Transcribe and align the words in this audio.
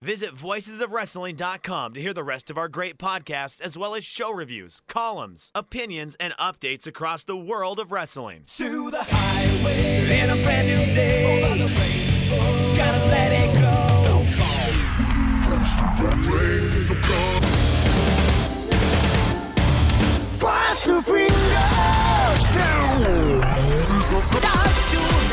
Visit 0.00 0.32
voicesofwrestling.com 0.32 1.94
to 1.94 2.00
hear 2.00 2.14
the 2.14 2.22
rest 2.22 2.50
of 2.50 2.58
our 2.58 2.68
great 2.68 2.98
podcasts, 2.98 3.60
as 3.60 3.76
well 3.76 3.96
as 3.96 4.04
show 4.04 4.30
reviews, 4.32 4.80
columns, 4.86 5.50
opinions, 5.56 6.16
and 6.20 6.32
updates 6.36 6.86
across 6.86 7.24
the 7.24 7.36
world 7.36 7.80
of 7.80 7.90
wrestling. 7.90 8.44
To 8.58 8.92
the 8.92 9.02
highway. 9.02 10.20
In 10.22 10.30
a 10.30 10.42
brand 10.44 10.68
new 10.68 10.94
day. 10.94 11.18
Fast 20.38 20.84
to 20.84 21.02
down. 24.40 25.27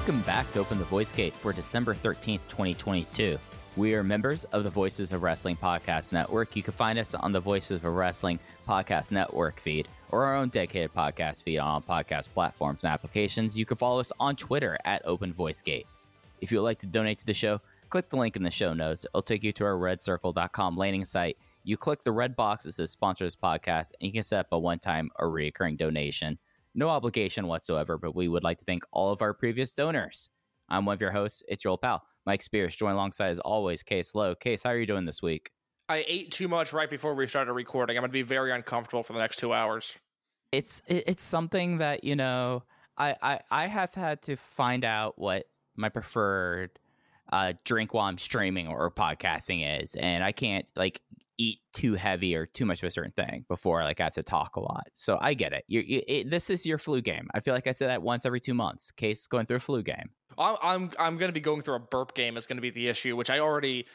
Welcome 0.00 0.22
back 0.22 0.50
to 0.52 0.60
Open 0.60 0.78
the 0.78 0.84
Voice 0.86 1.12
Gate 1.12 1.34
for 1.34 1.52
December 1.52 1.94
13th, 1.94 2.48
2022. 2.48 3.38
We 3.76 3.94
are 3.94 4.02
members 4.02 4.44
of 4.44 4.64
the 4.64 4.70
Voices 4.70 5.12
of 5.12 5.22
Wrestling 5.22 5.58
Podcast 5.62 6.10
Network. 6.10 6.56
You 6.56 6.62
can 6.62 6.72
find 6.72 6.98
us 6.98 7.14
on 7.14 7.32
the 7.32 7.38
Voices 7.38 7.72
of 7.72 7.84
Wrestling 7.84 8.38
Podcast 8.66 9.12
Network 9.12 9.60
feed 9.60 9.88
or 10.08 10.24
our 10.24 10.36
own 10.36 10.48
dedicated 10.48 10.94
podcast 10.94 11.42
feed 11.42 11.58
on 11.58 11.82
podcast 11.82 12.30
platforms 12.30 12.82
and 12.82 12.94
applications. 12.94 13.58
You 13.58 13.66
can 13.66 13.76
follow 13.76 14.00
us 14.00 14.10
on 14.18 14.36
Twitter 14.36 14.78
at 14.86 15.02
Open 15.04 15.34
Voice 15.34 15.60
Gate. 15.60 15.86
If 16.40 16.50
you 16.50 16.56
would 16.58 16.64
like 16.64 16.78
to 16.78 16.86
donate 16.86 17.18
to 17.18 17.26
the 17.26 17.34
show, 17.34 17.60
click 17.90 18.08
the 18.08 18.16
link 18.16 18.36
in 18.36 18.42
the 18.42 18.50
show 18.50 18.72
notes. 18.72 19.04
It'll 19.04 19.20
take 19.20 19.44
you 19.44 19.52
to 19.52 19.66
our 19.66 19.74
redcircle.com 19.74 20.78
landing 20.78 21.04
site. 21.04 21.36
You 21.62 21.76
click 21.76 22.00
the 22.00 22.12
red 22.12 22.34
box 22.34 22.64
that 22.64 22.72
says 22.72 22.90
sponsor 22.90 23.24
this 23.24 23.36
podcast, 23.36 23.92
and 24.00 24.06
you 24.06 24.12
can 24.12 24.22
set 24.22 24.40
up 24.40 24.52
a 24.52 24.58
one 24.58 24.78
time 24.78 25.10
or 25.18 25.28
recurring 25.28 25.76
donation. 25.76 26.38
No 26.74 26.88
obligation 26.88 27.46
whatsoever, 27.46 27.98
but 27.98 28.14
we 28.14 28.28
would 28.28 28.44
like 28.44 28.58
to 28.58 28.64
thank 28.64 28.84
all 28.92 29.12
of 29.12 29.22
our 29.22 29.34
previous 29.34 29.72
donors. 29.72 30.28
I'm 30.68 30.84
one 30.84 30.94
of 30.94 31.00
your 31.00 31.10
hosts. 31.10 31.42
It's 31.48 31.64
your 31.64 31.72
old 31.72 31.82
pal, 31.82 32.02
Mike 32.26 32.42
Spears, 32.42 32.76
joined 32.76 32.94
alongside, 32.94 33.30
as 33.30 33.40
always, 33.40 33.82
Case 33.82 34.14
Lowe. 34.14 34.34
Case, 34.34 34.62
how 34.62 34.70
are 34.70 34.78
you 34.78 34.86
doing 34.86 35.04
this 35.04 35.20
week? 35.20 35.50
I 35.88 36.04
ate 36.06 36.30
too 36.30 36.46
much 36.46 36.72
right 36.72 36.88
before 36.88 37.14
we 37.14 37.26
started 37.26 37.52
recording. 37.52 37.96
I'm 37.96 38.02
going 38.02 38.10
to 38.10 38.12
be 38.12 38.22
very 38.22 38.52
uncomfortable 38.52 39.02
for 39.02 39.12
the 39.12 39.18
next 39.18 39.38
two 39.38 39.52
hours. 39.52 39.98
It's 40.52 40.82
it's 40.86 41.24
something 41.24 41.78
that 41.78 42.04
you 42.04 42.16
know 42.16 42.62
I, 42.96 43.16
I 43.22 43.40
I 43.50 43.66
have 43.66 43.94
had 43.94 44.22
to 44.22 44.36
find 44.36 44.84
out 44.84 45.18
what 45.18 45.46
my 45.76 45.88
preferred 45.88 46.78
uh, 47.32 47.54
drink 47.64 47.94
while 47.94 48.06
I'm 48.06 48.18
streaming 48.18 48.68
or 48.68 48.90
podcasting 48.90 49.82
is, 49.82 49.94
and 49.96 50.22
I 50.22 50.32
can't 50.32 50.66
like 50.76 51.00
eat 51.40 51.60
too 51.72 51.94
heavy 51.94 52.36
or 52.36 52.44
too 52.44 52.66
much 52.66 52.82
of 52.82 52.86
a 52.86 52.90
certain 52.90 53.12
thing 53.12 53.46
before 53.48 53.82
like 53.82 53.98
I 53.98 54.04
have 54.04 54.14
to 54.14 54.22
talk 54.22 54.56
a 54.56 54.60
lot. 54.60 54.88
So 54.92 55.16
I 55.22 55.32
get 55.32 55.54
it. 55.54 55.64
You, 55.68 55.82
it, 55.86 56.28
this 56.28 56.50
is 56.50 56.66
your 56.66 56.76
flu 56.76 57.00
game. 57.00 57.28
I 57.32 57.40
feel 57.40 57.54
like 57.54 57.66
I 57.66 57.72
say 57.72 57.86
that 57.86 58.02
once 58.02 58.26
every 58.26 58.40
two 58.40 58.52
months. 58.52 58.90
Case 58.90 59.26
going 59.26 59.46
through 59.46 59.56
a 59.56 59.60
flu 59.60 59.82
game. 59.82 60.10
I'm 60.36 60.56
I'm, 60.62 60.90
I'm 60.98 61.16
going 61.16 61.30
to 61.30 61.32
be 61.32 61.40
going 61.40 61.62
through 61.62 61.76
a 61.76 61.80
burp 61.80 62.14
game. 62.14 62.36
Is 62.36 62.46
going 62.46 62.58
to 62.58 62.62
be 62.62 62.68
the 62.68 62.88
issue, 62.88 63.16
which 63.16 63.30
I 63.30 63.38
already 63.38 63.86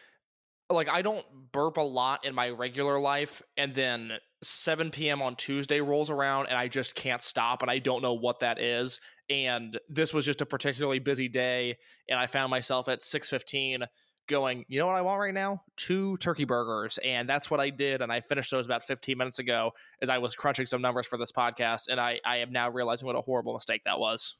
like. 0.71 0.89
I 0.89 1.03
don't 1.03 1.23
burp 1.51 1.77
a 1.77 1.81
lot 1.81 2.25
in 2.25 2.33
my 2.33 2.49
regular 2.49 2.99
life, 2.99 3.43
and 3.57 3.75
then 3.75 4.13
7 4.41 4.89
p.m. 4.89 5.21
on 5.21 5.35
Tuesday 5.35 5.81
rolls 5.81 6.09
around, 6.09 6.47
and 6.47 6.57
I 6.57 6.67
just 6.67 6.95
can't 6.95 7.21
stop, 7.21 7.61
and 7.61 7.69
I 7.69 7.77
don't 7.77 8.01
know 8.01 8.15
what 8.15 8.39
that 8.39 8.59
is. 8.59 8.99
And 9.29 9.79
this 9.87 10.13
was 10.13 10.25
just 10.25 10.41
a 10.41 10.45
particularly 10.47 10.99
busy 10.99 11.27
day, 11.27 11.77
and 12.09 12.19
I 12.19 12.25
found 12.25 12.49
myself 12.49 12.89
at 12.89 13.01
6:15 13.01 13.85
going, 14.27 14.65
you 14.67 14.79
know 14.79 14.87
what 14.87 14.95
I 14.95 15.01
want 15.01 15.19
right 15.19 15.33
now? 15.33 15.61
Two 15.75 16.17
turkey 16.17 16.45
burgers. 16.45 16.97
And 16.99 17.27
that's 17.27 17.49
what 17.49 17.59
I 17.59 17.69
did. 17.69 18.01
And 18.01 18.11
I 18.11 18.21
finished 18.21 18.51
those 18.51 18.65
about 18.65 18.83
15 18.83 19.17
minutes 19.17 19.39
ago 19.39 19.71
as 20.01 20.09
I 20.09 20.17
was 20.17 20.35
crunching 20.35 20.65
some 20.65 20.81
numbers 20.81 21.05
for 21.05 21.17
this 21.17 21.31
podcast. 21.31 21.87
And 21.89 21.99
I, 21.99 22.19
I 22.25 22.37
am 22.37 22.51
now 22.51 22.69
realizing 22.69 23.05
what 23.05 23.15
a 23.15 23.21
horrible 23.21 23.53
mistake 23.53 23.83
that 23.85 23.99
was. 23.99 24.35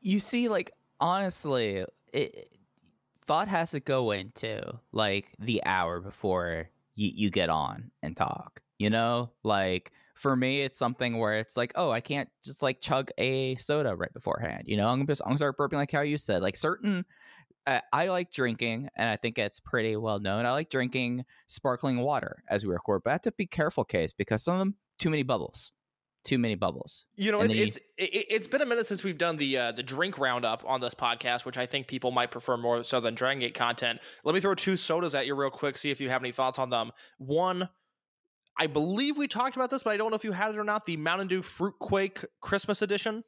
You 0.00 0.20
see, 0.20 0.48
like 0.48 0.70
honestly, 1.00 1.84
it, 2.12 2.48
thought 3.26 3.48
has 3.48 3.70
to 3.72 3.80
go 3.80 4.10
into 4.10 4.62
like 4.92 5.28
the 5.38 5.62
hour 5.64 6.00
before 6.00 6.68
you, 6.94 7.10
you 7.14 7.30
get 7.30 7.48
on 7.48 7.90
and 8.02 8.16
talk. 8.16 8.60
You 8.78 8.90
know, 8.90 9.30
like 9.42 9.92
for 10.14 10.36
me, 10.36 10.62
it's 10.62 10.78
something 10.78 11.18
where 11.18 11.38
it's 11.38 11.56
like, 11.56 11.72
oh, 11.76 11.90
I 11.90 12.00
can't 12.00 12.28
just 12.44 12.62
like 12.62 12.80
chug 12.80 13.10
a 13.18 13.56
soda 13.56 13.94
right 13.94 14.12
beforehand. 14.12 14.64
You 14.66 14.76
know, 14.76 14.88
I'm 14.88 15.06
just 15.06 15.22
I'm 15.22 15.30
gonna 15.30 15.38
start 15.38 15.58
burping 15.58 15.74
like 15.74 15.92
how 15.92 16.02
you 16.02 16.18
said. 16.18 16.42
Like 16.42 16.56
certain, 16.56 17.04
I 17.66 18.08
like 18.08 18.30
drinking, 18.30 18.88
and 18.96 19.08
I 19.08 19.16
think 19.16 19.38
it's 19.38 19.58
pretty 19.60 19.96
well 19.96 20.18
known. 20.20 20.44
I 20.46 20.52
like 20.52 20.68
drinking 20.70 21.24
sparkling 21.46 21.98
water 22.00 22.42
as 22.48 22.64
we 22.66 22.72
record, 22.72 23.02
but 23.04 23.10
I 23.10 23.14
have 23.14 23.22
to 23.22 23.32
be 23.32 23.46
careful, 23.46 23.84
case 23.84 24.12
because 24.12 24.42
some 24.42 24.54
of 24.54 24.58
them 24.58 24.74
too 24.98 25.08
many 25.10 25.22
bubbles, 25.22 25.72
too 26.24 26.38
many 26.38 26.54
bubbles. 26.54 27.06
You 27.16 27.32
know, 27.32 27.40
it, 27.40 27.52
you- 27.54 27.64
it's 27.64 27.76
it, 27.96 28.26
it's 28.30 28.46
been 28.48 28.60
a 28.62 28.66
minute 28.66 28.86
since 28.86 29.02
we've 29.02 29.16
done 29.18 29.36
the 29.36 29.56
uh, 29.58 29.72
the 29.72 29.82
drink 29.82 30.18
roundup 30.18 30.62
on 30.66 30.80
this 30.80 30.94
podcast, 30.94 31.44
which 31.46 31.56
I 31.56 31.66
think 31.66 31.86
people 31.88 32.10
might 32.10 32.30
prefer 32.30 32.56
more 32.56 32.84
so 32.84 33.00
than 33.00 33.14
Dragon 33.14 33.40
Gate 33.40 33.54
content. 33.54 34.00
Let 34.24 34.34
me 34.34 34.40
throw 34.40 34.54
two 34.54 34.76
sodas 34.76 35.14
at 35.14 35.26
you 35.26 35.34
real 35.34 35.50
quick, 35.50 35.78
see 35.78 35.90
if 35.90 36.00
you 36.00 36.10
have 36.10 36.22
any 36.22 36.32
thoughts 36.32 36.58
on 36.58 36.68
them. 36.70 36.92
One, 37.18 37.68
I 38.58 38.66
believe 38.66 39.16
we 39.18 39.26
talked 39.26 39.56
about 39.56 39.70
this, 39.70 39.82
but 39.82 39.90
I 39.90 39.96
don't 39.96 40.10
know 40.10 40.16
if 40.16 40.24
you 40.24 40.32
had 40.32 40.50
it 40.54 40.58
or 40.58 40.64
not. 40.64 40.84
The 40.86 40.96
Mountain 40.98 41.28
Dew 41.28 41.42
Fruit 41.42 41.74
Quake 41.80 42.24
Christmas 42.40 42.82
Edition. 42.82 43.24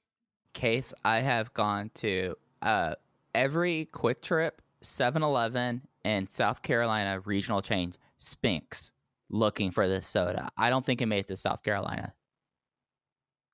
case, 0.52 0.92
I 1.04 1.20
have 1.20 1.52
gone 1.54 1.90
to 1.96 2.34
uh, 2.62 2.94
every 3.36 3.88
QuikTrip, 3.92 4.52
7-Eleven, 4.82 5.82
and 6.04 6.28
South 6.28 6.62
Carolina 6.62 7.20
regional 7.20 7.62
chain 7.62 7.92
Spinx 8.18 8.92
looking 9.28 9.70
for 9.70 9.86
this 9.86 10.06
soda. 10.06 10.48
I 10.56 10.70
don't 10.70 10.84
think 10.84 11.02
it 11.02 11.06
made 11.06 11.20
it 11.20 11.26
to 11.28 11.36
South 11.36 11.62
Carolina. 11.62 12.14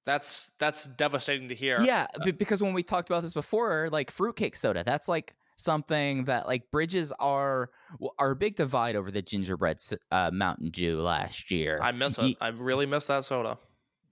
That's 0.04 0.50
that's 0.58 0.86
devastating 0.88 1.48
to 1.50 1.54
hear. 1.54 1.78
Yeah, 1.80 2.08
because 2.36 2.60
when 2.62 2.72
we 2.74 2.82
talked 2.82 3.08
about 3.08 3.22
this 3.22 3.32
before, 3.32 3.88
like 3.92 4.10
fruitcake 4.10 4.56
soda, 4.56 4.82
that's 4.84 5.08
like 5.08 5.36
something 5.56 6.24
that 6.24 6.46
like 6.48 6.70
bridges 6.72 7.12
are 7.20 7.70
our 8.18 8.34
big 8.34 8.56
divide 8.56 8.96
over 8.96 9.12
the 9.12 9.22
gingerbread 9.22 9.78
uh, 10.10 10.30
Mountain 10.32 10.70
Dew 10.70 11.00
last 11.00 11.52
year. 11.52 11.78
I 11.80 11.92
miss 11.92 12.18
it. 12.18 12.36
I 12.40 12.48
really 12.48 12.84
miss 12.86 13.06
that 13.06 13.24
soda. 13.24 13.58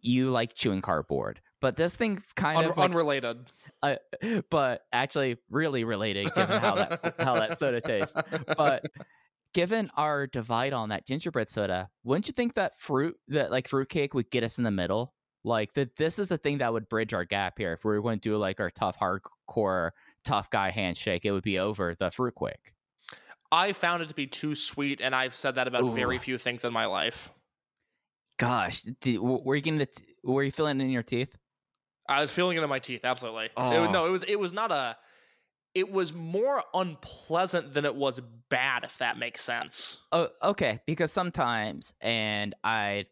you 0.01 0.31
like 0.31 0.55
chewing 0.55 0.81
cardboard, 0.81 1.41
but 1.61 1.75
this 1.75 1.97
thing 1.97 2.23
kind 2.37 2.59
Un- 2.59 2.65
of 2.67 2.77
like, 2.77 2.91
unrelated. 2.91 3.39
But 4.51 4.83
actually 4.93 5.37
really 5.51 5.85
related 5.85 6.33
given 6.35 6.61
how 6.61 6.75
that 6.75 7.15
how 7.19 7.35
that 7.35 7.59
soda 7.59 7.81
tastes. 7.81 8.15
But 8.57 8.85
given 9.55 9.91
our 9.97 10.27
divide 10.27 10.73
on 10.73 10.91
that 10.91 11.07
gingerbread 11.07 11.51
soda, 11.51 11.89
wouldn't 12.05 12.29
you 12.29 12.33
think 12.33 12.55
that 12.55 12.79
fruit 12.79 13.17
that 13.29 13.51
like 13.51 13.69
fruitcake 13.69 14.15
would 14.15 14.31
get 14.31 14.45
us 14.45 14.59
in 14.59 14.65
the 14.65 14.71
middle? 14.71 15.15
Like 15.43 15.73
that 15.75 15.97
this 15.97 16.19
is 16.19 16.29
the 16.29 16.39
thing 16.39 16.59
that 16.59 16.73
would 16.73 16.89
bridge 16.89 17.15
our 17.15 17.25
gap 17.25 17.55
here 17.57 17.73
if 17.73 17.85
we 17.85 17.93
were 17.93 18.03
going 18.03 18.21
to 18.21 18.29
do 18.29 18.37
like 18.37 18.61
our 18.61 18.71
tough 18.71 18.99
hardcore 18.99 19.91
tough 20.25 20.51
guy 20.51 20.71
handshake, 20.71 21.25
it 21.25 21.33
would 21.33 21.43
be 21.43 21.59
over 21.59 21.95
the 21.95 22.11
fruit 22.11 22.35
quick. 22.35 22.75
I 23.53 23.73
found 23.73 24.03
it 24.03 24.09
to 24.09 24.15
be 24.15 24.27
too 24.27 24.55
sweet, 24.55 25.01
and 25.01 25.15
I've 25.15 25.35
said 25.35 25.57
that 25.57 25.67
about 25.67 25.93
very 25.93 26.19
few 26.19 26.39
things 26.39 26.65
in 26.65 26.73
my 26.73 26.87
life. 26.87 27.33
Gosh, 28.39 28.83
did, 29.01 29.19
were 29.19 29.57
you 29.57 29.61
getting 29.61 29.79
the 29.79 29.87
t- 29.87 30.05
were 30.23 30.45
you 30.45 30.53
feeling 30.53 30.81
it 30.81 30.85
in 30.85 30.91
your 30.91 31.03
teeth? 31.03 31.37
I 32.11 32.21
was 32.21 32.31
feeling 32.31 32.57
it 32.57 32.63
in 32.63 32.69
my 32.69 32.81
teeth. 32.81 33.05
Absolutely. 33.05 33.51
Oh. 33.57 33.83
was- 33.83 33.91
no, 33.91 34.07
it 34.07 34.11
was 34.11 34.25
it 34.25 34.39
was 34.39 34.53
not 34.53 34.71
a. 34.73 34.97
It 35.73 35.93
was 35.93 36.13
more 36.13 36.65
unpleasant 36.75 37.75
than 37.75 37.85
it 37.85 37.95
was 37.95 38.21
bad, 38.49 38.83
if 38.83 38.99
that 38.99 39.19
makes 39.19 39.41
sense. 39.41 39.99
Oh, 40.11 40.29
okay. 40.43 40.81
Because 40.85 41.13
sometimes, 41.13 41.95
and 42.01 42.57
I 42.65 43.07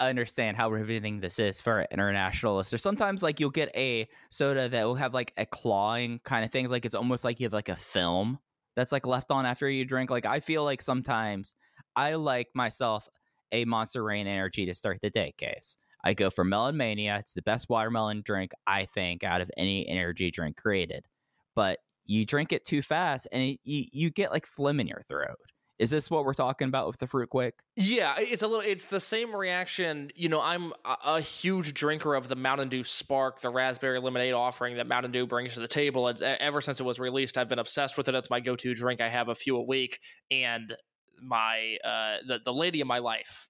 understand 0.00 0.56
how 0.56 0.70
riveting 0.70 1.20
this 1.20 1.38
is 1.38 1.60
for 1.60 1.86
international 1.92 2.56
listeners. 2.56 2.82
Sometimes, 2.82 3.22
like 3.22 3.40
you'll 3.40 3.50
get 3.50 3.70
a 3.76 4.08
soda 4.30 4.70
that 4.70 4.84
will 4.84 4.94
have 4.94 5.12
like 5.12 5.34
a 5.36 5.44
clawing 5.44 6.18
kind 6.24 6.46
of 6.46 6.50
thing. 6.50 6.66
Like 6.70 6.86
it's 6.86 6.94
almost 6.94 7.24
like 7.24 7.38
you 7.38 7.44
have 7.44 7.52
like 7.52 7.68
a 7.68 7.76
film 7.76 8.38
that's 8.74 8.90
like 8.90 9.06
left 9.06 9.30
on 9.30 9.44
after 9.44 9.68
you 9.68 9.84
drink. 9.84 10.08
Like 10.10 10.24
I 10.24 10.40
feel 10.40 10.64
like 10.64 10.80
sometimes 10.80 11.54
I 11.94 12.14
like 12.14 12.48
myself 12.54 13.06
a 13.52 13.66
Monster 13.66 14.02
Reign 14.02 14.26
Energy 14.26 14.64
to 14.64 14.74
start 14.74 14.98
the 15.02 15.10
day 15.10 15.34
case. 15.36 15.76
I 16.04 16.14
go 16.14 16.30
for 16.30 16.44
Melon 16.44 16.76
Mania. 16.76 17.18
It's 17.18 17.34
the 17.34 17.42
best 17.42 17.68
watermelon 17.68 18.22
drink 18.24 18.52
I 18.66 18.86
think 18.86 19.22
out 19.22 19.40
of 19.40 19.50
any 19.56 19.88
energy 19.88 20.30
drink 20.30 20.56
created. 20.56 21.06
But 21.54 21.78
you 22.04 22.26
drink 22.26 22.52
it 22.52 22.64
too 22.64 22.82
fast 22.82 23.28
and 23.30 23.42
it, 23.42 23.60
you 23.64 23.86
you 23.92 24.10
get 24.10 24.32
like 24.32 24.46
phlegm 24.46 24.80
in 24.80 24.86
your 24.86 25.02
throat. 25.08 25.38
Is 25.78 25.90
this 25.90 26.08
what 26.08 26.24
we're 26.24 26.34
talking 26.34 26.68
about 26.68 26.86
with 26.86 26.98
the 26.98 27.08
fruit 27.08 27.28
quick? 27.28 27.54
Yeah, 27.74 28.14
it's 28.16 28.42
a 28.42 28.46
little. 28.46 28.64
It's 28.64 28.84
the 28.84 29.00
same 29.00 29.34
reaction. 29.34 30.12
You 30.14 30.28
know, 30.28 30.40
I'm 30.40 30.72
a, 30.84 31.20
huge 31.20 31.74
drinker 31.74 32.14
of 32.14 32.28
the 32.28 32.36
Mountain 32.36 32.68
Dew 32.68 32.84
Spark, 32.84 33.40
the 33.40 33.50
raspberry 33.50 33.98
lemonade 33.98 34.32
offering 34.32 34.76
that 34.76 34.86
Mountain 34.86 35.10
Dew 35.10 35.26
brings 35.26 35.54
to 35.54 35.60
the 35.60 35.66
table. 35.66 36.12
Ever 36.22 36.60
since 36.60 36.78
it 36.78 36.84
was 36.84 37.00
released, 37.00 37.36
I've 37.36 37.48
been 37.48 37.58
obsessed 37.58 37.96
with 37.96 38.08
it. 38.08 38.14
It's 38.14 38.30
my 38.30 38.38
go-to 38.38 38.74
drink. 38.74 39.00
I 39.00 39.08
have 39.08 39.28
a 39.28 39.34
few 39.34 39.56
a 39.56 39.62
week, 39.62 39.98
and 40.30 40.72
my 41.20 41.78
uh, 41.84 42.18
the 42.28 42.38
the 42.44 42.52
lady 42.52 42.80
in 42.80 42.86
my 42.86 42.98
life 42.98 43.48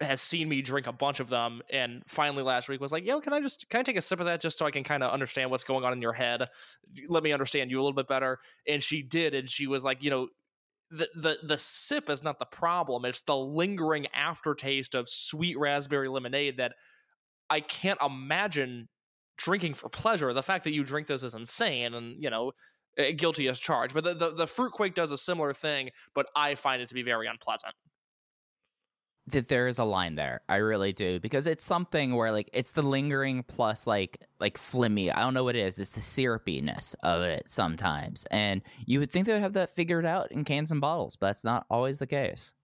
has 0.00 0.20
seen 0.20 0.48
me 0.48 0.62
drink 0.62 0.86
a 0.86 0.92
bunch 0.92 1.20
of 1.20 1.28
them, 1.28 1.60
and 1.70 2.02
finally 2.06 2.42
last 2.42 2.68
week 2.68 2.80
was 2.80 2.92
like, 2.92 3.04
"Yo, 3.04 3.20
can 3.20 3.32
I 3.32 3.40
just 3.40 3.68
can 3.68 3.80
I 3.80 3.82
take 3.82 3.96
a 3.96 4.02
sip 4.02 4.20
of 4.20 4.26
that 4.26 4.40
just 4.40 4.58
so 4.58 4.66
I 4.66 4.70
can 4.70 4.84
kind 4.84 5.02
of 5.02 5.12
understand 5.12 5.50
what's 5.50 5.64
going 5.64 5.84
on 5.84 5.92
in 5.92 6.02
your 6.02 6.12
head? 6.12 6.48
Let 7.08 7.22
me 7.22 7.32
understand 7.32 7.70
you 7.70 7.78
a 7.78 7.82
little 7.82 7.94
bit 7.94 8.08
better." 8.08 8.38
And 8.66 8.82
she 8.82 9.02
did, 9.02 9.34
and 9.34 9.48
she 9.48 9.66
was 9.66 9.84
like, 9.84 10.02
"You 10.02 10.10
know." 10.10 10.28
the, 10.90 11.06
the 11.14 11.36
the 11.42 11.58
sip 11.58 12.08
is 12.08 12.22
not 12.22 12.38
the 12.38 12.46
problem. 12.46 13.04
It's 13.04 13.20
the 13.20 13.36
lingering 13.36 14.06
aftertaste 14.14 14.94
of 14.94 15.06
sweet 15.06 15.58
raspberry 15.58 16.08
lemonade 16.08 16.56
that 16.56 16.72
I 17.50 17.60
can't 17.60 17.98
imagine 18.02 18.88
drinking 19.36 19.74
for 19.74 19.88
pleasure. 19.88 20.32
The 20.32 20.42
fact 20.42 20.64
that 20.64 20.72
you 20.72 20.84
drink 20.84 21.06
this 21.06 21.22
is 21.22 21.34
insane, 21.34 21.94
and 21.94 22.22
you 22.22 22.30
know, 22.30 22.52
eh, 22.96 23.12
guilty 23.12 23.48
as 23.48 23.58
charged. 23.58 23.94
But 23.94 24.04
the, 24.04 24.14
the 24.14 24.30
the 24.30 24.46
fruit 24.46 24.72
quake 24.72 24.94
does 24.94 25.12
a 25.12 25.18
similar 25.18 25.52
thing, 25.52 25.90
but 26.14 26.26
I 26.36 26.54
find 26.54 26.82
it 26.82 26.88
to 26.88 26.94
be 26.94 27.02
very 27.02 27.26
unpleasant. 27.26 27.74
That 29.32 29.48
there 29.48 29.68
is 29.68 29.78
a 29.78 29.84
line 29.84 30.14
there. 30.14 30.42
I 30.48 30.56
really 30.56 30.92
do 30.92 31.20
because 31.20 31.46
it's 31.46 31.64
something 31.64 32.14
where 32.14 32.32
like 32.32 32.50
it's 32.52 32.72
the 32.72 32.82
lingering 32.82 33.42
plus 33.42 33.86
like 33.86 34.20
like 34.40 34.58
flimmy. 34.58 35.14
I 35.14 35.20
don't 35.20 35.34
know 35.34 35.44
what 35.44 35.56
it 35.56 35.66
is. 35.66 35.78
It's 35.78 35.92
the 35.92 36.00
syrupiness 36.00 36.94
of 37.02 37.22
it 37.22 37.48
sometimes, 37.48 38.26
and 38.30 38.62
you 38.86 39.00
would 39.00 39.10
think 39.10 39.26
they 39.26 39.32
would 39.32 39.42
have 39.42 39.54
that 39.54 39.74
figured 39.74 40.06
out 40.06 40.32
in 40.32 40.44
cans 40.44 40.70
and 40.70 40.80
bottles, 40.80 41.16
but 41.16 41.28
that's 41.28 41.44
not 41.44 41.66
always 41.70 41.98
the 41.98 42.06
case. 42.06 42.54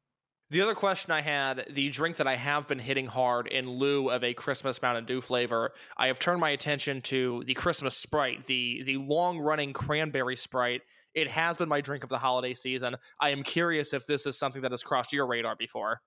The 0.51 0.61
other 0.61 0.75
question 0.75 1.11
I 1.11 1.23
had, 1.23 1.67
the 1.71 1.89
drink 1.89 2.17
that 2.17 2.27
I 2.27 2.37
have 2.37 2.69
been 2.69 2.79
hitting 2.79 3.07
hard 3.07 3.49
in 3.49 3.69
lieu 3.69 4.11
of 4.11 4.23
a 4.23 4.35
Christmas 4.35 4.81
Mountain 4.83 5.07
Dew 5.07 5.21
flavor, 5.21 5.73
I 5.97 6.09
have 6.09 6.19
turned 6.19 6.39
my 6.39 6.51
attention 6.51 7.01
to 7.03 7.43
the 7.47 7.55
Christmas 7.55 7.97
Sprite, 7.97 8.45
the 8.45 8.83
the 8.85 8.99
long 8.99 9.39
running 9.39 9.73
cranberry 9.73 10.37
Sprite. 10.37 10.83
It 11.15 11.31
has 11.31 11.57
been 11.57 11.69
my 11.69 11.81
drink 11.81 12.05
of 12.05 12.11
the 12.11 12.19
holiday 12.19 12.55
season. 12.55 12.97
I 13.21 13.31
am 13.31 13.43
curious 13.43 13.95
if 13.95 14.07
this 14.07 14.27
is 14.27 14.39
something 14.39 14.63
that 14.63 14.71
has 14.71 14.83
crossed 14.83 15.13
your 15.13 15.27
radar 15.27 15.57
before. 15.57 16.01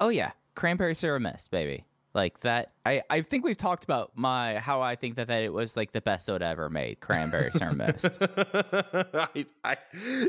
Oh 0.00 0.08
yeah, 0.08 0.32
cranberry 0.54 0.94
Sierra 0.94 1.20
Mist, 1.20 1.50
baby. 1.50 1.84
Like 2.14 2.40
that. 2.40 2.72
I 2.86 3.02
I 3.10 3.20
think 3.22 3.44
we've 3.44 3.56
talked 3.56 3.84
about 3.84 4.12
my 4.16 4.58
how 4.58 4.80
I 4.80 4.96
think 4.96 5.16
that, 5.16 5.28
that 5.28 5.42
it 5.42 5.52
was 5.52 5.76
like 5.76 5.92
the 5.92 6.00
best 6.00 6.26
soda 6.26 6.46
ever 6.46 6.70
made. 6.70 7.00
Cranberry 7.00 7.50
Sierra 7.52 7.74
Mist. 7.74 8.18
I, 8.20 9.46
I, 9.62 9.76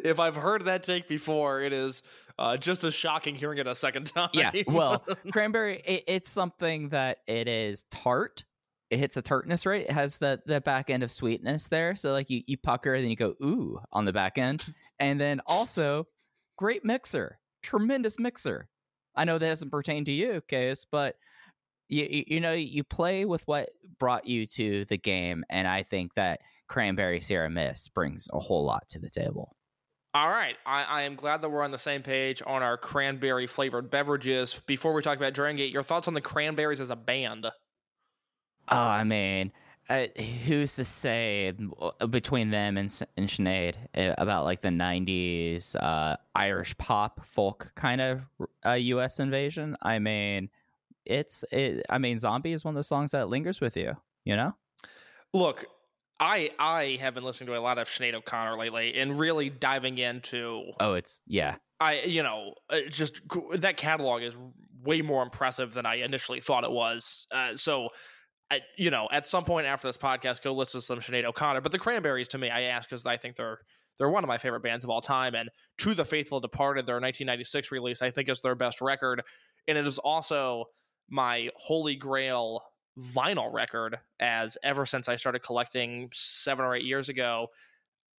if 0.03 0.19
I've 0.19 0.35
heard 0.35 0.65
that 0.65 0.83
take 0.83 1.07
before, 1.07 1.61
it 1.61 1.73
is 1.73 2.03
uh, 2.37 2.57
just 2.57 2.83
as 2.83 2.93
shocking 2.93 3.33
hearing 3.33 3.57
it 3.57 3.67
a 3.67 3.75
second 3.75 4.05
time. 4.07 4.29
yeah. 4.33 4.51
Well, 4.67 5.05
cranberry. 5.31 5.81
It, 5.85 6.03
it's 6.07 6.29
something 6.29 6.89
that 6.89 7.19
it 7.27 7.47
is 7.47 7.85
tart. 7.91 8.43
It 8.89 8.97
hits 8.99 9.17
a 9.17 9.21
tartness 9.21 9.65
right? 9.65 9.85
It 9.85 9.91
has 9.91 10.17
the 10.17 10.41
the 10.45 10.61
back 10.61 10.89
end 10.89 11.03
of 11.03 11.11
sweetness 11.11 11.67
there. 11.67 11.95
So 11.95 12.11
like 12.11 12.29
you 12.29 12.43
you 12.45 12.57
pucker, 12.57 12.93
and 12.93 13.03
then 13.03 13.09
you 13.09 13.15
go 13.15 13.35
ooh 13.41 13.79
on 13.91 14.05
the 14.05 14.13
back 14.13 14.37
end, 14.37 14.65
and 14.99 15.19
then 15.19 15.41
also 15.45 16.07
great 16.57 16.83
mixer, 16.83 17.39
tremendous 17.63 18.19
mixer. 18.19 18.67
I 19.19 19.25
know 19.25 19.37
that 19.37 19.47
doesn't 19.47 19.69
pertain 19.69 20.05
to 20.05 20.11
you, 20.11 20.41
Case, 20.47 20.85
but 20.89 21.17
you 21.89 22.23
you- 22.27 22.39
know 22.39 22.53
you 22.53 22.83
play 22.83 23.25
with 23.25 23.45
what 23.47 23.69
brought 23.99 24.25
you 24.25 24.47
to 24.47 24.85
the 24.85 24.97
game, 24.97 25.43
and 25.49 25.67
I 25.67 25.83
think 25.83 26.13
that 26.15 26.39
cranberry 26.67 27.19
Sierra 27.19 27.49
Mist 27.49 27.93
brings 27.93 28.27
a 28.31 28.39
whole 28.39 28.63
lot 28.63 28.87
to 28.89 28.99
the 28.99 29.09
table. 29.09 29.55
All 30.13 30.29
right. 30.29 30.55
I, 30.65 30.83
I 30.83 31.01
am 31.03 31.15
glad 31.15 31.41
that 31.41 31.49
we're 31.49 31.63
on 31.63 31.71
the 31.71 31.77
same 31.77 32.01
page 32.01 32.41
on 32.47 32.63
our 32.63 32.77
cranberry 32.77 33.45
flavored 33.45 33.91
beverages. 33.91 34.61
Before 34.65 34.93
we 34.93 35.01
talk 35.01 35.17
about 35.17 35.33
Drangate, 35.33 35.71
your 35.71 35.83
thoughts 35.83 36.07
on 36.07 36.13
the 36.15 36.21
cranberries 36.21 36.79
as 36.81 36.89
a 36.89 36.95
band? 36.95 37.45
Oh, 37.45 37.51
I 38.77 39.03
mean, 39.03 39.51
uh, 39.89 40.05
who's 40.45 40.75
to 40.75 40.85
say 40.85 41.51
uh, 41.81 42.05
between 42.07 42.51
them 42.51 42.77
and, 42.77 43.01
and 43.17 43.27
Sinead 43.27 43.75
uh, 43.97 44.13
about 44.19 44.45
like 44.45 44.61
the 44.61 44.69
'90s 44.69 45.75
uh, 45.75 46.15
Irish 46.35 46.77
pop 46.77 47.25
folk 47.25 47.71
kind 47.75 47.99
of 47.99 48.21
uh, 48.65 48.73
U.S. 48.73 49.19
invasion? 49.19 49.75
I 49.81 49.97
mean, 49.97 50.49
it's 51.05 51.43
it. 51.51 51.85
I 51.89 51.97
mean, 51.97 52.19
"Zombie" 52.19 52.53
is 52.53 52.63
one 52.63 52.73
of 52.73 52.75
those 52.75 52.87
songs 52.87 53.11
that 53.11 53.29
lingers 53.29 53.59
with 53.59 53.75
you. 53.75 53.93
You 54.25 54.35
know? 54.35 54.55
Look, 55.33 55.65
I 56.19 56.51
I 56.59 56.99
have 57.01 57.15
been 57.15 57.23
listening 57.23 57.47
to 57.47 57.57
a 57.57 57.59
lot 57.59 57.79
of 57.79 57.87
Sinead 57.87 58.13
O'Connor 58.13 58.57
lately 58.57 58.93
and 58.99 59.17
really 59.17 59.49
diving 59.49 59.97
into 59.97 60.71
Oh, 60.79 60.93
it's 60.93 61.17
yeah. 61.25 61.55
I 61.79 62.01
you 62.01 62.21
know 62.21 62.53
uh, 62.69 62.81
just 62.89 63.21
that 63.53 63.77
catalog 63.77 64.21
is 64.21 64.37
way 64.83 65.01
more 65.01 65.23
impressive 65.23 65.73
than 65.73 65.87
I 65.87 65.95
initially 65.95 66.41
thought 66.41 66.63
it 66.63 66.71
was. 66.71 67.25
Uh, 67.31 67.55
so. 67.55 67.89
You 68.77 68.89
know, 68.89 69.07
at 69.11 69.27
some 69.27 69.45
point 69.45 69.67
after 69.67 69.87
this 69.87 69.97
podcast, 69.97 70.41
go 70.41 70.53
listen 70.53 70.79
to 70.79 70.85
some 70.85 70.99
Sinead 70.99 71.23
O'Connor. 71.23 71.61
But 71.61 71.71
the 71.71 71.79
Cranberries, 71.79 72.27
to 72.29 72.37
me, 72.37 72.49
I 72.49 72.63
ask 72.63 72.89
because 72.89 73.05
I 73.05 73.17
think 73.17 73.35
they're 73.35 73.59
they're 73.97 74.09
one 74.09 74.23
of 74.23 74.27
my 74.27 74.37
favorite 74.37 74.63
bands 74.63 74.83
of 74.83 74.89
all 74.89 75.01
time. 75.01 75.35
And 75.35 75.49
To 75.79 75.93
the 75.93 76.05
Faithful 76.05 76.39
Departed, 76.39 76.85
their 76.85 76.95
1996 76.95 77.71
release, 77.71 78.01
I 78.01 78.09
think 78.09 78.29
is 78.29 78.41
their 78.41 78.55
best 78.55 78.81
record, 78.81 79.21
and 79.67 79.77
it 79.77 79.85
is 79.85 79.99
also 79.99 80.65
my 81.09 81.49
holy 81.55 81.95
grail 81.95 82.61
vinyl 82.97 83.53
record. 83.53 83.99
As 84.19 84.57
ever 84.63 84.85
since 84.85 85.07
I 85.07 85.15
started 85.15 85.39
collecting 85.39 86.09
seven 86.13 86.65
or 86.65 86.75
eight 86.75 86.85
years 86.85 87.09
ago, 87.09 87.47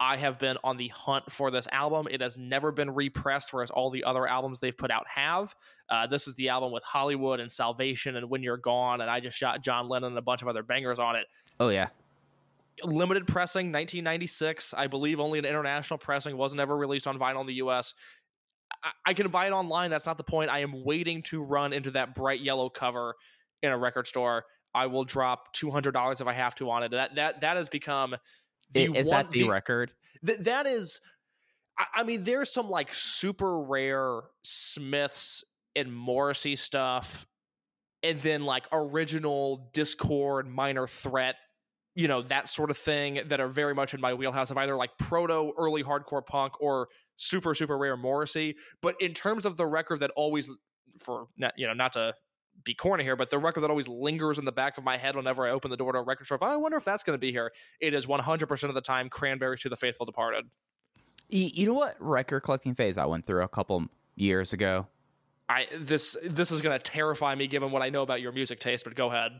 I 0.00 0.16
have 0.16 0.38
been 0.38 0.56
on 0.64 0.78
the 0.78 0.88
hunt 0.88 1.30
for 1.30 1.50
this 1.50 1.68
album. 1.70 2.08
It 2.10 2.22
has 2.22 2.38
never 2.38 2.72
been 2.72 2.90
repressed, 2.90 3.52
whereas 3.52 3.70
all 3.70 3.90
the 3.90 4.02
other 4.02 4.26
albums 4.26 4.58
they've 4.58 4.76
put 4.76 4.90
out 4.90 5.06
have. 5.06 5.54
Uh, 5.90 6.06
this 6.06 6.26
is 6.26 6.34
the 6.36 6.48
album 6.48 6.72
with 6.72 6.82
Hollywood 6.82 7.38
and 7.38 7.52
Salvation 7.52 8.16
and 8.16 8.30
When 8.30 8.42
You're 8.42 8.56
Gone, 8.56 9.02
and 9.02 9.10
I 9.10 9.20
just 9.20 9.36
shot 9.36 9.62
John 9.62 9.90
Lennon 9.90 10.12
and 10.12 10.18
a 10.18 10.22
bunch 10.22 10.40
of 10.40 10.48
other 10.48 10.62
bangers 10.62 10.98
on 10.98 11.16
it. 11.16 11.26
Oh 11.60 11.68
yeah. 11.68 11.88
Limited 12.82 13.26
pressing, 13.26 13.66
1996. 13.66 14.72
I 14.72 14.86
believe 14.86 15.20
only 15.20 15.38
an 15.38 15.44
international 15.44 15.98
pressing 15.98 16.34
wasn't 16.34 16.62
ever 16.62 16.74
released 16.74 17.06
on 17.06 17.18
vinyl 17.18 17.42
in 17.42 17.46
the 17.46 17.54
US. 17.54 17.92
I, 18.82 18.90
I 19.04 19.12
can 19.12 19.28
buy 19.28 19.48
it 19.48 19.52
online. 19.52 19.90
That's 19.90 20.06
not 20.06 20.16
the 20.16 20.24
point. 20.24 20.48
I 20.48 20.60
am 20.60 20.82
waiting 20.82 21.22
to 21.24 21.42
run 21.42 21.74
into 21.74 21.90
that 21.90 22.14
bright 22.14 22.40
yellow 22.40 22.70
cover 22.70 23.16
in 23.62 23.70
a 23.70 23.76
record 23.76 24.06
store. 24.06 24.44
I 24.74 24.86
will 24.86 25.04
drop 25.04 25.52
two 25.52 25.70
hundred 25.70 25.92
dollars 25.92 26.22
if 26.22 26.26
I 26.26 26.32
have 26.32 26.54
to 26.54 26.70
on 26.70 26.84
it. 26.84 26.92
That 26.92 27.16
that 27.16 27.40
that 27.42 27.58
has 27.58 27.68
become 27.68 28.16
the 28.72 28.84
is 28.96 29.08
one, 29.08 29.24
that 29.24 29.30
the, 29.30 29.48
record? 29.48 29.92
Th- 30.24 30.38
that 30.40 30.66
is, 30.66 31.00
I, 31.78 31.84
I 31.96 32.02
mean, 32.04 32.24
there's 32.24 32.52
some 32.52 32.68
like 32.68 32.92
super 32.92 33.60
rare 33.60 34.20
Smiths 34.42 35.44
and 35.76 35.94
Morrissey 35.94 36.56
stuff, 36.56 37.26
and 38.02 38.18
then 38.20 38.44
like 38.44 38.66
original 38.72 39.70
Dischord, 39.72 40.46
Minor 40.46 40.86
Threat, 40.86 41.36
you 41.94 42.08
know, 42.08 42.22
that 42.22 42.48
sort 42.48 42.70
of 42.70 42.78
thing 42.78 43.20
that 43.26 43.40
are 43.40 43.48
very 43.48 43.74
much 43.74 43.94
in 43.94 44.00
my 44.00 44.14
wheelhouse 44.14 44.50
of 44.50 44.56
either 44.56 44.76
like 44.76 44.90
proto 44.98 45.52
early 45.58 45.82
hardcore 45.82 46.24
punk 46.24 46.60
or 46.60 46.88
super 47.16 47.54
super 47.54 47.76
rare 47.76 47.96
Morrissey. 47.96 48.56
But 48.80 48.94
in 49.00 49.12
terms 49.12 49.44
of 49.44 49.56
the 49.56 49.66
record 49.66 50.00
that 50.00 50.10
always, 50.16 50.50
for 51.02 51.26
you 51.56 51.66
know, 51.66 51.74
not 51.74 51.92
to 51.94 52.14
be 52.64 52.74
corny 52.74 53.04
here, 53.04 53.16
but 53.16 53.30
the 53.30 53.38
record 53.38 53.60
that 53.60 53.70
always 53.70 53.88
lingers 53.88 54.38
in 54.38 54.44
the 54.44 54.52
back 54.52 54.78
of 54.78 54.84
my 54.84 54.96
head 54.96 55.16
whenever 55.16 55.46
I 55.46 55.50
open 55.50 55.70
the 55.70 55.76
door 55.76 55.92
to 55.92 55.98
a 55.98 56.02
record 56.02 56.26
store. 56.26 56.38
Oh, 56.40 56.46
I 56.46 56.56
wonder 56.56 56.76
if 56.76 56.84
that's 56.84 57.02
going 57.02 57.14
to 57.14 57.20
be 57.20 57.32
here. 57.32 57.52
It 57.80 57.94
is 57.94 58.06
100% 58.06 58.62
of 58.64 58.74
the 58.74 58.80
time 58.80 59.08
Cranberries 59.08 59.60
to 59.60 59.68
the 59.68 59.76
Faithful 59.76 60.06
Departed. 60.06 60.46
You 61.28 61.66
know 61.66 61.74
what 61.74 61.96
record 62.00 62.40
collecting 62.40 62.74
phase 62.74 62.98
I 62.98 63.06
went 63.06 63.24
through 63.24 63.42
a 63.42 63.48
couple 63.48 63.86
years 64.16 64.52
ago? 64.52 64.86
I 65.48 65.66
this 65.76 66.16
this 66.22 66.50
is 66.50 66.60
going 66.60 66.76
to 66.78 66.82
terrify 66.82 67.34
me 67.34 67.46
given 67.46 67.70
what 67.72 67.82
I 67.82 67.88
know 67.88 68.02
about 68.02 68.20
your 68.20 68.32
music 68.32 68.60
taste, 68.60 68.84
but 68.84 68.94
go 68.94 69.08
ahead. 69.08 69.32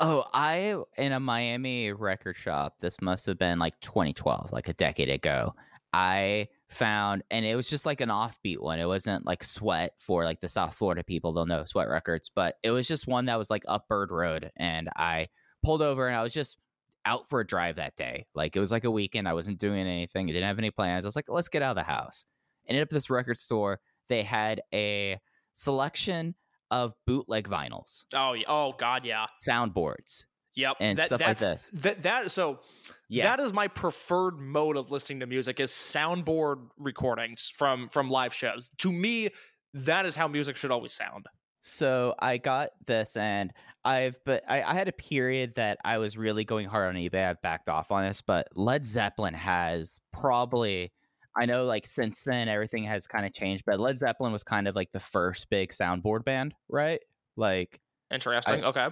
Oh, 0.00 0.24
I 0.32 0.76
in 0.96 1.12
a 1.12 1.20
Miami 1.20 1.92
record 1.92 2.36
shop. 2.36 2.76
This 2.80 3.00
must 3.00 3.26
have 3.26 3.38
been 3.38 3.58
like 3.58 3.78
2012, 3.80 4.52
like 4.52 4.68
a 4.68 4.72
decade 4.72 5.08
ago. 5.08 5.54
I 5.92 6.48
found, 6.72 7.22
and 7.30 7.44
it 7.44 7.54
was 7.56 7.68
just 7.68 7.86
like 7.86 8.00
an 8.00 8.08
offbeat 8.08 8.58
one. 8.60 8.78
It 8.80 8.86
wasn't 8.86 9.26
like 9.26 9.42
Sweat 9.44 9.92
for 9.98 10.24
like 10.24 10.40
the 10.40 10.48
South 10.48 10.74
Florida 10.74 11.04
people. 11.04 11.32
They'll 11.32 11.46
know 11.46 11.64
Sweat 11.64 11.88
Records, 11.88 12.30
but 12.34 12.56
it 12.62 12.70
was 12.70 12.88
just 12.88 13.06
one 13.06 13.26
that 13.26 13.38
was 13.38 13.50
like 13.50 13.64
up 13.68 13.88
Bird 13.88 14.10
Road, 14.10 14.50
and 14.56 14.88
I 14.96 15.28
pulled 15.64 15.82
over 15.82 16.08
and 16.08 16.16
I 16.16 16.22
was 16.22 16.32
just 16.32 16.56
out 17.04 17.28
for 17.28 17.40
a 17.40 17.46
drive 17.46 17.76
that 17.76 17.96
day. 17.96 18.26
Like 18.34 18.54
it 18.56 18.60
was 18.60 18.70
like 18.72 18.84
a 18.84 18.90
weekend. 18.90 19.28
I 19.28 19.32
wasn't 19.34 19.58
doing 19.58 19.80
anything. 19.86 20.28
I 20.28 20.32
didn't 20.32 20.48
have 20.48 20.58
any 20.58 20.70
plans. 20.70 21.04
I 21.04 21.08
was 21.08 21.16
like, 21.16 21.28
let's 21.28 21.48
get 21.48 21.62
out 21.62 21.70
of 21.70 21.76
the 21.76 21.82
house. 21.92 22.24
Ended 22.68 22.82
up 22.82 22.86
at 22.86 22.90
this 22.90 23.10
record 23.10 23.38
store. 23.38 23.80
They 24.08 24.22
had 24.22 24.62
a 24.72 25.18
selection 25.52 26.34
of 26.70 26.94
bootleg 27.06 27.48
vinyls, 27.48 28.04
Oh, 28.14 28.32
yeah. 28.32 28.44
oh 28.48 28.72
God, 28.78 29.04
yeah. 29.04 29.26
soundboards. 29.46 30.24
Yep. 30.54 30.76
And 30.80 30.98
stuff 30.98 31.20
like 31.20 31.38
that's- 31.38 31.70
this. 31.70 31.80
That 31.82 32.02
that 32.02 32.30
so 32.30 32.60
Yeah. 33.08 33.24
that 33.36 33.42
is 33.42 33.52
my 33.52 33.68
preferred 33.68 34.38
mode 34.38 34.76
of 34.76 34.90
listening 34.90 35.20
to 35.20 35.26
music 35.26 35.60
is 35.60 35.70
soundboard 35.70 36.68
recordings 36.76 37.48
from 37.54 37.88
from 37.88 38.10
live 38.10 38.34
shows. 38.34 38.68
To 38.78 38.92
me, 38.92 39.30
that 39.74 40.04
is 40.06 40.14
how 40.16 40.28
music 40.28 40.56
should 40.56 40.70
always 40.70 40.92
sound. 40.92 41.26
So 41.60 42.14
I 42.18 42.38
got 42.38 42.70
this, 42.86 43.16
and 43.16 43.52
I've 43.84 44.18
but 44.26 44.42
I, 44.48 44.62
I 44.62 44.74
had 44.74 44.88
a 44.88 44.92
period 44.92 45.54
that 45.56 45.78
I 45.84 45.98
was 45.98 46.16
really 46.18 46.44
going 46.44 46.66
hard 46.68 46.88
on 46.94 47.00
eBay. 47.00 47.28
I've 47.30 47.40
backed 47.40 47.68
off 47.68 47.90
on 47.92 48.04
this, 48.04 48.20
but 48.20 48.48
Led 48.54 48.84
Zeppelin 48.84 49.34
has 49.34 49.98
probably 50.12 50.92
I 51.36 51.46
know 51.46 51.64
like 51.64 51.86
since 51.86 52.24
then 52.24 52.48
everything 52.48 52.84
has 52.84 53.06
kind 53.06 53.24
of 53.24 53.32
changed, 53.32 53.64
but 53.64 53.80
Led 53.80 53.98
Zeppelin 54.00 54.32
was 54.32 54.42
kind 54.42 54.68
of 54.68 54.74
like 54.76 54.92
the 54.92 55.00
first 55.00 55.48
big 55.50 55.70
soundboard 55.70 56.24
band, 56.24 56.54
right? 56.68 57.00
Like 57.36 57.80
Interesting. 58.12 58.62
I- 58.64 58.68
okay. 58.68 58.88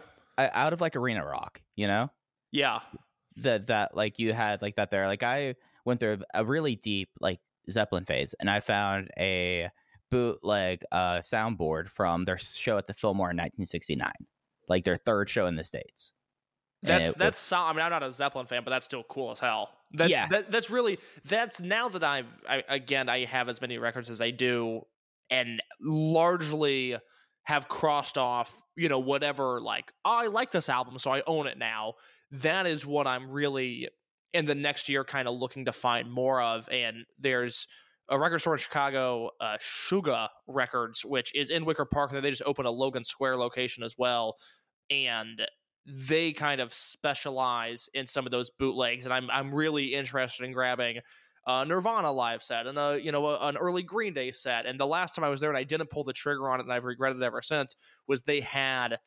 Out 0.52 0.72
of 0.72 0.80
like 0.80 0.96
arena 0.96 1.24
rock, 1.24 1.60
you 1.76 1.86
know 1.86 2.10
Yeah. 2.52 2.80
that 3.36 3.66
that 3.68 3.96
like 3.96 4.18
you 4.18 4.32
had 4.32 4.62
like 4.62 4.76
that 4.76 4.90
there. 4.90 5.06
Like 5.06 5.22
I 5.22 5.56
went 5.84 6.00
through 6.00 6.18
a 6.34 6.44
really 6.44 6.76
deep 6.76 7.10
like 7.20 7.40
Zeppelin 7.70 8.04
phase, 8.04 8.34
and 8.40 8.48
I 8.50 8.60
found 8.60 9.10
a 9.18 9.68
bootleg 10.10 10.82
uh 10.90 11.18
soundboard 11.18 11.88
from 11.88 12.24
their 12.24 12.38
show 12.38 12.76
at 12.78 12.86
the 12.86 12.94
Fillmore 12.94 13.30
in 13.30 13.36
1969, 13.36 14.10
like 14.68 14.84
their 14.84 14.96
third 14.96 15.30
show 15.30 15.46
in 15.46 15.56
the 15.56 15.64
states. 15.64 16.12
That's 16.82 17.10
it 17.12 17.18
that's 17.18 17.38
so, 17.38 17.58
I 17.58 17.72
mean 17.74 17.82
I'm 17.82 17.90
not 17.90 18.02
a 18.02 18.10
Zeppelin 18.10 18.46
fan, 18.46 18.62
but 18.64 18.70
that's 18.70 18.86
still 18.86 19.04
cool 19.04 19.30
as 19.30 19.38
hell. 19.40 19.76
That's 19.92 20.10
Yeah. 20.10 20.26
that, 20.28 20.50
that's 20.50 20.70
really 20.70 20.98
that's 21.26 21.60
now 21.60 21.88
that 21.90 22.02
I've 22.02 22.42
I, 22.48 22.64
again 22.68 23.08
I 23.08 23.26
have 23.26 23.48
as 23.50 23.60
many 23.60 23.76
records 23.78 24.08
as 24.10 24.20
I 24.20 24.30
do, 24.30 24.82
and 25.28 25.62
largely 25.80 26.96
have 27.44 27.68
crossed 27.68 28.18
off 28.18 28.62
you 28.76 28.88
know 28.88 28.98
whatever 28.98 29.60
like 29.60 29.92
oh, 30.04 30.10
I 30.10 30.26
like 30.26 30.50
this 30.50 30.68
album 30.68 30.98
so 30.98 31.10
I 31.12 31.22
own 31.26 31.46
it 31.46 31.58
now. 31.58 31.94
That 32.30 32.66
is 32.66 32.86
what 32.86 33.06
I'm 33.06 33.30
really 33.30 33.88
in 34.32 34.46
the 34.46 34.54
next 34.54 34.88
year 34.88 35.04
kind 35.04 35.28
of 35.28 35.34
looking 35.34 35.64
to 35.64 35.72
find 35.72 36.10
more 36.10 36.40
of. 36.40 36.68
And 36.70 37.04
there's 37.18 37.66
a 38.08 38.18
record 38.18 38.40
store 38.40 38.54
in 38.54 38.58
Chicago, 38.58 39.30
uh, 39.40 39.56
Shuga 39.58 40.28
Records, 40.46 41.04
which 41.04 41.34
is 41.34 41.50
in 41.50 41.64
Wicker 41.64 41.84
Park, 41.84 42.12
and 42.12 42.22
they 42.22 42.30
just 42.30 42.42
opened 42.44 42.68
a 42.68 42.72
Logan 42.72 43.04
Square 43.04 43.36
location 43.36 43.82
as 43.84 43.96
well. 43.98 44.36
And 44.90 45.42
they 45.86 46.32
kind 46.32 46.60
of 46.60 46.72
specialize 46.72 47.88
in 47.94 48.06
some 48.06 48.26
of 48.26 48.30
those 48.30 48.50
bootlegs, 48.50 49.06
and 49.06 49.14
I'm 49.14 49.30
I'm 49.30 49.54
really 49.54 49.94
interested 49.94 50.44
in 50.44 50.52
grabbing 50.52 51.00
a 51.46 51.64
Nirvana 51.64 52.12
live 52.12 52.42
set 52.42 52.66
and 52.66 52.78
a 52.78 52.98
you 53.02 53.12
know 53.12 53.26
a, 53.26 53.48
an 53.48 53.56
early 53.56 53.82
Green 53.82 54.12
Day 54.12 54.30
set. 54.30 54.66
And 54.66 54.78
the 54.78 54.86
last 54.86 55.14
time 55.14 55.24
I 55.24 55.28
was 55.28 55.40
there 55.40 55.50
and 55.50 55.58
I 55.58 55.64
didn't 55.64 55.90
pull 55.90 56.04
the 56.04 56.12
trigger 56.12 56.48
on 56.50 56.60
it, 56.60 56.64
and 56.64 56.72
I've 56.72 56.84
regretted 56.84 57.20
it 57.22 57.24
ever 57.24 57.42
since, 57.42 57.74
was 58.06 58.22
they 58.22 58.40
had 58.40 58.98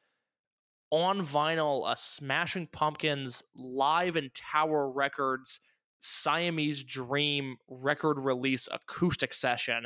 on 0.92 1.20
vinyl 1.20 1.92
a 1.92 1.96
Smashing 1.98 2.68
Pumpkins 2.68 3.44
live 3.56 4.16
in 4.16 4.30
Tower 4.34 4.90
Records 4.92 5.60
Siamese 6.00 6.84
Dream 6.84 7.56
record 7.68 8.20
release 8.20 8.68
acoustic 8.72 9.34
session. 9.34 9.86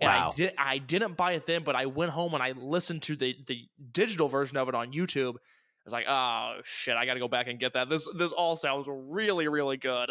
And 0.00 0.12
I 0.12 0.20
Wow. 0.20 0.32
did 0.34 0.54
I 0.58 0.78
didn't 0.78 1.14
buy 1.16 1.32
it 1.32 1.46
then, 1.46 1.64
but 1.64 1.76
I 1.76 1.86
went 1.86 2.12
home 2.12 2.34
and 2.34 2.42
I 2.42 2.52
listened 2.52 3.02
to 3.04 3.16
the 3.16 3.36
the 3.46 3.68
digital 3.92 4.28
version 4.28 4.56
of 4.56 4.68
it 4.68 4.74
on 4.74 4.92
YouTube. 4.92 5.36
I 5.36 5.84
was 5.84 5.92
like, 5.92 6.06
oh 6.08 6.60
shit, 6.64 6.96
I 6.96 7.06
gotta 7.06 7.20
go 7.20 7.28
back 7.28 7.46
and 7.48 7.58
get 7.60 7.74
that. 7.74 7.88
This 7.88 8.08
this 8.16 8.32
all 8.32 8.56
sounds 8.56 8.88
really, 8.90 9.48
really 9.48 9.76
good. 9.76 10.10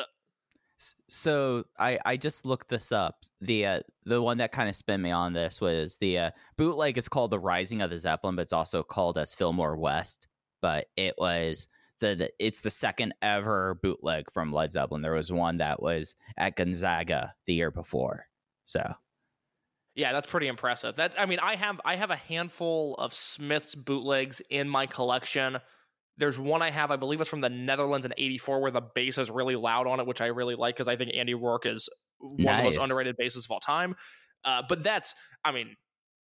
So 1.09 1.65
I 1.77 1.99
I 2.05 2.17
just 2.17 2.45
looked 2.45 2.69
this 2.69 2.91
up. 2.91 3.23
The 3.39 3.65
uh, 3.65 3.79
the 4.05 4.21
one 4.21 4.37
that 4.37 4.51
kind 4.51 4.69
of 4.69 4.75
spun 4.75 5.01
me 5.01 5.11
on 5.11 5.33
this 5.33 5.61
was 5.61 5.97
the 5.97 6.17
uh, 6.17 6.31
bootleg 6.57 6.97
is 6.97 7.09
called 7.09 7.31
the 7.31 7.39
Rising 7.39 7.81
of 7.81 7.89
the 7.89 7.97
Zeppelin, 7.97 8.35
but 8.35 8.43
it's 8.43 8.53
also 8.53 8.81
called 8.83 9.17
as 9.17 9.35
Fillmore 9.35 9.77
West. 9.77 10.27
But 10.61 10.87
it 10.95 11.15
was 11.17 11.67
the, 11.99 12.15
the 12.15 12.31
it's 12.39 12.61
the 12.61 12.69
second 12.69 13.13
ever 13.21 13.79
bootleg 13.81 14.31
from 14.31 14.51
Led 14.51 14.71
Zeppelin. 14.71 15.01
There 15.01 15.13
was 15.13 15.31
one 15.31 15.57
that 15.57 15.81
was 15.81 16.15
at 16.37 16.55
Gonzaga 16.55 17.35
the 17.45 17.53
year 17.53 17.71
before. 17.71 18.25
So 18.63 18.93
Yeah, 19.95 20.11
that's 20.11 20.27
pretty 20.27 20.47
impressive. 20.47 20.95
That 20.95 21.15
I 21.17 21.25
mean, 21.25 21.39
I 21.39 21.55
have 21.55 21.79
I 21.85 21.95
have 21.95 22.11
a 22.11 22.15
handful 22.15 22.95
of 22.95 23.13
Smith's 23.13 23.75
bootlegs 23.75 24.41
in 24.49 24.67
my 24.67 24.87
collection. 24.87 25.59
There's 26.17 26.37
one 26.37 26.61
I 26.61 26.69
have, 26.69 26.91
I 26.91 26.97
believe 26.97 27.21
it's 27.21 27.29
from 27.29 27.41
the 27.41 27.49
Netherlands 27.49 28.05
in 28.05 28.13
'84, 28.17 28.61
where 28.61 28.71
the 28.71 28.81
bass 28.81 29.17
is 29.17 29.31
really 29.31 29.55
loud 29.55 29.87
on 29.87 29.99
it, 29.99 30.05
which 30.05 30.21
I 30.21 30.27
really 30.27 30.55
like 30.55 30.75
because 30.75 30.87
I 30.87 30.95
think 30.95 31.11
Andy 31.15 31.33
Rourke 31.33 31.65
is 31.65 31.89
one 32.19 32.53
of 32.53 32.57
the 32.57 32.63
most 32.63 32.77
underrated 32.77 33.15
basses 33.17 33.45
of 33.45 33.51
all 33.51 33.59
time. 33.59 33.95
Uh, 34.43 34.61
but 34.67 34.83
that's, 34.83 35.15
I 35.43 35.51
mean, 35.51 35.75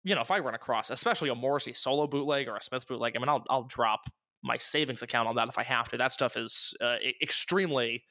you 0.04 0.16
know, 0.16 0.22
if 0.22 0.32
I 0.32 0.40
run 0.40 0.56
across, 0.56 0.90
especially 0.90 1.30
a 1.30 1.36
Morrissey 1.36 1.74
solo 1.74 2.08
bootleg 2.08 2.48
or 2.48 2.56
a 2.56 2.62
Smith 2.62 2.88
bootleg, 2.88 3.16
I 3.16 3.20
mean, 3.20 3.30
I'll 3.30 3.44
I'll 3.50 3.64
drop 3.64 4.02
my 4.44 4.58
savings 4.58 5.02
account 5.02 5.28
on 5.28 5.36
that 5.36 5.48
if 5.48 5.58
I 5.58 5.64
have 5.64 5.90
to. 5.90 5.98
That 5.98 6.14
stuff 6.14 6.38
is 6.38 6.74
uh, 6.82 6.98
extremely 7.22 8.04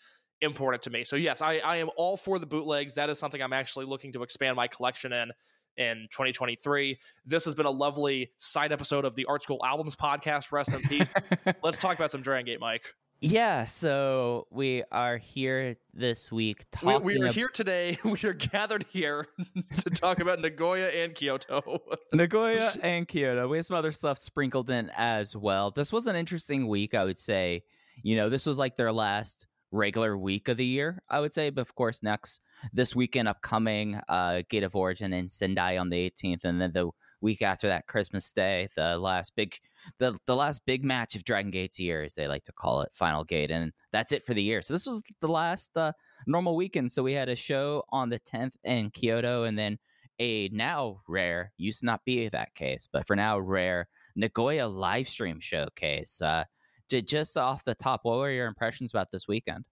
important 0.43 0.83
to 0.83 0.91
me. 0.91 1.05
So 1.05 1.17
yes, 1.17 1.41
I, 1.41 1.59
I 1.59 1.77
am 1.77 1.89
all 1.97 2.17
for 2.17 2.39
the 2.39 2.47
bootlegs. 2.47 2.95
That 2.95 3.09
is 3.09 3.19
something 3.19 3.41
I'm 3.41 3.53
actually 3.53 3.87
looking 3.87 4.13
to 4.13 4.23
expand 4.23 4.57
my 4.57 4.69
collection 4.69 5.13
in 5.13 5.31
in 5.77 6.07
2023. 6.11 6.99
This 7.25 7.45
has 7.45 7.55
been 7.55 7.67
a 7.67 7.71
lovely 7.71 8.31
side 8.37 8.73
episode 8.73 9.05
of 9.05 9.15
the 9.15 9.25
Art 9.27 9.43
School 9.43 9.61
Albums 9.65 9.97
podcast. 9.97 10.53
Rest 10.53 10.75
in 10.75 10.81
peace. 10.83 11.09
Let's 11.63 11.79
talk 11.79 11.97
about 11.97 12.11
some 12.11 12.23
Dragon 12.23 12.47
Gate, 12.47 12.61
Mike. 12.61 12.95
yeah, 13.21 13.65
so 13.65 14.47
we 14.51 14.83
are 14.93 15.17
here 15.17 15.77
this 15.95 16.31
week 16.31 16.65
We, 16.83 16.93
talking. 16.93 17.05
we 17.07 17.23
are 17.23 17.27
ab- 17.29 17.35
here 17.35 17.49
today. 17.49 17.99
We 18.05 18.19
are 18.25 18.35
gathered 18.35 18.85
here 18.91 19.27
to 19.79 19.91
talk 19.91 20.21
about 20.21 20.41
Nagoya 20.41 20.89
and 20.89 21.15
Kyoto. 21.15 21.81
Nagoya 22.13 22.71
and 22.83 23.09
Kyoto. 23.09 23.49
We 23.49 23.57
have 23.57 23.67
some 23.67 23.77
other 23.77 23.93
stuff 23.93 24.19
sprinkled 24.19 24.69
in 24.71 24.91
as 24.97 25.35
well. 25.37 25.71
This 25.71 25.93
was 25.93 26.07
an 26.07 26.17
interesting 26.17 26.67
week, 26.69 26.95
I 26.95 27.05
would 27.05 27.19
say. 27.19 27.63
You 28.03 28.17
know, 28.17 28.29
this 28.29 28.45
was 28.45 28.59
like 28.59 28.77
their 28.77 28.93
last 28.93 29.47
regular 29.71 30.17
week 30.17 30.49
of 30.49 30.57
the 30.57 30.65
year, 30.65 31.03
I 31.09 31.21
would 31.21 31.33
say. 31.33 31.51
But 31.51 31.63
of 31.63 31.75
course, 31.75 32.03
next 32.03 32.41
this 32.73 32.95
weekend, 32.95 33.29
upcoming 33.29 34.01
uh, 34.09 34.43
Gate 34.49 34.63
of 34.63 34.77
Origin 34.77 35.13
in 35.13 35.29
Sendai 35.29 35.77
on 35.77 35.91
the 35.91 36.11
18th, 36.11 36.45
and 36.45 36.61
then 36.61 36.73
the 36.73 36.91
week 37.21 37.43
after 37.43 37.69
that, 37.69 37.87
Christmas 37.87 38.31
Day, 38.33 38.69
the 38.77 38.99
last 38.99 39.35
big, 39.37 39.57
the 39.99 40.19
the 40.27 40.37
last 40.37 40.63
big 40.67 40.85
match 40.85 41.15
of 41.15 41.25
Dragon 41.25 41.51
Gate's 41.51 41.79
year, 41.79 42.03
as 42.03 42.15
they 42.15 42.29
like 42.29 42.45
to 42.45 42.53
call 42.53 42.83
it, 42.83 42.91
Final 42.95 43.25
Gate, 43.25 43.51
and 43.51 43.73
that's 43.93 44.13
it 44.13 44.25
for 44.25 44.35
the 44.35 44.43
year. 44.43 44.63
So 44.63 44.75
this 44.75 44.87
was 44.87 45.03
the 45.21 45.29
last 45.29 45.77
uh, 45.77 45.93
normal 46.27 46.57
weekend. 46.57 46.93
So 46.93 47.03
we 47.03 47.13
had 47.13 47.29
a 47.29 47.37
show 47.37 47.85
on 47.91 48.11
the 48.11 48.21
10th 48.21 48.53
in 48.65 48.91
Kyoto, 48.91 49.45
and 49.45 49.59
then 49.59 49.79
a 50.19 50.49
now 50.49 51.01
rare, 51.09 51.53
used 51.59 51.81
to 51.81 51.87
not 51.87 52.05
be 52.05 52.29
that 52.29 52.55
case, 52.55 52.89
but 52.91 53.07
for 53.07 53.17
now 53.17 53.39
rare 53.39 53.89
Nagoya 54.15 54.67
live 54.67 55.09
stream 55.09 55.41
showcase. 55.41 56.21
Uh, 56.23 56.45
j- 56.91 57.03
just 57.03 57.37
off 57.37 57.65
the 57.65 57.75
top, 57.75 58.01
what 58.03 58.19
were 58.19 58.31
your 58.31 58.47
impressions 58.47 58.93
about 58.93 59.11
this 59.11 59.27
weekend? 59.29 59.65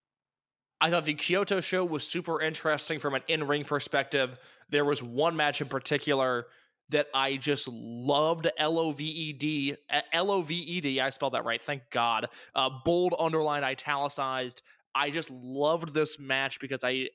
I 0.80 0.90
thought 0.90 1.04
the 1.04 1.14
Kyoto 1.14 1.60
show 1.60 1.84
was 1.84 2.06
super 2.06 2.40
interesting 2.40 2.98
from 2.98 3.14
an 3.14 3.22
in 3.28 3.46
ring 3.46 3.64
perspective. 3.64 4.36
There 4.68 4.84
was 4.84 5.02
one 5.02 5.36
match 5.36 5.60
in 5.60 5.68
particular 5.68 6.46
that 6.90 7.06
I 7.14 7.36
just 7.36 7.68
loved 7.68 8.50
L 8.58 8.78
O 8.78 8.90
V 8.92 9.04
E 9.04 9.32
D. 9.32 9.76
L 10.12 10.30
O 10.30 10.42
V 10.42 10.54
E 10.54 10.80
D, 10.80 11.00
I 11.00 11.08
spelled 11.08 11.34
that 11.34 11.44
right. 11.44 11.62
Thank 11.62 11.82
God. 11.90 12.26
Uh, 12.54 12.68
bold, 12.84 13.14
underlined, 13.18 13.64
italicized. 13.64 14.62
I 14.94 15.10
just 15.10 15.30
loved 15.30 15.94
this 15.94 16.18
match 16.18 16.60
because 16.60 16.84
I 16.84 17.08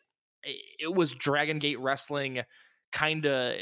it 0.43 0.93
was 0.93 1.13
Dragon 1.13 1.59
Gate 1.59 1.79
wrestling 1.79 2.41
kind 2.91 3.25
of 3.25 3.55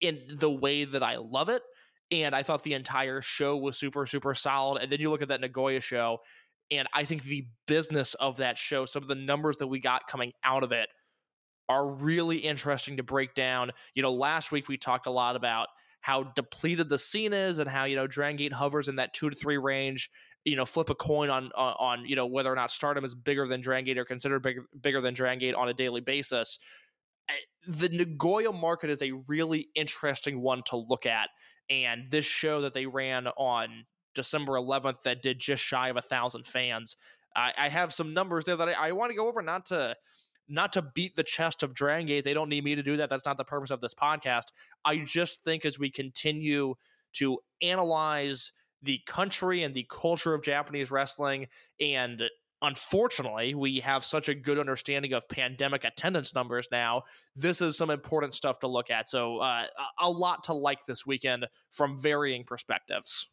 in 0.00 0.20
the 0.38 0.50
way 0.50 0.84
that 0.84 1.02
I 1.02 1.16
love 1.16 1.48
it. 1.48 1.62
And 2.10 2.34
I 2.34 2.42
thought 2.42 2.62
the 2.62 2.74
entire 2.74 3.20
show 3.20 3.56
was 3.56 3.76
super, 3.76 4.06
super 4.06 4.34
solid. 4.34 4.82
And 4.82 4.92
then 4.92 5.00
you 5.00 5.10
look 5.10 5.22
at 5.22 5.28
that 5.28 5.40
Nagoya 5.40 5.80
show, 5.80 6.18
and 6.70 6.88
I 6.94 7.04
think 7.04 7.24
the 7.24 7.46
business 7.66 8.14
of 8.14 8.36
that 8.38 8.58
show, 8.58 8.84
some 8.84 9.02
of 9.02 9.08
the 9.08 9.14
numbers 9.14 9.56
that 9.58 9.66
we 9.66 9.80
got 9.80 10.06
coming 10.06 10.32
out 10.44 10.62
of 10.62 10.72
it, 10.72 10.88
are 11.68 11.88
really 11.88 12.38
interesting 12.38 12.96
to 12.96 13.02
break 13.02 13.34
down. 13.34 13.72
You 13.94 14.02
know, 14.02 14.12
last 14.12 14.52
week 14.52 14.68
we 14.68 14.76
talked 14.76 15.06
a 15.06 15.10
lot 15.10 15.36
about 15.36 15.68
how 16.00 16.22
depleted 16.36 16.88
the 16.88 16.98
scene 16.98 17.32
is 17.32 17.58
and 17.58 17.68
how 17.68 17.84
you 17.84 17.96
know 17.96 18.06
Dragon 18.06 18.36
Gate 18.36 18.52
hovers 18.52 18.88
in 18.88 18.96
that 18.96 19.12
two 19.12 19.28
to 19.30 19.36
three 19.36 19.58
range. 19.58 20.08
You 20.44 20.54
know, 20.54 20.64
flip 20.64 20.90
a 20.90 20.94
coin 20.94 21.30
on 21.30 21.50
on, 21.56 21.74
on 21.78 22.06
you 22.06 22.14
know 22.14 22.26
whether 22.26 22.52
or 22.52 22.54
not 22.54 22.70
Stardom 22.70 23.04
is 23.04 23.14
bigger 23.14 23.48
than 23.48 23.60
Dragon 23.60 23.84
Gate 23.84 23.98
or 23.98 24.04
considered 24.04 24.42
bigger 24.42 24.66
bigger 24.80 25.00
than 25.00 25.14
Dragon 25.14 25.40
Gate 25.40 25.54
on 25.56 25.68
a 25.68 25.74
daily 25.74 26.00
basis. 26.00 26.58
I- 27.28 27.34
The 27.66 27.88
Nagoya 27.88 28.52
market 28.52 28.90
is 28.90 29.02
a 29.02 29.12
really 29.12 29.68
interesting 29.74 30.40
one 30.40 30.62
to 30.66 30.76
look 30.76 31.06
at, 31.06 31.30
and 31.68 32.10
this 32.10 32.24
show 32.24 32.60
that 32.62 32.72
they 32.74 32.86
ran 32.86 33.26
on 33.28 33.86
December 34.14 34.54
11th 34.54 35.02
that 35.02 35.22
did 35.22 35.38
just 35.38 35.62
shy 35.62 35.88
of 35.88 35.96
a 35.96 36.02
thousand 36.02 36.46
fans. 36.46 36.96
I, 37.34 37.52
I 37.56 37.68
have 37.68 37.92
some 37.92 38.14
numbers 38.14 38.44
there 38.44 38.56
that 38.56 38.68
I, 38.68 38.72
I 38.88 38.92
want 38.92 39.10
to 39.10 39.16
go 39.16 39.28
over, 39.28 39.42
not 39.42 39.66
to 39.66 39.96
not 40.48 40.72
to 40.74 40.82
beat 40.82 41.16
the 41.16 41.24
chest 41.24 41.64
of 41.64 41.74
Dragon 41.74 42.06
Gate. 42.06 42.22
They 42.22 42.32
don't 42.34 42.48
need 42.48 42.62
me 42.62 42.76
to 42.76 42.82
do 42.82 42.96
that. 42.98 43.10
That's 43.10 43.26
not 43.26 43.36
the 43.36 43.44
purpose 43.44 43.70
of 43.70 43.80
this 43.80 43.94
podcast. 43.94 44.44
I 44.84 44.98
just 44.98 45.42
think 45.42 45.64
as 45.64 45.76
we 45.76 45.90
continue 45.90 46.74
to 47.14 47.38
analyze 47.62 48.52
the 48.80 49.00
country 49.06 49.64
and 49.64 49.74
the 49.74 49.86
culture 49.90 50.34
of 50.34 50.44
Japanese 50.44 50.92
wrestling 50.92 51.48
and 51.80 52.22
unfortunately, 52.62 53.54
we 53.54 53.80
have 53.80 54.04
such 54.04 54.28
a 54.28 54.34
good 54.34 54.58
understanding 54.58 55.12
of 55.12 55.28
pandemic 55.28 55.84
attendance 55.84 56.34
numbers 56.34 56.68
now. 56.70 57.02
This 57.34 57.60
is 57.60 57.76
some 57.76 57.90
important 57.90 58.34
stuff 58.34 58.58
to 58.60 58.68
look 58.68 58.90
at. 58.90 59.08
So, 59.08 59.38
uh, 59.38 59.66
a 60.00 60.10
lot 60.10 60.44
to 60.44 60.52
like 60.52 60.84
this 60.86 61.06
weekend 61.06 61.46
from 61.70 61.98
varying 61.98 62.44
perspectives. 62.44 63.28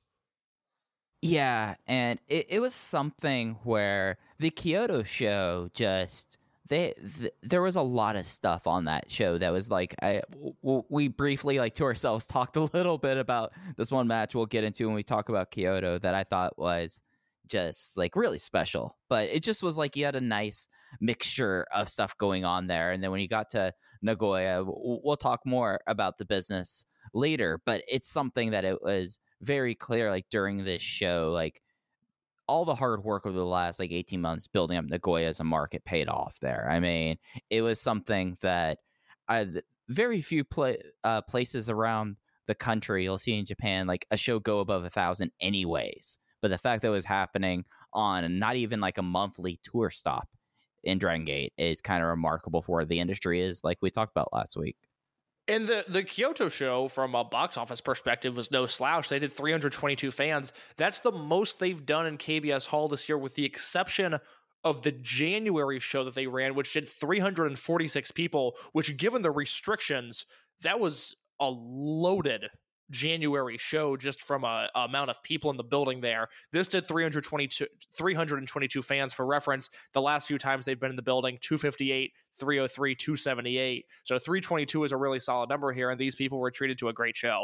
Yeah, 1.21 1.75
and 1.87 2.19
it, 2.27 2.47
it 2.49 2.59
was 2.59 2.75
something 2.75 3.57
where 3.63 4.17
the 4.39 4.49
Kyoto 4.49 5.03
show 5.03 5.69
just 5.73 6.37
they 6.67 6.93
th- 7.19 7.33
there 7.41 7.61
was 7.61 7.75
a 7.75 7.81
lot 7.81 8.15
of 8.15 8.25
stuff 8.27 8.67
on 8.67 8.85
that 8.85 9.09
show 9.09 9.37
that 9.37 9.51
was 9.51 9.69
like 9.69 9.95
I 10.01 10.21
w- 10.61 10.83
we 10.89 11.07
briefly 11.07 11.59
like 11.59 11.75
to 11.75 11.83
ourselves 11.85 12.27
talked 12.27 12.57
a 12.57 12.63
little 12.73 12.97
bit 12.97 13.17
about 13.17 13.53
this 13.77 13.91
one 13.91 14.07
match 14.07 14.35
we'll 14.35 14.45
get 14.45 14.63
into 14.63 14.85
when 14.85 14.95
we 14.95 15.03
talk 15.03 15.29
about 15.29 15.51
Kyoto 15.51 15.97
that 15.99 16.13
I 16.13 16.23
thought 16.23 16.57
was 16.57 17.01
just 17.47 17.97
like 17.97 18.15
really 18.15 18.37
special 18.37 18.97
but 19.09 19.29
it 19.29 19.43
just 19.43 19.63
was 19.63 19.77
like 19.77 19.95
you 19.95 20.05
had 20.05 20.15
a 20.15 20.21
nice 20.21 20.67
mixture 21.01 21.65
of 21.73 21.89
stuff 21.89 22.17
going 22.17 22.45
on 22.45 22.67
there 22.67 22.91
and 22.91 23.03
then 23.03 23.11
when 23.11 23.19
you 23.19 23.27
got 23.27 23.49
to 23.49 23.73
Nagoya 24.01 24.63
we'll 24.65 25.17
talk 25.17 25.41
more 25.45 25.79
about 25.87 26.17
the 26.17 26.25
business 26.25 26.85
later 27.13 27.59
but 27.65 27.83
it's 27.87 28.07
something 28.07 28.51
that 28.51 28.65
it 28.65 28.81
was 28.81 29.19
very 29.41 29.75
clear 29.75 30.09
like 30.09 30.25
during 30.29 30.63
this 30.63 30.81
show 30.81 31.31
like 31.33 31.61
all 32.47 32.65
the 32.65 32.75
hard 32.75 33.03
work 33.03 33.25
over 33.25 33.37
the 33.37 33.45
last 33.45 33.79
like 33.79 33.91
18 33.91 34.19
months 34.19 34.47
building 34.47 34.77
up 34.77 34.85
Nagoya 34.85 35.27
as 35.27 35.39
a 35.39 35.45
market 35.45 35.85
paid 35.85 36.09
off 36.09 36.39
there. 36.41 36.67
I 36.69 36.79
mean, 36.79 37.17
it 37.49 37.61
was 37.61 37.79
something 37.79 38.37
that 38.41 38.79
I, 39.27 39.47
very 39.87 40.21
few 40.21 40.43
uh, 41.03 41.21
places 41.21 41.69
around 41.69 42.17
the 42.47 42.55
country 42.55 43.03
you'll 43.03 43.17
see 43.17 43.37
in 43.37 43.45
Japan 43.45 43.87
like 43.87 44.05
a 44.11 44.17
show 44.17 44.39
go 44.39 44.59
above 44.59 44.83
a 44.83 44.89
thousand 44.89 45.31
anyways. 45.39 46.17
But 46.43 46.51
the 46.51 46.57
fact 46.57 46.81
that 46.81 46.89
it 46.89 46.91
was 46.91 47.05
happening 47.05 47.63
on 47.93 48.37
not 48.37 48.57
even 48.57 48.81
like 48.81 48.97
a 48.97 49.01
monthly 49.01 49.61
tour 49.63 49.89
stop 49.89 50.27
in 50.83 50.99
Dragon 50.99 51.23
Gate 51.23 51.53
is 51.57 51.79
kind 51.79 52.03
of 52.03 52.09
remarkable 52.09 52.61
for 52.61 52.83
the 52.83 52.99
industry 52.99 53.41
is, 53.41 53.63
like 53.63 53.77
we 53.81 53.89
talked 53.89 54.11
about 54.11 54.33
last 54.33 54.57
week. 54.57 54.75
And 55.47 55.65
the 55.65 55.85
the 55.87 56.03
Kyoto 56.03 56.49
show, 56.49 56.89
from 56.89 57.15
a 57.15 57.23
box 57.23 57.57
office 57.57 57.79
perspective, 57.79 58.35
was 58.35 58.51
no 58.51 58.65
slouch. 58.65 59.07
They 59.07 59.19
did 59.19 59.31
322 59.31 60.11
fans. 60.11 60.51
That's 60.75 60.99
the 60.99 61.13
most 61.13 61.59
they've 61.59 61.85
done 61.85 62.07
in 62.07 62.17
KBS 62.17 62.67
Hall 62.67 62.89
this 62.89 63.07
year, 63.07 63.17
with 63.17 63.35
the 63.35 63.45
exception 63.45 64.19
of 64.65 64.81
the 64.81 64.91
January 64.91 65.79
show 65.79 66.03
that 66.03 66.15
they 66.15 66.27
ran, 66.27 66.55
which 66.55 66.73
did 66.73 66.89
346 66.89 68.11
people. 68.11 68.57
Which, 68.73 68.97
given 68.97 69.21
the 69.21 69.31
restrictions, 69.31 70.25
that 70.61 70.79
was 70.79 71.15
a 71.39 71.49
loaded 71.49 72.49
January 72.93 73.57
show 73.57 73.97
just 73.97 74.21
from 74.21 74.45
a, 74.45 74.69
a, 74.75 74.81
amount 74.81 75.09
of 75.09 75.21
people 75.23 75.51
in 75.51 75.57
the 75.57 75.63
building 75.63 75.99
there. 75.99 76.29
This 76.51 76.69
did 76.69 76.87
322, 76.87 77.65
322 77.97 78.81
fans 78.81 79.13
for 79.13 79.25
reference. 79.25 79.69
The 79.93 80.01
last 80.01 80.27
few 80.27 80.37
times 80.37 80.65
they've 80.65 80.79
been 80.79 80.91
in 80.91 80.95
the 80.95 81.01
building, 81.01 81.37
258, 81.41 82.13
303, 82.39 82.95
278. 82.95 83.85
So 84.03 84.17
322 84.17 84.83
is 84.85 84.91
a 84.91 84.97
really 84.97 85.19
solid 85.19 85.49
number 85.49 85.73
here, 85.73 85.89
and 85.89 85.99
these 85.99 86.15
people 86.15 86.39
were 86.39 86.51
treated 86.51 86.77
to 86.77 86.89
a 86.89 86.93
great 86.93 87.17
show. 87.17 87.43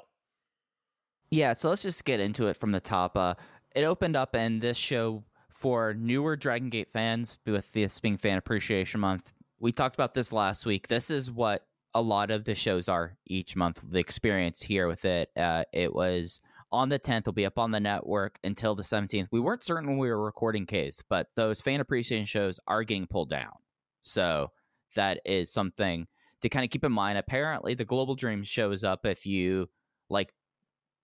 Yeah, 1.32 1.54
so 1.54 1.70
let's 1.70 1.82
just 1.82 2.06
get 2.06 2.20
into 2.20 2.48
it 2.48 2.58
from 2.58 2.72
the 2.72 2.80
top. 2.80 3.18
Uh, 3.18 3.36
it 3.76 3.84
opened 3.84 4.16
up 4.16 4.36
in 4.36 4.60
this 4.60 4.78
show 4.78 5.24
for 5.50 5.94
newer 5.94 6.36
Dragon 6.36 6.70
Gate 6.70 6.90
fans 6.90 7.38
with 7.46 7.72
this 7.74 8.00
being 8.00 8.18
Fan 8.18 8.38
Appreciation 8.38 9.00
Month. 9.00 9.32
We 9.60 9.72
talked 9.72 9.96
about 9.96 10.14
this 10.14 10.32
last 10.32 10.66
week. 10.66 10.88
This 10.88 11.12
is 11.12 11.30
what 11.30 11.66
a 11.94 12.02
lot 12.02 12.32
of 12.32 12.46
the 12.46 12.56
shows 12.56 12.88
are 12.88 13.18
each 13.26 13.56
month. 13.56 13.80
The 13.88 14.00
experience 14.00 14.62
here 14.62 14.88
with 14.88 15.06
it, 15.06 15.30
uh, 15.36 15.64
it 15.74 15.94
was 15.94 16.42
on 16.72 16.90
the 16.90 17.00
10th. 17.00 17.20
It'll 17.20 17.34
be 17.34 17.46
up 17.46 17.58
on 17.58 17.72
the 17.72 17.80
network 17.80 18.38
until 18.44 18.76
the 18.76 18.84
17th. 18.84 19.28
We 19.32 19.40
weren't 19.40 19.64
certain 19.64 19.90
when 19.90 19.98
we 19.98 20.10
were 20.10 20.24
recording 20.24 20.66
case, 20.66 21.02
but 21.10 21.28
those 21.36 21.62
fan 21.62 21.80
appreciation 21.80 22.26
shows 22.26 22.60
are 22.68 22.84
getting 22.84 23.08
pulled 23.08 23.30
down. 23.30 23.54
So 24.02 24.52
that 24.96 25.20
is 25.26 25.52
something 25.52 26.08
to 26.42 26.50
kind 26.50 26.64
of 26.64 26.72
keep 26.72 26.84
in 26.84 26.92
mind. 26.92 27.18
Apparently, 27.18 27.74
the 27.74 27.86
Global 27.86 28.16
Dream 28.16 28.44
shows 28.44 28.84
up 28.84 29.06
if 29.06 29.26
you 29.26 29.68
like 30.10 30.30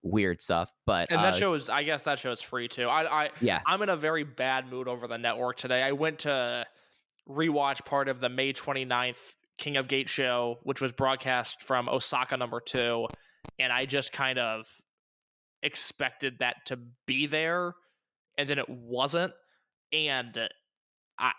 weird 0.02 0.42
stuff, 0.42 0.72
but 0.86 1.12
and 1.12 1.20
that 1.24 1.34
uh, 1.34 1.38
show 1.38 1.54
is, 1.56 1.68
I 1.68 1.84
guess, 1.84 2.04
that 2.04 2.20
show 2.20 2.32
is 2.32 2.42
free 2.42 2.68
too. 2.68 2.88
I, 2.88 3.24
I, 3.24 3.30
yeah, 3.42 3.62
I'm 3.66 3.82
in 3.82 3.90
a 3.90 3.98
very 3.98 4.24
bad 4.24 4.70
mood 4.70 4.88
over 4.88 5.08
the 5.08 5.18
network 5.18 5.58
today. 5.58 5.84
I 5.84 5.92
went 5.92 6.20
to 6.20 6.66
rewatch 7.28 7.84
part 7.86 8.08
of 8.08 8.20
the 8.20 8.30
May 8.30 8.54
29th 8.54 9.36
King 9.58 9.78
of 9.78 9.88
Gate 9.88 10.10
show, 10.10 10.60
which 10.64 10.82
was 10.82 10.92
broadcast 10.92 11.64
from 11.64 11.88
Osaka 11.88 12.38
number 12.38 12.60
two, 12.60 13.08
and 13.60 13.72
I 13.72 13.86
just 13.86 14.12
kind 14.12 14.38
of 14.38 14.66
expected 15.64 16.40
that 16.40 16.66
to 16.66 16.80
be 17.06 17.28
there, 17.28 17.74
and 18.38 18.48
then 18.50 18.60
it 18.60 18.70
wasn't. 18.70 19.34
And 19.94 20.38
I, 21.18 21.32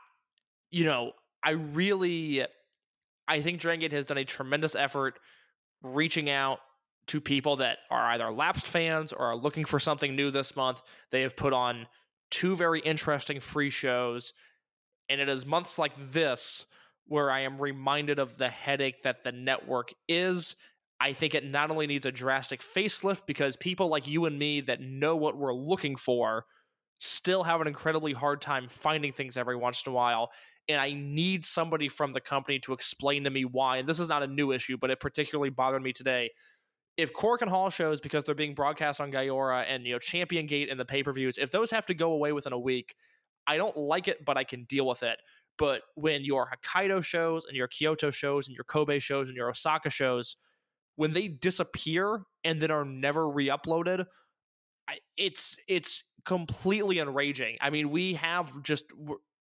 you 0.70 0.85
know, 0.85 1.12
I 1.44 1.50
really, 1.50 2.44
I 3.29 3.40
think 3.40 3.61
Dragon 3.61 3.81
Gate 3.81 3.92
has 3.92 4.07
done 4.07 4.18
a 4.18 4.24
tremendous 4.24 4.74
effort 4.74 5.18
reaching 5.83 6.31
out 6.31 6.61
to 7.09 7.20
people 7.20 7.57
that 7.57 7.79
are 7.90 8.07
either 8.07 8.31
lapsed 8.33 8.66
fans 8.66 9.12
or 9.12 9.26
are 9.26 9.37
looking 9.37 9.64
for 9.64 9.79
something 9.79 10.16
new 10.16 10.31
this 10.31 10.57
month. 10.57 10.83
They 11.11 11.22
have 11.22 11.37
put 11.37 11.52
on 11.52 11.87
two 12.31 12.57
very 12.57 12.81
interesting 12.81 13.40
free 13.40 13.70
shows, 13.70 14.33
and 15.09 15.20
it 15.20 15.29
is 15.29 15.46
months 15.46 15.79
like 15.79 15.92
this 16.11 16.66
where 17.07 17.31
I 17.31 17.40
am 17.40 17.61
reminded 17.61 18.19
of 18.19 18.37
the 18.37 18.49
headache 18.49 19.03
that 19.03 19.25
the 19.25 19.33
network 19.33 19.92
is. 20.09 20.57
I 20.99 21.12
think 21.12 21.35
it 21.35 21.45
not 21.45 21.71
only 21.71 21.87
needs 21.87 22.07
a 22.07 22.12
drastic 22.12 22.62
facelift 22.62 23.27
because 23.27 23.57
people 23.57 23.88
like 23.88 24.09
you 24.09 24.25
and 24.25 24.38
me 24.38 24.62
that 24.62 24.81
know 24.81 25.14
what 25.14 25.37
we're 25.37 25.53
looking 25.53 25.97
for 25.97 26.47
still 26.99 27.45
have 27.45 27.61
an 27.61 27.66
incredibly 27.66 28.12
hard 28.12 28.40
time 28.40 28.69
finding 28.69 29.12
things 29.12 29.37
every 29.37 29.57
once 29.57 29.85
in 29.87 29.92
a 29.92 29.95
while. 29.95 30.31
And 30.69 30.81
I 30.81 30.95
need 30.95 31.45
somebody 31.45 31.88
from 31.88 32.12
the 32.12 32.21
company 32.21 32.59
to 32.61 32.73
explain 32.73 33.25
to 33.25 33.31
me 33.31 33.45
why. 33.45 33.77
And 33.77 33.88
this 33.88 34.01
is 34.01 34.09
not 34.09 34.23
a 34.23 34.27
new 34.27 34.53
issue, 34.53 34.77
but 34.77 34.90
it 34.90 34.99
particularly 34.99 35.51
bothered 35.51 35.83
me 35.83 35.92
today. 35.92 36.31
If 36.97 37.12
Korakuen 37.12 37.49
Hall 37.49 37.69
shows 37.69 38.01
because 38.01 38.25
they're 38.25 38.35
being 38.35 38.55
broadcast 38.55 39.01
on 39.01 39.12
Gaora 39.12 39.66
and 39.69 39.85
you 39.85 39.92
know 39.92 39.99
Champion 39.99 40.47
Gate 40.47 40.71
and 40.71 40.81
the 40.81 40.85
pay 40.85 41.03
per 41.03 41.12
views, 41.12 41.37
if 41.37 41.51
those 41.51 41.71
have 41.71 41.87
to 41.87 41.95
go 41.95 42.12
away 42.12 42.33
within 42.33 42.55
a 42.55 42.59
week, 42.59 42.95
I 43.47 43.59
don't 43.59 43.77
like 43.77 44.09
it, 44.09 44.25
but 44.25 44.38
I 44.38 44.45
can 44.45 44.64
deal 44.64 44.87
with 44.87 45.03
it. 45.03 45.19
But 45.59 45.83
when 45.95 46.25
your 46.25 46.51
Hokkaido 46.51 47.05
shows 47.05 47.47
and 47.47 47.57
your 47.57 47.69
Kyoto 47.69 48.11
shows 48.11 48.47
and 48.47 48.55
your 48.55 48.64
Kobe 48.64 48.99
shows 48.99 49.29
and 49.29 49.37
your 49.37 49.49
Osaka 49.49 49.90
shows, 49.90 50.37
when 50.97 51.12
they 51.12 51.29
disappear 51.29 52.23
and 52.45 52.61
then 52.61 52.71
are 52.71 52.85
never 52.85 53.29
re-uploaded, 53.29 54.07
it's 55.16 55.57
it's 55.69 56.05
completely 56.25 56.99
enraging. 56.99 57.57
I 57.61 57.71
mean, 57.71 57.90
we 57.90 58.14
have 58.14 58.62
just 58.62 58.87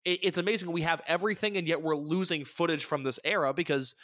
it's 0.05 0.37
amazing 0.37 0.71
we 0.71 0.81
have 0.81 1.01
everything 1.07 1.57
and 1.57 1.67
yet 1.67 1.81
we're 1.81 1.95
losing 1.95 2.45
footage 2.45 2.85
from 2.85 3.03
this 3.03 3.19
era 3.23 3.53
because 3.53 3.95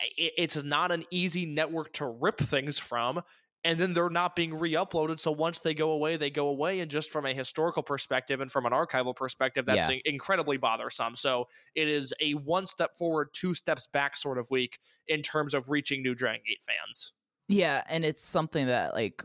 it's 0.00 0.62
not 0.62 0.90
an 0.90 1.04
easy 1.10 1.46
network 1.46 1.92
to 1.94 2.06
rip 2.06 2.38
things 2.38 2.78
from 2.78 3.22
and 3.64 3.78
then 3.78 3.94
they're 3.94 4.10
not 4.10 4.36
being 4.36 4.54
re-uploaded. 4.58 5.18
So 5.18 5.32
once 5.32 5.60
they 5.60 5.74
go 5.74 5.90
away 5.90 6.16
they 6.16 6.30
go 6.30 6.48
away. 6.48 6.80
And 6.80 6.90
just 6.90 7.10
from 7.10 7.24
a 7.26 7.32
historical 7.34 7.82
perspective 7.82 8.40
and 8.40 8.50
from 8.50 8.66
an 8.66 8.72
archival 8.72 9.16
perspective 9.16 9.66
that's 9.66 9.88
Yeah. 9.88 9.98
incredibly 10.04 10.56
bothersome. 10.58 11.16
So 11.16 11.48
it 11.74 11.88
is 11.88 12.12
a 12.20 12.34
one 12.34 12.66
step 12.66 12.96
forward 12.96 13.30
two 13.32 13.54
steps 13.54 13.86
back 13.86 14.16
sort 14.16 14.38
of 14.38 14.50
week 14.50 14.78
in 15.08 15.22
terms 15.22 15.54
of 15.54 15.70
reaching 15.70 16.02
new 16.02 16.14
dragon 16.14 16.42
gate 16.46 16.62
fans. 16.62 17.12
Yeah, 17.48 17.82
and 17.88 18.04
it's 18.04 18.24
something 18.24 18.66
that 18.66 18.94
like 18.94 19.24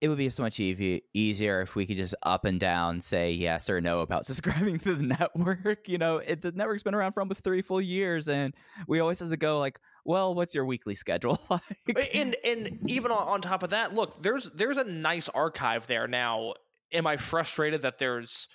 it 0.00 0.08
would 0.08 0.18
be 0.18 0.30
so 0.30 0.42
much 0.42 0.58
easy, 0.58 1.02
easier 1.12 1.60
if 1.60 1.74
we 1.76 1.84
could 1.84 1.96
just 1.96 2.14
up 2.22 2.44
and 2.44 2.58
down 2.58 3.00
say 3.00 3.32
yes 3.32 3.68
or 3.68 3.80
no 3.80 4.00
about 4.00 4.24
subscribing 4.26 4.78
to 4.80 4.94
the 4.94 5.02
network. 5.02 5.88
You 5.88 5.98
know, 5.98 6.18
it, 6.18 6.42
the 6.42 6.52
network's 6.52 6.82
been 6.82 6.94
around 6.94 7.12
for 7.12 7.20
almost 7.20 7.44
three 7.44 7.62
full 7.62 7.80
years, 7.80 8.28
and 8.28 8.54
we 8.86 9.00
always 9.00 9.20
have 9.20 9.30
to 9.30 9.36
go 9.36 9.58
like, 9.58 9.78
well, 10.04 10.34
what's 10.34 10.54
your 10.54 10.64
weekly 10.64 10.94
schedule 10.94 11.40
like? 11.50 12.10
and 12.14 12.36
and 12.44 12.78
even 12.86 13.10
on, 13.10 13.28
on 13.28 13.40
top 13.40 13.62
of 13.62 13.70
that 13.70 13.94
look 13.94 14.22
there's 14.22 14.50
there's 14.50 14.76
a 14.76 14.84
nice 14.84 15.28
archive 15.28 15.86
there 15.86 16.06
now 16.06 16.54
am 16.92 17.06
i 17.06 17.16
frustrated 17.16 17.82
that 17.82 17.98
there's 17.98 18.48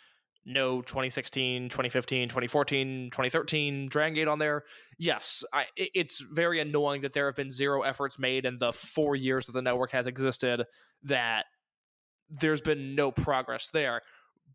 no 0.46 0.82
2016 0.82 1.70
2015 1.70 2.30
2014 2.30 3.10
2013 3.10 3.88
dragon 3.88 4.14
gate 4.14 4.28
on 4.28 4.40
there. 4.40 4.64
Yes 5.00 5.44
I, 5.52 5.66
it's 5.76 6.20
very 6.20 6.60
annoying 6.60 7.02
that 7.02 7.14
there 7.14 7.26
have 7.26 7.36
been 7.36 7.50
zero 7.50 7.82
efforts 7.82 8.20
made 8.20 8.46
in 8.46 8.58
the 8.58 8.72
four 8.72 9.16
years 9.16 9.48
that 9.48 9.54
the 9.54 9.62
network 9.62 9.92
has 9.92 10.08
existed 10.08 10.66
that 11.04 11.46
there's 12.30 12.62
been 12.62 12.96
no 12.96 13.12
progress 13.12 13.70
there. 13.70 14.02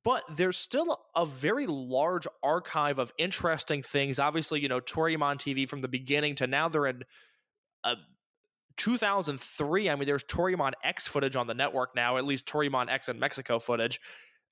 But 0.02 0.22
there's 0.34 0.56
still 0.56 0.98
a 1.14 1.26
very 1.26 1.66
large 1.66 2.26
archive 2.42 2.98
of 2.98 3.12
interesting 3.18 3.82
things. 3.82 4.18
Obviously 4.18 4.60
you 4.60 4.68
know 4.68 4.80
Toryumon 4.80 5.36
tv 5.36 5.68
from 5.68 5.80
the 5.80 5.88
beginning 5.88 6.36
to 6.36 6.46
now 6.46 6.68
they're 6.68 6.86
in 6.86 7.02
uh, 7.82 7.96
2003, 8.80 9.90
I 9.90 9.94
mean, 9.94 10.06
there's 10.06 10.24
Toryumon 10.24 10.72
X 10.82 11.06
footage 11.06 11.36
on 11.36 11.46
the 11.46 11.52
network 11.52 11.94
now, 11.94 12.16
at 12.16 12.24
least 12.24 12.46
Toryumon 12.46 12.88
X 12.88 13.10
in 13.10 13.18
Mexico 13.18 13.58
footage. 13.58 14.00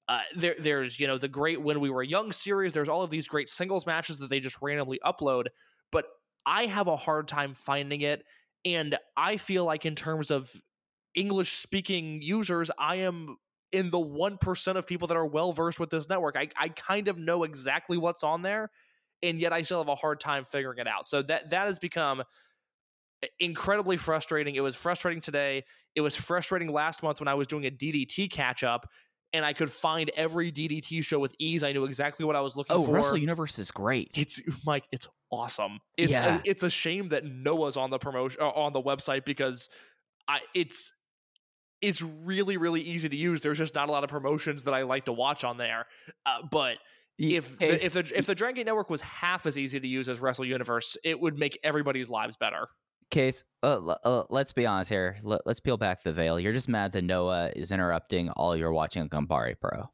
Uh, 0.08 0.22
there, 0.34 0.54
there's 0.58 0.98
you 0.98 1.06
know 1.06 1.18
the 1.18 1.28
great 1.28 1.60
when 1.60 1.80
we 1.80 1.90
were 1.90 2.02
young 2.02 2.32
series. 2.32 2.72
There's 2.72 2.88
all 2.88 3.02
of 3.02 3.10
these 3.10 3.28
great 3.28 3.48
singles 3.48 3.86
matches 3.86 4.18
that 4.20 4.30
they 4.30 4.40
just 4.40 4.56
randomly 4.62 4.98
upload, 5.04 5.48
but 5.92 6.06
I 6.46 6.64
have 6.66 6.86
a 6.86 6.96
hard 6.96 7.28
time 7.28 7.52
finding 7.52 8.00
it, 8.00 8.24
and 8.64 8.96
I 9.16 9.36
feel 9.36 9.64
like 9.64 9.84
in 9.84 9.94
terms 9.94 10.30
of 10.30 10.50
English 11.14 11.52
speaking 11.52 12.22
users, 12.22 12.70
I 12.78 12.96
am 12.96 13.36
in 13.70 13.90
the 13.90 14.00
one 14.00 14.38
percent 14.38 14.78
of 14.78 14.86
people 14.86 15.08
that 15.08 15.16
are 15.16 15.26
well 15.26 15.52
versed 15.52 15.78
with 15.78 15.90
this 15.90 16.08
network. 16.08 16.36
I 16.36 16.48
I 16.56 16.70
kind 16.70 17.08
of 17.08 17.18
know 17.18 17.42
exactly 17.42 17.98
what's 17.98 18.24
on 18.24 18.40
there, 18.40 18.70
and 19.22 19.38
yet 19.38 19.52
I 19.52 19.60
still 19.60 19.80
have 19.80 19.88
a 19.88 19.94
hard 19.94 20.20
time 20.20 20.46
figuring 20.46 20.78
it 20.78 20.88
out. 20.88 21.04
So 21.04 21.20
that 21.22 21.50
that 21.50 21.66
has 21.66 21.78
become 21.78 22.22
incredibly 23.40 23.96
frustrating. 23.96 24.54
It 24.54 24.60
was 24.60 24.76
frustrating 24.76 25.20
today. 25.20 25.64
It 25.94 26.00
was 26.00 26.14
frustrating 26.14 26.70
last 26.72 27.02
month 27.02 27.20
when 27.20 27.28
I 27.28 27.34
was 27.34 27.46
doing 27.46 27.66
a 27.66 27.70
DDT 27.70 28.28
catch 28.28 28.62
up 28.62 28.88
and 29.32 29.44
I 29.44 29.52
could 29.52 29.70
find 29.70 30.10
every 30.16 30.50
DDT 30.50 31.04
show 31.04 31.18
with 31.18 31.34
ease. 31.38 31.62
I 31.62 31.72
knew 31.72 31.84
exactly 31.84 32.24
what 32.24 32.36
I 32.36 32.40
was 32.40 32.56
looking 32.56 32.76
Oh, 32.76 32.80
for. 32.82 32.90
Oh, 32.90 32.94
Wrestle 32.94 33.16
Universe 33.18 33.58
is 33.58 33.70
great. 33.70 34.10
It's 34.14 34.40
Mike. 34.64 34.84
It's 34.92 35.06
awesome. 35.30 35.78
It's 35.96 36.12
Yeah. 36.12 36.40
it's 36.44 36.62
a 36.62 36.70
shame 36.70 37.10
that 37.10 37.24
Noah's 37.24 37.76
on 37.76 37.90
the 37.90 37.98
promotion 37.98 38.40
uh, 38.40 38.48
on 38.48 38.72
the 38.72 38.80
website 38.82 39.24
because 39.24 39.68
I 40.26 40.40
it's 40.54 40.92
it's 41.80 42.02
really 42.02 42.56
really 42.56 42.80
easy 42.80 43.08
to 43.08 43.16
use. 43.16 43.42
There's 43.42 43.58
just 43.58 43.74
not 43.74 43.88
a 43.88 43.92
lot 43.92 44.02
of 44.04 44.10
promotions 44.10 44.62
that 44.64 44.74
I 44.74 44.82
like 44.82 45.04
to 45.04 45.12
watch 45.12 45.44
on 45.44 45.56
there. 45.58 45.86
Uh, 46.26 46.38
but 46.50 46.78
if 47.18 47.58
the, 47.58 47.84
if 47.84 47.92
the 47.92 48.12
if 48.16 48.26
the 48.26 48.34
Dragon 48.34 48.56
Gate 48.56 48.66
Network 48.66 48.90
was 48.90 49.00
half 49.00 49.44
as 49.46 49.58
easy 49.58 49.78
to 49.78 49.86
use 49.88 50.08
as 50.08 50.20
Wrestle 50.20 50.44
Universe, 50.44 50.96
it 51.04 51.20
would 51.20 51.38
make 51.38 51.58
everybody's 51.62 52.08
lives 52.08 52.36
better. 52.36 52.68
Case, 53.10 53.42
uh, 53.62 53.78
uh, 54.04 54.24
let's 54.28 54.52
be 54.52 54.66
honest 54.66 54.90
here. 54.90 55.16
Let, 55.22 55.46
let's 55.46 55.60
peel 55.60 55.76
back 55.78 56.02
the 56.02 56.12
veil. 56.12 56.38
You're 56.38 56.52
just 56.52 56.68
mad 56.68 56.92
that 56.92 57.04
Noah 57.04 57.50
is 57.56 57.70
interrupting 57.72 58.28
all 58.30 58.54
you're 58.54 58.72
watching 58.72 59.00
on 59.02 59.08
Ganbare 59.08 59.54
Pro. 59.58 59.88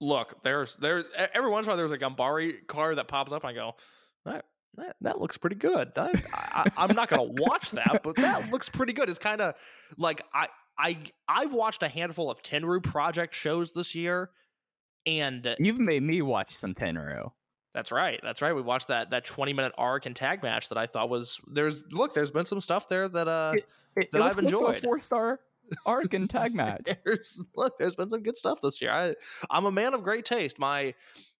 Look, 0.00 0.42
there's 0.42 0.76
there's 0.76 1.04
every 1.32 1.48
once 1.50 1.66
in 1.66 1.68
a 1.68 1.70
while 1.70 1.76
there's 1.76 1.92
a 1.92 1.98
Ganbare 1.98 2.66
car 2.66 2.96
that 2.96 3.06
pops 3.06 3.30
up 3.30 3.44
and 3.44 3.50
I 3.50 3.54
go, 3.54 3.76
that 4.24 4.44
that, 4.76 4.96
that 5.02 5.20
looks 5.20 5.36
pretty 5.38 5.54
good. 5.54 5.92
I, 5.96 6.10
I- 6.34 6.70
I'm 6.76 6.96
not 6.96 7.08
gonna 7.08 7.22
watch 7.28 7.70
that, 7.72 8.00
but 8.02 8.16
that 8.16 8.50
looks 8.50 8.68
pretty 8.68 8.92
good. 8.92 9.08
It's 9.08 9.20
kind 9.20 9.40
of 9.40 9.54
like 9.96 10.22
I 10.34 10.48
I 10.76 10.98
I've 11.28 11.52
watched 11.52 11.84
a 11.84 11.88
handful 11.88 12.28
of 12.30 12.42
Tenryu 12.42 12.82
Project 12.82 13.34
shows 13.36 13.72
this 13.72 13.94
year, 13.94 14.30
and 15.06 15.54
You've 15.60 15.78
made 15.78 16.02
me 16.02 16.22
watch 16.22 16.50
some 16.56 16.74
Tenryu. 16.74 17.30
That's 17.74 17.90
right, 17.92 18.20
that's 18.22 18.42
right. 18.42 18.54
We 18.54 18.62
watched 18.62 18.88
that 18.88 19.10
that 19.10 19.24
20 19.24 19.52
minute 19.52 19.72
arc 19.78 20.06
and 20.06 20.14
tag 20.14 20.42
match 20.42 20.68
that 20.68 20.78
I 20.78 20.86
thought 20.86 21.08
was 21.08 21.40
there's 21.46 21.84
look 21.92 22.14
there's 22.14 22.30
been 22.30 22.44
some 22.44 22.60
stuff 22.60 22.88
there 22.88 23.08
that 23.08 23.28
uh 23.28 23.54
It, 23.96 24.10
That 24.12 24.22
I've 24.22 24.38
enjoyed. 24.38 24.78
four 24.80 25.00
star 25.00 25.40
arc 25.86 26.12
and 26.14 26.28
tag 26.28 26.54
match. 26.62 26.88
there's 27.04 27.40
look 27.56 27.78
there's 27.78 27.94
been 27.94 28.10
some 28.10 28.22
good 28.22 28.36
stuff 28.36 28.60
this 28.62 28.80
year. 28.82 28.90
I 28.90 29.14
I'm 29.50 29.66
a 29.66 29.72
man 29.72 29.94
of 29.94 30.02
great 30.02 30.24
taste. 30.24 30.58
My 30.58 30.94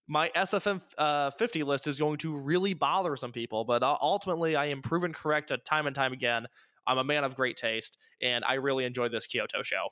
my 0.08 0.30
SFM 0.36 0.80
uh, 0.98 1.30
50 1.30 1.62
list 1.62 1.86
is 1.86 1.98
going 1.98 2.18
to 2.18 2.36
really 2.36 2.74
bother 2.74 3.14
some 3.16 3.32
people, 3.32 3.64
but 3.64 3.82
uh, 3.82 3.96
ultimately 4.02 4.56
I 4.56 4.66
am 4.66 4.82
proven 4.82 5.12
correct 5.12 5.52
time 5.64 5.86
and 5.86 5.94
time 5.94 6.12
again. 6.12 6.46
I'm 6.86 6.98
a 6.98 7.04
man 7.04 7.22
of 7.24 7.36
great 7.36 7.56
taste, 7.56 7.96
and 8.20 8.44
I 8.44 8.54
really 8.54 8.84
enjoyed 8.84 9.12
this 9.12 9.26
Kyoto 9.28 9.62
show. 9.62 9.88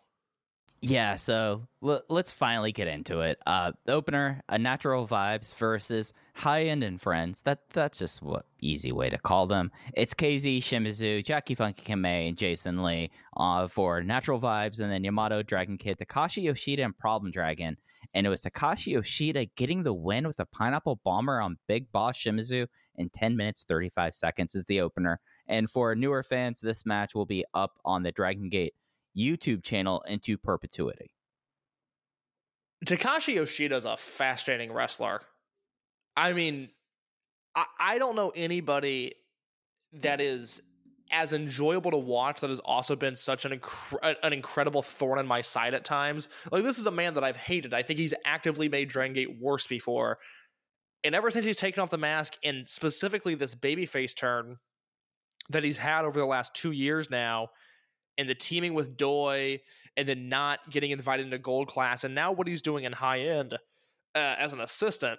Yeah, 0.83 1.17
so 1.17 1.69
l- 1.85 2.03
let's 2.09 2.31
finally 2.31 2.73
get 2.73 2.89
into 2.89 3.21
it. 3.21 3.39
Uh, 3.47 3.73
opener, 3.87 4.41
a 4.49 4.59
natural 4.59 5.07
vibes 5.07 5.55
versus 5.55 6.15
high 6.35 6.63
end 6.65 6.83
and 6.83 6.99
friends. 6.99 7.43
That 7.43 7.61
that's 7.75 7.99
just 7.99 8.23
what 8.23 8.47
easy 8.61 8.91
way 8.91 9.11
to 9.11 9.19
call 9.19 9.47
them. 9.47 9.71
It's 9.93 10.15
KZ 10.15 10.59
Shimizu, 10.61 11.23
Jackie 11.23 11.55
Funky 11.55 11.83
Kamei, 11.83 12.29
and 12.29 12.37
Jason 12.37 12.83
Lee 12.83 13.11
uh, 13.37 13.69
for 13.69 14.03
natural 14.03 14.41
vibes, 14.41 14.81
and 14.81 14.91
then 14.91 15.05
Yamato 15.05 15.43
Dragon 15.43 15.77
Kid, 15.77 15.99
Takashi 15.99 16.43
Yoshida, 16.45 16.83
and 16.83 16.97
Problem 16.97 17.31
Dragon. 17.31 17.77
And 18.15 18.27
it 18.27 18.31
was 18.31 18.43
Takashi 18.43 18.93
Yoshida 18.93 19.45
getting 19.57 19.83
the 19.83 19.93
win 19.93 20.27
with 20.27 20.41
a 20.41 20.47
pineapple 20.47 21.01
bomber 21.05 21.43
on 21.43 21.59
Big 21.69 21.93
Boss 21.93 22.17
Shimizu 22.17 22.67
in 22.97 23.11
10 23.11 23.37
minutes 23.37 23.67
35 23.69 24.15
seconds 24.15 24.55
is 24.55 24.65
the 24.65 24.81
opener. 24.81 25.21
And 25.47 25.69
for 25.69 25.95
newer 25.95 26.23
fans, 26.23 26.61
this 26.61 26.87
match 26.87 27.15
will 27.15 27.27
be 27.27 27.45
up 27.53 27.73
on 27.85 28.03
the 28.03 28.13
Dragon 28.13 28.49
Gate 28.49 28.73
YouTube 29.17 29.63
channel 29.63 30.03
into 30.07 30.37
perpetuity. 30.37 31.11
Takashi 32.87 33.35
Yoshida 33.35 33.77
is 33.77 33.85
a 33.85 33.97
fascinating 33.97 34.73
wrestler. 34.73 35.21
I 36.17 36.33
mean, 36.33 36.71
I, 37.55 37.67
I 37.79 37.99
don't 37.99 38.17
know 38.17 38.33
anybody 38.35 39.15
that 39.93 40.21
is 40.21 40.63
as 41.13 41.33
enjoyable 41.33 41.91
to 41.91 41.97
watch 41.97 42.41
that 42.41 42.51
has 42.51 42.61
also 42.61 42.95
been 42.95 43.17
such 43.17 43.45
an 43.45 43.61
an 44.23 44.33
incredible 44.33 44.81
thorn 44.81 45.19
in 45.19 45.27
my 45.27 45.43
side 45.43 45.75
at 45.75 45.85
times. 45.85 46.29
Like 46.51 46.63
this 46.63 46.79
is 46.79 46.87
a 46.87 46.91
man 46.91 47.15
that 47.15 47.25
I've 47.25 47.37
hated. 47.37 47.75
I 47.75 47.83
think 47.83 47.99
he's 47.99 48.15
actively 48.25 48.69
made 48.69 48.89
Dragon 48.89 49.13
Gate 49.13 49.41
worse 49.41 49.67
before. 49.67 50.19
And 51.03 51.15
ever 51.15 51.31
since 51.31 51.45
he's 51.45 51.57
taken 51.57 51.83
off 51.83 51.91
the 51.91 51.99
mask 51.99 52.35
and 52.45 52.69
specifically 52.69 53.35
this 53.35 53.55
babyface 53.55 54.15
turn 54.15 54.59
that 55.49 55.65
he's 55.65 55.79
had 55.79 56.05
over 56.05 56.19
the 56.19 56.27
last 56.27 56.55
2 56.55 56.71
years 56.71 57.11
now 57.11 57.49
and 58.19 58.29
the 58.29 58.35
teaming 58.35 58.75
with 58.75 58.97
Doi 58.97 59.61
and 59.97 60.09
then 60.09 60.29
not 60.29 60.61
getting 60.71 60.91
invited 60.91 61.27
into 61.27 61.39
gold 61.39 61.69
class 61.69 62.05
and 62.05 62.15
now 62.15 62.33
what 62.33 62.47
he's 62.47 62.63
doing 62.63 62.85
in 62.85 62.93
high 62.93 63.21
end 63.21 63.55
uh, 64.15 64.35
as 64.39 64.53
an 64.53 64.61
assistant 64.61 65.19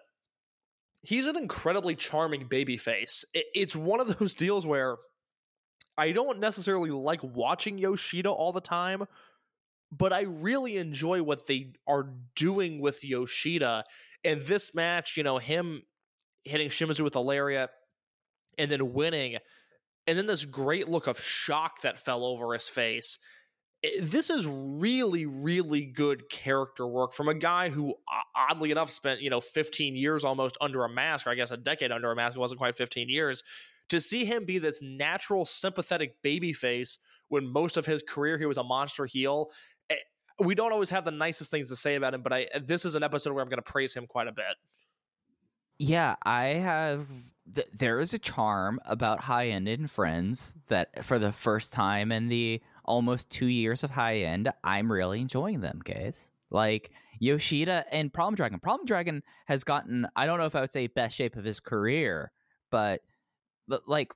he's 1.01 1.25
an 1.25 1.37
incredibly 1.37 1.95
charming 1.95 2.47
babyface 2.47 3.25
it, 3.33 3.45
it's 3.53 3.75
one 3.75 3.99
of 3.99 4.07
those 4.19 4.35
deals 4.35 4.65
where 4.65 4.97
i 5.97 6.11
don't 6.11 6.39
necessarily 6.39 6.89
like 6.89 7.21
watching 7.23 7.77
yoshida 7.77 8.29
all 8.29 8.51
the 8.51 8.61
time 8.61 9.05
but 9.91 10.13
i 10.13 10.21
really 10.21 10.77
enjoy 10.77 11.21
what 11.21 11.47
they 11.47 11.73
are 11.87 12.09
doing 12.35 12.79
with 12.79 13.03
yoshida 13.03 13.83
and 14.23 14.41
this 14.41 14.73
match 14.73 15.17
you 15.17 15.23
know 15.23 15.37
him 15.37 15.83
hitting 16.43 16.69
shimizu 16.69 17.01
with 17.01 17.15
a 17.15 17.19
lariat 17.19 17.69
and 18.57 18.71
then 18.71 18.93
winning 18.93 19.37
and 20.07 20.17
then 20.17 20.27
this 20.27 20.45
great 20.45 20.89
look 20.89 21.07
of 21.07 21.19
shock 21.19 21.81
that 21.81 21.99
fell 21.99 22.23
over 22.23 22.53
his 22.53 22.67
face 22.67 23.17
this 23.99 24.29
is 24.29 24.45
really 24.47 25.25
really 25.25 25.85
good 25.85 26.29
character 26.29 26.87
work 26.87 27.13
from 27.13 27.27
a 27.27 27.33
guy 27.33 27.69
who 27.69 27.95
oddly 28.35 28.71
enough 28.71 28.91
spent 28.91 29.21
you 29.21 29.29
know 29.29 29.41
15 29.41 29.95
years 29.95 30.23
almost 30.23 30.57
under 30.61 30.83
a 30.83 30.89
mask 30.89 31.25
or 31.25 31.31
i 31.31 31.35
guess 31.35 31.51
a 31.51 31.57
decade 31.57 31.91
under 31.91 32.11
a 32.11 32.15
mask 32.15 32.35
it 32.35 32.39
wasn't 32.39 32.59
quite 32.59 32.75
15 32.75 33.09
years 33.09 33.41
to 33.89 33.99
see 33.99 34.23
him 34.23 34.45
be 34.45 34.59
this 34.59 34.81
natural 34.81 35.45
sympathetic 35.45 36.21
baby 36.21 36.53
face 36.53 36.99
when 37.29 37.45
most 37.45 37.75
of 37.75 37.85
his 37.85 38.03
career 38.07 38.37
he 38.37 38.45
was 38.45 38.57
a 38.57 38.63
monster 38.63 39.05
heel 39.05 39.49
eh, 39.89 39.95
we 40.39 40.53
don't 40.53 40.71
always 40.71 40.91
have 40.91 41.03
the 41.03 41.11
nicest 41.11 41.49
things 41.49 41.69
to 41.69 41.75
say 41.75 41.95
about 41.95 42.13
him 42.13 42.21
but 42.21 42.31
i 42.31 42.47
this 42.63 42.85
is 42.85 42.93
an 42.93 43.03
episode 43.03 43.33
where 43.33 43.41
i'm 43.41 43.49
going 43.49 43.61
to 43.61 43.71
praise 43.71 43.95
him 43.95 44.05
quite 44.05 44.27
a 44.27 44.31
bit 44.31 44.55
Yeah, 45.81 46.15
I 46.23 46.43
have. 46.43 47.07
Th- 47.55 47.67
there 47.73 47.99
is 47.99 48.13
a 48.13 48.19
charm 48.19 48.79
about 48.85 49.19
high 49.19 49.47
end 49.47 49.67
in 49.67 49.87
Friends 49.87 50.53
that 50.67 51.03
for 51.03 51.17
the 51.17 51.31
first 51.31 51.73
time 51.73 52.11
in 52.11 52.27
the 52.27 52.61
almost 52.85 53.31
two 53.31 53.47
years 53.47 53.83
of 53.83 53.89
high 53.89 54.17
end, 54.17 54.51
I'm 54.63 54.91
really 54.91 55.21
enjoying 55.21 55.59
them, 55.61 55.81
guys. 55.83 56.29
Like 56.51 56.91
Yoshida 57.19 57.83
and 57.91 58.13
Problem 58.13 58.35
Dragon. 58.35 58.59
Problem 58.59 58.85
Dragon 58.85 59.23
has 59.47 59.63
gotten, 59.63 60.07
I 60.15 60.27
don't 60.27 60.37
know 60.37 60.45
if 60.45 60.55
I 60.55 60.61
would 60.61 60.69
say 60.69 60.85
best 60.85 61.15
shape 61.15 61.35
of 61.35 61.43
his 61.43 61.59
career, 61.59 62.31
but, 62.69 63.01
but 63.67 63.87
like 63.87 64.11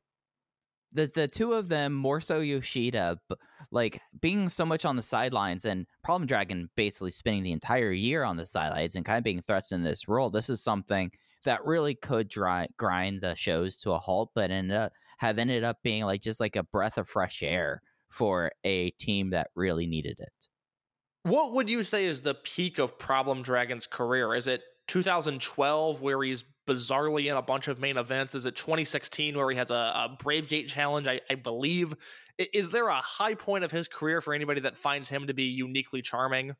the 0.93 1.08
the 1.08 1.28
two 1.28 1.54
of 1.54 1.67
them, 1.67 1.93
more 1.93 2.21
so 2.21 2.41
Yoshida, 2.41 3.19
b- 3.28 3.36
like 3.71 4.01
being 4.21 4.49
so 4.49 4.65
much 4.67 4.86
on 4.86 4.95
the 4.97 5.01
sidelines 5.01 5.65
and 5.65 5.88
Problem 6.04 6.28
Dragon 6.28 6.69
basically 6.75 7.12
spending 7.12 7.41
the 7.43 7.51
entire 7.54 7.91
year 7.91 8.23
on 8.23 8.38
the 8.38 8.45
sidelines 8.45 8.95
and 8.95 9.04
kind 9.04 9.17
of 9.17 9.23
being 9.23 9.41
thrust 9.41 9.71
in 9.71 9.82
this 9.82 10.08
role. 10.08 10.30
This 10.30 10.49
is 10.49 10.62
something 10.62 11.12
that 11.46 11.66
really 11.66 11.96
could 11.96 12.28
dry, 12.28 12.68
grind 12.78 13.22
the 13.22 13.36
shows 13.36 13.80
to 13.80 13.92
a 13.92 14.00
halt, 14.00 14.32
but 14.36 14.52
ended 14.52 14.78
up 14.78 14.94
have 15.18 15.38
ended 15.38 15.64
up 15.64 15.82
being 15.82 16.04
like 16.04 16.22
just 16.22 16.40
like 16.40 16.56
a 16.56 16.64
breath 16.64 16.98
of 16.98 17.08
fresh 17.08 17.42
air 17.42 17.82
for 18.10 18.52
a 18.64 18.92
team 18.92 19.30
that 19.32 19.50
really 19.56 19.88
needed 19.88 20.20
it. 20.20 20.48
What 21.24 21.54
would 21.54 21.70
you 21.70 21.84
say 21.84 22.06
is 22.06 22.22
the 22.22 22.36
peak 22.36 22.78
of 22.78 23.00
Problem 23.00 23.42
Dragon's 23.42 23.88
career? 23.88 24.36
Is 24.36 24.48
it 24.48 24.62
2012 24.88 26.02
where 26.02 26.22
he's 26.22 26.44
bizarrely 26.68 27.32
in 27.32 27.38
a 27.38 27.42
bunch 27.42 27.68
of 27.68 27.80
main 27.80 27.98
events? 27.98 28.36
Is 28.36 28.46
it 28.46 28.56
2016 28.56 29.36
where 29.36 29.50
he 29.50 29.58
has 29.58 29.72
a, 29.72 29.74
a 29.74 30.18
Brave 30.20 30.48
Gate 30.48 30.68
challenge? 30.68 31.08
I, 31.08 31.22
I 31.30 31.36
believe. 31.36 31.96
Is 32.38 32.72
there 32.72 32.88
a 32.88 32.96
high 32.96 33.34
point 33.34 33.64
of 33.64 33.72
his 33.72 33.88
career 33.88 34.22
for 34.22 34.34
anybody 34.34 34.62
that 34.62 34.76
finds 34.76 35.10
him 35.10 35.28
to 35.28 35.34
be 35.34 35.46
uniquely 35.46 36.02
charming? 36.02 36.56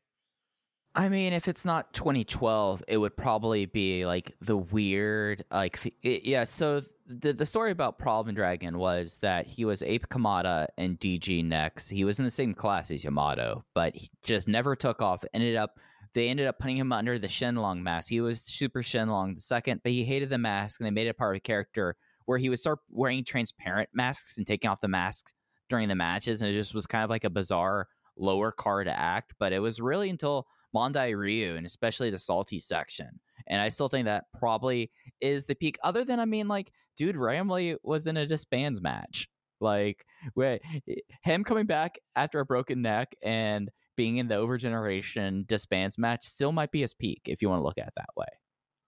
I 0.96 1.10
mean, 1.10 1.34
if 1.34 1.46
it's 1.46 1.66
not 1.66 1.92
2012, 1.92 2.82
it 2.88 2.96
would 2.96 3.16
probably 3.16 3.66
be 3.66 4.06
like 4.06 4.34
the 4.40 4.56
weird, 4.56 5.44
like, 5.50 5.76
f- 5.76 5.92
i- 6.04 6.20
yeah. 6.24 6.44
So 6.44 6.80
the 7.06 7.34
the 7.34 7.44
story 7.44 7.70
about 7.70 7.98
Problem 7.98 8.34
Dragon 8.34 8.78
was 8.78 9.18
that 9.18 9.46
he 9.46 9.66
was 9.66 9.82
Ape 9.82 10.08
Kamada 10.08 10.68
and 10.78 10.98
DG 10.98 11.44
Next. 11.44 11.90
He 11.90 12.04
was 12.04 12.18
in 12.18 12.24
the 12.24 12.30
same 12.30 12.54
class 12.54 12.90
as 12.90 13.04
Yamato, 13.04 13.62
but 13.74 13.94
he 13.94 14.08
just 14.22 14.48
never 14.48 14.74
took 14.74 15.02
off. 15.02 15.22
Ended 15.34 15.54
up, 15.56 15.78
they 16.14 16.28
ended 16.30 16.46
up 16.46 16.58
putting 16.58 16.78
him 16.78 16.92
under 16.92 17.18
the 17.18 17.28
Shenlong 17.28 17.82
mask. 17.82 18.08
He 18.08 18.22
was 18.22 18.40
Super 18.42 18.82
Shenlong 18.82 19.34
the 19.34 19.40
second, 19.42 19.82
but 19.84 19.92
he 19.92 20.02
hated 20.02 20.30
the 20.30 20.38
mask, 20.38 20.80
and 20.80 20.86
they 20.86 20.90
made 20.90 21.08
it 21.08 21.18
part 21.18 21.36
of 21.36 21.42
the 21.42 21.46
character 21.46 21.94
where 22.24 22.38
he 22.38 22.48
would 22.48 22.58
start 22.58 22.78
wearing 22.88 23.22
transparent 23.22 23.90
masks 23.92 24.38
and 24.38 24.46
taking 24.46 24.70
off 24.70 24.80
the 24.80 24.88
masks 24.88 25.34
during 25.68 25.88
the 25.88 25.94
matches, 25.94 26.40
and 26.40 26.50
it 26.50 26.54
just 26.54 26.72
was 26.72 26.86
kind 26.86 27.04
of 27.04 27.10
like 27.10 27.24
a 27.24 27.30
bizarre 27.30 27.86
lower 28.16 28.50
card 28.50 28.88
act. 28.88 29.34
But 29.38 29.52
it 29.52 29.58
was 29.58 29.78
really 29.78 30.08
until 30.08 30.46
Mondai 30.76 31.16
Ryu 31.16 31.56
and 31.56 31.64
especially 31.64 32.10
the 32.10 32.18
salty 32.18 32.58
section. 32.58 33.08
And 33.46 33.62
I 33.62 33.68
still 33.68 33.88
think 33.88 34.06
that 34.06 34.24
probably 34.38 34.90
is 35.20 35.46
the 35.46 35.54
peak. 35.54 35.78
Other 35.82 36.04
than, 36.04 36.20
I 36.20 36.24
mean, 36.24 36.48
like, 36.48 36.72
dude, 36.96 37.16
Ramley 37.16 37.76
was 37.82 38.06
in 38.06 38.16
a 38.16 38.26
disbands 38.26 38.82
match. 38.82 39.28
Like, 39.60 40.04
wait, 40.34 40.60
eh, 40.88 40.94
him 41.22 41.44
coming 41.44 41.66
back 41.66 41.98
after 42.14 42.40
a 42.40 42.44
broken 42.44 42.82
neck 42.82 43.14
and 43.22 43.70
being 43.96 44.18
in 44.18 44.28
the 44.28 44.34
overgeneration 44.34 45.46
disbands 45.46 45.96
match 45.96 46.24
still 46.24 46.52
might 46.52 46.70
be 46.70 46.82
his 46.82 46.92
peak 46.92 47.22
if 47.26 47.40
you 47.40 47.48
want 47.48 47.60
to 47.60 47.64
look 47.64 47.78
at 47.78 47.88
it 47.88 47.94
that 47.96 48.10
way. 48.16 48.26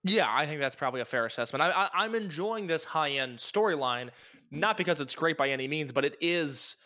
Yeah, 0.04 0.28
I 0.30 0.46
think 0.46 0.60
that's 0.60 0.76
probably 0.76 1.00
a 1.00 1.04
fair 1.04 1.26
assessment. 1.26 1.62
I, 1.62 1.70
I, 1.70 1.88
I'm 1.94 2.14
enjoying 2.14 2.66
this 2.66 2.84
high 2.84 3.10
end 3.10 3.38
storyline, 3.38 4.10
not 4.50 4.76
because 4.76 5.00
it's 5.00 5.14
great 5.14 5.36
by 5.36 5.48
any 5.48 5.66
means, 5.66 5.90
but 5.90 6.04
it 6.04 6.16
is 6.20 6.76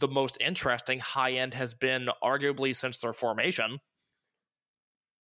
the 0.00 0.08
most 0.08 0.36
interesting 0.40 0.98
high 0.98 1.32
end 1.32 1.54
has 1.54 1.74
been 1.74 2.08
arguably 2.22 2.74
since 2.74 2.98
their 2.98 3.12
formation. 3.12 3.78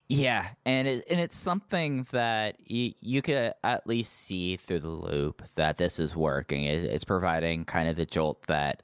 Yeah, 0.08 0.48
and 0.66 0.86
it 0.86 1.04
and 1.08 1.18
it's 1.18 1.36
something 1.36 2.06
that 2.12 2.56
you 2.60 2.92
you 3.00 3.22
could 3.22 3.54
at 3.64 3.86
least 3.86 4.12
see 4.12 4.56
through 4.56 4.80
the 4.80 4.88
loop 4.88 5.42
that 5.56 5.78
this 5.78 5.98
is 5.98 6.14
working. 6.14 6.64
It, 6.64 6.84
it's 6.84 7.04
providing 7.04 7.64
kind 7.64 7.88
of 7.88 7.96
the 7.96 8.04
jolt 8.04 8.46
that 8.46 8.82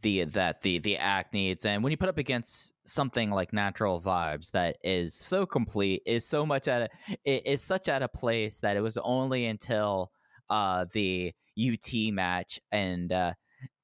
the 0.00 0.24
that 0.24 0.62
the 0.62 0.78
the 0.78 0.96
act 0.96 1.34
needs, 1.34 1.66
and 1.66 1.82
when 1.82 1.90
you 1.90 1.98
put 1.98 2.08
up 2.08 2.16
against 2.16 2.72
something 2.86 3.30
like 3.30 3.52
Natural 3.52 4.00
Vibes 4.00 4.50
that 4.52 4.78
is 4.82 5.14
so 5.14 5.44
complete, 5.44 6.02
is 6.06 6.26
so 6.26 6.46
much 6.46 6.68
at 6.68 6.82
a, 6.82 7.16
it 7.24 7.46
is 7.46 7.62
such 7.62 7.88
at 7.88 8.02
a 8.02 8.08
place 8.08 8.58
that 8.60 8.76
it 8.76 8.80
was 8.80 8.96
only 8.96 9.46
until 9.46 10.10
uh 10.48 10.86
the 10.94 11.32
UT 11.58 11.92
match 12.14 12.58
and 12.72 13.12
uh 13.12 13.32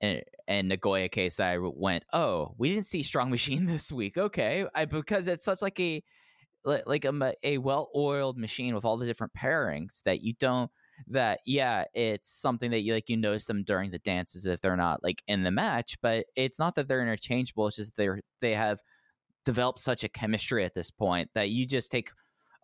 and, 0.01 0.23
and 0.47 0.69
Nagoya 0.69 1.09
case 1.09 1.37
that 1.37 1.53
I 1.53 1.59
went, 1.59 2.05
oh, 2.13 2.55
we 2.59 2.71
didn't 2.71 2.87
see 2.87 3.03
Strong 3.03 3.31
Machine 3.31 3.67
this 3.67 3.93
week. 3.93 4.17
Okay, 4.17 4.67
I 4.75 4.87
because 4.87 5.27
it's 5.27 5.45
such 5.45 5.63
like 5.63 5.79
a 5.81 6.03
like 6.87 7.05
a, 7.05 7.35
a 7.43 7.59
well-oiled 7.59 8.39
machine 8.39 8.75
with 8.75 8.85
all 8.85 8.97
the 8.97 9.07
different 9.07 9.33
pairings 9.35 10.03
that 10.05 10.23
you 10.23 10.33
don't 10.35 10.71
that 11.07 11.41
yeah 11.47 11.85
it's 11.95 12.29
something 12.29 12.73
that 12.73 12.81
you 12.81 12.93
like 12.93 13.09
you 13.09 13.17
notice 13.17 13.47
them 13.47 13.63
during 13.63 13.91
the 13.91 14.01
dances 14.01 14.47
if 14.47 14.61
they're 14.61 14.77
not 14.77 15.03
like 15.05 15.23
in 15.29 15.45
the 15.45 15.51
match 15.51 15.97
but 16.03 16.27
it's 16.35 16.59
not 16.59 16.75
that 16.75 16.89
they're 16.89 17.03
interchangeable 17.03 17.69
it's 17.69 17.77
just 17.77 17.95
they're 17.97 18.21
they 18.41 18.55
have 18.55 18.81
developed 19.45 19.79
such 19.79 20.03
a 20.03 20.09
chemistry 20.09 20.65
at 20.65 20.75
this 20.75 20.91
point 20.91 21.31
that 21.35 21.51
you 21.51 21.65
just 21.65 21.91
take 21.91 22.11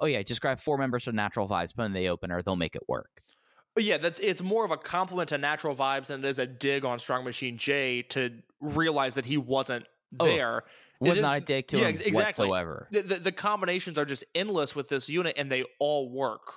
oh 0.01 0.07
yeah 0.07 0.23
just 0.23 0.40
grab 0.40 0.59
four 0.59 0.77
members 0.77 1.05
from 1.05 1.14
natural 1.14 1.49
vibes 1.49 1.75
put 1.75 1.85
in 1.85 1.93
the 1.93 2.09
opener 2.09 2.43
they'll 2.43 2.57
make 2.57 2.75
it 2.75 2.83
work. 2.88 3.23
Uh, 3.77 3.81
yeah, 3.81 3.97
that's 3.97 4.21
it's 4.21 4.43
more 4.43 4.64
of 4.64 4.71
a 4.71 4.77
compliment 4.77 5.29
to 5.31 5.38
natural 5.38 5.75
vibes 5.75 6.07
than 6.07 6.25
it 6.25 6.29
is 6.29 6.38
a 6.38 6.47
dig 6.47 6.85
on 6.85 6.99
Strong 6.99 7.25
Machine 7.25 7.59
J 7.59 8.03
to 8.03 8.31
realize 8.61 9.14
that 9.14 9.25
he 9.25 9.37
wasn't 9.37 9.87
Oh, 10.20 10.24
there. 10.24 10.64
It 11.00 11.11
was 11.11 11.20
not 11.20 11.38
a 11.38 11.40
dig 11.40 11.66
to 11.68 11.77
yeah, 11.77 11.85
him 11.85 11.90
exactly. 11.90 12.12
whatsoever 12.12 12.88
The, 12.90 13.03
the, 13.03 13.14
the 13.16 13.33
combinations 13.33 13.98
are 13.98 14.05
just 14.05 14.24
endless 14.35 14.74
with 14.74 14.88
this 14.88 15.09
unit, 15.09 15.35
and 15.37 15.50
they 15.50 15.64
all 15.79 16.09
work. 16.09 16.55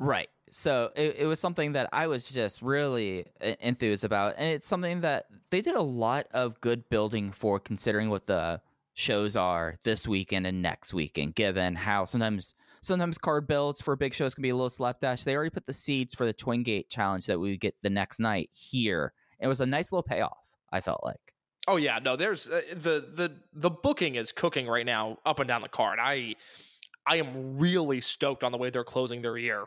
Right. 0.00 0.28
So 0.50 0.90
it, 0.96 1.16
it 1.18 1.26
was 1.26 1.38
something 1.38 1.72
that 1.72 1.88
I 1.92 2.06
was 2.06 2.30
just 2.30 2.62
really 2.62 3.26
e- 3.44 3.54
enthused 3.60 4.02
about. 4.02 4.34
And 4.38 4.48
it's 4.48 4.66
something 4.66 5.02
that 5.02 5.26
they 5.50 5.60
did 5.60 5.76
a 5.76 5.82
lot 5.82 6.26
of 6.32 6.60
good 6.60 6.88
building 6.88 7.30
for 7.30 7.60
considering 7.60 8.08
what 8.10 8.26
the 8.26 8.60
shows 8.94 9.36
are 9.36 9.78
this 9.84 10.08
weekend 10.08 10.46
and 10.46 10.62
next 10.62 10.92
weekend, 10.92 11.34
given 11.34 11.74
how 11.76 12.04
sometimes 12.04 12.54
sometimes 12.80 13.18
card 13.18 13.46
builds 13.46 13.80
for 13.80 13.94
big 13.94 14.14
shows 14.14 14.34
can 14.34 14.42
be 14.42 14.48
a 14.48 14.54
little 14.54 14.70
slapdash. 14.70 15.22
They 15.22 15.36
already 15.36 15.50
put 15.50 15.66
the 15.66 15.72
seeds 15.72 16.14
for 16.14 16.24
the 16.24 16.32
Twin 16.32 16.62
Gate 16.62 16.88
challenge 16.88 17.26
that 17.26 17.38
we 17.38 17.50
would 17.50 17.60
get 17.60 17.76
the 17.82 17.90
next 17.90 18.18
night 18.18 18.50
here. 18.52 19.12
It 19.38 19.46
was 19.46 19.60
a 19.60 19.66
nice 19.66 19.92
little 19.92 20.02
payoff, 20.02 20.56
I 20.72 20.80
felt 20.80 21.04
like. 21.04 21.34
Oh 21.70 21.76
yeah, 21.76 22.00
no, 22.02 22.16
there's 22.16 22.48
uh, 22.48 22.62
the 22.72 23.06
the 23.14 23.32
the 23.52 23.70
booking 23.70 24.16
is 24.16 24.32
cooking 24.32 24.66
right 24.66 24.84
now 24.84 25.18
up 25.24 25.38
and 25.38 25.46
down 25.46 25.62
the 25.62 25.68
card. 25.68 26.00
I 26.02 26.34
I 27.06 27.18
am 27.18 27.58
really 27.58 28.00
stoked 28.00 28.42
on 28.42 28.50
the 28.50 28.58
way 28.58 28.70
they're 28.70 28.82
closing 28.82 29.22
their 29.22 29.38
year. 29.38 29.66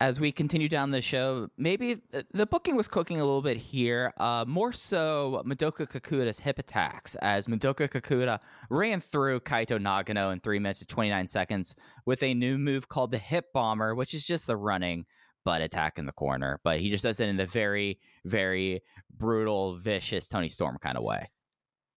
as 0.00 0.18
we 0.18 0.32
continue 0.32 0.68
down 0.68 0.90
the 0.90 1.00
show, 1.00 1.48
maybe 1.56 2.02
the 2.32 2.44
booking 2.44 2.74
was 2.74 2.88
cooking 2.88 3.20
a 3.20 3.24
little 3.24 3.40
bit 3.40 3.56
here. 3.56 4.12
Uh, 4.16 4.44
more 4.48 4.72
so, 4.72 5.44
Madoka 5.46 5.86
Kakuta's 5.86 6.40
hip 6.40 6.58
attacks, 6.58 7.14
as 7.22 7.46
Madoka 7.46 7.88
Kakuta 7.88 8.40
ran 8.68 9.00
through 9.00 9.38
Kaito 9.38 9.78
Nagano 9.78 10.32
in 10.32 10.40
3 10.40 10.58
minutes 10.58 10.80
and 10.80 10.88
29 10.88 11.28
seconds 11.28 11.76
with 12.04 12.20
a 12.24 12.34
new 12.34 12.58
move 12.58 12.88
called 12.88 13.12
the 13.12 13.18
Hip 13.18 13.52
Bomber, 13.52 13.94
which 13.94 14.12
is 14.12 14.26
just 14.26 14.48
the 14.48 14.56
running 14.56 15.06
butt 15.44 15.62
attack 15.62 15.98
in 15.98 16.06
the 16.06 16.12
corner. 16.12 16.60
But 16.64 16.80
he 16.80 16.90
just 16.90 17.02
does 17.02 17.20
it 17.20 17.28
in 17.28 17.36
the 17.36 17.46
very, 17.46 17.98
very 18.24 18.82
brutal, 19.16 19.76
vicious 19.76 20.28
Toni 20.28 20.48
Storm 20.48 20.78
kind 20.80 20.96
of 20.96 21.04
way. 21.04 21.30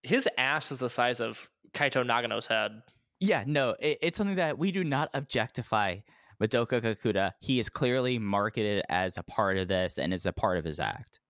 His 0.02 0.28
ass 0.38 0.72
is 0.72 0.80
the 0.80 0.90
size 0.90 1.20
of 1.20 1.50
Kaito 1.72 2.06
Nagano's 2.06 2.46
head. 2.46 2.82
Yeah, 3.20 3.44
no, 3.46 3.74
it, 3.80 3.98
it's 4.02 4.18
something 4.18 4.36
that 4.36 4.58
we 4.58 4.72
do 4.72 4.84
not 4.84 5.10
objectify 5.14 5.96
Madoka 6.40 6.80
Kakuta. 6.80 7.32
He 7.40 7.58
is 7.58 7.68
clearly 7.68 8.18
marketed 8.18 8.84
as 8.88 9.16
a 9.16 9.22
part 9.22 9.56
of 9.58 9.68
this 9.68 9.98
and 9.98 10.12
is 10.12 10.26
a 10.26 10.32
part 10.32 10.58
of 10.58 10.64
his 10.64 10.78
act. 10.78 11.20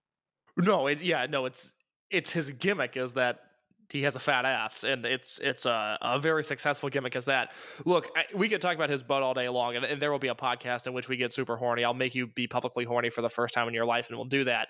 No, 0.56 0.86
it, 0.86 1.00
yeah, 1.00 1.26
no, 1.28 1.44
it's 1.44 1.74
it's 2.10 2.32
his 2.32 2.52
gimmick 2.52 2.96
is 2.96 3.12
that 3.14 3.40
he 3.90 4.02
has 4.02 4.16
a 4.16 4.18
fat 4.18 4.44
ass, 4.44 4.84
and 4.84 5.04
it's 5.04 5.38
it's 5.38 5.66
a, 5.66 5.98
a 6.00 6.18
very 6.18 6.44
successful 6.44 6.88
gimmick 6.88 7.16
as 7.16 7.26
that. 7.26 7.52
Look, 7.84 8.10
I, 8.16 8.24
we 8.34 8.48
could 8.48 8.60
talk 8.60 8.74
about 8.74 8.90
his 8.90 9.02
butt 9.02 9.22
all 9.22 9.34
day 9.34 9.48
long, 9.48 9.76
and, 9.76 9.84
and 9.84 10.00
there 10.00 10.12
will 10.12 10.18
be 10.18 10.28
a 10.28 10.34
podcast 10.34 10.86
in 10.86 10.92
which 10.92 11.08
we 11.08 11.16
get 11.16 11.32
super 11.32 11.56
horny. 11.56 11.84
I'll 11.84 11.94
make 11.94 12.14
you 12.14 12.26
be 12.26 12.46
publicly 12.46 12.84
horny 12.84 13.10
for 13.10 13.22
the 13.22 13.28
first 13.28 13.54
time 13.54 13.68
in 13.68 13.74
your 13.74 13.86
life, 13.86 14.08
and 14.08 14.16
we'll 14.16 14.26
do 14.26 14.44
that. 14.44 14.68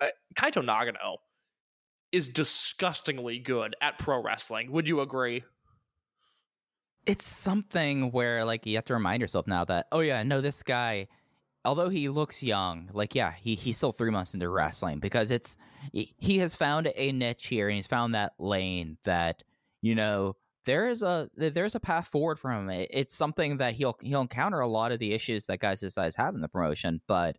Uh, 0.00 0.08
Kaito 0.36 0.64
Nagano 0.64 1.16
is 2.12 2.28
disgustingly 2.28 3.38
good 3.38 3.74
at 3.80 3.98
pro 3.98 4.22
wrestling. 4.22 4.70
Would 4.72 4.88
you 4.88 5.00
agree? 5.00 5.44
it's 7.06 7.26
something 7.26 8.10
where 8.12 8.44
like 8.44 8.64
you 8.66 8.76
have 8.76 8.84
to 8.84 8.94
remind 8.94 9.20
yourself 9.20 9.46
now 9.46 9.64
that 9.64 9.86
oh 9.92 10.00
yeah 10.00 10.22
no 10.22 10.40
this 10.40 10.62
guy 10.62 11.06
although 11.64 11.88
he 11.88 12.08
looks 12.08 12.42
young 12.42 12.88
like 12.92 13.14
yeah 13.14 13.32
he, 13.32 13.54
he's 13.54 13.76
still 13.76 13.92
three 13.92 14.10
months 14.10 14.34
into 14.34 14.48
wrestling 14.48 14.98
because 15.00 15.30
it's 15.30 15.56
he 15.92 16.38
has 16.38 16.54
found 16.54 16.90
a 16.94 17.12
niche 17.12 17.46
here 17.46 17.68
and 17.68 17.76
he's 17.76 17.86
found 17.86 18.14
that 18.14 18.32
lane 18.38 18.98
that 19.04 19.42
you 19.82 19.94
know 19.94 20.36
there 20.66 20.88
is 20.88 21.02
a 21.02 21.28
there's 21.36 21.74
a 21.74 21.80
path 21.80 22.08
forward 22.08 22.38
for 22.38 22.50
him 22.50 22.68
It- 22.70 22.90
it's 22.92 23.14
something 23.14 23.58
that 23.58 23.74
he'll 23.74 23.96
he'll 24.02 24.20
encounter 24.22 24.60
a 24.60 24.68
lot 24.68 24.92
of 24.92 24.98
the 24.98 25.12
issues 25.12 25.46
that 25.46 25.60
guys 25.60 25.80
his 25.80 25.94
size 25.94 26.14
have 26.16 26.34
in 26.34 26.40
the 26.40 26.48
promotion 26.48 27.00
but 27.06 27.36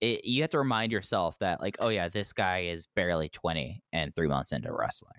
it, 0.00 0.24
you 0.24 0.42
have 0.42 0.50
to 0.50 0.58
remind 0.58 0.92
yourself 0.92 1.38
that 1.38 1.60
like 1.60 1.76
oh 1.80 1.88
yeah 1.88 2.08
this 2.08 2.32
guy 2.32 2.60
is 2.60 2.86
barely 2.94 3.28
20 3.28 3.82
and 3.92 4.14
three 4.14 4.28
months 4.28 4.52
into 4.52 4.72
wrestling 4.72 5.18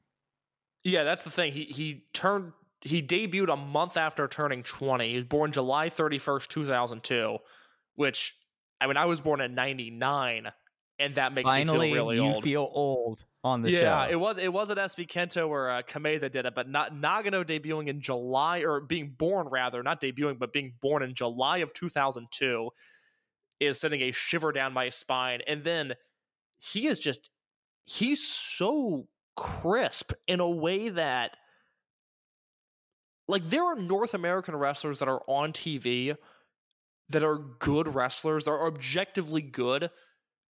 Yeah, 0.83 1.03
that's 1.03 1.23
the 1.23 1.31
thing. 1.31 1.51
He 1.51 1.63
he 1.65 2.03
turned 2.13 2.53
he 2.81 3.01
debuted 3.01 3.51
a 3.51 3.55
month 3.57 3.97
after 3.97 4.27
turning 4.27 4.61
20. 4.61 5.09
He 5.09 5.15
was 5.15 5.25
born 5.25 5.51
July 5.51 5.89
31st, 5.89 6.47
2002, 6.47 7.38
which 7.95 8.36
I 8.79 8.88
mean 8.88 8.97
I 8.97 9.05
was 9.05 9.21
born 9.21 9.41
in 9.41 9.55
99 9.55 10.51
and 10.99 11.15
that 11.15 11.34
makes 11.34 11.49
finally 11.49 11.88
me 11.88 11.93
feel 11.93 12.05
really 12.05 12.19
old. 12.19 12.27
you 12.27 12.34
old. 12.36 12.43
feel 12.43 12.71
old 12.73 13.25
on 13.43 13.62
the 13.62 13.71
yeah, 13.71 13.79
show 13.79 13.86
Yeah, 13.86 14.08
it 14.08 14.19
was 14.19 14.38
it 14.38 14.51
was 14.51 14.69
at 14.71 14.77
SB 14.77 15.08
Kento 15.08 15.49
or 15.49 15.69
uh, 15.69 15.81
Kamei 15.81 16.19
that 16.19 16.31
did 16.31 16.45
it, 16.45 16.55
but 16.55 16.69
not 16.69 16.93
Nagano 16.93 17.43
debuting 17.43 17.88
in 17.88 17.99
July 18.01 18.60
or 18.60 18.79
being 18.79 19.13
born 19.17 19.47
rather, 19.47 19.84
not 19.84 20.01
debuting, 20.01 20.39
but 20.39 20.53
being 20.53 20.73
born 20.81 21.03
in 21.03 21.13
July 21.13 21.58
of 21.58 21.73
2002 21.73 22.69
is 23.60 23.79
sending 23.79 24.01
a 24.01 24.12
shiver 24.12 24.51
down 24.51 24.73
my 24.73 24.89
spine. 24.89 25.41
And 25.47 25.63
then 25.63 25.93
he 26.60 26.88
is 26.88 26.99
just 26.99 27.29
he's 27.86 28.25
so 28.25 29.08
crisp 29.36 30.13
in 30.27 30.39
a 30.39 30.49
way 30.49 30.89
that 30.89 31.36
like 33.27 33.43
there 33.45 33.65
are 33.65 33.75
North 33.75 34.13
American 34.13 34.55
wrestlers 34.55 34.99
that 34.99 35.10
are 35.10 35.21
on 35.27 35.51
TV 35.51 36.15
that 37.09 37.23
are 37.23 37.37
good 37.59 37.93
wrestlers, 37.93 38.45
that 38.45 38.51
are 38.51 38.67
objectively 38.67 39.41
good, 39.41 39.89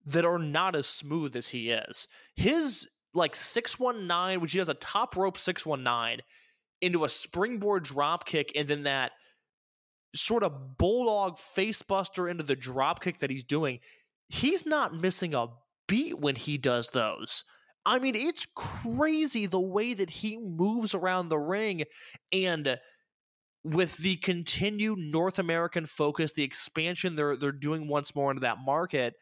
that 0.06 0.24
are 0.24 0.38
not 0.38 0.76
as 0.76 0.86
smooth 0.86 1.36
as 1.36 1.48
he 1.48 1.70
is. 1.70 2.08
His 2.36 2.88
like 3.14 3.36
619, 3.36 4.40
which 4.40 4.52
he 4.52 4.58
has 4.58 4.68
a 4.68 4.74
top 4.74 5.16
rope 5.16 5.38
619 5.38 6.24
into 6.80 7.04
a 7.04 7.08
springboard 7.08 7.84
drop 7.84 8.26
kick 8.26 8.52
and 8.56 8.66
then 8.68 8.82
that 8.84 9.12
sort 10.14 10.42
of 10.42 10.76
bulldog 10.76 11.36
facebuster 11.36 12.30
into 12.30 12.42
the 12.42 12.56
drop 12.56 13.02
kick 13.02 13.18
that 13.18 13.30
he's 13.30 13.44
doing. 13.44 13.80
He's 14.28 14.66
not 14.66 14.94
missing 14.94 15.34
a 15.34 15.46
beat 15.86 16.18
when 16.18 16.36
he 16.36 16.58
does 16.58 16.90
those. 16.90 17.44
I 17.84 17.98
mean, 17.98 18.14
it's 18.14 18.46
crazy 18.54 19.46
the 19.46 19.60
way 19.60 19.94
that 19.94 20.10
he 20.10 20.36
moves 20.36 20.94
around 20.94 21.28
the 21.28 21.38
ring 21.38 21.84
and 22.32 22.78
with 23.64 23.96
the 23.98 24.16
continued 24.16 24.98
North 24.98 25.38
American 25.38 25.86
focus, 25.86 26.32
the 26.32 26.42
expansion 26.42 27.16
they're 27.16 27.36
they're 27.36 27.52
doing 27.52 27.88
once 27.88 28.14
more 28.14 28.30
into 28.30 28.40
that 28.40 28.58
market, 28.58 29.14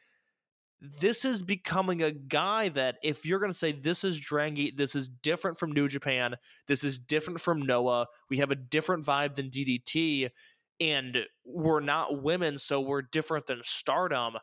this 0.81 1.25
is 1.27 1.43
becoming 1.43 2.03
a 2.03 2.11
guy 2.11 2.71
that 2.71 2.97
if 3.03 3.27
you're 3.27 3.39
going 3.39 3.53
to 3.53 3.59
say 3.59 3.73
this 3.73 4.03
is 4.03 4.19
Drangi, 4.19 4.75
this 4.75 4.95
is 4.95 5.09
different 5.11 5.59
from 5.59 5.73
New 5.73 5.89
Japan, 5.89 6.37
this 6.69 6.85
is 6.85 6.99
different 6.99 7.41
from 7.41 7.61
Noah, 7.63 8.07
we 8.31 8.39
have 8.39 8.51
a 8.51 8.57
different 8.57 9.05
vibe 9.05 9.35
than 9.35 9.51
DDT, 9.51 10.31
and 10.81 11.19
we're 11.45 11.81
not 11.81 12.23
women, 12.23 12.57
so 12.57 12.81
we're 12.81 13.03
different 13.03 13.47
than 13.47 13.61
Stardom. 13.63 14.39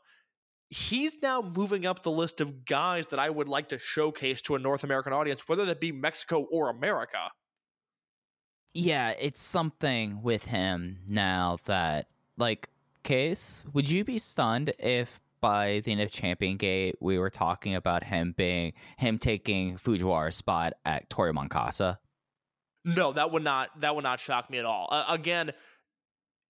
he's 0.70 1.18
now 1.22 1.42
moving 1.42 1.86
up 1.86 2.04
the 2.04 2.12
list 2.12 2.42
of 2.42 2.66
guys 2.66 3.08
that 3.08 3.20
I 3.20 3.30
would 3.30 3.48
like 3.48 3.70
to 3.70 3.78
showcase 3.78 4.42
to 4.44 4.56
a 4.56 4.60
North 4.60 4.84
American 4.84 5.14
audience, 5.14 5.48
whether 5.48 5.66
that 5.66 5.80
be 5.80 5.92
Mexico 5.92 6.46
or 6.52 6.70
America. 6.70 7.32
Yeah, 8.78 9.16
it's 9.20 9.42
something 9.42 10.22
with 10.22 10.46
him 10.46 11.00
now 11.08 11.58
that, 11.66 12.10
like, 12.38 12.70
Case, 13.02 13.63
would 13.74 13.90
you 13.90 14.04
be 14.04 14.20
stunned 14.20 14.72
if 14.78 15.20
by 15.42 15.82
the 15.84 15.94
end 15.94 16.02
of 16.02 16.12
Champion 16.12 16.58
Gate 16.58 16.96
we 17.00 17.18
were 17.18 17.32
talking 17.32 17.74
about 17.74 18.04
him 18.04 18.36
being 18.38 18.74
him 18.98 19.18
taking 19.18 19.78
Fujiwara's 19.78 20.36
spot 20.36 20.74
at 20.86 21.10
Toru 21.10 21.34
Moncasa? 21.34 22.00
No, 22.86 23.13
that 23.13 23.32
would 23.32 23.44
not 23.44 23.80
that 23.82 23.96
would 23.96 24.04
not 24.04 24.20
shock 24.20 24.50
me 24.52 24.60
at 24.60 24.66
all. 24.66 24.90
Uh, 24.92 25.06
again, 25.10 25.54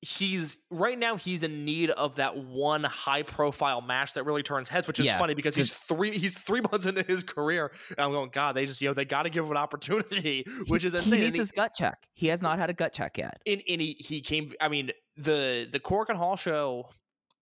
he's 0.01 0.57
right 0.69 0.97
now 0.97 1.15
he's 1.15 1.41
in 1.43 1.65
need 1.65 1.89
of 1.89 2.15
that 2.15 2.37
one 2.37 2.83
high 2.83 3.23
profile 3.23 3.81
match 3.81 4.13
that 4.13 4.23
really 4.23 4.43
turns 4.43 4.69
heads, 4.69 4.87
which 4.87 4.99
is 4.99 5.07
Yeah, 5.07 5.17
funny 5.17 5.33
because 5.33 5.55
he's 5.55 5.71
three 5.71 6.17
he's 6.17 6.33
three 6.37 6.61
months 6.71 6.85
into 6.85 7.03
his 7.03 7.23
career, 7.23 7.71
and 7.89 7.99
I'm 7.99 8.11
going, 8.11 8.29
God, 8.29 8.55
they 8.55 8.65
just 8.65 8.79
you 8.81 8.87
know 8.87 8.93
they 8.93 9.05
got 9.05 9.23
to 9.23 9.29
give 9.29 9.45
him 9.45 9.51
an 9.51 9.57
opportunity, 9.57 10.45
which 10.67 10.85
is 10.85 10.93
insane. 10.93 11.13
And 11.13 11.23
needs 11.23 11.35
he- 11.35 11.39
his 11.41 11.51
gut 11.51 11.73
check. 11.77 11.97
He 12.13 12.27
has 12.27 12.41
not 12.41 12.59
had 12.59 12.69
a 12.69 12.73
gut 12.73 12.93
check 12.93 13.17
yet. 13.17 13.39
in, 13.45 13.59
in 13.61 13.79
he, 13.79 13.95
he 13.99 14.21
came 14.21 14.51
i 14.61 14.67
mean 14.67 14.91
the 15.15 15.67
the 15.71 15.79
Korakuen 15.79 16.15
Hall 16.15 16.35
show 16.35 16.89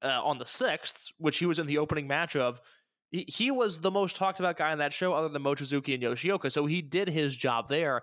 uh, 0.04 0.08
on 0.24 0.38
the 0.38 0.46
6th 0.46 1.12
which 1.18 1.38
he 1.40 1.46
was 1.46 1.60
in 1.60 1.66
the 1.68 1.78
opening 1.78 2.08
match 2.08 2.36
of 2.36 2.60
he, 3.12 3.52
was 3.52 3.80
the 3.80 3.92
most 3.92 4.16
talked 4.16 4.40
about 4.40 4.58
guy 4.58 4.72
on 4.72 4.80
that 4.80 4.92
show 4.92 5.14
other 5.14 5.30
than 5.30 5.42
mochizuki 5.42 5.94
and 5.94 6.04
yoshioka 6.04 6.52
so 6.52 6.66
he 6.66 6.82
did 6.82 7.08
his 7.08 7.36
job 7.36 7.68
there 7.70 8.02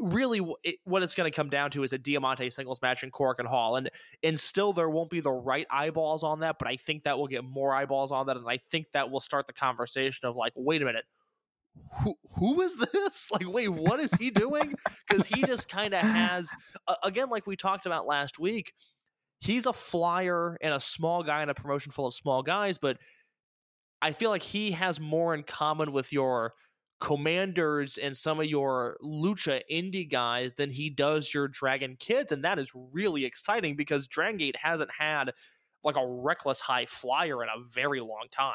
really 0.00 0.40
it, 0.64 0.76
what 0.84 1.02
it's 1.02 1.14
going 1.14 1.30
to 1.30 1.34
come 1.34 1.48
down 1.48 1.70
to 1.70 1.82
is 1.82 1.92
a 1.92 1.98
diamante 1.98 2.50
singles 2.50 2.82
match 2.82 3.02
in 3.02 3.10
Korakuen 3.10 3.46
Hall 3.46 3.76
and 3.76 3.90
and 4.22 4.38
still 4.38 4.72
there 4.72 4.88
won't 4.90 5.10
be 5.10 5.20
the 5.20 5.32
right 5.32 5.66
eyeballs 5.70 6.22
on 6.22 6.40
that 6.40 6.56
but 6.58 6.66
i 6.66 6.76
think 6.76 7.04
that 7.04 7.18
will 7.18 7.28
get 7.28 7.44
more 7.44 7.74
eyeballs 7.74 8.10
on 8.10 8.26
that 8.26 8.36
and 8.36 8.46
i 8.48 8.56
think 8.56 8.90
that 8.92 9.10
will 9.10 9.20
start 9.20 9.46
the 9.46 9.52
conversation 9.52 10.28
of 10.28 10.34
like 10.34 10.52
wait 10.56 10.82
a 10.82 10.84
minute 10.84 11.04
who 12.02 12.14
who 12.36 12.60
is 12.60 12.76
this? 12.92 13.30
Like, 13.30 13.46
wait, 13.46 13.68
what 13.68 14.00
is 14.00 14.12
he 14.14 14.30
doing? 14.30 14.74
Because 15.08 15.26
he 15.26 15.42
just 15.42 15.68
kind 15.68 15.94
of 15.94 16.00
has, 16.00 16.50
uh, 16.86 16.94
again, 17.02 17.28
like 17.30 17.46
we 17.46 17.56
talked 17.56 17.86
about 17.86 18.06
last 18.06 18.38
week, 18.38 18.72
he's 19.40 19.66
a 19.66 19.72
flyer 19.72 20.56
and 20.60 20.74
a 20.74 20.80
small 20.80 21.22
guy 21.22 21.42
in 21.42 21.48
a 21.48 21.54
promotion 21.54 21.92
full 21.92 22.06
of 22.06 22.14
small 22.14 22.42
guys, 22.42 22.78
but 22.78 22.98
I 24.00 24.12
feel 24.12 24.30
like 24.30 24.42
he 24.42 24.72
has 24.72 25.00
more 25.00 25.34
in 25.34 25.42
common 25.42 25.92
with 25.92 26.12
your 26.12 26.54
Komanders 27.00 27.96
and 28.02 28.16
some 28.16 28.40
of 28.40 28.46
your 28.46 28.96
lucha 29.02 29.62
indie 29.70 30.08
guys 30.10 30.54
than 30.54 30.68
he 30.68 30.90
does 30.90 31.32
your 31.32 31.46
dragon 31.46 31.96
kids 31.98 32.32
and 32.32 32.42
that 32.44 32.58
is 32.58 32.72
really 32.74 33.24
exciting 33.24 33.76
because 33.76 34.08
dragon 34.08 34.36
gate 34.36 34.56
hasn't 34.60 34.90
had 34.90 35.30
like 35.84 35.96
a 35.96 36.04
reckless 36.04 36.58
high 36.58 36.86
flyer 36.86 37.40
in 37.42 37.48
a 37.48 37.62
very 37.72 38.00
long 38.00 38.26
time 38.32 38.52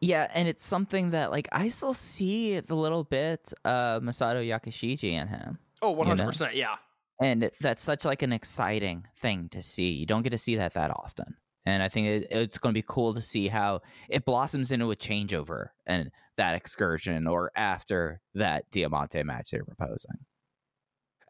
Yeah, 0.00 0.26
and 0.34 0.48
it's 0.48 0.66
something 0.66 1.10
that 1.10 1.30
like 1.30 1.46
I 1.52 1.68
still 1.68 1.94
see 1.94 2.58
the 2.58 2.74
little 2.74 3.04
bit 3.04 3.52
of 3.64 4.02
Masato 4.02 4.44
Yakushiji 4.44 5.12
in 5.12 5.28
him. 5.28 5.58
oh 5.82 5.90
You 5.90 6.14
know? 6.16 6.24
100% 6.24 6.54
yeah 6.54 6.74
and 7.20 7.48
that's 7.60 7.82
such 7.82 8.04
like 8.04 8.22
an 8.22 8.32
exciting 8.32 9.06
thing 9.20 9.48
to 9.50 9.62
see 9.62 9.90
you 9.90 10.06
don't 10.06 10.22
get 10.22 10.30
to 10.30 10.38
see 10.38 10.56
that 10.56 10.74
that 10.74 10.90
often 10.90 11.36
and 11.66 11.82
i 11.82 11.88
think 11.88 12.06
it, 12.06 12.26
it's 12.30 12.58
going 12.58 12.72
to 12.72 12.78
be 12.78 12.84
cool 12.88 13.14
to 13.14 13.22
see 13.22 13.48
how 13.48 13.80
it 14.08 14.24
blossoms 14.24 14.70
into 14.70 14.90
a 14.90 14.96
changeover 14.96 15.68
and 15.86 16.10
that 16.36 16.54
excursion 16.54 17.26
or 17.26 17.50
after 17.56 18.20
that 18.34 18.70
diamante 18.70 19.22
match 19.22 19.50
they're 19.50 19.64
proposing 19.64 20.18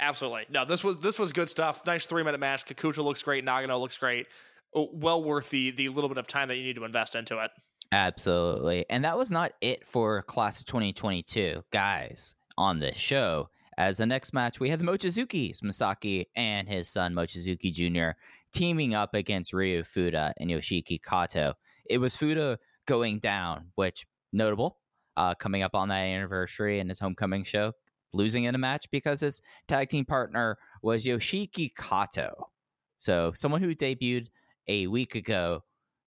Absolutely. 0.01 0.47
No, 0.51 0.65
this 0.65 0.83
was 0.83 0.97
this 0.97 1.17
was 1.17 1.33
good 1.33 1.49
stuff. 1.49 1.87
Nice 1.87 2.07
three 2.07 2.25
minute 2.25 2.41
match. 2.41 2.67
Kakuta 2.67 3.05
looks 3.05 3.23
great. 3.23 3.45
Nagano 3.45 3.79
looks 3.79 3.97
great. 3.97 4.27
Oh, 4.75 4.89
Well 4.93 5.23
worth 5.23 5.51
the 5.51 5.71
the 5.71 5.91
little 5.91 6.09
bit 6.09 6.19
of 6.19 6.27
time 6.27 6.49
that 6.49 6.57
you 6.57 6.65
need 6.65 6.75
to 6.77 6.85
invest 6.85 7.15
into 7.15 7.39
it. 7.39 7.53
absolutely 7.93 8.85
and 8.91 9.05
that 9.05 9.17
was 9.17 9.31
not 9.31 9.53
it 9.61 9.87
for 9.87 10.23
class 10.23 10.59
of 10.61 10.67
2022 10.67 11.63
guys 11.71 12.35
on 12.59 12.81
this 12.81 12.97
show 12.97 13.49
as 13.79 13.99
the 13.99 14.07
next 14.07 14.33
match 14.33 14.59
we 14.59 14.71
had 14.71 14.81
the 14.81 14.85
mochizuki's 14.85 15.61
masaaki 15.61 16.27
and 16.35 16.69
his 16.69 16.89
son 16.89 17.15
mochizuki 17.15 17.71
jr 17.73 18.17
teaming 18.53 18.95
up 18.95 19.15
against 19.15 19.53
ryu 19.53 19.83
fuda 19.85 20.33
and 20.39 20.51
yoshiki 20.51 21.01
kato 21.03 21.55
it 21.89 21.99
was 21.99 22.17
fuda 22.17 22.59
going 22.87 23.19
down 23.19 23.67
which 23.75 24.07
notable 24.33 24.79
uh, 25.17 25.35
coming 25.35 25.63
up 25.63 25.75
on 25.75 25.89
that 25.89 25.97
anniversary 25.97 26.79
in 26.79 26.89
his 26.89 26.99
homecoming 26.99 27.45
show 27.45 27.73
losing 28.15 28.45
in 28.45 28.55
a 28.55 28.59
match 28.59 28.87
because 28.91 29.21
his 29.21 29.43
tag 29.69 29.89
team 29.89 30.05
partner 30.05 30.57
was 30.83 31.05
yoshiki 31.05 31.71
kato 31.77 32.49
so 32.97 33.33
someone 33.35 33.63
who 33.63 33.75
debuted 33.75 34.29
a 34.69 34.87
week 34.87 35.15
ago 35.15 35.63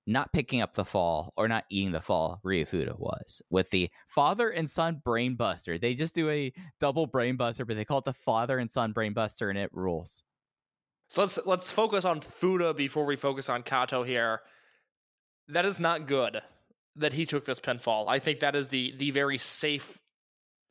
not 0.08 0.32
picking 0.32 0.62
up 0.62 0.74
the 0.74 0.86
fall 0.86 1.34
or 1.36 1.48
not 1.48 1.66
eating 1.70 1.92
the 1.92 2.02
fall 2.02 2.40
Ryu 2.44 2.66
Fuda 2.66 2.96
was 2.98 3.42
with 3.50 3.70
the 3.72 3.90
father 4.08 4.50
and 4.50 4.70
son 4.70 5.02
brainbuster. 5.06 5.82
They 5.82 5.94
just 5.94 6.14
do 6.14 6.30
a 6.30 6.54
double 6.80 7.08
brainbuster, 7.08 7.66
but 7.66 7.76
they 7.76 7.86
call 7.86 8.00
it 8.00 8.06
the 8.06 8.14
father 8.14 8.60
and 8.60 8.70
son 8.70 8.94
brainbuster, 8.94 9.50
and 9.50 9.58
it 9.58 9.72
rules. 9.74 10.24
So 11.08 11.22
let's 11.22 11.40
let's 11.46 11.72
focus 11.72 12.06
on 12.06 12.22
Fuda 12.22 12.74
before 12.74 13.06
we 13.06 13.16
focus 13.16 13.50
on 13.50 13.64
Kato 13.64 14.04
here. 14.04 14.42
That 15.48 15.66
is 15.66 15.80
not 15.80 16.08
good 16.08 16.42
that 16.96 17.14
he 17.14 17.26
took 17.26 17.46
this 17.46 17.60
pinfall. 17.60 18.08
I 18.08 18.20
think 18.20 18.40
that 18.40 18.56
is 18.56 18.70
the 18.70 18.94
the 18.98 19.12
very 19.12 19.38
safe 19.38 20.00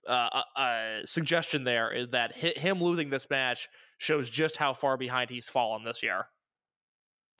uh, 0.08 0.28
uh, 0.32 0.60
uh, 0.60 0.98
suggestion. 1.04 1.64
There 1.64 1.92
is 1.92 2.10
that 2.10 2.32
hi- 2.38 2.54
him 2.56 2.82
losing 2.82 3.10
this 3.10 3.28
match 3.30 3.68
shows 3.98 4.28
just 4.28 4.56
how 4.56 4.72
far 4.72 4.96
behind 4.96 5.30
he's 5.30 5.48
fallen 5.48 5.84
this 5.84 6.02
year. 6.02 6.26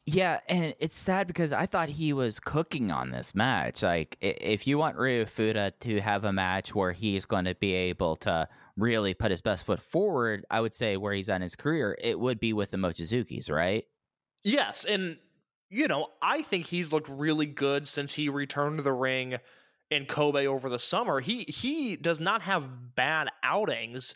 Yeah, 0.06 0.40
and 0.48 0.74
it's 0.80 0.98
sad 0.98 1.26
because 1.26 1.54
I 1.54 1.64
thought 1.64 1.88
he 1.88 2.12
was 2.12 2.38
cooking 2.38 2.90
on 2.90 3.10
this 3.10 3.34
match. 3.34 3.82
Like, 3.82 4.18
if 4.20 4.66
you 4.66 4.76
want 4.76 4.96
Ryu 4.96 5.24
Fuda 5.24 5.72
to 5.80 6.00
have 6.00 6.24
a 6.24 6.32
match 6.32 6.74
where 6.74 6.92
he's 6.92 7.24
going 7.24 7.46
to 7.46 7.54
be 7.54 7.72
able 7.72 8.16
to 8.16 8.46
really 8.76 9.14
put 9.14 9.30
his 9.30 9.40
best 9.40 9.64
foot 9.64 9.80
forward, 9.80 10.44
I 10.50 10.60
would 10.60 10.74
say 10.74 10.98
where 10.98 11.14
he's 11.14 11.30
on 11.30 11.40
his 11.40 11.56
career, 11.56 11.96
it 11.98 12.20
would 12.20 12.38
be 12.38 12.52
with 12.52 12.70
the 12.70 12.76
Mochizuki's, 12.76 13.48
right? 13.48 13.84
Yes, 14.42 14.84
and 14.84 15.16
you 15.70 15.88
know, 15.88 16.08
I 16.20 16.42
think 16.42 16.66
he's 16.66 16.92
looked 16.92 17.08
really 17.08 17.46
good 17.46 17.88
since 17.88 18.12
he 18.12 18.28
returned 18.28 18.76
to 18.76 18.82
the 18.82 18.92
ring 18.92 19.38
in 19.90 20.04
Kobe 20.04 20.46
over 20.46 20.68
the 20.68 20.78
summer. 20.78 21.20
He 21.20 21.46
he 21.48 21.96
does 21.96 22.20
not 22.20 22.42
have 22.42 22.94
bad 22.94 23.28
outings, 23.42 24.14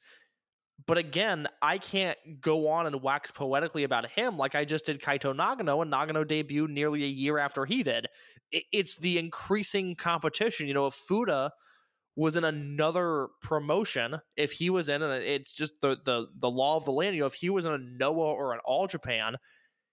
but 0.86 0.98
again, 0.98 1.48
I 1.60 1.78
can't 1.78 2.18
go 2.40 2.68
on 2.68 2.86
and 2.86 3.02
wax 3.02 3.30
poetically 3.30 3.84
about 3.84 4.10
him 4.10 4.36
like 4.36 4.54
I 4.54 4.64
just 4.64 4.86
did 4.86 5.00
Kaito 5.00 5.34
Nagano, 5.34 5.82
and 5.82 5.92
Nagano 5.92 6.24
debuted 6.24 6.70
nearly 6.70 7.04
a 7.04 7.08
year 7.08 7.38
after 7.38 7.64
he 7.64 7.82
did. 7.82 8.06
It's 8.50 8.96
the 8.96 9.18
increasing 9.18 9.96
competition. 9.96 10.68
You 10.68 10.74
know, 10.74 10.86
if 10.86 10.94
Fuda 10.94 11.52
was 12.16 12.36
in 12.36 12.44
another 12.44 13.28
promotion, 13.42 14.16
if 14.36 14.52
he 14.52 14.70
was 14.70 14.88
in, 14.88 15.02
and 15.02 15.22
it's 15.22 15.52
just 15.52 15.80
the 15.80 15.98
the 16.04 16.26
the 16.38 16.50
law 16.50 16.76
of 16.76 16.84
the 16.84 16.92
land. 16.92 17.14
You 17.14 17.20
know, 17.20 17.26
if 17.26 17.34
he 17.34 17.50
was 17.50 17.64
in 17.64 17.72
a 17.72 17.78
Noah 17.78 18.32
or 18.32 18.54
an 18.54 18.60
All 18.64 18.86
Japan, 18.86 19.36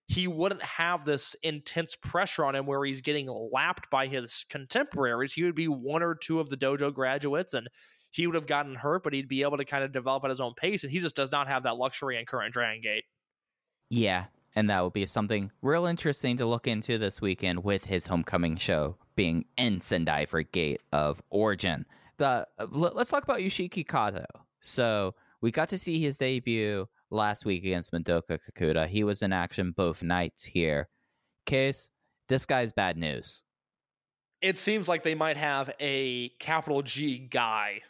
he 0.08 0.28
wouldn't 0.28 0.62
have 0.62 1.04
this 1.04 1.36
intense 1.41 1.95
pressure 1.95 2.45
on 2.45 2.56
him 2.56 2.67
where 2.67 2.86
he's 2.86 3.02
getting 3.02 3.28
lapped 3.28 3.89
by 3.89 4.08
his 4.08 4.45
contemporaries. 4.50 5.34
He 5.34 5.43
would 5.43 5.56
be 5.56 5.67
one 5.67 6.04
or 6.04 6.15
two 6.15 6.39
of 6.39 6.50
the 6.50 6.58
dojo 6.58 6.93
graduates 6.93 7.54
and 7.54 7.67
he 8.15 8.28
would 8.28 8.36
have 8.36 8.47
gotten 8.47 8.75
hurt, 8.75 9.04
but 9.04 9.13
he'd 9.13 9.28
be 9.28 9.41
able 9.41 9.58
to 9.58 9.65
kind 9.65 9.84
of 9.84 9.91
develop 9.91 10.23
at 10.23 10.30
his 10.30 10.39
own 10.39 10.54
pace. 10.54 10.84
And 10.84 10.91
he 10.91 10.99
just 10.99 11.15
does 11.15 11.32
not 11.32 11.47
have 11.47 11.63
that 11.63 11.78
luxury 11.78 12.17
in 12.17 12.25
current 12.25 12.54
Dragon 12.54 12.82
Gate. 12.82 13.04
Yeah, 13.89 14.25
and 14.56 14.69
that 14.69 14.80
will 14.82 14.89
be 14.89 15.06
something 15.06 15.51
real 15.62 15.86
interesting 15.86 16.38
to 16.38 16.45
look 16.45 16.67
into 16.67 16.97
this 16.97 17.21
weekend 17.21 17.63
with 17.63 17.86
his 17.86 18.08
homecoming 18.08 18.56
show 18.56 18.97
being 19.15 19.45
in 19.58 19.82
Sendai 19.82 20.25
for 20.25 20.43
Gate 20.43 20.82
of 20.91 21.21
Origin. 21.30 21.86
The 22.17 22.47
uh, 22.58 22.67
let's 22.71 23.12
talk 23.12 23.23
about 23.23 23.39
Yoshiki 23.39 23.88
Kato. 23.88 24.25
So 24.62 25.13
we 25.41 25.51
got 25.51 25.69
to 25.69 25.78
see 25.78 25.99
his 25.99 26.17
debut 26.17 26.88
last 27.12 27.45
week 27.45 27.63
against 27.63 27.91
Madoka 27.91 28.39
Kakuta. 28.39 28.88
He 28.88 29.04
was 29.04 29.21
in 29.21 29.34
action 29.34 29.71
both 29.71 30.01
nights 30.01 30.43
here. 30.43 30.88
Case, 31.45 31.91
this 32.30 32.45
guy's 32.45 32.71
bad 32.71 32.97
news. 32.97 33.43
It 34.41 34.58
seems 34.58 34.88
like 34.88 35.04
they 35.04 35.15
might 35.15 35.38
have 35.38 35.69
a 35.80 36.30
capital 36.39 36.82
G 36.82 37.19
guy. 37.19 37.82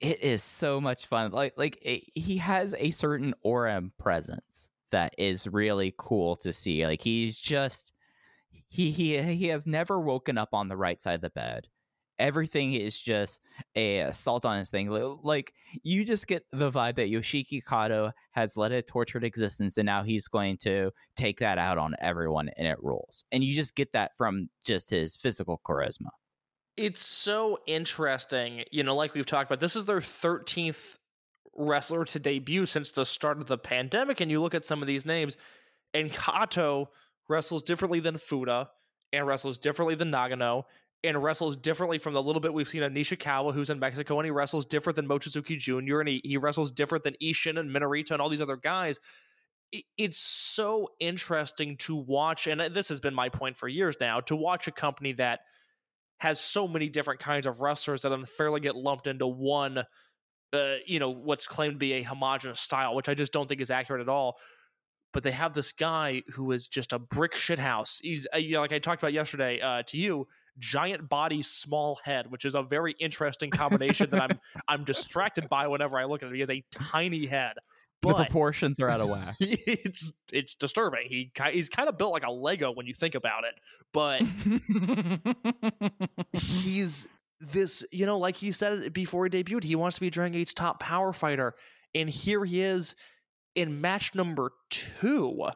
It 0.00 0.22
is 0.22 0.42
so 0.42 0.80
much 0.80 1.06
fun. 1.06 1.30
Like 1.32 1.54
like 1.56 1.78
it, 1.82 2.04
he 2.14 2.38
has 2.38 2.74
a 2.78 2.90
certain 2.90 3.34
and 3.44 3.96
presence 3.98 4.70
that 4.90 5.14
is 5.18 5.46
really 5.46 5.94
cool 5.98 6.36
to 6.36 6.52
see. 6.52 6.86
Like 6.86 7.02
he's 7.02 7.38
just 7.38 7.92
he 8.68 8.90
he 8.90 9.18
eh, 9.18 9.32
he 9.32 9.48
has 9.48 9.66
never 9.66 10.00
woken 10.00 10.38
up 10.38 10.50
on 10.54 10.68
the 10.68 10.76
right 10.76 11.00
side 11.00 11.16
of 11.16 11.20
the 11.20 11.30
bed. 11.30 11.68
Everything 12.18 12.74
is 12.74 13.00
just 13.00 13.40
a 13.74 14.00
assault 14.00 14.44
on 14.44 14.58
his 14.58 14.70
thing. 14.70 14.90
Like 15.22 15.52
you 15.82 16.04
just 16.04 16.26
get 16.26 16.44
the 16.52 16.70
vibe 16.70 16.96
that 16.96 17.10
Yoshiki 17.10 17.62
Kato 17.64 18.12
has 18.32 18.56
led 18.56 18.72
a 18.72 18.82
tortured 18.82 19.24
existence, 19.24 19.78
and 19.78 19.86
now 19.86 20.02
he's 20.02 20.28
going 20.28 20.58
to 20.58 20.90
take 21.16 21.38
that 21.40 21.58
out 21.58 21.78
on 21.78 21.94
everyone, 22.00 22.50
and 22.56 22.66
it 22.66 22.82
rules. 22.82 23.24
And 23.32 23.42
you 23.42 23.54
just 23.54 23.74
get 23.74 23.92
that 23.92 24.16
from 24.16 24.48
just 24.64 24.90
his 24.90 25.16
physical 25.16 25.60
charisma. 25.66 26.10
It's 26.76 27.04
so 27.04 27.58
interesting. 27.66 28.64
You 28.70 28.84
know, 28.84 28.96
like 28.96 29.14
we've 29.14 29.26
talked 29.26 29.50
about, 29.50 29.60
this 29.60 29.76
is 29.76 29.84
their 29.84 30.00
13th 30.00 30.98
wrestler 31.56 32.04
to 32.06 32.18
debut 32.18 32.66
since 32.66 32.90
the 32.90 33.04
start 33.04 33.38
of 33.38 33.46
the 33.46 33.58
pandemic. 33.58 34.20
And 34.20 34.30
you 34.30 34.40
look 34.40 34.54
at 34.54 34.64
some 34.64 34.80
of 34.80 34.88
these 34.88 35.04
names, 35.04 35.36
and 35.92 36.12
Kato 36.12 36.90
wrestles 37.28 37.62
differently 37.62 38.00
than 38.00 38.16
Fuda 38.16 38.70
and 39.12 39.26
wrestles 39.26 39.58
differently 39.58 39.94
than 39.94 40.10
Nagano 40.10 40.64
and 41.02 41.22
wrestles 41.22 41.56
differently 41.56 41.98
from 41.98 42.12
the 42.12 42.22
little 42.22 42.40
bit 42.40 42.52
we've 42.52 42.68
seen 42.68 42.82
of 42.82 42.92
Nishikawa, 42.92 43.54
who's 43.54 43.70
in 43.70 43.78
Mexico, 43.78 44.18
and 44.18 44.26
he 44.26 44.30
wrestles 44.30 44.66
different 44.66 44.96
than 44.96 45.08
Mochizuki 45.08 45.58
Jr., 45.58 46.00
and 46.00 46.08
he, 46.08 46.20
he 46.24 46.36
wrestles 46.36 46.70
different 46.70 47.04
than 47.04 47.14
Ishin 47.22 47.58
and 47.58 47.74
Minorita 47.74 48.12
and 48.12 48.20
all 48.20 48.28
these 48.28 48.42
other 48.42 48.56
guys. 48.56 49.00
It, 49.72 49.84
it's 49.96 50.18
so 50.18 50.90
interesting 51.00 51.76
to 51.78 51.96
watch, 51.96 52.46
and 52.46 52.60
this 52.60 52.90
has 52.90 53.00
been 53.00 53.14
my 53.14 53.30
point 53.30 53.56
for 53.56 53.66
years 53.66 53.96
now, 53.98 54.20
to 54.20 54.36
watch 54.36 54.68
a 54.68 54.72
company 54.72 55.12
that 55.12 55.40
has 56.20 56.40
so 56.40 56.68
many 56.68 56.88
different 56.88 57.20
kinds 57.20 57.46
of 57.46 57.60
wrestlers 57.60 58.02
that 58.02 58.12
unfairly 58.12 58.60
get 58.60 58.76
lumped 58.76 59.06
into 59.06 59.26
one, 59.26 59.78
uh, 60.52 60.74
you 60.86 60.98
know, 60.98 61.10
what's 61.10 61.46
claimed 61.46 61.74
to 61.74 61.78
be 61.78 61.94
a 61.94 62.02
homogenous 62.02 62.60
style, 62.60 62.94
which 62.94 63.08
I 63.08 63.14
just 63.14 63.32
don't 63.32 63.48
think 63.48 63.60
is 63.60 63.70
accurate 63.70 64.00
at 64.02 64.08
all 64.08 64.38
but 65.12 65.22
they 65.22 65.30
have 65.30 65.54
this 65.54 65.72
guy 65.72 66.22
who 66.32 66.52
is 66.52 66.66
just 66.66 66.92
a 66.92 66.98
brick 66.98 67.32
shithouse. 67.32 67.98
He's 68.02 68.26
uh, 68.32 68.38
you 68.38 68.54
know, 68.54 68.60
like 68.60 68.72
I 68.72 68.78
talked 68.78 69.02
about 69.02 69.12
yesterday 69.12 69.60
uh, 69.60 69.82
to 69.86 69.98
you, 69.98 70.26
giant 70.58 71.08
body, 71.08 71.42
small 71.42 71.98
head, 72.04 72.30
which 72.30 72.44
is 72.44 72.54
a 72.54 72.62
very 72.62 72.94
interesting 73.00 73.50
combination 73.50 74.10
that 74.10 74.22
I'm 74.22 74.40
I'm 74.68 74.84
distracted 74.84 75.48
by 75.48 75.66
whenever 75.66 75.98
I 75.98 76.04
look 76.04 76.22
at 76.22 76.28
him. 76.28 76.34
He 76.34 76.40
has 76.40 76.50
a 76.50 76.62
tiny 76.72 77.26
head, 77.26 77.54
the 78.02 78.14
proportions 78.14 78.80
are 78.80 78.88
out 78.88 79.00
of 79.00 79.08
whack. 79.08 79.36
it's 79.40 80.12
it's 80.32 80.54
disturbing. 80.54 81.06
He 81.08 81.32
he's 81.50 81.68
kind 81.68 81.88
of 81.88 81.98
built 81.98 82.12
like 82.12 82.26
a 82.26 82.30
Lego 82.30 82.72
when 82.72 82.86
you 82.86 82.94
think 82.94 83.14
about 83.14 83.44
it, 83.44 83.54
but 83.92 84.22
he's 86.32 87.08
this 87.40 87.82
you 87.90 88.06
know 88.06 88.18
like 88.18 88.36
he 88.36 88.52
said 88.52 88.82
it 88.82 88.92
before 88.92 89.24
he 89.24 89.30
debuted 89.30 89.64
he 89.64 89.74
wants 89.74 89.96
to 89.96 90.00
be 90.00 90.10
Dragon 90.10 90.32
Gate's 90.32 90.54
top 90.54 90.78
power 90.78 91.12
fighter 91.12 91.54
and 91.94 92.08
here 92.08 92.44
he 92.44 92.60
is 92.60 92.94
in 93.54 93.80
match 93.80 94.14
number 94.14 94.52
two 94.68 95.46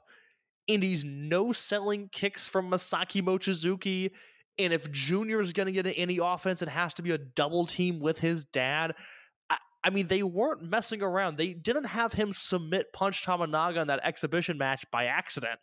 and 0.67 0.83
he's 0.83 1.05
no 1.05 1.53
selling 1.53 2.09
kicks 2.11 2.49
from 2.49 2.71
Masaaki 2.71 3.23
Mochizuki 3.23 4.13
and 4.59 4.73
if 4.73 4.91
Junior 4.91 5.41
is 5.41 5.53
going 5.53 5.67
to 5.67 5.73
get 5.73 5.93
any 5.97 6.19
offense 6.23 6.63
it 6.63 6.69
has 6.69 6.95
to 6.95 7.03
be 7.03 7.11
a 7.11 7.19
double 7.19 7.67
team 7.67 8.01
with 8.01 8.19
his 8.19 8.45
dad 8.47 8.95
I, 9.85 9.91
mean 9.91 10.07
they 10.07 10.23
weren't 10.23 10.63
messing 10.63 11.03
around 11.03 11.37
they 11.37 11.53
didn't 11.53 11.85
have 11.85 12.13
him 12.13 12.33
submit 12.33 12.93
Punch 12.93 13.25
Tominaga 13.25 13.83
in 13.83 13.89
that 13.89 14.01
exhibition 14.03 14.59
match 14.59 14.85
by 14.91 15.07
accident 15.07 15.59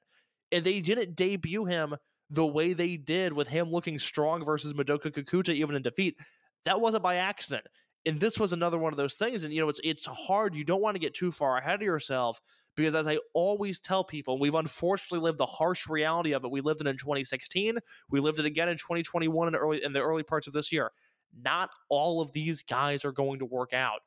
and 0.51 0.63
they 0.63 0.81
didn't 0.81 1.15
debut 1.15 1.65
him 1.65 1.95
the 2.31 2.45
way 2.45 2.73
they 2.73 2.95
did 2.95 3.33
with 3.33 3.49
him 3.49 3.69
looking 3.69 3.99
strong 3.99 4.43
versus 4.43 4.73
Madoka 4.73 5.11
Kakuta 5.11 5.53
even 5.53 5.75
in 5.75 5.81
defeat. 5.81 6.17
That 6.65 6.79
wasn't 6.79 7.03
by 7.03 7.15
accident. 7.15 7.65
And 8.05 8.19
this 8.19 8.39
was 8.39 8.53
another 8.53 8.79
one 8.79 8.93
of 8.93 8.97
those 8.97 9.15
things. 9.15 9.43
And 9.43 9.53
you 9.53 9.61
know, 9.61 9.69
it's 9.69 9.81
it's 9.83 10.05
hard. 10.05 10.55
You 10.55 10.63
don't 10.63 10.81
want 10.81 10.95
to 10.95 10.99
get 10.99 11.13
too 11.13 11.31
far 11.31 11.57
ahead 11.57 11.75
of 11.75 11.81
yourself 11.81 12.39
because 12.75 12.95
as 12.95 13.07
I 13.07 13.19
always 13.33 13.79
tell 13.79 14.03
people, 14.03 14.39
we've 14.39 14.55
unfortunately 14.55 15.23
lived 15.23 15.37
the 15.37 15.45
harsh 15.45 15.87
reality 15.87 16.31
of 16.31 16.43
it. 16.43 16.51
We 16.51 16.61
lived 16.61 16.81
it 16.81 16.87
in 16.87 16.97
2016. 16.97 17.77
We 18.09 18.19
lived 18.21 18.39
it 18.39 18.45
again 18.45 18.69
in 18.69 18.77
2021 18.77 19.47
and 19.47 19.55
early 19.55 19.83
in 19.83 19.91
the 19.93 20.01
early 20.01 20.23
parts 20.23 20.47
of 20.47 20.53
this 20.53 20.71
year. 20.71 20.91
Not 21.37 21.69
all 21.89 22.21
of 22.21 22.31
these 22.31 22.63
guys 22.63 23.05
are 23.05 23.11
going 23.11 23.39
to 23.39 23.45
work 23.45 23.73
out. 23.73 23.99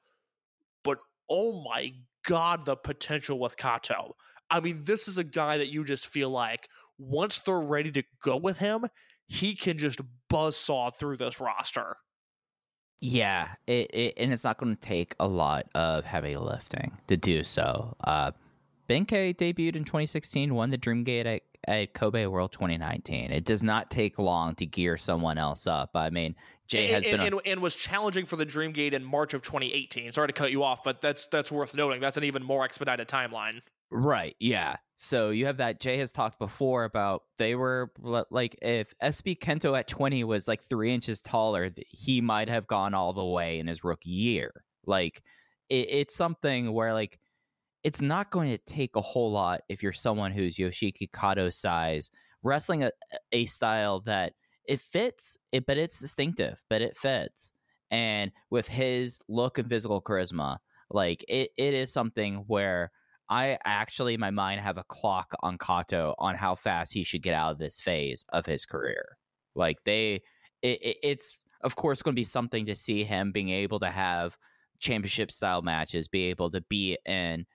Oh 1.28 1.62
my 1.62 1.92
god, 2.26 2.64
the 2.64 2.76
potential 2.76 3.38
with 3.38 3.56
Kato. 3.56 4.16
I 4.50 4.60
mean, 4.60 4.82
this 4.84 5.08
is 5.08 5.18
a 5.18 5.24
guy 5.24 5.58
that 5.58 5.68
you 5.68 5.84
just 5.84 6.06
feel 6.06 6.30
like 6.30 6.68
once 6.98 7.40
they're 7.40 7.58
ready 7.58 7.90
to 7.92 8.02
go 8.22 8.36
with 8.36 8.58
him, 8.58 8.86
he 9.26 9.54
can 9.54 9.78
just 9.78 10.00
buzzsaw 10.30 10.94
through 10.94 11.16
this 11.16 11.40
roster. 11.40 11.96
Yeah, 13.00 13.48
it, 13.66 13.90
it 13.92 14.14
and 14.16 14.32
it's 14.32 14.44
not 14.44 14.58
going 14.58 14.74
to 14.74 14.80
take 14.80 15.14
a 15.20 15.26
lot 15.26 15.66
of 15.74 16.04
heavy 16.04 16.36
lifting 16.36 16.96
to 17.08 17.16
do 17.16 17.44
so. 17.44 17.96
Uh, 18.02 18.30
Ben 18.86 19.04
K 19.04 19.34
debuted 19.34 19.76
in 19.76 19.84
2016, 19.84 20.54
won 20.54 20.70
the 20.70 20.78
Dreamgate 20.78 21.26
at, 21.26 21.42
at 21.66 21.94
Kobe 21.94 22.26
World 22.26 22.52
2019. 22.52 23.30
It 23.30 23.44
does 23.44 23.62
not 23.62 23.90
take 23.90 24.18
long 24.18 24.54
to 24.56 24.66
gear 24.66 24.96
someone 24.96 25.38
else 25.38 25.66
up. 25.66 25.90
I 25.94 26.10
mean, 26.10 26.34
Jay 26.66 26.86
has 26.88 26.96
and, 26.96 27.04
been. 27.04 27.12
and, 27.14 27.22
a- 27.22 27.36
and, 27.38 27.46
and 27.46 27.62
was 27.62 27.76
challenging 27.76 28.26
for 28.26 28.36
the 28.36 28.46
Dreamgate 28.46 28.92
in 28.92 29.04
March 29.04 29.34
of 29.34 29.42
2018. 29.42 30.12
Sorry 30.12 30.28
to 30.28 30.32
cut 30.32 30.50
you 30.50 30.62
off, 30.62 30.82
but 30.82 31.00
that's 31.00 31.26
that's 31.26 31.52
worth 31.52 31.74
noting. 31.74 32.00
That's 32.00 32.16
an 32.16 32.24
even 32.24 32.42
more 32.42 32.64
expedited 32.64 33.08
timeline. 33.08 33.60
Right. 33.90 34.34
Yeah. 34.40 34.76
So 34.96 35.30
you 35.30 35.46
have 35.46 35.58
that. 35.58 35.80
Jay 35.80 35.98
has 35.98 36.10
talked 36.10 36.38
before 36.38 36.84
about 36.84 37.22
they 37.38 37.54
were 37.54 37.92
like 38.30 38.56
if 38.62 38.94
SB 39.02 39.38
Kento 39.38 39.78
at 39.78 39.88
20 39.88 40.24
was 40.24 40.48
like 40.48 40.64
three 40.64 40.92
inches 40.92 41.20
taller, 41.20 41.70
he 41.90 42.20
might 42.20 42.48
have 42.48 42.66
gone 42.66 42.94
all 42.94 43.12
the 43.12 43.24
way 43.24 43.58
in 43.58 43.66
his 43.66 43.84
rookie 43.84 44.10
year. 44.10 44.64
Like 44.86 45.22
it, 45.68 45.88
it's 45.90 46.14
something 46.16 46.72
where 46.72 46.92
like 46.92 47.18
it's 47.84 48.00
not 48.00 48.30
going 48.30 48.50
to 48.50 48.58
take 48.58 48.96
a 48.96 49.00
whole 49.00 49.30
lot 49.30 49.60
if 49.68 49.82
you're 49.82 49.92
someone 49.92 50.32
who's 50.32 50.56
Yoshiki 50.56 51.08
Kato 51.12 51.50
size, 51.50 52.10
wrestling 52.42 52.82
a, 52.82 52.90
a 53.30 53.44
style 53.44 54.00
that 54.06 54.32
it 54.66 54.80
fits, 54.80 55.36
it, 55.52 55.66
but 55.66 55.78
it's 55.78 56.00
distinctive, 56.00 56.62
but 56.68 56.82
it 56.82 56.96
fits. 56.96 57.52
And 57.90 58.32
with 58.50 58.66
his 58.66 59.20
look 59.28 59.58
and 59.58 59.68
physical 59.68 60.02
charisma, 60.02 60.58
like 60.90 61.24
it, 61.28 61.50
it 61.56 61.74
is 61.74 61.92
something 61.92 62.44
where 62.46 62.90
I 63.28 63.58
actually, 63.64 64.14
in 64.14 64.20
my 64.20 64.30
mind, 64.30 64.60
have 64.60 64.78
a 64.78 64.84
clock 64.84 65.34
on 65.40 65.58
Kato 65.58 66.14
on 66.18 66.34
how 66.34 66.54
fast 66.54 66.92
he 66.92 67.04
should 67.04 67.22
get 67.22 67.34
out 67.34 67.52
of 67.52 67.58
this 67.58 67.80
phase 67.80 68.24
of 68.30 68.46
his 68.46 68.66
career. 68.66 69.16
Like 69.54 69.78
they, 69.84 70.22
it, 70.62 70.82
it, 70.82 70.96
it's 71.02 71.38
of 71.62 71.76
course 71.76 72.02
going 72.02 72.14
to 72.14 72.20
be 72.20 72.24
something 72.24 72.66
to 72.66 72.76
see 72.76 73.04
him 73.04 73.32
being 73.32 73.50
able 73.50 73.80
to 73.80 73.90
have 73.90 74.36
championship 74.80 75.30
style 75.30 75.62
matches, 75.62 76.08
be 76.08 76.24
able 76.24 76.50
to 76.50 76.60
be 76.62 76.98
in 77.06 77.46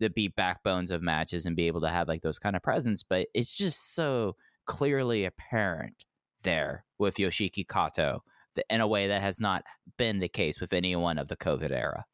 the 0.00 0.10
be 0.10 0.28
backbones 0.28 0.90
of 0.90 1.02
matches, 1.02 1.46
and 1.46 1.56
be 1.56 1.66
able 1.68 1.80
to 1.80 1.88
have 1.88 2.08
like 2.08 2.22
those 2.22 2.38
kind 2.38 2.56
of 2.56 2.62
presence. 2.62 3.02
But 3.02 3.28
it's 3.32 3.54
just 3.54 3.94
so 3.94 4.36
clearly 4.66 5.24
apparent 5.24 6.04
there 6.44 6.84
with 6.98 7.16
Yoshiki 7.16 7.66
Kato 7.68 8.22
in 8.70 8.80
a 8.80 8.86
way 8.86 9.08
that 9.08 9.20
has 9.20 9.40
not 9.40 9.64
been 9.96 10.20
the 10.20 10.28
case 10.28 10.60
with 10.60 10.72
anyone 10.72 11.18
of 11.18 11.28
the 11.28 11.36
COVID 11.36 11.72
era. 11.72 12.04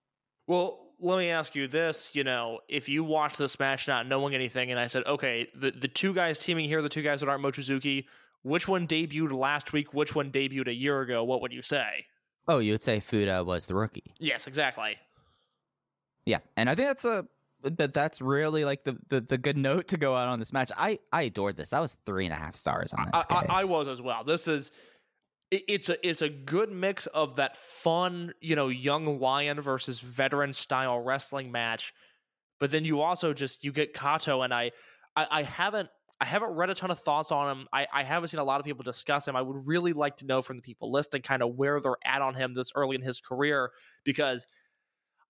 Well, 0.46 0.78
let 0.98 1.18
me 1.18 1.30
ask 1.30 1.54
you 1.54 1.68
this. 1.68 2.10
You 2.14 2.24
know, 2.24 2.60
if 2.68 2.88
you 2.88 3.04
watch 3.04 3.36
this 3.36 3.58
match 3.58 3.86
not 3.86 4.06
knowing 4.06 4.34
anything, 4.34 4.70
and 4.70 4.80
I 4.80 4.86
said, 4.86 5.04
okay, 5.06 5.46
the, 5.54 5.70
the 5.70 5.88
two 5.88 6.14
guys 6.14 6.38
teaming 6.40 6.64
here, 6.64 6.82
the 6.82 6.88
two 6.88 7.02
guys 7.02 7.20
that 7.20 7.28
aren't 7.28 7.44
Mochizuki, 7.44 8.06
which 8.42 8.66
one 8.66 8.86
debuted 8.86 9.36
last 9.36 9.72
week? 9.72 9.92
Which 9.92 10.14
one 10.14 10.30
debuted 10.30 10.68
a 10.68 10.74
year 10.74 11.02
ago? 11.02 11.22
What 11.24 11.42
would 11.42 11.52
you 11.52 11.62
say? 11.62 12.06
Oh, 12.48 12.58
you 12.58 12.72
would 12.72 12.82
say 12.82 13.00
Fuda 13.00 13.44
was 13.44 13.66
the 13.66 13.74
rookie. 13.74 14.14
Yes, 14.18 14.46
exactly. 14.46 14.96
Yeah, 16.24 16.38
and 16.56 16.68
I 16.68 16.74
think 16.74 16.88
that's 16.88 17.04
a 17.04 17.26
that 17.62 17.92
that's 17.92 18.20
really 18.20 18.64
like 18.64 18.84
the, 18.84 18.96
the 19.08 19.20
the 19.20 19.38
good 19.38 19.56
note 19.56 19.88
to 19.88 19.96
go 19.96 20.16
out 20.16 20.28
on 20.28 20.38
this 20.38 20.52
match. 20.52 20.70
I 20.76 20.98
I 21.12 21.22
adored 21.22 21.56
this. 21.56 21.72
I 21.72 21.80
was 21.80 21.96
three 22.06 22.26
and 22.26 22.34
a 22.34 22.36
half 22.36 22.56
stars 22.56 22.92
on 22.92 23.08
I, 23.12 23.18
this. 23.18 23.26
I, 23.28 23.36
I 23.36 23.46
guys. 23.46 23.66
was 23.66 23.88
as 23.88 24.02
well. 24.02 24.24
This 24.24 24.48
is 24.48 24.72
it, 25.50 25.64
it's 25.68 25.88
a 25.88 26.08
it's 26.08 26.22
a 26.22 26.28
good 26.28 26.70
mix 26.70 27.06
of 27.06 27.36
that 27.36 27.56
fun, 27.56 28.32
you 28.40 28.56
know, 28.56 28.68
young 28.68 29.20
lion 29.20 29.60
versus 29.60 30.00
veteran 30.00 30.52
style 30.52 30.98
wrestling 31.00 31.52
match, 31.52 31.92
but 32.58 32.70
then 32.70 32.84
you 32.84 33.00
also 33.00 33.32
just 33.32 33.64
you 33.64 33.72
get 33.72 33.94
Kato, 33.94 34.42
and 34.42 34.54
I 34.54 34.72
I, 35.16 35.26
I 35.30 35.42
haven't. 35.42 35.88
I 36.22 36.26
haven't 36.26 36.50
read 36.50 36.68
a 36.68 36.74
ton 36.74 36.90
of 36.90 36.98
thoughts 36.98 37.32
on 37.32 37.50
him. 37.50 37.66
I, 37.72 37.86
I 37.90 38.02
haven't 38.02 38.28
seen 38.28 38.40
a 38.40 38.44
lot 38.44 38.60
of 38.60 38.66
people 38.66 38.82
discuss 38.82 39.26
him. 39.26 39.36
I 39.36 39.40
would 39.40 39.66
really 39.66 39.94
like 39.94 40.18
to 40.18 40.26
know 40.26 40.42
from 40.42 40.56
the 40.56 40.62
people 40.62 40.92
listening 40.92 41.22
kind 41.22 41.42
of 41.42 41.54
where 41.54 41.80
they're 41.80 41.96
at 42.04 42.20
on 42.20 42.34
him 42.34 42.52
this 42.52 42.72
early 42.74 42.94
in 42.94 43.00
his 43.00 43.22
career 43.22 43.70
because 44.04 44.46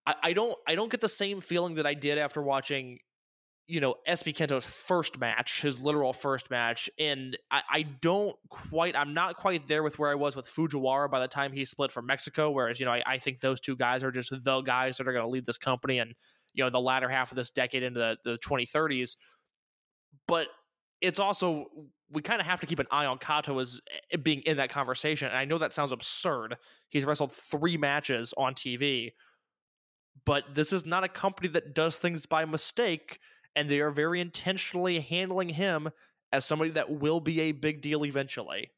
I, 0.07 0.33
don't 0.33 0.55
I 0.67 0.75
don't 0.75 0.91
get 0.91 1.01
the 1.01 1.09
same 1.09 1.41
feeling 1.41 1.75
that 1.75 1.87
I 1.87 1.95
did 1.95 2.19
after 2.19 2.43
watching 2.43 2.99
you 3.67 3.81
know 3.81 3.95
SB 4.09 4.35
Kento's 4.35 4.65
first 4.65 5.19
match, 5.19 5.63
his 5.63 5.81
literal 5.81 6.13
first 6.13 6.51
match, 6.51 6.91
and 6.99 7.39
I, 7.51 7.63
I 7.71 7.83
don't 7.83 8.35
quite, 8.49 8.97
I'm 8.97 9.15
not 9.15 9.37
quite 9.37 9.69
there 9.69 9.83
with 9.83 9.99
where 9.99 10.11
I 10.11 10.17
was 10.17 10.35
with 10.35 10.47
Fujiwara 10.47 11.11
by 11.11 11.21
the 11.21 11.29
time 11.29 11.53
he 11.53 11.65
split 11.65 11.93
from 11.93 12.07
Mexico. 12.07 12.51
Whereas 12.51 12.81
you 12.81 12.87
know 12.87 12.93
I, 12.93 13.03
I 13.07 13.19
think 13.19 13.41
those 13.41 13.61
two 13.61 13.77
guys 13.77 14.03
are 14.03 14.11
just 14.11 14.33
the 14.45 14.61
guys 14.63 14.97
that 14.97 15.07
are 15.07 15.13
going 15.13 15.25
to 15.25 15.31
lead 15.31 15.47
this 15.47 15.59
company 15.59 15.99
and 15.99 16.15
you 16.53 16.65
know 16.65 16.71
the 16.71 16.81
latter 16.81 17.09
half 17.09 17.31
of 17.31 17.37
this 17.37 17.51
decade 17.51 17.83
into 17.83 18.01
the, 18.01 18.17
the 18.25 18.39
2030s. 18.39 19.17
But 20.27 20.49
it's 21.01 21.21
also 21.21 21.67
we 22.11 22.23
kind 22.23 22.41
of 22.41 22.47
have 22.47 22.61
to 22.61 22.67
keep 22.67 22.81
an 22.81 22.87
eye 22.91 23.07
on 23.07 23.19
Kato 23.19 23.59
as 23.59 23.81
eh, 24.11 24.17
being 24.17 24.41
in 24.41 24.57
that 24.57 24.71
conversation. 24.71 25.29
And 25.29 25.37
I 25.37 25.45
know 25.45 25.59
that 25.59 25.73
sounds 25.73 25.93
absurd. 25.93 26.57
He's 26.89 27.05
wrestled 27.05 27.33
three 27.33 27.77
matches 27.77 28.35
on 28.37 28.55
TV, 28.55 29.13
but 30.31 30.55
this 30.55 30.73
is 30.73 30.87
not 30.87 31.03
a 31.03 31.09
company 31.09 31.49
that 31.49 31.75
does 31.75 31.99
things 31.99 32.25
by 32.25 32.45
mistake 32.45 33.19
and 33.57 33.69
they 33.69 33.81
are 33.81 33.91
very 33.91 34.21
intentionally 34.21 35.01
handling 35.01 35.49
him 35.49 35.91
as 36.31 36.45
somebody 36.45 36.71
that 36.71 36.89
will 36.89 37.19
be 37.19 37.41
a 37.41 37.51
big 37.51 37.81
deal 37.81 38.05
eventually. 38.05 38.71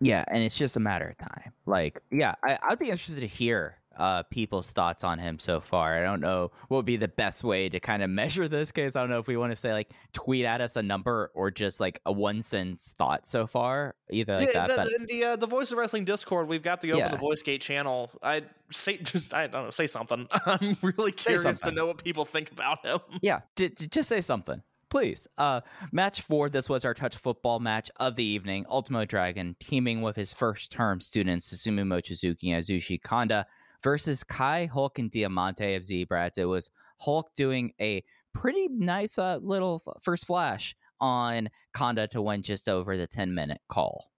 Yeah, 0.00 0.24
and 0.28 0.42
it's 0.42 0.56
just 0.56 0.76
a 0.76 0.80
matter 0.80 1.06
of 1.06 1.18
time. 1.18 1.52
Like, 1.66 2.00
yeah, 2.10 2.34
I, 2.42 2.58
I'd 2.62 2.78
be 2.78 2.88
interested 2.88 3.20
to 3.20 3.26
hear 3.26 3.76
uh, 3.96 4.22
people's 4.24 4.70
thoughts 4.70 5.04
on 5.04 5.18
him 5.18 5.38
so 5.38 5.60
far. 5.60 5.96
I 5.98 6.02
don't 6.02 6.20
know 6.20 6.50
what 6.68 6.78
would 6.78 6.86
be 6.86 6.96
the 6.96 7.08
best 7.08 7.44
way 7.44 7.68
to 7.68 7.80
kind 7.80 8.02
of 8.02 8.10
measure 8.10 8.48
this 8.48 8.72
case. 8.72 8.96
I 8.96 9.00
don't 9.00 9.10
know 9.10 9.18
if 9.18 9.26
we 9.26 9.36
want 9.36 9.52
to 9.52 9.56
say 9.56 9.72
like 9.72 9.90
tweet 10.12 10.44
at 10.44 10.60
us 10.60 10.76
a 10.76 10.82
number 10.82 11.30
or 11.34 11.50
just 11.50 11.80
like 11.80 12.00
a 12.06 12.12
one 12.12 12.42
sentence 12.42 12.94
thought 12.98 13.26
so 13.26 13.46
far, 13.46 13.94
either 14.10 14.36
like 14.38 14.52
yeah, 14.54 14.66
that. 14.66 14.84
the, 14.88 14.96
but 14.98 15.08
the, 15.08 15.24
uh, 15.24 15.36
the 15.36 15.46
Voice 15.46 15.72
of 15.72 15.78
Wrestling 15.78 16.04
Discord, 16.04 16.48
we've 16.48 16.62
got 16.62 16.80
the 16.80 16.92
Open 16.92 17.04
Yeah. 17.06 17.10
the 17.10 17.16
Voice 17.18 17.42
Gate 17.42 17.60
channel. 17.60 18.10
I 18.22 18.42
say 18.70 18.96
just 19.02 19.34
I 19.34 19.46
don't 19.46 19.64
know, 19.64 19.70
say 19.70 19.86
something. 19.86 20.26
I'm 20.46 20.76
really 20.82 21.12
curious 21.12 21.60
to 21.62 21.70
know 21.70 21.86
what 21.86 22.02
people 22.02 22.24
think 22.24 22.50
about 22.50 22.84
him. 22.84 23.00
yeah, 23.22 23.40
j- 23.56 23.68
j- 23.70 23.86
just 23.86 24.08
say 24.08 24.20
something. 24.20 24.62
please. 24.90 25.26
Uh, 25.38 25.60
match 25.90 26.20
four. 26.20 26.50
This 26.50 26.68
was 26.68 26.84
our 26.84 26.92
touch 26.94 27.16
football 27.16 27.60
match 27.60 27.90
of 27.96 28.14
the 28.16 28.24
evening. 28.24 28.66
Ultimo 28.68 29.04
Dragon 29.06 29.56
teaming 29.58 30.02
with 30.02 30.16
his 30.16 30.32
first 30.34 30.70
term 30.70 31.00
students 31.00 31.52
Susumu 31.52 31.82
Mochizuki 31.86 32.52
and 32.52 32.62
Yasushi 32.62 33.02
Kanda 33.02 33.46
versus 33.82 34.24
Kai 34.24 34.66
Hulk 34.66 34.98
and 34.98 35.10
Diamante 35.10 35.74
of 35.74 35.84
Z-Brats. 35.84 36.38
It 36.38 36.44
was 36.44 36.70
Hulk 36.98 37.30
doing 37.36 37.72
a 37.80 38.02
pretty 38.34 38.68
nice 38.68 39.18
uh, 39.18 39.38
little 39.42 39.82
first 40.00 40.26
flash 40.26 40.74
on 41.00 41.48
Kanda 41.74 42.06
to 42.08 42.22
win 42.22 42.42
just 42.42 42.68
over 42.68 42.96
the 42.96 43.06
10 43.06 43.34
minute 43.34 43.60
call. 43.68 44.10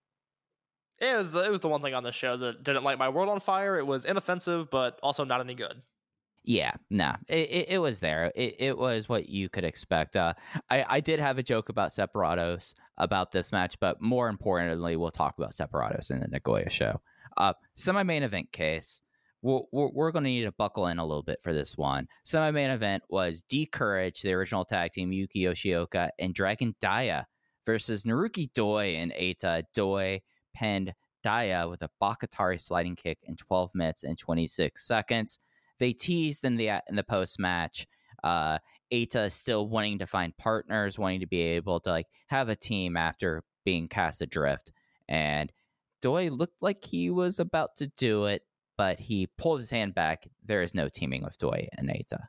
It 0.99 1.17
was 1.17 1.33
the, 1.33 1.41
it 1.41 1.51
was 1.51 1.61
the 1.61 1.69
one 1.69 1.83
thing 1.83 1.95
on 1.95 2.05
the 2.05 2.13
show 2.13 2.37
that 2.37 2.63
didn't 2.63 2.85
light 2.85 2.99
my 2.99 3.09
world 3.09 3.29
on 3.29 3.41
fire. 3.41 3.77
It 3.79 3.87
was 3.87 4.05
inoffensive, 4.05 4.71
but 4.71 4.99
also 5.03 5.25
not 5.25 5.41
any 5.41 5.55
good. 5.55 5.83
Yeah, 6.47 6.73
nah, 6.91 7.17
it, 7.27 7.51
it, 7.51 7.69
it 7.71 7.79
was 7.79 8.01
there. 8.01 8.31
It, 8.35 8.57
it 8.59 8.79
was 8.79 9.09
what 9.09 9.31
you 9.31 9.49
could 9.49 9.65
expect. 9.65 10.15
Uh, 10.15 10.35
I, 10.69 10.85
I 10.89 11.01
did 11.01 11.19
have 11.19 11.39
a 11.39 11.43
joke 11.43 11.71
about 11.71 11.89
Separados 11.89 12.75
about 12.99 13.33
this 13.33 13.51
match, 13.51 13.81
but 13.81 14.01
more 14.03 14.29
importantly, 14.29 14.97
we'll 14.97 15.11
talk 15.11 15.39
about 15.39 15.53
Separados 15.53 16.11
in 16.11 16.21
the 16.21 16.29
Nagoya 16.29 16.69
show. 16.69 17.01
Uh, 17.39 17.55
Semi 17.77 18.03
main 18.03 18.23
event 18.23 18.53
case. 18.53 19.01
We're, 19.45 19.89
we're, 19.93 20.11
going 20.11 20.25
to 20.25 20.31
need 20.31 20.45
to 20.45 20.53
buckle 20.53 20.87
in 20.87 20.99
a 20.99 21.05
little 21.05 21.23
bit 21.23 21.39
for 21.43 21.53
this 21.53 21.77
one. 21.77 22.09
Semi 22.25 22.51
main 22.51 22.71
event 22.71 23.03
was 23.11 23.43
D 23.43 23.67
Courage, 23.67 24.23
the 24.23 24.33
original 24.33 24.65
tag 24.65 24.93
team, 24.93 25.13
Yuki 25.13 25.43
Yoshioka, 25.43 26.09
and 26.19 26.35
Dragon 26.35 26.75
Dia 26.81 27.27
versus 27.67 28.05
Naruki 28.05 28.53
Doi 28.55 28.95
and 28.97 29.13
Eita. 29.13 29.65
Doi 29.75 30.23
pinned 30.55 30.95
Dia 31.23 31.69
with 31.69 31.83
a 31.83 31.91
Bakatare 32.03 32.61
sliding 32.61 32.97
kick 32.97 33.19
in 33.25 33.37
12 33.37 33.71
minutes 33.75 34.03
and 34.03 34.19
26 34.19 34.87
seconds 34.87 35.39
they 35.79 35.93
teased 35.93 36.45
in 36.45 36.57
the 36.57 36.69
in 36.89 36.97
the 36.97 37.05
post 37.05 37.39
match 37.39 37.87
uh 38.23 38.59
still 39.29 39.69
wanting 39.69 39.99
to 39.99 40.07
find 40.07 40.37
partners, 40.37 40.99
wanting 40.99 41.21
to 41.21 41.27
be 41.27 41.41
able 41.41 41.81
to 41.81 41.91
like 41.91 42.07
have 42.29 42.49
a 42.49 42.55
team 42.55 42.97
after 42.97 43.43
being 43.65 43.89
cast 43.89 44.23
adrift. 44.23 44.71
And 45.09 45.51
Doi 46.01 46.31
looked 46.31 46.63
like 46.63 46.85
he 46.85 47.11
was 47.11 47.41
about 47.41 47.77
to 47.79 47.89
do 47.97 48.27
it, 48.27 48.43
but 48.77 48.99
he 48.99 49.29
pulled 49.39 49.61
his 49.61 49.71
hand 49.71 49.95
back. 49.95 50.29
There 50.45 50.63
is 50.63 50.75
no 50.75 50.89
teaming 50.89 51.23
with 51.23 51.39
Doi 51.39 51.69
and 51.77 51.89
Eita 51.89 52.27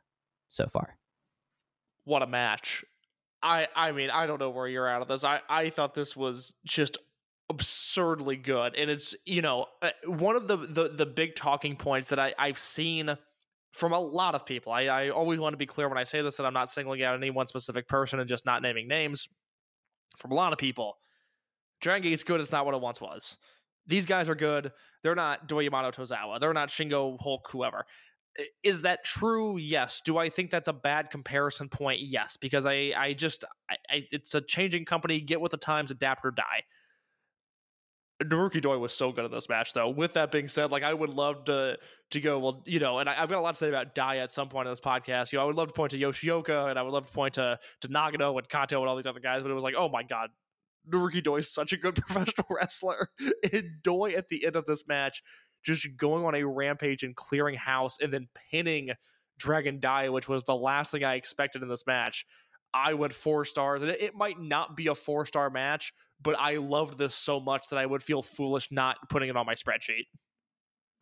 so 0.48 0.68
far. 0.68 0.96
What 2.04 2.22
a 2.22 2.26
match! 2.26 2.84
I 3.42 3.68
I 3.74 3.92
mean 3.92 4.10
I 4.10 4.26
don't 4.26 4.40
know 4.40 4.50
where 4.50 4.68
you're 4.68 4.88
at 4.88 5.02
of 5.02 5.08
this. 5.08 5.24
I 5.24 5.40
I 5.48 5.70
thought 5.70 5.94
this 5.94 6.16
was 6.16 6.52
just 6.64 6.98
absurdly 7.48 8.36
good, 8.36 8.74
and 8.76 8.90
it's 8.90 9.14
you 9.24 9.42
know 9.42 9.66
uh, 9.82 9.90
one 10.06 10.36
of 10.36 10.48
the 10.48 10.56
the 10.56 10.88
the 10.88 11.06
big 11.06 11.36
talking 11.36 11.76
points 11.76 12.08
that 12.08 12.18
I 12.18 12.34
I've 12.38 12.58
seen 12.58 13.16
from 13.72 13.92
a 13.92 14.00
lot 14.00 14.34
of 14.34 14.46
people. 14.46 14.72
I, 14.72 14.84
I 14.84 15.08
always 15.10 15.38
want 15.38 15.52
to 15.52 15.58
be 15.58 15.66
clear 15.66 15.88
when 15.88 15.98
I 15.98 16.04
say 16.04 16.22
this 16.22 16.36
that 16.36 16.46
I'm 16.46 16.54
not 16.54 16.70
singling 16.70 17.02
out 17.02 17.14
any 17.14 17.30
one 17.30 17.46
specific 17.46 17.88
person 17.88 18.18
and 18.18 18.28
just 18.28 18.46
not 18.46 18.62
naming 18.62 18.88
names. 18.88 19.28
From 20.16 20.32
a 20.32 20.34
lot 20.34 20.52
of 20.52 20.58
people, 20.58 20.96
Dragon 21.80 22.10
Gate's 22.10 22.22
good. 22.22 22.40
It's 22.40 22.52
not 22.52 22.64
what 22.64 22.74
it 22.74 22.80
once 22.80 23.00
was. 23.00 23.36
These 23.86 24.06
guys 24.06 24.28
are 24.28 24.34
good. 24.34 24.72
They're 25.02 25.14
not 25.14 25.48
Doyamato 25.48 25.94
Tozawa. 25.94 26.40
They're 26.40 26.52
not 26.52 26.68
Shingo 26.68 27.16
Hulk, 27.20 27.48
whoever. 27.50 27.86
Is 28.62 28.82
that 28.82 29.04
true? 29.04 29.56
Yes. 29.56 30.02
Do 30.04 30.18
I 30.18 30.28
think 30.28 30.50
that's 30.50 30.68
a 30.68 30.72
bad 30.72 31.10
comparison 31.10 31.68
point? 31.68 32.00
Yes, 32.02 32.36
because 32.36 32.66
I, 32.66 32.92
I 32.96 33.14
just, 33.14 33.44
I, 33.70 33.76
I, 33.88 34.06
it's 34.10 34.34
a 34.34 34.40
changing 34.40 34.84
company. 34.84 35.20
Get 35.20 35.40
with 35.40 35.52
the 35.52 35.56
times, 35.56 35.90
adapt 35.90 36.24
or 36.24 36.32
die. 36.32 36.64
Naruki 38.22 38.62
Doi 38.62 38.78
was 38.78 38.92
so 38.92 39.12
good 39.12 39.26
in 39.26 39.30
this 39.30 39.48
match, 39.48 39.74
though. 39.74 39.90
With 39.90 40.14
that 40.14 40.30
being 40.30 40.48
said, 40.48 40.72
like 40.72 40.82
I 40.82 40.92
would 40.92 41.12
love 41.12 41.44
to 41.44 41.78
to 42.10 42.20
go, 42.20 42.38
well, 42.38 42.62
you 42.66 42.78
know, 42.78 42.98
and 42.98 43.08
I, 43.10 43.22
I've 43.22 43.28
got 43.28 43.38
a 43.38 43.40
lot 43.40 43.52
to 43.52 43.58
say 43.58 43.68
about 43.68 43.94
Dia 43.94 44.22
at 44.22 44.32
some 44.32 44.48
point 44.48 44.66
in 44.66 44.72
this 44.72 44.80
podcast. 44.80 45.32
You 45.32 45.38
know, 45.38 45.42
I 45.42 45.46
would 45.46 45.56
love 45.56 45.68
to 45.68 45.74
point 45.74 45.90
to 45.90 45.98
Yoshioka 45.98 46.70
and 46.70 46.78
I 46.78 46.82
would 46.82 46.92
love 46.92 47.06
to 47.06 47.12
point 47.12 47.34
to 47.34 47.58
to 47.82 47.88
Nagano 47.88 48.36
and 48.38 48.48
Kato 48.48 48.80
and 48.80 48.88
all 48.88 48.96
these 48.96 49.06
other 49.06 49.20
guys, 49.20 49.42
but 49.42 49.50
it 49.50 49.54
was 49.54 49.64
like, 49.64 49.74
oh 49.76 49.88
my 49.88 50.02
god, 50.02 50.30
Naruki 50.90 51.22
Doi 51.22 51.38
is 51.38 51.52
such 51.52 51.72
a 51.72 51.76
good 51.76 51.94
professional 52.06 52.46
wrestler. 52.50 53.10
And 53.52 53.82
Doi 53.82 54.12
at 54.12 54.28
the 54.28 54.44
end 54.44 54.56
of 54.56 54.64
this 54.64 54.86
match, 54.86 55.22
just 55.64 55.86
going 55.96 56.24
on 56.24 56.34
a 56.34 56.44
rampage 56.44 57.02
and 57.02 57.14
clearing 57.14 57.56
house 57.56 57.98
and 58.00 58.12
then 58.12 58.28
pinning 58.50 58.90
Dragon 59.38 59.80
Dia, 59.80 60.10
which 60.12 60.28
was 60.28 60.44
the 60.44 60.54
last 60.54 60.92
thing 60.92 61.04
I 61.04 61.14
expected 61.14 61.62
in 61.62 61.68
this 61.68 61.86
match. 61.86 62.26
I 62.72 62.94
went 62.94 63.12
four 63.12 63.44
stars, 63.44 63.82
and 63.82 63.90
it, 63.90 64.00
it 64.00 64.14
might 64.14 64.38
not 64.38 64.76
be 64.76 64.88
a 64.88 64.94
four 64.94 65.24
star 65.26 65.50
match, 65.50 65.92
but 66.22 66.36
I 66.38 66.56
loved 66.56 66.98
this 66.98 67.14
so 67.14 67.40
much 67.40 67.68
that 67.70 67.78
I 67.78 67.86
would 67.86 68.02
feel 68.02 68.22
foolish 68.22 68.70
not 68.70 68.96
putting 69.08 69.28
it 69.28 69.36
on 69.36 69.46
my 69.46 69.54
spreadsheet. 69.54 70.06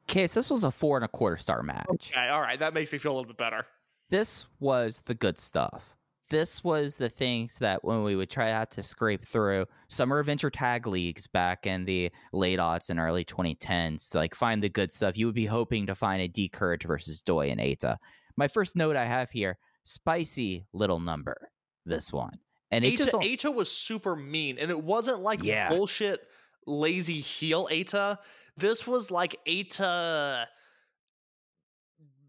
Case, 0.07 0.35
this 0.35 0.51
was 0.51 0.64
a 0.64 0.70
four 0.70 0.97
and 0.97 1.05
a 1.05 1.09
quarter 1.09 1.37
star 1.37 1.62
match. 1.62 1.87
Okay, 1.91 2.28
all 2.28 2.41
right, 2.41 2.59
that 2.59 2.74
makes 2.74 2.93
me 2.93 2.99
feel 2.99 3.12
a 3.12 3.16
little 3.16 3.28
bit 3.28 3.39
better. 3.39 3.66
this 4.11 4.47
was 4.61 5.03
the 5.07 5.14
good 5.14 5.39
stuff. 5.39 5.97
This 6.31 6.64
was 6.64 6.97
the 6.97 7.11
things 7.11 7.59
that 7.59 7.85
when 7.85 8.03
we 8.03 8.16
would 8.16 8.31
try 8.31 8.51
out 8.51 8.70
to 8.72 8.83
scrape 8.83 9.27
through 9.27 9.66
summer 9.89 10.18
adventure 10.18 10.51
tag 10.51 10.87
leagues 10.87 11.27
back 11.27 11.66
in 11.66 11.85
the 11.85 12.11
late 12.33 12.59
aughts 12.59 12.89
and 12.91 12.99
early 12.99 13.25
2010s 13.25 14.11
to 14.11 14.18
like 14.18 14.35
find 14.35 14.62
the 14.62 14.68
good 14.70 14.93
stuff, 14.93 15.18
you 15.18 15.27
would 15.27 15.35
be 15.35 15.47
hoping 15.47 15.87
to 15.87 15.95
find 15.95 16.22
a 16.22 16.29
D 16.29 16.49
Courage 16.49 16.85
versus 16.85 17.20
Doi 17.22 17.51
and 17.51 17.61
Eita. 17.61 17.99
My 18.37 18.49
first 18.49 18.75
note 18.75 18.97
I 18.97 19.05
have 19.05 19.31
here: 19.31 19.59
spicy 19.85 20.66
little 20.72 20.99
number. 20.99 21.51
This 21.85 22.11
one, 22.11 22.33
and 22.70 22.85
it 22.85 22.95
Eita, 22.95 22.97
just 22.97 23.12
Eita 23.12 23.55
was 23.55 23.70
super 23.70 24.16
mean, 24.16 24.57
and 24.59 24.70
it 24.70 24.83
wasn't 24.83 25.20
like 25.20 25.43
Yeah. 25.43 25.68
bullshit 25.68 26.20
lazy 26.66 27.20
heel 27.20 27.68
Eita. 27.70 28.18
This 28.57 28.87
was 28.87 29.11
like 29.11 29.37
Eita 29.47 30.47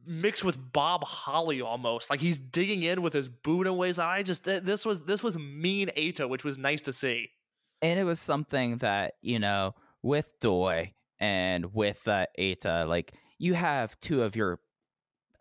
mixed 0.08 0.44
with 0.44 0.58
Bob 0.74 1.04
Holly 1.04 1.62
almost. 1.62 2.10
Like 2.10 2.20
he's 2.20 2.38
digging 2.38 2.84
in 2.84 3.02
with 3.02 3.14
his 3.14 3.28
boot 3.30 3.72
ways 3.74 4.00
I 4.00 4.24
just 4.24 4.44
this 4.44 4.86
was 4.86 5.02
this 5.02 5.24
was 5.24 5.38
mean 5.38 5.90
Eita, 5.98 6.30
which 6.30 6.44
was 6.44 6.58
nice 6.58 6.82
to 6.82 6.94
see. 6.94 7.30
and 7.82 8.00
it 8.00 8.04
was 8.04 8.20
something 8.20 8.78
that 8.80 9.14
you 9.22 9.40
know 9.40 9.74
with 10.02 10.28
Doi 10.42 10.94
and 11.20 11.74
with 11.74 12.08
uh, 12.08 12.26
Eita, 12.40 12.88
like 12.88 13.14
you 13.38 13.54
have 13.54 14.00
two 14.00 14.24
of 14.24 14.36
your 14.36 14.60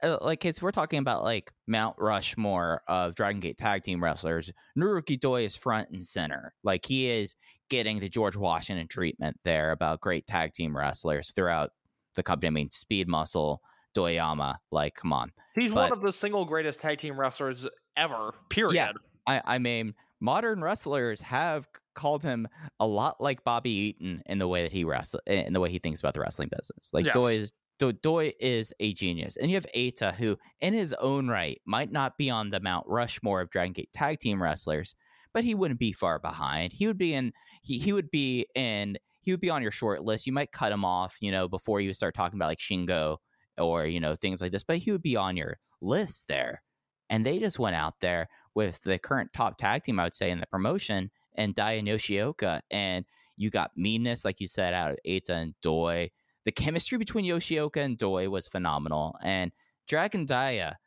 uh, 0.03 0.19
like 0.21 0.45
it's 0.45 0.61
we're 0.61 0.71
talking 0.71 0.99
about 0.99 1.25
like 1.25 1.51
Mount 1.67 1.97
Rushmore 1.99 2.83
of 2.89 3.15
Dragon 3.15 3.41
Gate 3.41 3.59
tag 3.59 3.83
team 3.83 4.03
wrestlers. 4.03 4.53
Naruki 4.79 5.19
Doi 5.19 5.45
is 5.45 5.57
front 5.57 5.91
and 5.91 6.05
center. 6.05 6.53
Like 6.63 6.85
he 6.85 7.11
is 7.11 7.37
getting 7.71 8.01
the 8.01 8.09
George 8.09 8.37
Washington 8.37 8.89
treatment 8.89 9.39
there 9.45 9.71
about 9.73 10.01
great 10.01 10.27
tag 10.27 10.53
team 10.53 10.77
wrestlers 10.77 11.31
throughout 11.35 11.71
the 12.15 12.23
company. 12.23 12.49
I 12.49 12.51
mean, 12.51 12.71
Speed 12.71 13.09
Muscle, 13.09 13.63
Doyama. 13.95 14.59
Like, 14.71 14.95
come 14.95 15.13
on. 15.13 15.33
He's 15.55 15.73
one 15.73 15.93
of 15.93 16.03
the 16.03 16.13
single 16.13 16.45
greatest 16.45 16.81
tag 16.81 16.99
team 16.99 17.19
wrestlers 17.19 17.67
ever. 17.97 18.35
Period. 18.51 18.75
Yeah. 18.75 18.93
I, 19.27 19.41
I 19.45 19.59
mean, 19.59 19.95
modern 20.21 20.63
wrestlers 20.63 21.21
have 21.21 21.67
called 21.95 22.23
him 22.23 22.49
a 22.81 22.87
lot 22.87 23.21
like 23.21 23.45
Bobby 23.45 23.71
Eaton 23.71 24.23
in 24.27 24.39
the 24.39 24.49
way 24.49 24.63
that 24.63 24.73
he 24.73 24.85
wrestle 24.85 25.21
in 25.27 25.53
the 25.53 25.61
way 25.61 25.71
he 25.71 25.79
thinks 25.79 26.01
about 26.01 26.15
the 26.15 26.21
wrestling 26.21 26.51
business. 26.51 26.91
Like 26.93 27.07
Yes. 27.07 27.15
Doi 27.15 27.37
is 27.37 27.53
Do- 27.79 27.93
Doi 27.93 28.33
is 28.41 28.73
a 28.81 28.93
genius, 28.93 29.37
and 29.37 29.51
you 29.51 29.57
have 29.57 29.67
Eita, 29.75 30.15
who 30.15 30.37
in 30.61 30.75
his 30.75 30.93
own 30.95 31.29
right 31.29 31.61
might 31.67 31.91
not 31.91 32.17
be 32.19 32.31
on 32.31 32.51
the 32.51 32.61
Mount 32.61 32.87
Rushmore 32.89 33.41
of 33.41 33.51
Dragon 33.51 33.73
Gate 33.73 33.91
tag 33.93 34.21
team 34.21 34.43
wrestlers, 34.43 34.95
but 35.33 35.45
he 35.45 35.55
wouldn't 35.55 35.81
be 35.81 35.93
far 35.93 36.19
behind. 36.19 36.73
He 36.73 36.87
would 36.87 36.99
be 36.99 37.15
in 37.15 37.33
he 37.63 37.79
he 37.79 37.93
would 37.93 38.11
be 38.11 38.47
in 38.55 38.97
he 39.21 39.31
would 39.31 39.41
be 39.41 39.51
on 39.51 39.63
your 39.63 39.71
short 39.71 40.05
list. 40.05 40.27
You 40.27 40.33
might 40.33 40.53
cut 40.53 40.73
him 40.73 40.85
off, 40.85 41.17
you 41.21 41.31
know, 41.33 41.49
before 41.49 41.81
you 41.81 41.95
start 41.95 42.15
talking 42.15 42.39
about 42.39 42.49
like 42.49 42.59
Shingo 42.59 43.17
or 43.59 43.87
you 43.87 44.01
know 44.01 44.15
things 44.15 44.41
like 44.41 44.53
this, 44.53 44.65
but 44.65 44.79
he 44.79 44.93
would 44.93 45.03
be 45.03 45.17
on 45.17 45.37
your 45.37 45.59
list 45.81 46.29
there. 46.29 46.63
And 47.11 47.25
they 47.25 47.39
just 47.39 47.59
went 47.59 47.77
out 47.77 48.01
there 48.01 48.29
with 48.55 48.81
the 48.83 48.99
current 48.99 49.33
top 49.33 49.59
tag 49.59 49.85
team, 49.85 50.01
I 50.01 50.05
would 50.05 50.15
say, 50.15 50.31
in 50.31 50.41
the 50.41 50.47
promotion, 50.47 51.11
and 51.35 51.55
Dia 51.55 51.79
and 51.79 51.89
Yoshioka. 51.89 52.61
And 52.71 53.05
you 53.37 53.51
got 53.51 53.77
meanness, 53.77 54.25
like 54.25 54.41
you 54.41 54.47
said, 54.47 54.75
out 54.75 54.93
of 54.93 54.99
Eita 55.07 55.31
and 55.31 55.55
Doi. 55.61 56.11
The 56.45 56.53
chemistry 56.53 56.99
between 56.99 57.25
Yoshioka 57.25 57.79
and 57.79 57.99
Doi 57.99 58.29
was 58.29 58.47
phenomenal. 58.47 59.17
And 59.23 59.53
Dragon 59.87 60.25
Dia, 60.25 60.79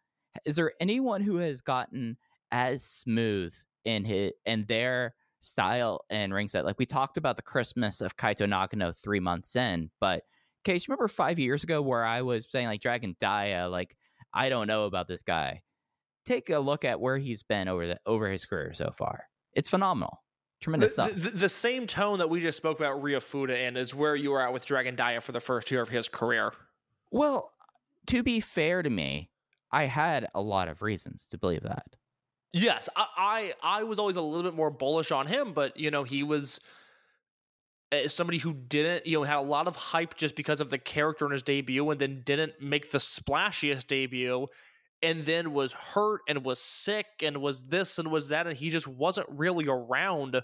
is 0.45 0.55
there 0.55 0.73
anyone 0.79 1.21
who 1.21 1.37
has 1.37 1.61
gotten 1.61 2.17
as 2.51 2.83
smooth 2.83 3.53
in 3.85 4.05
his 4.05 4.31
in 4.45 4.65
their 4.65 5.13
style 5.39 6.05
and 6.09 6.33
ring 6.33 6.47
set? 6.47 6.65
Like 6.65 6.79
we 6.79 6.85
talked 6.85 7.17
about 7.17 7.35
the 7.35 7.41
Christmas 7.41 8.01
of 8.01 8.17
Kaito 8.17 8.47
Nagano 8.47 8.95
three 8.97 9.19
months 9.19 9.55
in, 9.55 9.89
but 9.99 10.23
Case, 10.67 10.87
you 10.87 10.91
remember 10.91 11.07
five 11.07 11.39
years 11.39 11.63
ago 11.63 11.81
where 11.81 12.03
I 12.05 12.21
was 12.21 12.45
saying 12.49 12.67
like 12.67 12.81
Dragon 12.81 13.15
Dia, 13.19 13.65
uh, 13.65 13.69
like 13.69 13.95
I 14.33 14.49
don't 14.49 14.67
know 14.67 14.85
about 14.85 15.07
this 15.07 15.21
guy. 15.21 15.61
Take 16.25 16.49
a 16.49 16.59
look 16.59 16.83
at 16.83 16.99
where 16.99 17.17
he's 17.17 17.41
been 17.41 17.67
over 17.67 17.87
the 17.87 17.99
over 18.05 18.29
his 18.29 18.45
career 18.45 18.73
so 18.73 18.91
far. 18.91 19.25
It's 19.53 19.69
phenomenal. 19.69 20.21
Tremendous 20.59 20.95
The, 20.95 21.07
stuff. 21.07 21.21
the, 21.23 21.29
the 21.29 21.49
same 21.49 21.87
tone 21.87 22.17
that 22.19 22.29
we 22.29 22.41
just 22.41 22.57
spoke 22.57 22.79
about 22.79 23.01
Ryu 23.01 23.19
Fuda 23.19 23.57
in 23.67 23.77
is 23.77 23.95
where 23.95 24.15
you 24.15 24.31
were 24.31 24.41
at 24.41 24.51
with 24.51 24.65
Dragon 24.65 24.95
Dia 24.95 25.21
for 25.21 25.31
the 25.31 25.39
first 25.39 25.71
year 25.71 25.81
of 25.81 25.89
his 25.89 26.09
career. 26.09 26.51
well, 27.11 27.51
to 28.07 28.23
be 28.23 28.39
fair 28.39 28.83
to 28.83 28.89
me, 28.89 29.29
I 29.71 29.85
had 29.85 30.27
a 30.35 30.41
lot 30.41 30.67
of 30.67 30.81
reasons 30.81 31.27
to 31.27 31.37
believe 31.37 31.63
that. 31.63 31.85
Yes, 32.53 32.89
I, 32.95 33.53
I 33.63 33.79
I 33.79 33.83
was 33.83 33.99
always 33.99 34.15
a 34.15 34.21
little 34.21 34.43
bit 34.43 34.55
more 34.55 34.71
bullish 34.71 35.11
on 35.11 35.27
him, 35.27 35.53
but 35.53 35.77
you 35.77 35.91
know 35.91 36.03
he 36.03 36.23
was 36.23 36.59
uh, 37.91 38.07
somebody 38.07 38.37
who 38.37 38.53
didn't 38.53 39.05
you 39.05 39.17
know 39.17 39.23
had 39.23 39.37
a 39.37 39.41
lot 39.41 39.67
of 39.67 39.75
hype 39.75 40.15
just 40.15 40.35
because 40.35 40.61
of 40.61 40.69
the 40.69 40.77
character 40.77 41.25
in 41.25 41.31
his 41.31 41.43
debut, 41.43 41.89
and 41.89 41.99
then 41.99 42.21
didn't 42.25 42.61
make 42.61 42.91
the 42.91 42.97
splashiest 42.97 43.87
debut, 43.87 44.47
and 45.01 45.25
then 45.25 45.53
was 45.53 45.73
hurt 45.73 46.21
and 46.27 46.43
was 46.43 46.59
sick 46.59 47.05
and 47.21 47.37
was 47.37 47.63
this 47.63 47.99
and 47.99 48.11
was 48.11 48.29
that 48.29 48.47
and 48.47 48.57
he 48.57 48.69
just 48.69 48.87
wasn't 48.87 49.27
really 49.29 49.67
around. 49.67 50.41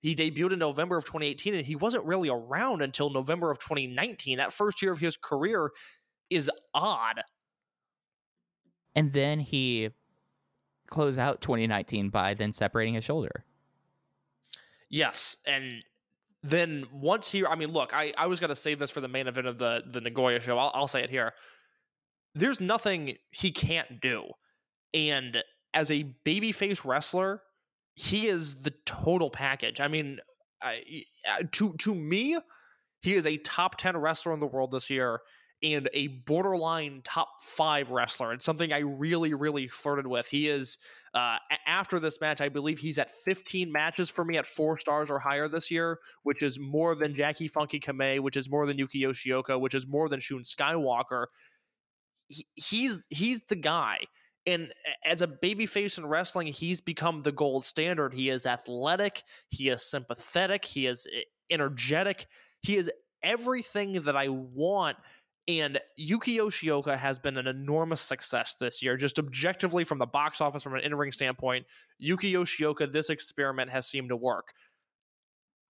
He 0.00 0.14
debuted 0.14 0.52
in 0.52 0.58
November 0.58 0.98
of 0.98 1.04
2018 1.04 1.54
and 1.54 1.66
he 1.66 1.76
wasn't 1.76 2.04
really 2.04 2.28
around 2.28 2.82
until 2.82 3.08
November 3.08 3.50
of 3.50 3.58
2019 3.58 4.36
that 4.38 4.52
first 4.52 4.82
year 4.82 4.92
of 4.92 4.98
his 4.98 5.16
career 5.16 5.70
is 6.28 6.50
odd. 6.74 7.22
And 8.94 9.12
then 9.12 9.40
he 9.40 9.90
closed 10.88 11.18
out 11.18 11.40
2019 11.40 12.10
by 12.10 12.34
then 12.34 12.52
separating 12.52 12.94
his 12.94 13.04
shoulder. 13.04 13.44
Yes, 14.90 15.38
and 15.46 15.82
then 16.44 16.84
once 16.92 17.32
he, 17.32 17.44
I 17.44 17.54
mean, 17.54 17.72
look, 17.72 17.94
I, 17.94 18.12
I 18.18 18.26
was 18.26 18.38
gonna 18.38 18.54
save 18.54 18.78
this 18.78 18.90
for 18.90 19.00
the 19.00 19.08
main 19.08 19.26
event 19.26 19.46
of 19.46 19.56
the 19.56 19.82
the 19.90 20.02
Nagoya 20.02 20.40
show. 20.40 20.58
I'll, 20.58 20.70
I'll 20.74 20.86
say 20.86 21.02
it 21.02 21.08
here. 21.08 21.32
There's 22.34 22.60
nothing 22.60 23.16
he 23.30 23.50
can't 23.50 23.98
do, 23.98 24.26
and 24.92 25.42
as 25.72 25.90
a 25.90 26.04
babyface 26.26 26.84
wrestler, 26.84 27.40
he 27.94 28.28
is 28.28 28.62
the 28.62 28.74
total 28.84 29.30
package. 29.30 29.80
I 29.80 29.88
mean, 29.88 30.20
I, 30.60 30.82
to 31.52 31.72
to 31.72 31.94
me, 31.94 32.36
he 33.00 33.14
is 33.14 33.24
a 33.24 33.38
top 33.38 33.78
ten 33.78 33.96
wrestler 33.96 34.34
in 34.34 34.40
the 34.40 34.46
world 34.46 34.70
this 34.70 34.90
year 34.90 35.20
and 35.64 35.88
a 35.94 36.08
borderline 36.08 37.00
top 37.04 37.40
five 37.40 37.90
wrestler. 37.90 38.34
It's 38.34 38.44
something 38.44 38.70
I 38.72 38.80
really, 38.80 39.32
really 39.32 39.66
flirted 39.66 40.06
with. 40.06 40.26
He 40.26 40.46
is 40.48 40.76
uh, 41.14 41.38
after 41.66 41.98
this 41.98 42.20
match, 42.20 42.42
I 42.42 42.50
believe 42.50 42.78
he's 42.78 42.98
at 42.98 43.12
15 43.12 43.72
matches 43.72 44.10
for 44.10 44.26
me 44.26 44.36
at 44.36 44.46
four 44.46 44.78
stars 44.78 45.10
or 45.10 45.18
higher 45.18 45.48
this 45.48 45.70
year, 45.70 46.00
which 46.22 46.42
is 46.42 46.58
more 46.60 46.94
than 46.94 47.16
Jacky 47.16 47.48
Funky 47.48 47.80
Kamei, 47.80 48.20
which 48.20 48.36
is 48.36 48.50
more 48.50 48.66
than 48.66 48.76
Yuki 48.76 49.02
Yoshioka, 49.02 49.58
which 49.58 49.74
is 49.74 49.86
more 49.86 50.10
than 50.10 50.20
Shun 50.20 50.42
Skywalker. 50.42 51.26
He, 52.28 52.46
he's 52.56 53.02
he's 53.08 53.44
the 53.44 53.56
guy. 53.56 54.00
And 54.46 54.74
as 55.06 55.22
a 55.22 55.26
babyface 55.26 55.96
in 55.96 56.04
wrestling, 56.04 56.48
he's 56.48 56.82
become 56.82 57.22
the 57.22 57.32
gold 57.32 57.64
standard. 57.64 58.12
He 58.12 58.28
is 58.28 58.44
athletic, 58.44 59.22
he 59.48 59.70
is 59.70 59.82
sympathetic, 59.82 60.66
he 60.66 60.86
is 60.86 61.08
energetic, 61.50 62.26
he 62.60 62.76
is 62.76 62.90
everything 63.22 64.02
that 64.02 64.16
I 64.16 64.28
want. 64.28 64.98
And 65.46 65.78
Yuki 65.96 66.38
Yoshioka 66.38 66.96
has 66.96 67.18
been 67.18 67.36
an 67.36 67.46
enormous 67.46 68.00
success 68.00 68.54
this 68.54 68.82
year, 68.82 68.96
just 68.96 69.18
objectively 69.18 69.84
from 69.84 69.98
the 69.98 70.06
box 70.06 70.40
office, 70.40 70.62
from 70.62 70.74
an 70.74 70.80
in 70.80 70.94
ring 70.94 71.12
standpoint. 71.12 71.66
Yuki 71.98 72.32
Yoshioka, 72.32 72.90
this 72.90 73.10
experiment 73.10 73.70
has 73.70 73.86
seemed 73.86 74.08
to 74.08 74.16
work. 74.16 74.54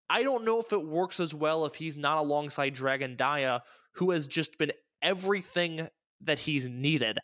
I 0.08 0.22
don't 0.22 0.44
know 0.44 0.60
if 0.60 0.72
it 0.72 0.86
works 0.86 1.18
as 1.18 1.34
well 1.34 1.64
if 1.64 1.74
he's 1.74 1.96
not 1.96 2.18
alongside 2.18 2.74
Dragon 2.74 3.16
Dia, 3.16 3.62
who 3.94 4.12
has 4.12 4.28
just 4.28 4.58
been 4.58 4.70
everything 5.02 5.88
that 6.20 6.38
he's 6.38 6.68
needed. 6.68 7.18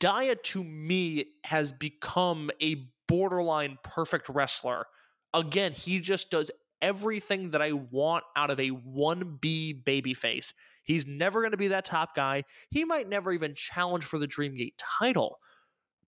Dia, 0.00 0.36
to 0.36 0.64
me, 0.64 1.26
has 1.44 1.72
become 1.72 2.50
a 2.62 2.88
borderline 3.06 3.78
perfect 3.82 4.28
wrestler. 4.28 4.86
Again, 5.34 5.72
he 5.72 6.00
just 6.00 6.30
does 6.30 6.50
everything 6.86 7.50
that 7.50 7.60
I 7.60 7.72
want 7.72 8.22
out 8.36 8.50
of 8.50 8.60
a 8.60 8.70
1B 8.70 9.82
babyface. 9.82 10.52
He's 10.84 11.04
never 11.04 11.40
going 11.40 11.50
to 11.50 11.56
be 11.56 11.68
that 11.68 11.84
top 11.84 12.14
guy. 12.14 12.44
He 12.70 12.84
might 12.84 13.08
never 13.08 13.32
even 13.32 13.54
challenge 13.54 14.04
for 14.04 14.18
the 14.18 14.28
Dreamgate 14.28 14.74
title. 14.78 15.38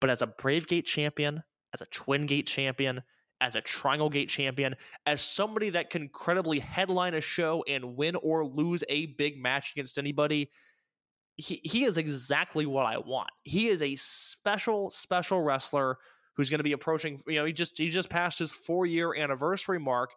But 0.01 0.11
as 0.11 0.22
a 0.22 0.29
Brave 0.29 0.68
Gate 0.68 0.87
champion, 0.87 1.43
as 1.74 1.83
a 1.83 1.87
Twin 1.87 2.26
Gate 2.26 2.47
champion, 2.47 3.03
as 3.41 3.57
a 3.57 3.61
Triangle 3.61 4.09
Gate 4.09 4.29
champion, 4.29 4.76
as 5.05 5.20
somebody 5.20 5.70
that 5.70 5.91
can 5.91 6.09
credibly 6.09 6.61
headline 6.61 7.14
a 7.14 7.20
show 7.20 7.64
and 7.66 7.97
win 7.97 8.14
or 8.14 8.47
lose 8.47 8.85
a 8.89 9.07
big 9.07 9.43
match 9.43 9.72
against 9.74 9.99
anybody, 9.99 10.49
he, 11.37 11.61
he 11.64 11.85
is 11.85 11.99
exactly 11.99 12.66
what 12.66 12.87
I 12.87 12.99
want. 12.99 13.31
He 13.43 13.66
is 13.68 13.83
a 13.83 13.97
special, 13.97 14.91
special 14.91 15.43
wrestler 15.43 15.99
who's 16.37 16.51
going 16.51 16.61
to 16.61 16.64
be 16.64 16.72
approaching, 16.72 17.18
you 17.26 17.35
know, 17.35 17.45
he 17.45 17.53
just 17.53 17.76
he 17.76 17.89
just 17.89 18.09
passed 18.09 18.39
his 18.39 18.53
four 18.53 18.87
year 18.87 19.12
anniversary 19.16 19.81
mark 19.81 20.11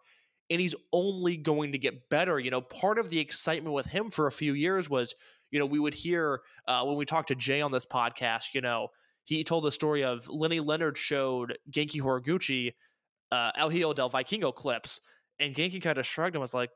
and 0.51 0.59
he's 0.59 0.75
only 0.91 1.37
going 1.37 1.71
to 1.71 1.77
get 1.77 2.09
better. 2.09 2.37
You 2.37 2.51
know, 2.51 2.59
part 2.59 2.99
of 2.99 3.09
the 3.09 3.19
excitement 3.19 3.73
with 3.73 3.85
him 3.85 4.09
for 4.09 4.27
a 4.27 4.31
few 4.31 4.53
years 4.53 4.89
was, 4.89 5.15
you 5.49 5.59
know, 5.59 5.65
we 5.65 5.79
would 5.79 5.93
hear 5.93 6.41
uh, 6.67 6.83
when 6.83 6.97
we 6.97 7.05
talked 7.05 7.29
to 7.29 7.35
Jay 7.35 7.61
on 7.61 7.71
this 7.71 7.85
podcast, 7.85 8.53
you 8.53 8.59
know, 8.59 8.89
he 9.23 9.45
told 9.45 9.63
the 9.63 9.71
story 9.71 10.03
of 10.03 10.27
Lenny 10.27 10.59
Leonard 10.59 10.97
showed 10.97 11.57
Genki 11.71 12.01
Horiguchi 12.01 12.73
uh, 13.31 13.51
El 13.57 13.69
Hijo 13.69 13.93
del 13.93 14.09
Vikingo 14.09 14.53
clips, 14.53 14.99
and 15.39 15.55
Genki 15.55 15.81
kind 15.81 15.97
of 15.97 16.05
shrugged 16.05 16.35
and 16.35 16.41
was 16.41 16.53
like, 16.53 16.69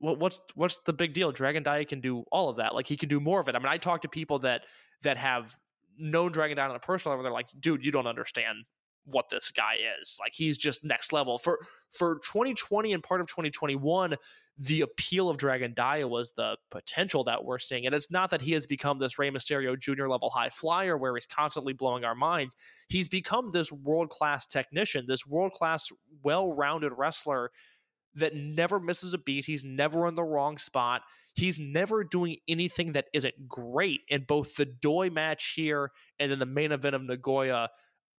well, 0.00 0.16
what's 0.16 0.40
what's 0.54 0.80
the 0.84 0.92
big 0.92 1.14
deal? 1.14 1.32
Dragon 1.32 1.62
Dia 1.62 1.86
can 1.86 2.00
do 2.00 2.24
all 2.30 2.50
of 2.50 2.56
that. 2.56 2.74
Like 2.74 2.86
he 2.86 2.96
can 2.96 3.08
do 3.08 3.20
more 3.20 3.40
of 3.40 3.48
it. 3.48 3.54
I 3.54 3.58
mean, 3.58 3.68
I 3.68 3.78
talk 3.78 4.02
to 4.02 4.08
people 4.08 4.40
that 4.40 4.64
that 5.02 5.16
have 5.16 5.56
known 5.96 6.30
Dragon 6.30 6.56
Dia 6.56 6.66
on 6.66 6.76
a 6.76 6.78
personal 6.78 7.12
level. 7.16 7.22
They're 7.22 7.32
like, 7.32 7.48
dude, 7.58 7.86
you 7.86 7.92
don't 7.92 8.06
understand 8.06 8.64
what 9.06 9.28
this 9.28 9.50
guy 9.50 9.74
is. 10.00 10.16
Like 10.20 10.32
he's 10.34 10.58
just 10.58 10.84
next 10.84 11.12
level. 11.12 11.38
For 11.38 11.58
for 11.90 12.20
2020 12.20 12.92
and 12.92 13.02
part 13.02 13.20
of 13.20 13.26
2021, 13.26 14.16
the 14.56 14.82
appeal 14.82 15.28
of 15.28 15.36
Dragon 15.36 15.74
Dia 15.74 16.06
was 16.06 16.32
the 16.36 16.56
potential 16.70 17.24
that 17.24 17.44
we're 17.44 17.58
seeing. 17.58 17.86
And 17.86 17.94
it's 17.94 18.10
not 18.10 18.30
that 18.30 18.42
he 18.42 18.52
has 18.52 18.66
become 18.66 18.98
this 18.98 19.18
Rey 19.18 19.30
Mysterio 19.30 19.78
junior 19.78 20.08
level 20.08 20.30
high 20.30 20.50
flyer 20.50 20.96
where 20.96 21.14
he's 21.14 21.26
constantly 21.26 21.72
blowing 21.72 22.04
our 22.04 22.14
minds. 22.14 22.54
He's 22.88 23.08
become 23.08 23.50
this 23.50 23.72
world-class 23.72 24.46
technician, 24.46 25.06
this 25.08 25.26
world-class 25.26 25.90
well-rounded 26.22 26.92
wrestler 26.96 27.50
that 28.14 28.36
never 28.36 28.78
misses 28.78 29.12
a 29.12 29.18
beat. 29.18 29.44
He's 29.44 29.64
never 29.64 30.06
in 30.06 30.14
the 30.14 30.22
wrong 30.22 30.56
spot. 30.58 31.02
He's 31.32 31.58
never 31.58 32.04
doing 32.04 32.36
anything 32.46 32.92
that 32.92 33.06
isn't 33.12 33.48
great. 33.48 34.02
In 34.08 34.22
both 34.22 34.54
the 34.54 34.66
Doi 34.66 35.10
match 35.10 35.54
here 35.56 35.90
and 36.20 36.30
then 36.30 36.38
the 36.38 36.46
main 36.46 36.70
event 36.70 36.94
of 36.94 37.02
Nagoya, 37.02 37.70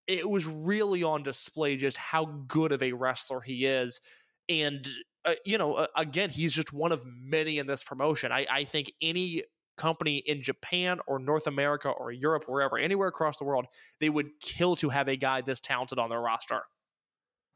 it 0.07 0.29
was 0.29 0.47
really 0.47 1.03
on 1.03 1.23
display 1.23 1.77
just 1.77 1.97
how 1.97 2.25
good 2.47 2.71
of 2.71 2.83
a 2.83 2.93
wrestler 2.93 3.41
he 3.41 3.65
is. 3.65 4.01
And, 4.47 4.87
uh, 5.25 5.33
you 5.45 5.57
know, 5.57 5.73
uh, 5.73 5.87
again, 5.95 6.29
he's 6.29 6.53
just 6.53 6.71
one 6.71 6.91
of 6.91 7.01
many 7.05 7.57
in 7.57 7.67
this 7.67 7.83
promotion. 7.83 8.31
I, 8.31 8.45
I 8.49 8.63
think 8.63 8.91
any 9.01 9.43
company 9.77 10.17
in 10.17 10.41
Japan 10.41 10.99
or 11.07 11.19
North 11.19 11.47
America 11.47 11.89
or 11.89 12.11
Europe, 12.11 12.45
wherever, 12.47 12.77
anywhere 12.77 13.07
across 13.07 13.37
the 13.37 13.43
world, 13.43 13.65
they 13.99 14.09
would 14.09 14.39
kill 14.39 14.75
to 14.77 14.89
have 14.89 15.07
a 15.07 15.15
guy 15.15 15.41
this 15.41 15.59
talented 15.59 15.99
on 15.99 16.09
their 16.09 16.21
roster. 16.21 16.61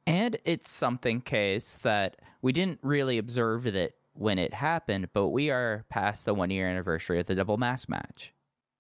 And 0.07 0.37
it's 0.43 0.69
something, 0.69 1.21
case 1.21 1.77
that 1.83 2.17
we 2.41 2.51
didn't 2.51 2.79
really 2.81 3.19
observe 3.19 3.63
that 3.71 3.91
when 4.13 4.39
it 4.39 4.53
happened, 4.53 5.09
but 5.13 5.27
we 5.29 5.51
are 5.51 5.85
past 5.89 6.25
the 6.25 6.33
one 6.33 6.49
year 6.49 6.67
anniversary 6.67 7.19
of 7.19 7.27
the 7.27 7.35
double 7.35 7.57
mask 7.57 7.87
match. 7.87 8.33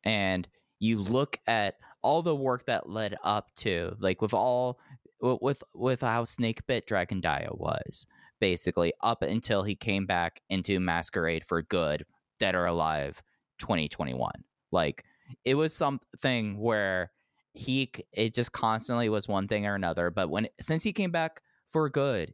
And 0.03 0.47
you 0.79 0.99
look 0.99 1.37
at 1.45 1.75
all 2.01 2.21
the 2.21 2.35
work 2.35 2.65
that 2.65 2.89
led 2.89 3.15
up 3.23 3.53
to, 3.57 3.95
like 3.99 4.21
with 4.21 4.33
all 4.33 4.79
with 5.21 5.63
with 5.73 6.01
how 6.01 6.23
Snake 6.23 6.65
Bit 6.67 6.87
Dragon 6.87 7.21
Dia 7.21 7.49
was, 7.51 8.05
basically, 8.39 8.93
up 9.01 9.21
until 9.21 9.63
he 9.63 9.75
came 9.75 10.05
back 10.05 10.41
into 10.49 10.79
Masquerade 10.79 11.43
for 11.43 11.61
good, 11.61 12.05
Dead 12.39 12.55
or 12.55 12.65
Alive 12.65 13.21
2021. 13.59 14.31
Like 14.71 15.03
it 15.45 15.55
was 15.55 15.73
something 15.73 16.59
where 16.59 17.11
he 17.53 17.91
it 18.13 18.33
just 18.33 18.51
constantly 18.51 19.09
was 19.09 19.27
one 19.27 19.47
thing 19.47 19.65
or 19.65 19.75
another 19.75 20.09
but 20.09 20.29
when 20.29 20.47
since 20.61 20.83
he 20.83 20.93
came 20.93 21.11
back 21.11 21.41
for 21.67 21.89
good 21.89 22.33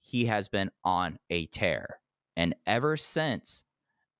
he 0.00 0.26
has 0.26 0.48
been 0.48 0.70
on 0.84 1.18
a 1.30 1.46
tear 1.46 2.00
and 2.36 2.54
ever 2.66 2.96
since 2.96 3.64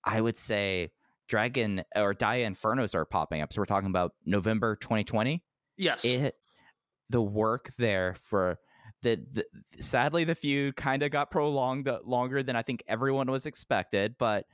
i 0.05 0.21
would 0.21 0.37
say 0.39 0.91
dragon 1.29 1.85
or 1.95 2.15
dia 2.15 2.49
infernos 2.49 2.95
are 2.95 3.05
popping 3.05 3.41
up. 3.43 3.53
So 3.53 3.61
we're 3.61 3.67
talking 3.67 3.91
about 3.91 4.13
november 4.25 4.77
2020 4.77 5.43
Yes. 5.77 6.05
it 6.05 6.35
the 7.11 7.23
work 7.23 7.71
there 7.79 8.15
for 8.15 8.59
the, 9.03 9.21
the 9.33 9.45
sadly 9.81 10.25
the 10.25 10.35
feud 10.35 10.75
kind 10.77 11.03
of 11.03 11.11
got 11.11 11.31
prolonged 11.31 11.87
uh, 11.89 12.01
longer 12.05 12.43
than 12.43 12.57
i 12.57 12.63
think 12.63 12.83
everyone 12.89 13.31
was 13.31 13.47
expected 13.47 14.17
but 14.19 14.45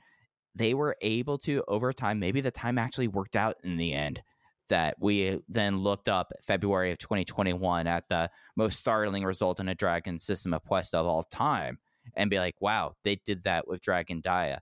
they 0.53 0.73
were 0.73 0.95
able 1.01 1.37
to 1.39 1.63
over 1.67 1.91
time 1.91 2.19
maybe 2.19 2.41
the 2.41 2.51
time 2.51 2.77
actually 2.77 3.07
worked 3.07 3.35
out 3.35 3.55
in 3.63 3.77
the 3.77 3.91
end 3.93 4.21
that 4.69 4.95
we 4.99 5.39
then 5.49 5.79
looked 5.79 6.07
up 6.07 6.31
february 6.43 6.91
of 6.91 6.97
2021 6.99 7.87
at 7.87 8.03
the 8.09 8.29
most 8.55 8.79
startling 8.79 9.23
result 9.23 9.59
in 9.59 9.67
a 9.67 9.75
dragon 9.75 10.19
system 10.19 10.53
of 10.53 10.63
quest 10.63 10.93
of 10.93 11.07
all 11.07 11.23
time 11.23 11.79
and 12.15 12.29
be 12.29 12.37
like 12.37 12.55
wow 12.59 12.93
they 13.03 13.15
did 13.25 13.43
that 13.43 13.67
with 13.67 13.81
dragon 13.81 14.21
dia. 14.21 14.59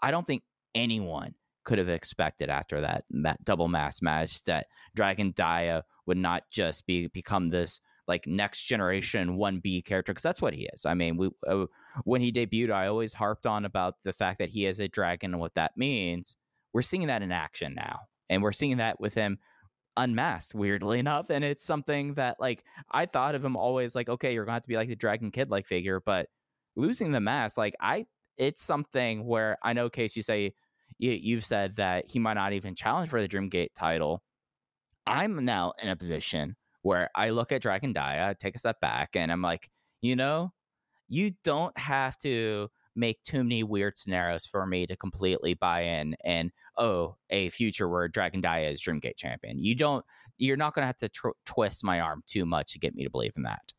I 0.00 0.10
don't 0.10 0.26
think 0.26 0.42
anyone 0.74 1.34
could 1.64 1.78
have 1.78 1.88
expected 1.88 2.48
after 2.48 2.80
that 2.80 3.04
double 3.44 3.68
mass 3.68 4.02
match 4.02 4.42
that 4.42 4.66
dragon 4.94 5.32
dia 5.32 5.84
would 6.06 6.16
not 6.16 6.42
just 6.50 6.86
be 6.86 7.06
become 7.08 7.48
this 7.48 7.80
like 8.08 8.26
next 8.26 8.64
generation 8.64 9.36
1B 9.36 9.84
character 9.84 10.12
because 10.12 10.22
that's 10.22 10.42
what 10.42 10.54
he 10.54 10.68
is. 10.72 10.84
I 10.86 10.94
mean, 10.94 11.16
we 11.16 11.30
uh, 11.46 11.66
when 12.04 12.20
he 12.20 12.32
debuted, 12.32 12.72
I 12.72 12.86
always 12.86 13.14
harped 13.14 13.46
on 13.46 13.64
about 13.64 13.94
the 14.04 14.12
fact 14.12 14.38
that 14.38 14.48
he 14.48 14.66
is 14.66 14.80
a 14.80 14.88
dragon 14.88 15.32
and 15.32 15.40
what 15.40 15.54
that 15.54 15.76
means. 15.76 16.36
We're 16.72 16.82
seeing 16.82 17.06
that 17.06 17.22
in 17.22 17.32
action 17.32 17.74
now, 17.74 18.00
and 18.28 18.42
we're 18.42 18.52
seeing 18.52 18.78
that 18.78 18.98
with 19.00 19.14
him 19.14 19.38
unmasked. 19.96 20.54
Weirdly 20.54 20.98
enough, 20.98 21.30
and 21.30 21.44
it's 21.44 21.64
something 21.64 22.14
that 22.14 22.36
like 22.40 22.64
I 22.90 23.06
thought 23.06 23.34
of 23.34 23.44
him 23.44 23.56
always 23.56 23.94
like, 23.94 24.08
okay, 24.08 24.34
you're 24.34 24.44
going 24.44 24.52
to 24.52 24.54
have 24.54 24.62
to 24.62 24.68
be 24.68 24.76
like 24.76 24.88
the 24.88 24.96
Dragon 24.96 25.30
Kid 25.30 25.50
like 25.50 25.66
figure, 25.66 26.00
but 26.04 26.28
losing 26.74 27.12
the 27.12 27.20
mask, 27.20 27.56
like 27.56 27.74
I, 27.80 28.06
it's 28.36 28.62
something 28.62 29.24
where 29.26 29.58
I 29.62 29.74
know, 29.74 29.88
Case, 29.90 30.16
you 30.16 30.22
say 30.22 30.54
you, 31.02 31.12
you've 31.12 31.44
said 31.44 31.76
that 31.76 32.08
he 32.08 32.18
might 32.18 32.34
not 32.34 32.52
even 32.52 32.74
challenge 32.74 33.10
for 33.10 33.20
the 33.20 33.28
Dreamgate 33.28 33.74
title. 33.74 34.22
I'm 35.06 35.44
now 35.44 35.72
in 35.82 35.88
a 35.88 35.96
position 35.96 36.56
where 36.82 37.10
I 37.14 37.30
look 37.30 37.52
at 37.52 37.62
Dragon 37.62 37.92
Dia, 37.92 38.36
take 38.38 38.54
a 38.54 38.58
step 38.58 38.80
back, 38.80 39.10
and 39.14 39.32
I'm 39.32 39.42
like, 39.42 39.68
you 40.00 40.16
know, 40.16 40.52
you 41.08 41.32
don't 41.44 41.76
have 41.78 42.16
to 42.18 42.68
make 42.94 43.22
too 43.22 43.42
many 43.42 43.62
weird 43.62 43.96
scenarios 43.96 44.46
for 44.46 44.66
me 44.66 44.86
to 44.86 44.94
completely 44.96 45.54
buy 45.54 45.80
in 45.80 46.14
and 46.24 46.50
oh 46.76 47.16
a 47.30 47.48
future 47.48 47.88
where 47.88 48.06
dragon 48.06 48.42
dia 48.42 48.68
is 48.68 48.82
dreamgate 48.82 49.16
champion 49.16 49.58
you 49.58 49.74
don't 49.74 50.04
you're 50.36 50.58
not 50.58 50.74
going 50.74 50.82
to 50.82 50.86
have 50.86 50.98
to 50.98 51.08
tr- 51.08 51.28
twist 51.46 51.82
my 51.82 52.00
arm 52.00 52.22
too 52.26 52.44
much 52.44 52.74
to 52.74 52.78
get 52.78 52.94
me 52.94 53.02
to 53.02 53.08
believe 53.08 53.32
in 53.34 53.44
that 53.44 53.72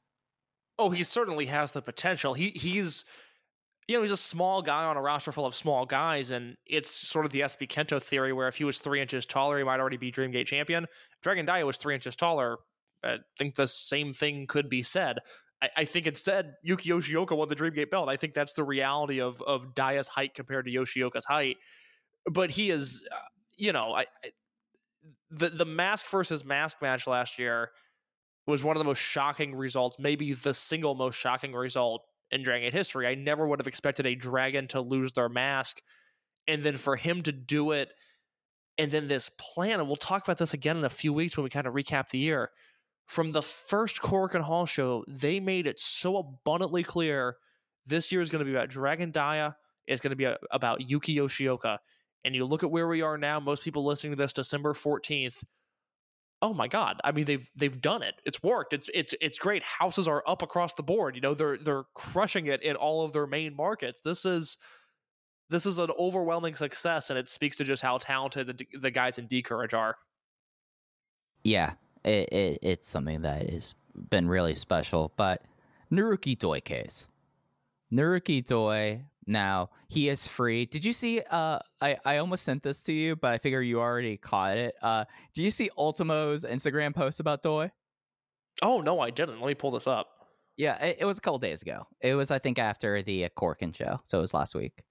Oh, 0.79 0.89
he 0.89 1.03
certainly 1.03 1.45
has 1.45 1.71
the 1.71 1.81
potential. 1.81 2.33
He 2.33 2.49
he's 2.49 3.05
you 3.87 3.95
know, 3.95 4.01
he's 4.01 4.11
a 4.11 4.17
small 4.17 4.61
guy 4.61 4.83
on 4.85 4.97
a 4.97 5.01
roster 5.01 5.31
full 5.31 5.45
of 5.45 5.55
small 5.55 5.85
guys, 5.85 6.31
and 6.31 6.55
it's 6.65 6.89
sort 6.89 7.25
of 7.25 7.31
the 7.31 7.41
SB 7.41 7.67
Kento 7.67 8.01
theory 8.01 8.31
where 8.31 8.47
if 8.47 8.55
he 8.55 8.63
was 8.63 8.79
three 8.79 9.01
inches 9.01 9.25
taller, 9.25 9.57
he 9.57 9.63
might 9.63 9.79
already 9.79 9.97
be 9.97 10.11
Dreamgate 10.11 10.45
champion. 10.45 10.85
Dragon 11.21 11.45
Dia 11.45 11.65
was 11.65 11.77
three 11.77 11.93
inches 11.95 12.15
taller. 12.15 12.57
I 13.03 13.17
think 13.37 13.55
the 13.55 13.67
same 13.67 14.13
thing 14.13 14.47
could 14.47 14.69
be 14.69 14.81
said. 14.81 15.17
I, 15.61 15.69
I 15.77 15.85
think 15.85 16.07
instead 16.07 16.53
Yuki 16.63 16.89
Yoshioka 16.89 17.35
won 17.35 17.49
the 17.49 17.55
Dreamgate 17.55 17.89
belt. 17.89 18.07
I 18.07 18.15
think 18.15 18.33
that's 18.33 18.53
the 18.53 18.63
reality 18.63 19.19
of 19.19 19.41
of 19.41 19.75
Dia's 19.75 20.07
height 20.07 20.33
compared 20.33 20.65
to 20.65 20.71
Yoshioka's 20.71 21.25
height. 21.25 21.57
But 22.31 22.51
he 22.51 22.69
is, 22.69 23.05
uh, 23.11 23.15
you 23.57 23.73
know, 23.73 23.93
I, 23.93 24.01
I 24.23 24.31
the 25.29 25.49
the 25.49 25.65
mask 25.65 26.07
versus 26.09 26.45
mask 26.45 26.81
match 26.81 27.07
last 27.07 27.37
year 27.37 27.71
was 28.45 28.63
one 28.63 28.75
of 28.75 28.79
the 28.79 28.85
most 28.85 28.99
shocking 28.99 29.55
results, 29.55 29.97
maybe 29.99 30.33
the 30.33 30.53
single 30.53 30.95
most 30.95 31.15
shocking 31.17 31.53
result 31.53 32.03
in 32.33 32.43
Dragon 32.43 32.71
history. 32.71 33.07
I 33.07 33.15
never 33.15 33.47
would 33.47 33.59
have 33.59 33.67
expected 33.67 34.05
a 34.05 34.15
dragon 34.15 34.67
to 34.69 34.81
lose 34.81 35.13
their 35.13 35.29
mask, 35.29 35.81
and 36.47 36.61
then 36.63 36.75
for 36.75 36.95
him 36.95 37.21
to 37.21 37.31
do 37.31 37.71
it, 37.71 37.91
and 38.77 38.91
then 38.91 39.07
this 39.07 39.29
plan. 39.39 39.79
And 39.79 39.87
we'll 39.87 39.95
talk 39.95 40.23
about 40.23 40.39
this 40.39 40.53
again 40.53 40.77
in 40.77 40.83
a 40.83 40.89
few 40.89 41.13
weeks 41.13 41.37
when 41.37 41.43
we 41.43 41.49
kind 41.49 41.67
of 41.67 41.73
recap 41.73 42.09
the 42.09 42.17
year. 42.17 42.49
From 43.05 43.31
the 43.31 43.41
first 43.41 44.01
Korakuen 44.01 44.41
Hall 44.41 44.65
show, 44.65 45.03
they 45.07 45.39
made 45.39 45.67
it 45.67 45.79
so 45.79 46.17
abundantly 46.17 46.83
clear 46.83 47.37
this 47.85 48.11
year 48.11 48.21
is 48.21 48.29
going 48.29 48.39
to 48.39 48.45
be 48.45 48.55
about 48.55 48.69
Dragon 48.69 49.11
Dia. 49.11 49.55
It's 49.85 50.01
going 50.01 50.11
to 50.11 50.15
be 50.15 50.33
about 50.51 50.89
Yuki 50.89 51.15
Yoshioka. 51.15 51.79
And 52.25 52.33
you 52.33 52.45
look 52.45 52.63
at 52.63 52.71
where 52.71 52.87
we 52.87 53.01
are 53.01 53.17
now. 53.17 53.41
Most 53.41 53.63
people 53.63 53.85
listening 53.85 54.13
to 54.13 54.17
this 54.17 54.31
December 54.31 54.73
fourteenth 54.73 55.43
oh 56.43 56.53
my 56.53 56.67
god 56.67 57.01
i 57.03 57.11
mean 57.11 57.25
they've 57.25 57.49
they've 57.55 57.81
done 57.81 58.03
it. 58.03 58.15
It's 58.25 58.43
worked. 58.43 58.73
It's 58.73 58.89
it's 58.93 59.15
it's 59.19 59.39
great. 59.39 59.63
Houses 59.63 60.07
are 60.07 60.23
up 60.27 60.43
across 60.43 60.75
the 60.75 60.83
board 60.83 61.15
you 61.15 61.21
know 61.21 61.33
they're 61.33 61.57
they're 61.57 61.85
crushing 61.95 62.45
it 62.45 62.61
in 62.61 62.75
all 62.75 63.03
of 63.03 63.13
their 63.13 63.25
main 63.25 63.55
markets. 63.55 64.01
This 64.01 64.25
is 64.25 64.57
this 65.49 65.65
is 65.65 65.79
an 65.79 65.89
overwhelming 65.97 66.55
success 66.55 67.09
and 67.09 67.17
it 67.17 67.29
speaks 67.29 67.57
to 67.57 67.63
just 67.63 67.81
how 67.81 67.97
talented 67.97 68.47
the, 68.47 68.79
the 68.79 68.91
guys 68.91 69.17
in 69.17 69.25
D. 69.25 69.41
Courage 69.41 69.73
are. 69.73 69.95
Yeah 71.43 71.73
it, 72.03 72.29
it, 72.31 72.59
it's 72.61 72.89
something 72.89 73.21
that 73.21 73.49
has 73.49 73.73
been 74.09 74.27
really 74.27 74.55
special 74.55 75.11
but 75.17 75.43
naruki 75.91 76.37
doi 76.37 76.59
case. 76.59 77.09
Naruki 77.91 78.45
doi 78.45 79.03
now 79.25 79.69
he 79.87 80.09
is 80.09 80.27
free. 80.27 80.65
Did 80.65 80.83
you 80.85 80.93
see? 80.93 81.21
Uh, 81.29 81.59
I 81.81 81.97
I 82.05 82.17
almost 82.17 82.43
sent 82.43 82.63
this 82.63 82.81
to 82.83 82.93
you, 82.93 83.15
but 83.15 83.33
I 83.33 83.37
figure 83.37 83.61
you 83.61 83.79
already 83.79 84.17
caught 84.17 84.57
it. 84.57 84.75
Uh, 84.81 85.05
did 85.33 85.43
you 85.43 85.51
see 85.51 85.69
Ultimo's 85.77 86.45
Instagram 86.45 86.93
post 86.95 87.19
about 87.19 87.41
Doi? 87.41 87.71
oh 88.61 88.81
no 88.81 88.99
i 88.99 89.09
didn't 89.09 89.41
let 89.41 89.47
me 89.47 89.55
pull 89.55 89.71
this 89.71 89.87
up 89.87 90.07
Yeah, 90.57 90.77
it, 90.83 90.97
it 90.99 91.05
was 91.05 91.17
a 91.17 91.21
couple 91.21 91.39
days 91.39 91.63
ago. 91.63 91.87
It 92.01 92.13
was 92.13 92.29
I 92.29 92.37
think 92.37 92.59
after 92.59 93.01
the 93.01 93.25
uh, 93.25 93.29
Korakuen 93.35 93.75
show, 93.75 93.99
so 94.05 94.19
it 94.19 94.21
was 94.21 94.33
last 94.33 94.53
week. 94.53 94.83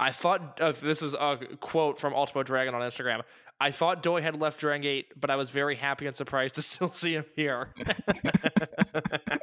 I 0.00 0.12
thought 0.12 0.60
uh, 0.60 0.72
this 0.72 1.02
is 1.02 1.14
a 1.14 1.38
quote 1.60 1.98
from 1.98 2.14
ultimo 2.14 2.42
dragon 2.44 2.74
on 2.74 2.82
instagram 2.82 3.22
i 3.60 3.70
thought 3.72 4.02
doi 4.02 4.22
had 4.22 4.40
left 4.40 4.60
Dragon 4.60 4.82
Gate, 4.82 5.06
but 5.20 5.30
i 5.30 5.36
was 5.36 5.50
very 5.50 5.74
happy 5.76 6.06
and 6.06 6.14
surprised 6.14 6.54
to 6.56 6.62
still 6.72 6.92
see 6.92 7.14
him 7.14 7.24
here 7.36 7.68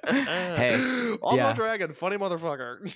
Hey, 0.07 0.75
ultimo 1.21 1.35
yeah. 1.35 1.53
dragon 1.53 1.93
funny 1.93 2.17
motherfucker 2.17 2.87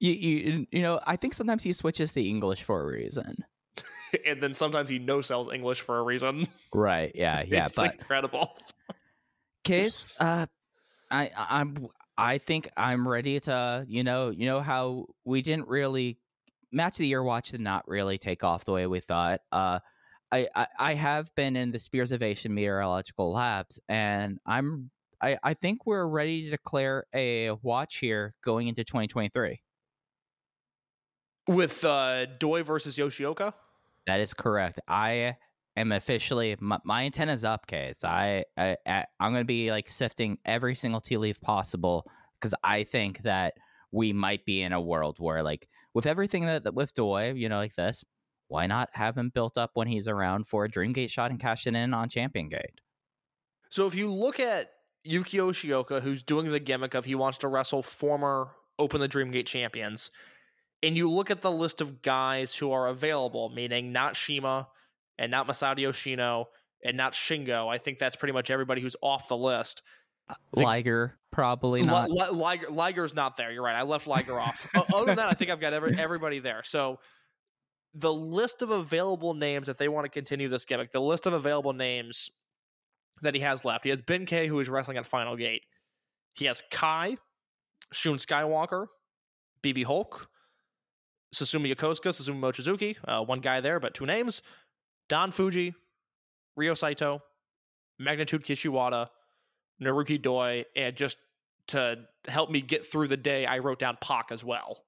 You, 0.00 0.12
you 0.12 0.66
you 0.70 0.82
know 0.82 1.00
I 1.06 1.16
think 1.16 1.34
sometimes 1.34 1.62
he 1.62 1.72
switches 1.72 2.12
to 2.14 2.22
English 2.22 2.62
for 2.62 2.80
a 2.82 2.86
reason. 2.86 3.36
and 4.26 4.40
then 4.42 4.52
sometimes 4.54 4.88
he 4.88 4.98
no 4.98 5.20
sells 5.20 5.52
english 5.52 5.80
for 5.80 5.98
a 5.98 6.02
reason 6.02 6.46
Right? 6.72 7.10
Yeah, 7.14 7.42
yeah. 7.46 7.66
it's 7.66 7.76
but 7.76 7.92
incredible 7.94 8.56
case 9.64 10.12
uh 10.20 10.46
I- 11.10 11.30
i'm 11.36 11.88
i 12.16 12.38
think 12.38 12.68
i'm 12.76 13.06
ready 13.06 13.40
to 13.40 13.84
you 13.88 14.04
know 14.04 14.30
you 14.30 14.46
know 14.46 14.60
how 14.60 15.06
we 15.24 15.42
didn't 15.42 15.68
really 15.68 16.18
match 16.72 16.94
of 16.94 16.98
the 16.98 17.06
year 17.06 17.22
watch 17.22 17.50
did 17.50 17.60
not 17.60 17.86
really 17.86 18.18
take 18.18 18.42
off 18.44 18.64
the 18.64 18.72
way 18.72 18.86
we 18.86 19.00
thought 19.00 19.40
uh 19.52 19.78
I, 20.32 20.48
I, 20.56 20.66
I 20.80 20.94
have 20.94 21.32
been 21.36 21.54
in 21.54 21.70
the 21.70 21.78
Spears 21.78 22.10
Ovation 22.12 22.52
Meteorological 22.54 23.32
Labs, 23.32 23.78
and 23.88 24.40
I'm 24.44 24.90
I, 25.20 25.38
I 25.44 25.54
think 25.54 25.86
we're 25.86 26.06
ready 26.06 26.44
to 26.44 26.50
declare 26.50 27.06
a 27.14 27.52
watch 27.62 27.98
here 27.98 28.34
going 28.44 28.66
into 28.66 28.82
2023. 28.82 29.60
with 31.46 31.84
uh 31.84 32.26
doi 32.38 32.62
versus 32.62 32.96
yoshioka 32.96 33.52
That 34.06 34.20
is 34.20 34.34
correct. 34.34 34.80
I 34.88 35.36
am 35.76 35.92
officially 35.92 36.56
my, 36.60 36.78
my 36.84 37.04
antenna's 37.04 37.44
up, 37.44 37.66
case. 37.66 38.04
I, 38.04 38.44
I, 38.56 38.76
I 38.86 39.06
I'm 39.20 39.32
gonna 39.32 39.44
be 39.44 39.70
like 39.70 39.90
sifting 39.90 40.38
every 40.44 40.74
single 40.74 41.00
tea 41.00 41.16
leaf 41.16 41.40
possible 41.40 42.06
because 42.38 42.54
I 42.62 42.84
think 42.84 43.22
that 43.22 43.54
we 43.92 44.12
might 44.12 44.44
be 44.44 44.62
in 44.62 44.72
a 44.72 44.80
world 44.80 45.16
where 45.18 45.42
like 45.42 45.68
with 45.94 46.06
everything 46.06 46.46
that, 46.46 46.64
that 46.64 46.74
with 46.74 46.94
Doi, 46.94 47.32
you 47.32 47.48
know, 47.48 47.58
like 47.58 47.74
this, 47.74 48.04
why 48.48 48.66
not 48.66 48.90
have 48.92 49.16
him 49.16 49.30
built 49.30 49.56
up 49.56 49.70
when 49.74 49.88
he's 49.88 50.08
around 50.08 50.46
for 50.46 50.64
a 50.64 50.68
Dreamgate 50.68 51.10
shot 51.10 51.30
and 51.30 51.40
cash 51.40 51.66
it 51.66 51.74
in 51.74 51.94
on 51.94 52.08
Champion 52.08 52.48
Gate? 52.48 52.80
So 53.70 53.86
if 53.86 53.94
you 53.94 54.10
look 54.10 54.38
at 54.38 54.70
Yuki 55.02 55.38
Yoshioka, 55.38 56.02
who's 56.02 56.22
doing 56.22 56.50
the 56.50 56.60
gimmick 56.60 56.94
of 56.94 57.04
he 57.04 57.14
wants 57.14 57.38
to 57.38 57.48
wrestle 57.48 57.82
former 57.82 58.50
Open 58.78 59.00
the 59.00 59.08
Dreamgate 59.08 59.46
champions, 59.46 60.10
and 60.82 60.96
you 60.96 61.08
look 61.10 61.30
at 61.30 61.40
the 61.40 61.50
list 61.50 61.80
of 61.80 62.02
guys 62.02 62.54
who 62.54 62.72
are 62.72 62.88
available, 62.88 63.48
meaning 63.50 63.92
not 63.92 64.16
CIMA 64.16 64.68
and 65.18 65.30
not 65.30 65.46
Masato 65.46 65.78
Yoshino 65.78 66.46
and 66.82 66.96
not 66.96 67.12
Shingo, 67.12 67.72
I 67.72 67.78
think 67.78 67.98
that's 67.98 68.16
pretty 68.16 68.32
much 68.32 68.50
everybody 68.50 68.80
who's 68.80 68.96
off 69.02 69.28
the 69.28 69.36
list. 69.36 69.82
Think- 70.54 70.66
Liger 70.66 71.18
probably 71.32 71.82
not. 71.82 72.10
Li- 72.10 72.28
Liger, 72.30 72.70
Liger's 72.70 73.14
not 73.14 73.36
there. 73.36 73.50
You're 73.52 73.62
right. 73.62 73.76
I 73.76 73.82
left 73.82 74.06
Liger 74.06 74.38
off. 74.38 74.66
Other 74.74 75.06
than 75.06 75.16
that, 75.16 75.28
I 75.28 75.34
think 75.34 75.50
I've 75.50 75.60
got 75.60 75.72
every, 75.72 75.94
everybody 75.98 76.38
there. 76.38 76.62
So 76.62 76.98
the 77.94 78.12
list 78.12 78.62
of 78.62 78.70
available 78.70 79.34
names, 79.34 79.68
if 79.68 79.76
they 79.78 79.88
want 79.88 80.04
to 80.04 80.08
continue 80.08 80.48
this 80.48 80.64
gimmick, 80.64 80.90
the 80.92 81.00
list 81.00 81.26
of 81.26 81.32
available 81.32 81.72
names 81.72 82.30
that 83.22 83.34
he 83.34 83.40
has 83.40 83.64
left. 83.64 83.84
He 83.84 83.90
has 83.90 84.02
Ben 84.02 84.26
K, 84.26 84.46
who 84.48 84.58
is 84.60 84.68
wrestling 84.68 84.96
at 84.96 85.06
Final 85.06 85.36
Gate. 85.36 85.62
He 86.36 86.46
has 86.46 86.62
Kai, 86.70 87.16
Shun 87.92 88.16
Skywalker, 88.16 88.86
BB 89.62 89.84
Hulk, 89.84 90.28
Susumu 91.34 91.72
Yokosuka, 91.72 92.10
Susumu 92.10 92.40
Mochizuki, 92.40 92.96
uh, 93.06 93.22
one 93.24 93.40
guy 93.40 93.60
there, 93.60 93.78
but 93.80 93.94
two 93.94 94.06
names. 94.06 94.42
Don 95.08 95.30
Fuji, 95.30 95.74
Ryo 96.56 96.74
Saito, 96.74 97.22
Magnitude 97.98 98.44
Kishiwada, 98.44 99.08
Naruki 99.82 100.20
Doi, 100.20 100.64
and 100.76 100.96
just 100.96 101.18
to 101.68 101.98
help 102.28 102.50
me 102.50 102.60
get 102.60 102.84
through 102.84 103.08
the 103.08 103.16
day, 103.16 103.46
I 103.46 103.58
wrote 103.58 103.78
down 103.78 103.98
Pac 104.00 104.30
as 104.30 104.44
well. 104.44 104.84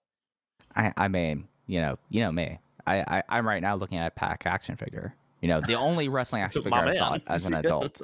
I, 0.74 0.92
I 0.96 1.08
mean, 1.08 1.48
you 1.66 1.80
know, 1.80 1.98
you 2.08 2.20
know 2.20 2.32
me. 2.32 2.58
I, 2.86 3.18
I 3.18 3.22
I'm 3.28 3.46
right 3.48 3.62
now 3.62 3.74
looking 3.76 3.98
at 3.98 4.06
a 4.06 4.10
Pac 4.10 4.46
action 4.46 4.76
figure. 4.76 5.14
You 5.40 5.48
know, 5.48 5.60
the 5.60 5.74
only 5.78 6.08
wrestling 6.08 6.42
action 6.42 6.62
figure 6.62 6.78
I 6.78 6.84
man. 6.86 6.98
thought 6.98 7.22
as 7.26 7.44
an 7.44 7.54
adult 7.54 8.00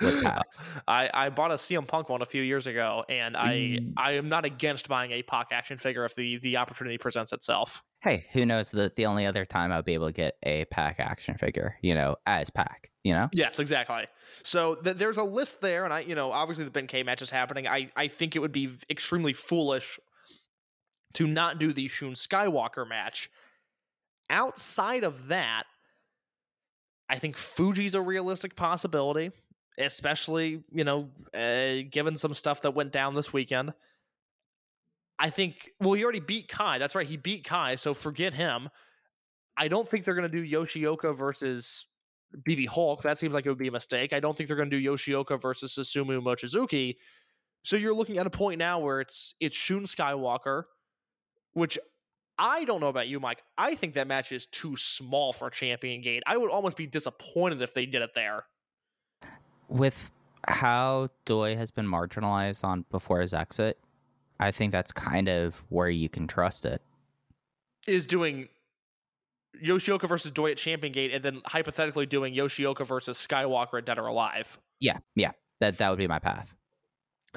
was 0.00 0.16
Pac's. 0.22 0.64
I, 0.86 1.10
I 1.12 1.28
bought 1.30 1.50
a 1.50 1.54
CM 1.54 1.86
Punk 1.86 2.08
one 2.08 2.22
a 2.22 2.26
few 2.26 2.42
years 2.42 2.66
ago, 2.66 3.04
and 3.08 3.36
I 3.36 3.50
Mm. 3.80 3.94
I 3.96 4.12
am 4.12 4.28
not 4.28 4.44
against 4.44 4.88
buying 4.88 5.10
a 5.12 5.22
Pac 5.22 5.48
action 5.52 5.78
figure 5.78 6.04
if 6.04 6.14
the 6.14 6.38
the 6.38 6.56
opportunity 6.58 6.98
presents 6.98 7.32
itself. 7.32 7.82
Hey, 8.02 8.26
who 8.32 8.46
knows 8.46 8.70
that 8.70 8.96
the 8.96 9.06
only 9.06 9.26
other 9.26 9.44
time 9.44 9.70
I'll 9.72 9.82
be 9.82 9.94
able 9.94 10.06
to 10.06 10.12
get 10.12 10.36
a 10.42 10.64
Pac 10.66 11.00
action 11.00 11.36
figure, 11.36 11.76
you 11.82 11.94
know, 11.94 12.16
as 12.26 12.48
Pac, 12.48 12.90
you 13.04 13.12
know? 13.12 13.28
Yes, 13.34 13.58
exactly. 13.58 14.06
So 14.42 14.76
th- 14.76 14.96
there's 14.96 15.18
a 15.18 15.22
list 15.22 15.60
there, 15.60 15.84
and 15.84 15.92
I, 15.92 16.00
you 16.00 16.14
know, 16.14 16.32
obviously 16.32 16.64
the 16.64 16.70
Ben 16.70 16.86
K 16.86 17.02
match 17.02 17.20
is 17.20 17.30
happening. 17.30 17.68
I, 17.68 17.90
I 17.94 18.08
think 18.08 18.36
it 18.36 18.38
would 18.38 18.52
be 18.52 18.70
extremely 18.88 19.34
foolish 19.34 20.00
to 21.14 21.26
not 21.26 21.58
do 21.58 21.72
the 21.72 21.88
Shun 21.88 22.14
Skywalker 22.14 22.88
match. 22.88 23.28
Outside 24.30 25.04
of 25.04 25.28
that, 25.28 25.64
I 27.08 27.18
think 27.18 27.36
Fuji's 27.36 27.94
a 27.94 28.00
realistic 28.00 28.56
possibility, 28.56 29.32
especially 29.76 30.62
you 30.72 30.84
know, 30.84 31.10
uh, 31.34 31.84
given 31.90 32.16
some 32.16 32.32
stuff 32.32 32.62
that 32.62 32.70
went 32.70 32.92
down 32.92 33.14
this 33.14 33.32
weekend. 33.32 33.74
I 35.20 35.28
think. 35.30 35.70
Well, 35.80 35.92
he 35.92 36.02
already 36.02 36.20
beat 36.20 36.48
Kai. 36.48 36.78
That's 36.78 36.94
right. 36.94 37.06
He 37.06 37.18
beat 37.18 37.44
Kai, 37.44 37.74
so 37.76 37.92
forget 37.92 38.32
him. 38.32 38.70
I 39.56 39.68
don't 39.68 39.86
think 39.86 40.04
they're 40.04 40.14
going 40.14 40.30
to 40.30 40.42
do 40.42 40.44
Yoshioka 40.44 41.14
versus 41.14 41.86
BB 42.48 42.66
Hulk. 42.66 43.02
That 43.02 43.18
seems 43.18 43.34
like 43.34 43.44
it 43.44 43.50
would 43.50 43.58
be 43.58 43.68
a 43.68 43.72
mistake. 43.72 44.14
I 44.14 44.20
don't 44.20 44.34
think 44.34 44.48
they're 44.48 44.56
going 44.56 44.70
to 44.70 44.80
do 44.80 44.90
Yoshioka 44.90 45.40
versus 45.40 45.74
Susumu 45.74 46.22
Mochizuki. 46.22 46.96
So 47.62 47.76
you're 47.76 47.94
looking 47.94 48.16
at 48.16 48.26
a 48.26 48.30
point 48.30 48.58
now 48.58 48.78
where 48.78 49.00
it's 49.00 49.34
it's 49.38 49.56
Shun 49.56 49.82
Skywalker, 49.82 50.64
which 51.52 51.78
I 52.38 52.64
don't 52.64 52.80
know 52.80 52.88
about 52.88 53.08
you, 53.08 53.20
Mike. 53.20 53.42
I 53.58 53.74
think 53.74 53.92
that 53.94 54.06
match 54.06 54.32
is 54.32 54.46
too 54.46 54.74
small 54.76 55.34
for 55.34 55.50
Champion 55.50 56.00
Gate. 56.00 56.22
I 56.26 56.38
would 56.38 56.50
almost 56.50 56.78
be 56.78 56.86
disappointed 56.86 57.60
if 57.60 57.74
they 57.74 57.84
did 57.84 58.00
it 58.00 58.14
there. 58.14 58.44
With 59.68 60.10
how 60.48 61.10
Doi 61.26 61.54
has 61.56 61.70
been 61.70 61.86
marginalized 61.86 62.64
on 62.64 62.86
before 62.90 63.20
his 63.20 63.34
exit, 63.34 63.78
I 64.40 64.50
think 64.50 64.72
that's 64.72 64.90
kind 64.90 65.28
of 65.28 65.62
where 65.68 65.88
you 65.88 66.08
can 66.08 66.26
trust 66.26 66.64
it. 66.64 66.82
Is 67.86 68.06
doing 68.06 68.48
Yoshioka 69.62 70.08
versus 70.08 70.30
Doi 70.30 70.52
at 70.52 70.56
Champion 70.56 70.92
Gate, 70.92 71.12
and 71.12 71.22
then 71.22 71.42
hypothetically 71.44 72.06
doing 72.06 72.34
Yoshioka 72.34 72.86
versus 72.86 73.18
Skywalker 73.18 73.78
at 73.78 73.86
Dead 73.86 73.98
or 73.98 74.06
Alive. 74.06 74.58
Yeah, 74.80 74.98
yeah. 75.14 75.32
That 75.60 75.78
that 75.78 75.90
would 75.90 75.98
be 75.98 76.08
my 76.08 76.18
path. 76.18 76.54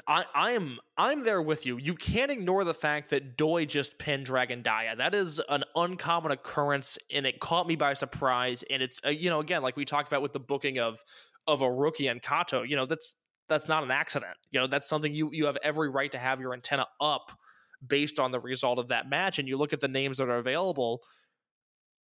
I, 0.08 0.24
I'm 0.34 0.78
I'm 0.96 1.20
there 1.20 1.40
with 1.40 1.66
you. 1.66 1.76
You 1.76 1.94
can't 1.94 2.30
ignore 2.30 2.64
the 2.64 2.74
fact 2.74 3.10
that 3.10 3.36
Doi 3.36 3.64
just 3.64 3.98
pinned 3.98 4.26
Dragon 4.26 4.62
Dia. 4.62 4.96
That 4.96 5.14
is 5.14 5.40
an 5.48 5.64
uncommon 5.76 6.32
occurrence, 6.32 6.98
and 7.12 7.26
it 7.26 7.38
caught 7.38 7.66
me 7.68 7.76
by 7.76 7.94
surprise. 7.94 8.64
And 8.70 8.82
it's 8.82 9.00
uh, 9.06 9.10
you 9.10 9.30
know 9.30 9.40
again 9.40 9.62
like 9.62 9.76
we 9.76 9.84
talked 9.84 10.08
about 10.08 10.22
with 10.22 10.32
the 10.32 10.40
booking 10.40 10.78
of 10.78 11.04
of 11.46 11.62
a 11.62 11.70
rookie 11.70 12.08
and 12.08 12.20
Kato. 12.20 12.62
You 12.62 12.76
know 12.76 12.86
that's 12.86 13.14
that's 13.48 13.68
not 13.68 13.82
an 13.84 13.90
accident. 13.90 14.36
You 14.50 14.60
know 14.60 14.66
that's 14.66 14.88
something 14.88 15.12
you 15.12 15.30
you 15.32 15.46
have 15.46 15.58
every 15.62 15.90
right 15.90 16.10
to 16.12 16.18
have 16.18 16.40
your 16.40 16.54
antenna 16.54 16.86
up 17.00 17.32
based 17.86 18.18
on 18.18 18.30
the 18.30 18.40
result 18.40 18.78
of 18.78 18.88
that 18.88 19.08
match. 19.08 19.38
And 19.38 19.48
you 19.48 19.56
look 19.56 19.72
at 19.72 19.80
the 19.80 19.88
names 19.88 20.18
that 20.18 20.28
are 20.28 20.38
available. 20.38 21.02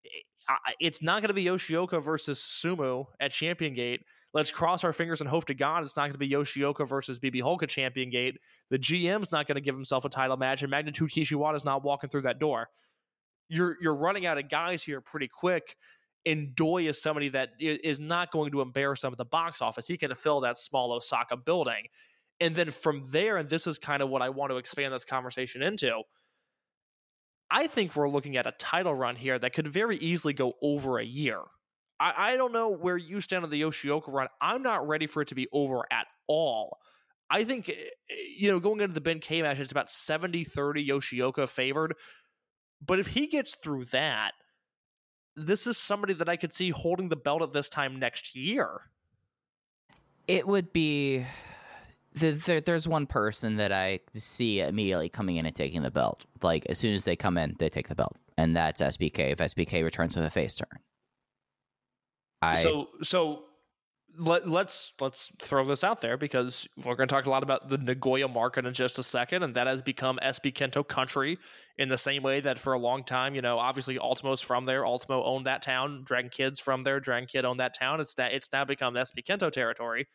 Eh, 0.05 0.72
it's 0.80 1.03
not 1.03 1.22
going 1.22 1.28
to 1.28 1.34
be 1.34 1.45
Yoshioka 1.45 2.03
versus 2.03 2.41
Sumu 2.41 3.07
at 3.20 3.30
Champion 3.30 3.74
Gate. 3.74 4.01
Let's 4.32 4.51
cross 4.51 4.84
our 4.84 4.93
fingers 4.93 5.20
and 5.20 5.28
hope 5.28 5.47
to 5.47 5.55
God 5.55 5.82
it's 5.82 5.97
not 5.97 6.03
going 6.03 6.12
to 6.12 6.18
be 6.18 6.28
Yoshioka 6.28 6.86
versus 6.86 7.18
BB 7.18 7.43
Hulk 7.43 7.62
at 7.62 7.68
Champion 7.68 8.11
Gate. 8.11 8.38
The 8.70 8.78
GM's 8.78 9.32
not 9.32 9.47
going 9.47 9.57
to 9.57 9.61
give 9.61 9.74
himself 9.74 10.05
a 10.05 10.09
title 10.09 10.36
match, 10.36 10.62
and 10.62 10.70
Magnitude 10.70 11.11
Kishiwada 11.11 11.57
is 11.57 11.64
not 11.64 11.82
walking 11.82 12.11
through 12.11 12.22
that 12.22 12.38
door. 12.38 12.68
You're 13.49 13.76
you're 13.80 13.95
running 13.95 14.26
out 14.26 14.38
of 14.38 14.49
guys 14.49 14.82
here 14.82 15.01
pretty 15.01 15.28
quick. 15.28 15.76
And 16.27 16.55
Doi 16.55 16.87
is 16.87 17.01
somebody 17.01 17.31
that 17.31 17.51
is 17.59 17.99
not 17.99 18.31
going 18.31 18.53
to 18.53 18.61
embarrass 18.61 19.01
them 19.01 19.12
at 19.12 19.18
the 19.18 19.25
box 19.25 19.62
office. 19.62 19.87
He 19.87 19.97
can 19.97 20.14
fill 20.14 20.41
that 20.41 20.59
small 20.59 20.93
Osaka 20.93 21.37
building. 21.37 21.87
And 22.41 22.55
then 22.55 22.71
from 22.71 23.03
there, 23.11 23.37
and 23.37 23.49
this 23.49 23.66
is 23.66 23.79
kind 23.79 24.03
of 24.03 24.09
what 24.09 24.23
I 24.23 24.29
want 24.31 24.51
to 24.51 24.57
expand 24.57 24.93
this 24.93 25.05
conversation 25.05 25.62
into. 25.62 26.03
I 27.51 27.66
think 27.66 27.97
we're 27.97 28.09
looking 28.09 28.37
at 28.37 28.47
a 28.47 28.53
title 28.53 28.95
run 28.95 29.16
here 29.16 29.39
that 29.39 29.53
could 29.53 29.68
very 29.68 29.97
easily 29.97 30.33
go 30.33 30.55
over 30.62 30.99
a 30.99 31.05
year. 31.05 31.41
I, 31.99 32.33
I 32.33 32.37
don't 32.37 32.53
know 32.53 32.71
where 32.71 32.97
you 32.97 33.21
stand 33.21 33.45
on 33.45 33.51
the 33.51 33.61
Yoshioka 33.61 34.09
run. 34.09 34.29
I'm 34.41 34.62
not 34.62 34.87
ready 34.87 35.07
for 35.07 35.23
it 35.23 35.29
to 35.29 35.35
be 35.35 35.49
over 35.53 35.85
at 35.91 36.07
all. 36.29 36.79
I 37.29 37.45
think, 37.45 37.68
eh, 37.68 37.73
eh, 37.73 38.14
you 38.39 38.51
know, 38.51 38.61
going 38.61 38.81
into 38.81 38.95
the 38.95 39.01
Ben 39.01 39.21
K 39.21 39.43
match, 39.43 39.61
it's 39.61 39.73
about 39.73 39.91
70 39.91 40.45
30 40.45 40.87
Yoshioka 40.87 41.49
favored. 41.49 41.95
But 42.85 42.99
if 42.99 43.09
he 43.09 43.27
gets 43.27 43.57
through 43.57 43.87
that, 43.87 44.33
this 45.37 45.66
is 45.66 45.78
somebody 45.78 46.14
that 46.14 46.28
I 46.28 46.37
could 46.37 46.53
see 46.53 46.70
holding 46.70 47.09
the 47.09 47.16
belt 47.16 47.43
at 47.43 47.53
this 47.53 47.68
time 47.68 47.99
next 47.99 48.35
year. 48.37 48.83
It 50.28 50.47
would 50.47 50.72
be. 50.72 51.24
The, 52.12 52.33
there, 52.33 52.61
there's 52.61 52.89
one 52.89 53.07
person 53.07 53.57
that 53.57 53.70
I 53.70 54.01
see 54.14 54.61
immediately 54.61 55.09
coming 55.09 55.37
in 55.37 55.47
and 55.47 55.55
taking 55.55 55.83
the 55.83 55.93
belt. 55.93 56.24
Like 56.43 56.66
as 56.66 56.76
soon 56.76 56.95
as 56.95 57.05
they 57.05 57.14
come 57.14 57.39
in, 57.39 57.55
they 57.61 57.68
take 57.68 57.87
the 57.87 57.95
belt, 57.95 58.16
and 58.37 58.57
that's 58.57 58.83
SBK. 58.83 59.31
If 59.31 59.39
SBK 59.39 59.85
returns 59.85 60.16
with 60.16 60.24
a 60.24 60.31
face 60.31 60.57
turn, 60.57 60.81
I 62.43 62.57
so 62.57 62.89
so 63.03 63.45
let, 64.21 64.47
let's 64.47 64.93
let's 65.01 65.33
throw 65.41 65.64
this 65.64 65.83
out 65.83 66.03
there 66.03 66.18
because 66.18 66.68
we're 66.85 66.95
going 66.95 67.09
to 67.09 67.14
talk 67.14 67.25
a 67.25 67.31
lot 67.31 67.43
about 67.43 67.68
the 67.68 67.79
Nagoya 67.79 68.29
market 68.29 68.66
in 68.66 68.75
just 68.75 68.99
a 68.99 69.03
second, 69.03 69.43
and 69.43 69.55
that 69.55 69.66
has 69.66 69.81
become 69.81 70.18
SB 70.23 70.53
Kento 70.53 70.87
country 70.87 71.39
in 71.79 71.89
the 71.89 71.97
same 71.97 72.23
way 72.23 72.41
that 72.41 72.59
for 72.59 72.75
a 72.75 72.79
long 72.79 73.03
time, 73.03 73.35
you 73.35 73.41
know, 73.41 73.59
obviously 73.59 73.99
Ultimo's 73.99 74.43
from 74.43 74.66
there, 74.66 74.85
Ultimo 74.85 75.25
owned 75.25 75.47
that 75.47 75.62
town, 75.62 76.03
Dragon 76.05 76.31
Kid's 76.31 76.61
from 76.61 76.83
there, 76.83 77.01
Dragon 77.01 77.27
Kid 77.27 77.47
owned 77.47 77.61
that 77.61 77.75
town. 77.77 78.01
It's 78.01 78.14
that 78.14 78.33
it's 78.33 78.53
now 78.53 78.64
become 78.66 78.95
SB 78.95 79.25
Kento 79.25 79.51
territory. 79.51 80.07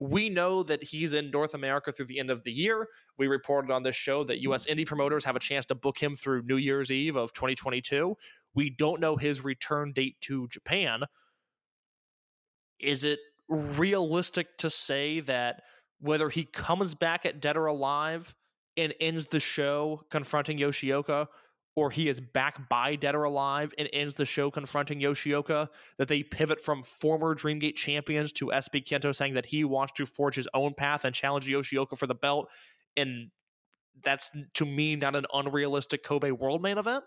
We 0.00 0.28
know 0.28 0.64
that 0.64 0.82
he's 0.82 1.12
in 1.12 1.30
North 1.30 1.54
America 1.54 1.92
through 1.92 2.06
the 2.06 2.18
end 2.18 2.30
of 2.30 2.42
the 2.42 2.52
year. 2.52 2.88
We 3.16 3.28
reported 3.28 3.70
on 3.70 3.84
this 3.84 3.96
show 3.96 4.24
that 4.24 4.40
US 4.40 4.66
indie 4.66 4.84
promoters 4.84 5.24
have 5.24 5.36
a 5.36 5.40
chance 5.40 5.64
to 5.66 5.74
book 5.76 6.02
him 6.02 6.16
through 6.16 6.42
New 6.42 6.56
Year's 6.56 6.90
Eve 6.90 7.16
of 7.16 7.32
2022. 7.32 8.16
We 8.54 8.68
don't 8.68 9.00
know 9.00 9.16
his 9.16 9.44
return 9.44 9.92
date 9.92 10.16
to 10.22 10.48
Japan. 10.48 11.04
Is 12.80 13.04
it 13.04 13.20
realistic 13.48 14.58
to 14.58 14.70
say 14.70 15.20
that 15.20 15.62
whether 16.00 16.28
he 16.28 16.44
comes 16.44 16.94
back 16.94 17.24
at 17.24 17.40
Dead 17.40 17.56
or 17.56 17.66
Alive 17.66 18.34
and 18.76 18.94
ends 19.00 19.28
the 19.28 19.40
show 19.40 20.04
confronting 20.10 20.58
Yoshioka, 20.58 21.28
or 21.74 21.90
he 21.90 22.08
is 22.08 22.20
back 22.20 22.68
by 22.68 22.96
Dead 22.96 23.14
or 23.14 23.24
Alive 23.24 23.72
and 23.78 23.88
ends 23.92 24.14
the 24.14 24.24
show 24.24 24.50
confronting 24.50 25.00
Yoshioka, 25.00 25.68
that 25.98 26.08
they 26.08 26.22
pivot 26.22 26.60
from 26.60 26.82
former 26.82 27.34
Dreamgate 27.34 27.76
champions 27.76 28.32
to 28.32 28.46
SB 28.46 28.84
Kento 28.84 29.14
saying 29.14 29.34
that 29.34 29.46
he 29.46 29.64
wants 29.64 29.92
to 29.94 30.06
forge 30.06 30.34
his 30.34 30.48
own 30.54 30.74
path 30.74 31.04
and 31.04 31.14
challenge 31.14 31.46
Yoshioka 31.46 31.96
for 31.96 32.06
the 32.06 32.14
belt? 32.14 32.50
And 32.96 33.30
that's 34.02 34.30
to 34.54 34.64
me 34.64 34.96
not 34.96 35.16
an 35.16 35.26
unrealistic 35.32 36.02
Kobe 36.02 36.30
World 36.30 36.62
main 36.62 36.78
event. 36.78 37.04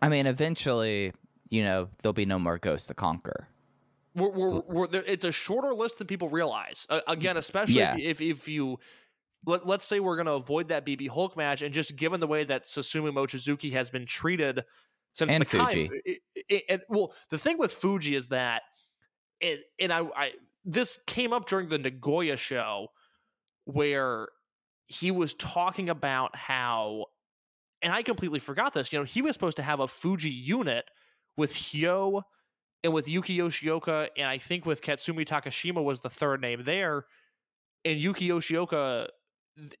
I 0.00 0.08
mean, 0.08 0.26
eventually, 0.26 1.12
you 1.48 1.62
know, 1.62 1.88
there'll 2.02 2.12
be 2.12 2.26
no 2.26 2.38
more 2.38 2.58
Ghost 2.58 2.88
to 2.88 2.94
conquer. 2.94 3.48
We're, 4.14 4.30
we're, 4.30 4.60
we're, 4.68 4.88
it's 4.92 5.24
a 5.24 5.32
shorter 5.32 5.72
list 5.72 5.98
than 5.98 6.06
people 6.06 6.28
realize. 6.28 6.86
Uh, 6.90 7.00
again, 7.08 7.36
especially 7.36 7.76
Yeah. 7.76 7.96
if, 7.96 8.20
if 8.20 8.40
if 8.42 8.48
you 8.48 8.78
let, 9.46 9.66
let's 9.66 9.84
say 9.84 10.00
we're 10.00 10.16
going 10.16 10.26
to 10.26 10.32
avoid 10.32 10.68
that 10.68 10.84
BB 10.86 11.08
Hulk 11.08 11.36
match, 11.36 11.62
and 11.62 11.72
just 11.74 11.96
given 11.96 12.20
the 12.20 12.26
way 12.26 12.44
that 12.44 12.64
Susumu 12.64 13.10
Mochizuki 13.12 13.72
has 13.72 13.90
been 13.90 14.06
treated 14.06 14.64
since 15.14 15.30
And 15.32 15.40
the 15.40 15.46
Kai- 15.46 15.66
Fuji. 15.66 15.90
it- 16.04 16.22
it- 16.48 16.64
and 16.68 16.82
well, 16.88 17.14
the 17.30 17.38
thing 17.38 17.58
with 17.58 17.72
Fuji 17.72 18.14
is 18.14 18.28
that 18.28 18.62
it, 19.40 19.60
and 19.80 19.92
I, 19.92 20.00
I 20.16 20.32
this 20.64 20.98
came 21.06 21.32
up 21.32 21.46
during 21.46 21.68
the 21.68 21.78
Nagoya 21.78 22.36
show 22.36 22.88
where 23.64 24.28
he 24.86 25.10
was 25.10 25.34
talking 25.34 25.88
about 25.88 26.36
how, 26.36 27.06
and 27.80 27.92
I 27.92 28.02
completely 28.02 28.38
forgot 28.38 28.74
this. 28.74 28.92
You 28.92 28.98
know, 29.00 29.04
he 29.04 29.22
was 29.22 29.34
supposed 29.34 29.56
to 29.56 29.62
have 29.62 29.80
a 29.80 29.88
Fuji 29.88 30.30
unit 30.30 30.84
with 31.36 31.52
Hyo 31.52 32.22
and 32.84 32.92
with 32.92 33.08
Yuki 33.08 33.38
Yoshioka, 33.38 34.08
and 34.16 34.26
I 34.26 34.38
think 34.38 34.66
with 34.66 34.82
Katsumi 34.82 35.26
Takashima 35.26 35.82
was 35.82 36.00
the 36.00 36.10
third 36.10 36.40
name 36.40 36.62
there. 36.64 37.04
And 37.84 37.98
Yuki 37.98 38.28
Yoshioka, 38.28 39.08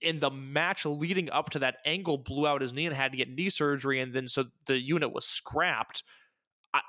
in 0.00 0.20
the 0.20 0.30
match 0.30 0.84
leading 0.84 1.30
up 1.30 1.50
to 1.50 1.58
that 1.60 1.76
angle, 1.84 2.18
blew 2.18 2.46
out 2.46 2.60
his 2.60 2.72
knee 2.72 2.86
and 2.86 2.94
had 2.94 3.12
to 3.12 3.18
get 3.18 3.28
knee 3.28 3.50
surgery, 3.50 4.00
and 4.00 4.12
then 4.12 4.28
so 4.28 4.46
the 4.66 4.78
unit 4.78 5.12
was 5.12 5.24
scrapped. 5.24 6.02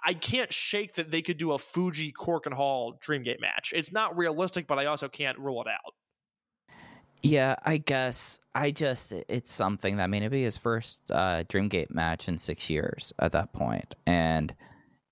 I, 0.05 0.13
can't 0.13 0.53
shake 0.53 0.93
that 0.93 1.11
they 1.11 1.21
could 1.21 1.35
do 1.35 1.51
a 1.51 1.57
Fuji 1.57 2.13
Korakuen 2.13 2.53
Hall 2.53 2.97
Dreamgate 3.05 3.41
match. 3.41 3.73
It's 3.75 3.91
not 3.91 4.17
realistic, 4.17 4.65
but 4.65 4.79
I 4.79 4.85
also 4.85 5.09
can't 5.09 5.37
rule 5.37 5.61
it 5.61 5.67
out. 5.67 5.93
Yeah, 7.21 7.55
I 7.65 7.77
guess 7.77 8.39
I 8.55 8.71
just 8.71 9.11
it's 9.11 9.51
something 9.51 9.97
that 9.97 10.03
I 10.03 10.07
mean 10.07 10.23
it'd 10.23 10.31
be 10.31 10.43
his 10.43 10.55
first 10.55 11.01
uh, 11.11 11.43
Dreamgate 11.49 11.89
match 11.89 12.29
in 12.29 12.37
six 12.37 12.69
years 12.69 13.11
at 13.19 13.33
that 13.33 13.51
point, 13.51 13.95
and 14.05 14.53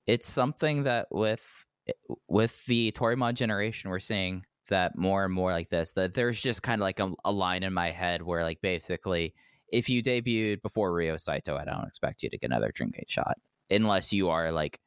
it's 0.08 0.30
something 0.30 0.84
that 0.84 1.08
with 1.12 1.44
eh, 1.88 1.94
with 2.28 2.64
the 2.66 2.92
Toryumon 2.92 3.34
generation 3.34 3.90
we're 3.90 4.00
seeing 4.00 4.44
that 4.70 4.98
more 4.98 5.26
and 5.26 5.34
more 5.34 5.52
like 5.52 5.70
this 5.70 5.92
that 5.92 6.14
there's 6.14 6.40
just 6.40 6.64
kind 6.64 6.82
of 6.82 6.84
like 6.84 7.00
a, 7.00 7.12
a 7.26 7.32
line 7.32 7.64
in 7.64 7.74
my 7.74 7.90
head 7.90 8.22
where 8.22 8.44
like 8.44 8.62
basically 8.62 9.34
if 9.72 9.90
you 9.90 10.04
debuted 10.04 10.62
before 10.62 10.94
Ryo 10.94 11.18
Saito, 11.18 11.56
I 11.56 11.64
don't 11.64 11.88
expect 11.88 12.24
you 12.24 12.30
to 12.30 12.38
get 12.38 12.48
another 12.48 12.72
Dreamgate 12.72 13.08
shot 13.10 13.38
unless 13.70 14.12
you 14.12 14.30
are 14.30 14.52
like 14.52 14.80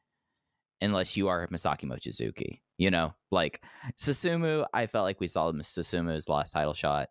unless 0.81 1.17
you 1.17 1.27
are 1.27 1.47
Masaaki 1.47 1.85
Mochizuki. 1.85 2.61
You 2.77 2.91
know, 2.91 3.13
like 3.31 3.61
Susumu, 3.97 4.65
I 4.73 4.87
felt 4.87 5.05
like 5.05 5.19
we 5.19 5.27
saw 5.27 5.51
Susumu's 5.51 6.29
last 6.29 6.51
title 6.51 6.73
shot. 6.73 7.09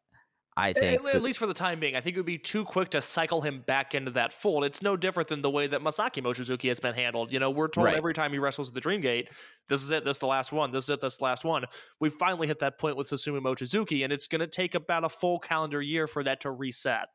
I 0.57 0.73
think 0.73 1.05
At, 1.05 1.17
at 1.17 1.23
least 1.23 1.41
for 1.41 1.47
the 1.47 1.55
time 1.55 1.81
being, 1.81 1.97
I 1.97 2.01
think 2.01 2.17
it 2.17 2.21
would 2.21 2.27
be 2.27 2.39
too 2.39 2.65
quick 2.65 2.91
to 2.91 3.01
cycle 3.01 3.41
him 3.41 3.65
back 3.67 3.95
into 3.95 4.13
that 4.13 4.33
fold. 4.33 4.65
It's 4.65 4.83
no 4.83 4.97
different 4.97 5.29
than 5.29 5.43
the 5.43 5.51
way 5.51 5.67
that 5.67 5.81
Masaaki 5.81 6.23
Mochizuki 6.23 6.69
has 6.69 6.79
been 6.79 6.95
handled. 6.95 7.33
You 7.33 7.41
know, 7.41 7.51
we're 7.51 7.67
told 7.67 7.87
Right. 7.87 7.97
every 7.97 8.15
time 8.15 8.33
he 8.33 8.39
wrestles 8.39 8.69
at 8.69 8.75
the 8.75 8.81
Dreamgate, 8.81 9.29
this 9.69 9.83
is 9.83 9.91
it, 9.91 10.05
this 10.05 10.17
is 10.17 10.21
the 10.21 10.29
last 10.29 10.53
one, 10.53 10.71
this 10.71 10.85
is 10.85 10.91
it, 10.91 11.01
this 11.01 11.15
is 11.15 11.19
the 11.19 11.25
last 11.25 11.45
one. 11.45 11.65
We 12.01 12.09
finally 12.09 12.47
hit 12.47 12.61
that 12.61 12.79
point 12.79 12.97
with 12.97 13.09
Susumu 13.09 13.41
Mochizuki, 13.41 14.05
and 14.05 14.13
it's 14.13 14.29
going 14.29 14.41
to 14.41 14.47
take 14.47 14.77
about 14.77 15.03
a 15.05 15.09
full 15.09 15.41
calendar 15.41 15.83
year 15.83 16.07
for 16.07 16.23
that 16.23 16.41
to 16.43 16.53
reset. 16.53 17.09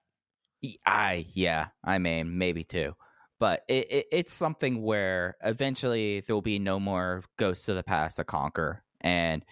I 0.86 1.26
yeah, 1.34 1.68
I 1.82 1.98
mean 2.00 2.38
maybe 2.38 2.66
two, 2.66 2.94
but 3.40 3.62
it, 3.70 3.90
it 3.90 4.06
it's 4.12 4.34
something 4.34 4.82
where 4.82 5.38
eventually 5.42 6.22
there 6.28 6.36
will 6.36 6.42
be 6.42 6.60
no 6.60 6.78
more 6.82 7.24
ghosts 7.38 7.70
of 7.70 7.78
the 7.78 7.84
past 7.84 8.18
to 8.18 8.26
conquer, 8.26 8.84
and 9.00 9.46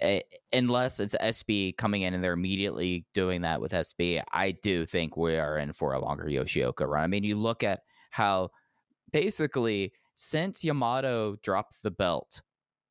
Eh, 0.00 0.20
unless 0.52 0.98
it's 0.98 1.14
SB 1.20 1.76
coming 1.76 2.02
in 2.02 2.14
and 2.14 2.24
they're 2.24 2.32
immediately 2.32 3.06
doing 3.14 3.42
that 3.42 3.60
with 3.60 3.72
SB, 3.72 4.22
I 4.32 4.50
do 4.50 4.86
think 4.86 5.16
we 5.16 5.36
are 5.36 5.58
in 5.58 5.72
for 5.72 5.92
a 5.92 6.00
longer 6.00 6.24
Yoshioka 6.24 6.86
run. 6.86 7.04
I 7.04 7.06
mean, 7.06 7.24
you 7.24 7.36
look 7.36 7.62
at 7.62 7.80
how 8.10 8.50
basically 9.12 9.92
since 10.14 10.64
Yamato 10.64 11.36
dropped 11.42 11.78
the 11.82 11.90
belt, 11.90 12.42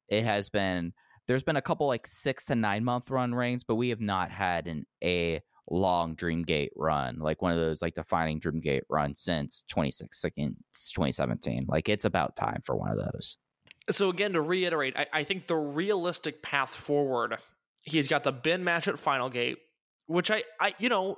it 0.07 0.23
has 0.23 0.49
been 0.49 0.93
there's 1.27 1.43
been 1.43 1.55
a 1.55 1.61
couple 1.61 1.87
like 1.87 2.07
six 2.07 2.45
to 2.45 2.55
nine 2.55 2.83
month 2.83 3.09
run 3.09 3.33
reigns, 3.33 3.63
but 3.63 3.75
we 3.75 3.89
have 3.89 4.01
not 4.01 4.31
had 4.31 4.67
an 4.67 4.85
a 5.03 5.41
long 5.69 6.15
Dreamgate 6.15 6.69
run, 6.75 7.19
like 7.19 7.41
one 7.41 7.51
of 7.51 7.57
those 7.57 7.81
like 7.81 7.95
defining 7.95 8.39
Dreamgate 8.39 8.81
runs 8.89 9.21
since 9.21 9.63
2016, 9.69 10.55
2017. 10.73 11.65
Like 11.67 11.89
it's 11.89 12.05
about 12.05 12.35
time 12.35 12.61
for 12.63 12.75
one 12.75 12.91
of 12.91 12.97
those. 12.97 13.37
So 13.89 14.09
again, 14.09 14.33
to 14.33 14.41
reiterate, 14.41 14.95
I, 14.97 15.07
I 15.11 15.23
think 15.23 15.47
the 15.47 15.55
realistic 15.57 16.41
path 16.41 16.69
forward, 16.69 17.37
he's 17.83 18.07
got 18.07 18.23
the 18.23 18.31
Ben 18.31 18.63
match 18.63 18.87
at 18.87 18.97
Final 18.97 19.29
Gate, 19.29 19.57
which 20.07 20.31
I, 20.31 20.43
I, 20.59 20.73
you 20.79 20.89
know, 20.89 21.17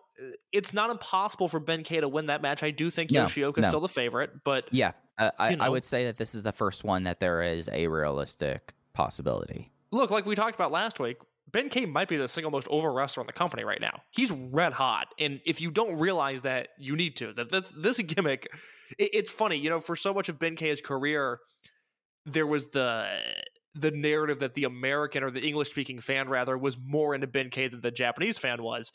it's 0.52 0.74
not 0.74 0.90
impossible 0.90 1.48
for 1.48 1.60
Ben 1.60 1.84
K 1.84 2.00
to 2.00 2.08
win 2.08 2.28
that 2.28 2.42
match. 2.42 2.64
I 2.64 2.72
do 2.72 2.90
think 2.90 3.12
No, 3.12 3.26
Yoshioka's 3.26 3.64
no. 3.64 3.68
still 3.68 3.82
the 3.82 3.88
favorite, 3.88 4.32
but 4.44 4.66
Yeah, 4.72 4.94
uh, 5.20 5.32
I, 5.38 5.50
You 5.52 5.58
know. 5.58 5.64
I 5.66 5.70
would 5.70 5.84
say 5.84 6.06
that 6.06 6.18
this 6.18 6.34
is 6.34 6.42
the 6.44 6.52
first 6.52 6.84
one 6.84 7.04
that 7.04 7.20
there 7.20 7.44
is 7.44 7.70
a 7.72 7.88
realistic 7.88 8.74
possibility. 8.94 9.72
look, 9.92 10.10
like 10.10 10.26
we 10.26 10.36
talked 10.36 10.56
about 10.56 10.72
last 10.72 11.00
week, 11.00 11.18
Ben 11.52 11.70
K 11.70 11.86
might 11.86 12.08
be 12.08 12.18
the 12.18 12.28
single 12.28 12.50
most 12.52 12.68
over 12.70 12.92
wrestler 12.92 13.22
in 13.22 13.28
the 13.28 13.34
company 13.34 13.64
right 13.64 13.80
now. 13.80 14.02
He's 14.12 14.32
red 14.32 14.74
hot, 14.74 15.08
and 15.20 15.40
if 15.46 15.62
you 15.62 15.70
don't 15.70 15.98
realize 16.00 16.42
that, 16.42 16.70
you 16.80 16.96
need 16.96 17.16
to. 17.18 17.32
That 17.34 17.50
that- 17.52 17.82
this 17.82 17.98
gimmick, 18.02 18.48
it, 18.98 19.12
it's 19.14 19.32
funny, 19.32 19.58
you 19.58 19.70
know. 19.70 19.80
For 19.80 19.96
so 19.96 20.14
much 20.14 20.28
of 20.28 20.40
Ben 20.40 20.56
K's 20.56 20.82
career, 20.82 21.40
there 22.26 22.48
was 22.48 22.70
the 22.70 23.20
the 23.74 23.92
narrative 23.92 24.40
that 24.40 24.54
the 24.54 24.64
American 24.64 25.24
or 25.24 25.30
the 25.30 25.46
English 25.46 25.70
speaking 25.70 26.00
fan 26.00 26.30
rather 26.30 26.58
was 26.58 26.78
more 26.78 27.14
into 27.14 27.28
Ben 27.28 27.50
K 27.50 27.68
than 27.68 27.82
the 27.82 27.92
Japanese 27.92 28.38
fan 28.38 28.64
was. 28.64 28.92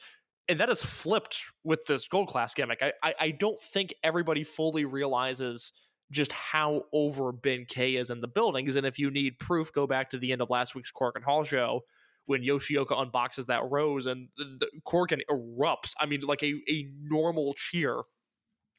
And 0.48 0.58
that 0.58 0.68
has 0.68 0.82
flipped 0.82 1.44
with 1.64 1.84
this 1.84 2.08
gold 2.08 2.28
class 2.28 2.54
gimmick. 2.54 2.82
I, 2.82 2.92
I, 3.02 3.14
I 3.20 3.30
don't 3.30 3.60
think 3.60 3.94
everybody 4.02 4.42
fully 4.42 4.84
realizes 4.84 5.72
just 6.10 6.32
how 6.32 6.82
over 6.92 7.30
Ben 7.30 7.66
K 7.68 7.94
is 7.94 8.10
in 8.10 8.20
the 8.20 8.26
buildings. 8.26 8.74
And 8.74 8.84
if 8.84 8.98
you 8.98 9.10
need 9.10 9.38
proof, 9.38 9.70
go 9.72 9.86
back 9.86 10.10
to 10.10 10.18
the 10.18 10.32
end 10.32 10.40
of 10.42 10.50
last 10.50 10.74
week's 10.74 10.90
Korakuen 10.90 11.22
Hall 11.22 11.44
show 11.44 11.82
when 12.24 12.42
Yoshioka 12.42 12.88
unboxes 12.88 13.46
that 13.46 13.62
rose 13.70 14.06
and 14.06 14.28
the, 14.36 14.66
Korakuen 14.86 15.20
erupts. 15.30 15.94
I 16.00 16.06
mean, 16.06 16.22
like 16.22 16.42
a, 16.42 16.54
a 16.68 16.88
normal 17.02 17.54
cheer 17.54 18.00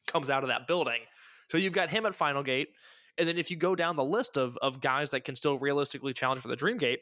comes 0.06 0.30
out 0.30 0.42
of 0.42 0.48
that 0.48 0.66
building. 0.66 1.00
So 1.48 1.58
you've 1.58 1.72
got 1.72 1.90
him 1.90 2.06
at 2.06 2.14
Final 2.14 2.42
Gate. 2.42 2.68
And 3.18 3.28
then 3.28 3.38
if 3.38 3.50
you 3.50 3.56
go 3.56 3.74
down 3.74 3.96
the 3.96 4.04
list 4.04 4.36
of, 4.36 4.56
of 4.62 4.80
guys 4.80 5.10
that 5.10 5.24
can 5.24 5.36
still 5.36 5.58
realistically 5.58 6.12
challenge 6.12 6.40
for 6.40 6.48
the 6.48 6.56
Dream 6.56 6.78
Gate, 6.78 7.00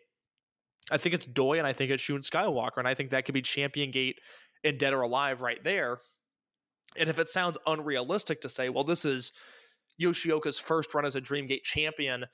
I 0.90 0.96
think 0.96 1.14
it's 1.14 1.26
Doi 1.26 1.58
and 1.58 1.66
I 1.66 1.72
think 1.72 1.90
it's 1.90 2.02
Shun 2.02 2.18
Skywalker. 2.18 2.78
And 2.78 2.88
I 2.88 2.94
think 2.94 3.10
that 3.10 3.24
could 3.24 3.34
be 3.34 3.42
Champion 3.42 3.90
Gate 3.90 4.18
and 4.64 4.78
Dead 4.78 4.92
or 4.92 5.02
Alive 5.02 5.40
right 5.40 5.62
there. 5.62 5.98
And 6.96 7.08
if 7.08 7.18
it 7.18 7.28
sounds 7.28 7.58
unrealistic 7.66 8.40
to 8.40 8.48
say, 8.48 8.68
well, 8.68 8.84
this 8.84 9.04
is 9.04 9.32
Yoshioka's 10.00 10.58
first 10.58 10.92
run 10.94 11.04
as 11.04 11.14
a 11.14 11.20
Dream 11.20 11.46
Gate 11.46 11.62
champion, 11.62 12.24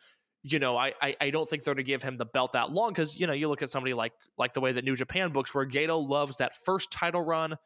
you 0.43 0.59
know, 0.59 0.77
I, 0.77 0.95
I, 1.03 1.16
I 1.20 1.31
don't 1.31 1.49
think 1.49 1.64
they're 1.64 1.74
going 1.74 1.85
to 1.85 1.91
give 1.91 2.03
him 2.03 2.16
the 2.16 2.24
belt 2.24 2.53
that 2.53 2.70
long 2.70 2.91
because, 2.91 3.18
you 3.18 3.27
know, 3.27 3.33
you 3.33 3.49
look 3.49 3.62
at 3.62 3.70
somebody 3.70 3.95
like 3.95 4.12
like 4.39 4.55
the 4.55 4.61
way 4.61 4.72
that 4.72 4.85
New 4.85 4.95
Japan 4.95 5.33
books 5.33 5.55
where 5.55 5.66
Gedo 5.66 6.09
loves 6.09 6.37
that 6.37 6.53
first 6.64 6.91
title 6.91 7.22
run 7.22 7.57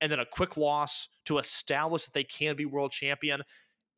and 0.00 0.10
then 0.10 0.18
a 0.18 0.26
quick 0.26 0.56
loss 0.56 1.08
to 1.26 1.38
establish 1.38 2.04
that 2.04 2.14
they 2.14 2.24
can 2.24 2.56
be 2.56 2.66
world 2.66 2.90
champion 2.90 3.42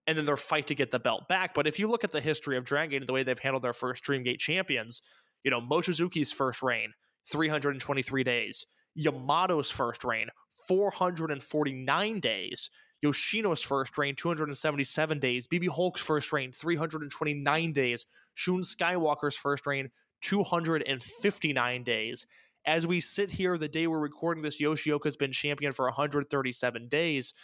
and 0.09 0.17
then 0.17 0.25
their 0.25 0.39
fight 0.39 0.67
to 0.69 0.75
get 0.75 0.91
the 0.91 0.99
belt 0.99 1.29
back. 1.29 1.53
But 1.55 1.67
if 1.67 1.79
you 1.79 1.87
look 1.87 2.03
at 2.03 2.11
the 2.11 2.23
history 2.23 2.57
of 2.57 2.65
Dragon 2.65 2.91
Gate 2.91 3.03
and 3.03 3.07
the 3.07 3.13
way 3.13 3.23
they've 3.23 3.39
handled 3.39 3.63
their 3.63 3.75
first 3.75 4.03
Dreamgate 4.03 4.39
champions, 4.39 5.03
you 5.45 5.51
know, 5.51 5.61
Mochizuki's 5.61 6.33
first 6.33 6.63
reign, 6.63 6.95
323 7.31 8.25
days. 8.25 8.65
Yamato's 8.99 9.71
first 9.71 10.05
reign, 10.05 10.29
449 10.67 12.21
days. 12.21 12.71
Yoshino's 13.05 13.63
first 13.63 13.99
reign, 13.99 14.17
277 14.17 15.19
days. 15.19 15.47
BB 15.47 15.69
Hulk's 15.69 16.01
first 16.01 16.33
reign, 16.33 16.53
329 16.53 17.73
days. 17.75 18.07
Shun 18.33 18.63
Skywalker's 18.63 19.37
first 19.37 19.67
reign, 19.67 19.91
259 20.23 21.85
days. 21.85 22.27
As 22.67 22.87
we 22.87 23.01
sit 23.01 23.31
here, 23.31 23.59
the 23.59 23.69
day 23.69 23.87
we're 23.87 24.01
recording 24.01 24.43
this, 24.43 24.61
Yoshioka's 24.61 25.17
been 25.17 25.33
champion 25.33 25.73
for 25.73 25.85
137 25.85 26.89
days. 26.89 27.35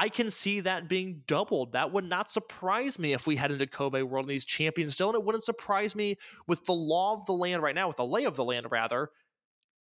I 0.00 0.08
can 0.08 0.30
see 0.30 0.60
that 0.60 0.88
being 0.88 1.22
doubled. 1.26 1.72
That 1.72 1.92
would 1.92 2.04
not 2.04 2.30
surprise 2.30 3.00
me 3.00 3.14
if 3.14 3.26
we 3.26 3.34
head 3.34 3.50
into 3.50 3.66
Kobe 3.66 4.02
World 4.02 4.26
and 4.26 4.30
he's 4.30 4.44
champion 4.44 4.90
still. 4.90 5.08
And 5.08 5.16
it 5.16 5.24
wouldn't 5.24 5.42
surprise 5.42 5.96
me 5.96 6.14
with 6.46 6.64
the 6.66 6.72
law 6.72 7.14
of 7.14 7.26
the 7.26 7.32
land 7.32 7.64
right 7.64 7.74
now, 7.74 7.88
with 7.88 7.96
the 7.96 8.06
lay 8.06 8.24
of 8.24 8.36
the 8.36 8.44
land, 8.44 8.68
rather, 8.70 9.10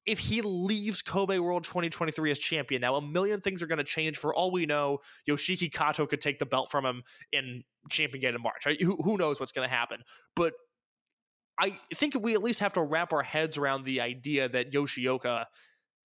if 0.07 0.17
he 0.17 0.41
leaves 0.41 1.03
Kobe 1.03 1.37
World 1.37 1.65
2023 1.65 2.31
as 2.31 2.39
champion. 2.39 2.81
Now, 2.81 2.95
a 2.95 3.01
million 3.01 3.41
things 3.41 3.61
are 3.61 3.67
going 3.67 3.77
to 3.77 3.83
change. 3.83 4.17
For 4.17 4.33
all 4.33 4.49
we 4.49 4.65
know, 4.65 5.01
Yoshiki 5.29 5.71
Kato 5.71 6.07
could 6.07 6.19
take 6.19 6.39
the 6.39 6.47
belt 6.47 6.71
from 6.71 6.83
him 6.83 7.03
in 7.31 7.61
Champion 7.91 8.21
Gate 8.21 8.33
in 8.33 8.41
March. 8.41 8.65
Right? 8.65 8.81
Who, 8.81 8.95
who 8.95 9.17
knows 9.17 9.39
what's 9.39 9.51
going 9.51 9.69
to 9.69 9.75
happen? 9.75 10.01
But 10.35 10.53
I 11.59 11.77
think 11.93 12.15
we 12.19 12.33
at 12.33 12.41
least 12.41 12.61
have 12.61 12.73
to 12.73 12.81
wrap 12.81 13.13
our 13.13 13.21
heads 13.21 13.55
around 13.55 13.83
the 13.83 14.01
idea 14.01 14.49
that 14.49 14.71
Yoshioka 14.71 15.45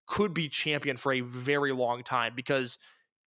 could 0.06 0.34
be 0.34 0.50
champion 0.50 0.98
for 0.98 1.14
a 1.14 1.22
very 1.22 1.72
long 1.72 2.02
time 2.02 2.34
because 2.36 2.76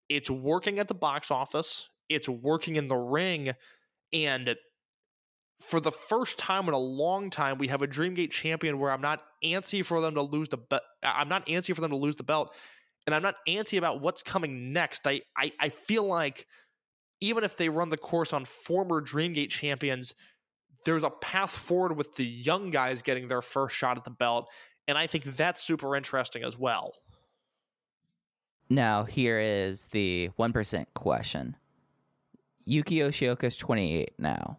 it's 0.10 0.30
working 0.30 0.80
at 0.80 0.88
the 0.88 0.94
box 0.94 1.32
office, 1.32 1.90
it's 2.10 2.30
working 2.30 2.76
in 2.76 2.88
the 2.88 2.96
ring, 2.96 3.54
and 4.14 4.56
for 5.62 5.80
the 5.80 5.92
first 5.92 6.38
time 6.38 6.68
in 6.68 6.74
a 6.74 6.80
long 6.80 7.30
time, 7.30 7.58
we 7.58 7.70
have 7.70 7.82
a 7.82 7.88
Dreamgate 7.88 8.32
champion 8.32 8.78
where 8.78 8.92
I'm 8.92 9.02
not 9.02 9.22
antsy 9.44 9.84
for 9.84 10.02
them 10.02 10.16
to 10.16 10.22
lose 10.22 10.50
the 10.50 10.58
belt. 10.58 10.84
I'm 11.02 11.30
not 11.30 11.48
antsy 11.48 11.74
for 11.74 11.82
them 11.82 11.92
to 11.92 11.98
lose 11.98 12.18
the 12.18 12.24
belt, 12.24 12.54
and 13.06 13.16
I'm 13.16 13.24
not 13.24 13.36
antsy 13.48 13.78
about 13.78 14.02
what's 14.02 14.22
coming 14.22 14.74
next. 14.74 15.08
I, 15.08 15.22
I 15.38 15.52
I 15.60 15.70
feel 15.70 16.04
like 16.06 16.46
even 17.22 17.44
if 17.44 17.56
they 17.56 17.70
run 17.70 17.90
the 17.90 17.98
course 17.98 18.34
on 18.34 18.46
former 18.46 19.02
Dreamgate 19.02 19.50
champions, 19.50 20.14
there's 20.86 21.04
a 21.04 21.10
path 21.10 21.52
forward 21.52 21.98
with 21.98 22.14
the 22.16 22.26
young 22.26 22.70
guys 22.70 23.02
getting 23.02 23.28
their 23.28 23.42
first 23.42 23.76
shot 23.76 23.98
at 23.98 24.04
the 24.04 24.12
belt, 24.12 24.50
and 24.88 24.98
I 24.98 25.08
think 25.08 25.24
that's 25.24 25.64
super 25.64 25.96
interesting 25.96 26.44
as 26.44 26.60
well. 26.60 26.92
Now, 28.70 29.04
here 29.04 29.40
is 29.40 29.88
the 29.90 30.30
1% 30.40 30.86
question. 30.96 31.56
Yuki 32.66 32.96
Yoshioka's 32.96 33.56
28 33.56 34.14
now. 34.18 34.58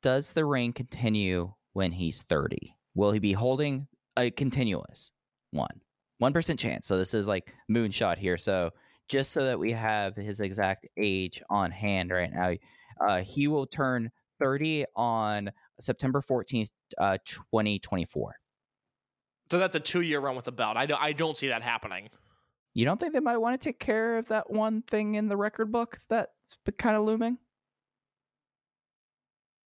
Does 0.00 0.32
the 0.32 0.44
reign 0.44 0.72
continue 0.72 1.52
when 1.72 1.90
he's 1.90 2.22
30? 2.22 2.76
Will 2.94 3.10
he 3.10 3.18
be 3.18 3.32
holding 3.32 3.88
a 4.16 4.30
continuous 4.30 5.10
one? 5.50 5.80
1% 6.22 6.58
chance. 6.58 6.86
So 6.86 6.96
this 6.96 7.14
is 7.14 7.26
like 7.26 7.52
moonshot 7.68 8.16
here. 8.18 8.38
So 8.38 8.70
just 9.08 9.32
so 9.32 9.44
that 9.44 9.58
we 9.58 9.72
have 9.72 10.14
his 10.14 10.40
exact 10.40 10.86
age 10.96 11.42
on 11.50 11.72
hand 11.72 12.10
right 12.10 12.32
now, 12.32 12.54
uh, 13.04 13.22
he 13.22 13.48
will 13.48 13.66
turn 13.66 14.10
30 14.38 14.84
on 14.94 15.50
September 15.80 16.22
14th, 16.22 16.70
uh, 16.98 17.18
2024. 17.24 18.36
So 19.50 19.58
that's 19.58 19.74
a 19.74 19.80
two 19.80 20.00
year 20.00 20.20
run 20.20 20.36
with 20.36 20.44
the 20.44 20.52
belt. 20.52 20.76
I 20.76 20.86
don't, 20.86 21.02
I 21.02 21.12
don't 21.12 21.36
see 21.36 21.48
that 21.48 21.62
happening. 21.62 22.08
You 22.74 22.84
don't 22.84 23.00
think 23.00 23.12
they 23.12 23.20
might 23.20 23.38
want 23.38 23.58
to 23.60 23.64
take 23.64 23.78
care 23.78 24.18
of 24.18 24.28
that 24.28 24.50
one 24.50 24.82
thing 24.82 25.14
in 25.14 25.28
the 25.28 25.36
record 25.36 25.70
book 25.70 26.00
that's 26.08 26.56
kind 26.76 26.96
of 26.96 27.04
looming? 27.04 27.38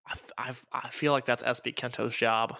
I, 0.07 0.13
f- 0.13 0.33
I 0.37 0.49
f- 0.51 0.67
I 0.73 0.89
feel 0.91 1.13
like 1.13 1.25
that's 1.25 1.43
SB 1.43 1.75
Kento's 1.75 2.17
job. 2.17 2.57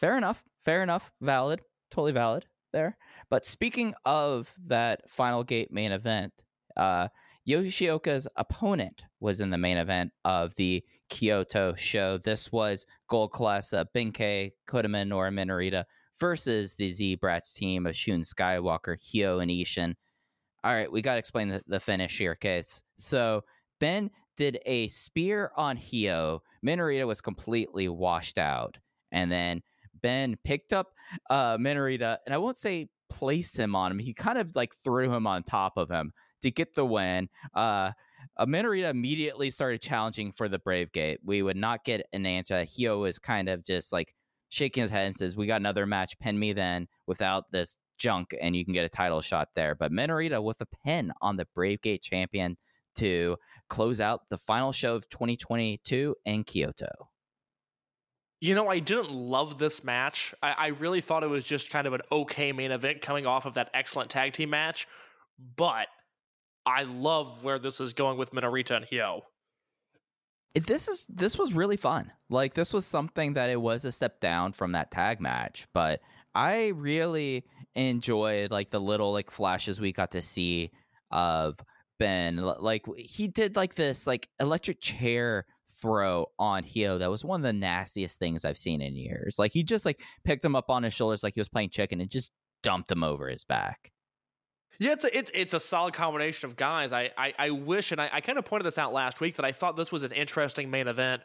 Fair 0.00 0.16
enough. 0.16 0.42
Fair 0.64 0.82
enough. 0.82 1.10
Valid. 1.20 1.60
Totally 1.90 2.12
valid 2.12 2.46
there. 2.72 2.96
But 3.30 3.44
speaking 3.46 3.94
of 4.04 4.54
that 4.66 5.08
final 5.10 5.44
gate 5.44 5.72
main 5.72 5.92
event, 5.92 6.32
uh, 6.76 7.08
Yoshioka's 7.48 8.26
opponent 8.36 9.04
was 9.20 9.40
in 9.40 9.50
the 9.50 9.58
main 9.58 9.76
event 9.76 10.12
of 10.24 10.54
the 10.56 10.82
Kyoto 11.08 11.74
show. 11.74 12.18
This 12.18 12.50
was 12.50 12.86
Gold 13.08 13.30
Class 13.30 13.72
uh, 13.72 13.84
Ben 13.94 14.10
K, 14.10 14.52
Kodaman, 14.68 15.08
Nora 15.08 15.30
Minorita 15.30 15.84
versus 16.18 16.74
the 16.74 16.88
Z 16.88 17.16
Brats 17.16 17.52
team 17.52 17.86
of 17.86 17.96
Shun 17.96 18.22
Skywalker, 18.22 18.96
Hyo, 18.96 19.42
and 19.42 19.50
Ishin. 19.50 19.94
All 20.64 20.74
right, 20.74 20.90
we 20.90 21.02
got 21.02 21.14
to 21.14 21.18
explain 21.18 21.48
the, 21.48 21.62
the 21.66 21.80
finish 21.80 22.18
here, 22.18 22.34
case. 22.34 22.82
So 22.98 23.42
Ben 23.78 24.10
did 24.36 24.58
a 24.66 24.88
spear 24.88 25.52
on 25.56 25.76
Hyo. 25.76 26.40
Minorita 26.64 27.06
was 27.06 27.20
completely 27.20 27.88
washed 27.88 28.38
out. 28.38 28.76
And 29.12 29.30
then 29.30 29.62
Ben 30.02 30.36
picked 30.44 30.72
up 30.72 30.88
uh, 31.30 31.56
Minorita, 31.56 32.18
and 32.26 32.34
I 32.34 32.38
won't 32.38 32.58
say 32.58 32.88
placed 33.08 33.56
him 33.56 33.74
on 33.74 33.92
him. 33.92 33.98
He 33.98 34.12
kind 34.12 34.38
of 34.38 34.54
like 34.56 34.74
threw 34.74 35.12
him 35.12 35.26
on 35.26 35.42
top 35.44 35.76
of 35.76 35.90
him 35.90 36.12
to 36.42 36.50
get 36.50 36.74
the 36.74 36.84
win. 36.84 37.28
Uh, 37.54 37.92
Minorita 38.40 38.90
immediately 38.90 39.50
started 39.50 39.80
challenging 39.80 40.32
for 40.32 40.48
the 40.48 40.58
Brave 40.58 40.92
Gate. 40.92 41.20
We 41.24 41.42
would 41.42 41.56
not 41.56 41.84
get 41.84 42.06
an 42.12 42.26
answer. 42.26 42.56
Hyo 42.64 43.00
was 43.00 43.18
kind 43.18 43.48
of 43.48 43.64
just 43.64 43.92
like 43.92 44.14
shaking 44.48 44.82
his 44.82 44.90
head 44.90 45.06
and 45.06 45.14
says, 45.14 45.36
"We 45.36 45.46
got 45.46 45.60
another 45.60 45.86
match. 45.86 46.18
Pin 46.18 46.38
me 46.38 46.52
then 46.52 46.88
without 47.06 47.50
this 47.50 47.78
junk, 47.98 48.34
and 48.40 48.54
you 48.54 48.64
can 48.64 48.74
get 48.74 48.84
a 48.84 48.88
title 48.88 49.20
shot 49.20 49.48
there." 49.54 49.74
But 49.74 49.92
Minorita 49.92 50.42
with 50.42 50.60
a 50.60 50.66
pin 50.84 51.12
on 51.20 51.36
the 51.36 51.46
Brave 51.54 51.80
Gate 51.82 52.02
champion 52.02 52.56
to 52.96 53.36
close 53.68 54.00
out 54.00 54.22
the 54.30 54.38
final 54.38 54.72
show 54.72 54.94
of 54.94 55.08
2022 55.08 56.14
in 56.24 56.44
Kyoto. 56.44 57.10
You 58.40 58.54
know, 58.54 58.68
I 58.68 58.80
didn't 58.80 59.12
love 59.12 59.58
this 59.58 59.82
match. 59.82 60.34
I, 60.42 60.52
I 60.52 60.66
really 60.68 61.00
thought 61.00 61.22
it 61.22 61.30
was 61.30 61.44
just 61.44 61.70
kind 61.70 61.86
of 61.86 61.94
an 61.94 62.02
okay 62.12 62.52
main 62.52 62.70
event 62.70 63.00
coming 63.00 63.26
off 63.26 63.46
of 63.46 63.54
that 63.54 63.70
excellent 63.72 64.10
tag 64.10 64.34
team 64.34 64.50
match. 64.50 64.86
But 65.56 65.88
I 66.66 66.82
love 66.82 67.44
where 67.44 67.58
this 67.58 67.80
is 67.80 67.92
going 67.92 68.18
with 68.18 68.32
Minorita 68.32 68.76
and 68.76 68.84
Hyo. 68.84 69.22
This 70.54 70.88
is 70.88 71.06
this 71.08 71.36
was 71.36 71.52
really 71.52 71.76
fun. 71.76 72.12
Like 72.30 72.54
this 72.54 72.72
was 72.72 72.86
something 72.86 73.34
that 73.34 73.50
it 73.50 73.60
was 73.60 73.84
a 73.84 73.92
step 73.92 74.20
down 74.20 74.52
from 74.52 74.72
that 74.72 74.90
tag 74.90 75.20
match, 75.20 75.66
but 75.74 76.00
I 76.34 76.68
really 76.68 77.44
enjoyed 77.74 78.50
like 78.50 78.70
the 78.70 78.80
little 78.80 79.12
like 79.12 79.30
flashes 79.30 79.80
we 79.80 79.92
got 79.92 80.12
to 80.12 80.22
see 80.22 80.70
of 81.10 81.58
Ben. 81.98 82.36
Like 82.36 82.84
he 82.96 83.28
did 83.28 83.56
like 83.56 83.74
this 83.74 84.06
like 84.06 84.28
electric 84.40 84.80
chair 84.80 85.44
throw 85.80 86.26
on 86.38 86.64
Hyo 86.64 86.98
that 86.98 87.10
was 87.10 87.24
one 87.24 87.40
of 87.40 87.44
the 87.44 87.52
nastiest 87.52 88.18
things 88.18 88.44
I've 88.44 88.58
seen 88.58 88.80
in 88.80 88.96
years. 88.96 89.36
Like 89.38 89.52
he 89.52 89.62
just 89.62 89.84
like 89.84 90.00
picked 90.24 90.44
him 90.44 90.56
up 90.56 90.70
on 90.70 90.82
his 90.82 90.94
shoulders 90.94 91.22
like 91.22 91.34
he 91.34 91.40
was 91.40 91.48
playing 91.48 91.70
chicken 91.70 92.00
and 92.00 92.10
just 92.10 92.32
dumped 92.62 92.90
him 92.90 93.04
over 93.04 93.28
his 93.28 93.44
back. 93.44 93.92
Yeah, 94.78 94.92
it's 94.92 95.04
a, 95.04 95.16
it's 95.16 95.30
it's 95.34 95.54
a 95.54 95.60
solid 95.60 95.94
combination 95.94 96.48
of 96.48 96.56
guys. 96.56 96.92
I 96.92 97.10
I, 97.16 97.34
I 97.38 97.50
wish, 97.50 97.92
and 97.92 98.00
I, 98.00 98.10
I 98.12 98.20
kind 98.20 98.38
of 98.38 98.44
pointed 98.44 98.66
this 98.66 98.78
out 98.78 98.92
last 98.92 99.20
week 99.20 99.36
that 99.36 99.44
I 99.44 99.52
thought 99.52 99.76
this 99.76 99.90
was 99.90 100.02
an 100.02 100.12
interesting 100.12 100.70
main 100.70 100.88
event 100.88 101.22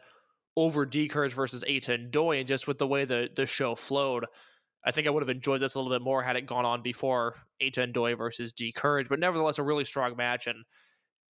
over 0.56 0.86
D 0.86 1.08
Courage 1.08 1.32
versus 1.32 1.62
and 1.62 2.10
Doi, 2.10 2.38
and 2.38 2.46
just 2.46 2.66
with 2.66 2.78
the 2.78 2.86
way 2.86 3.04
the 3.04 3.28
the 3.34 3.46
show 3.46 3.74
flowed, 3.74 4.26
I 4.84 4.90
think 4.90 5.06
I 5.06 5.10
would 5.10 5.22
have 5.22 5.30
enjoyed 5.30 5.60
this 5.60 5.74
a 5.74 5.78
little 5.78 5.92
bit 5.92 6.02
more 6.02 6.22
had 6.22 6.36
it 6.36 6.46
gone 6.46 6.64
on 6.64 6.82
before 6.82 7.34
and 7.60 7.92
Doi 7.92 8.14
versus 8.14 8.52
D 8.52 8.72
Courage. 8.72 9.08
But 9.08 9.20
nevertheless, 9.20 9.58
a 9.58 9.62
really 9.62 9.84
strong 9.84 10.16
match, 10.16 10.46
and 10.46 10.64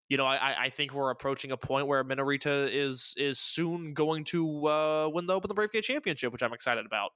you 0.08 0.16
know 0.16 0.26
I 0.26 0.64
I 0.64 0.68
think 0.70 0.94
we're 0.94 1.10
approaching 1.10 1.50
a 1.50 1.56
point 1.56 1.88
where 1.88 2.04
Minorita 2.04 2.68
is 2.72 3.14
is 3.16 3.40
soon 3.40 3.94
going 3.94 4.24
to 4.24 4.66
uh, 4.68 5.10
win 5.12 5.26
the 5.26 5.34
Open 5.34 5.48
the 5.48 5.54
Brave 5.54 5.72
Gate 5.72 5.84
Championship, 5.84 6.32
which 6.32 6.42
I'm 6.42 6.52
excited 6.52 6.86
about. 6.86 7.10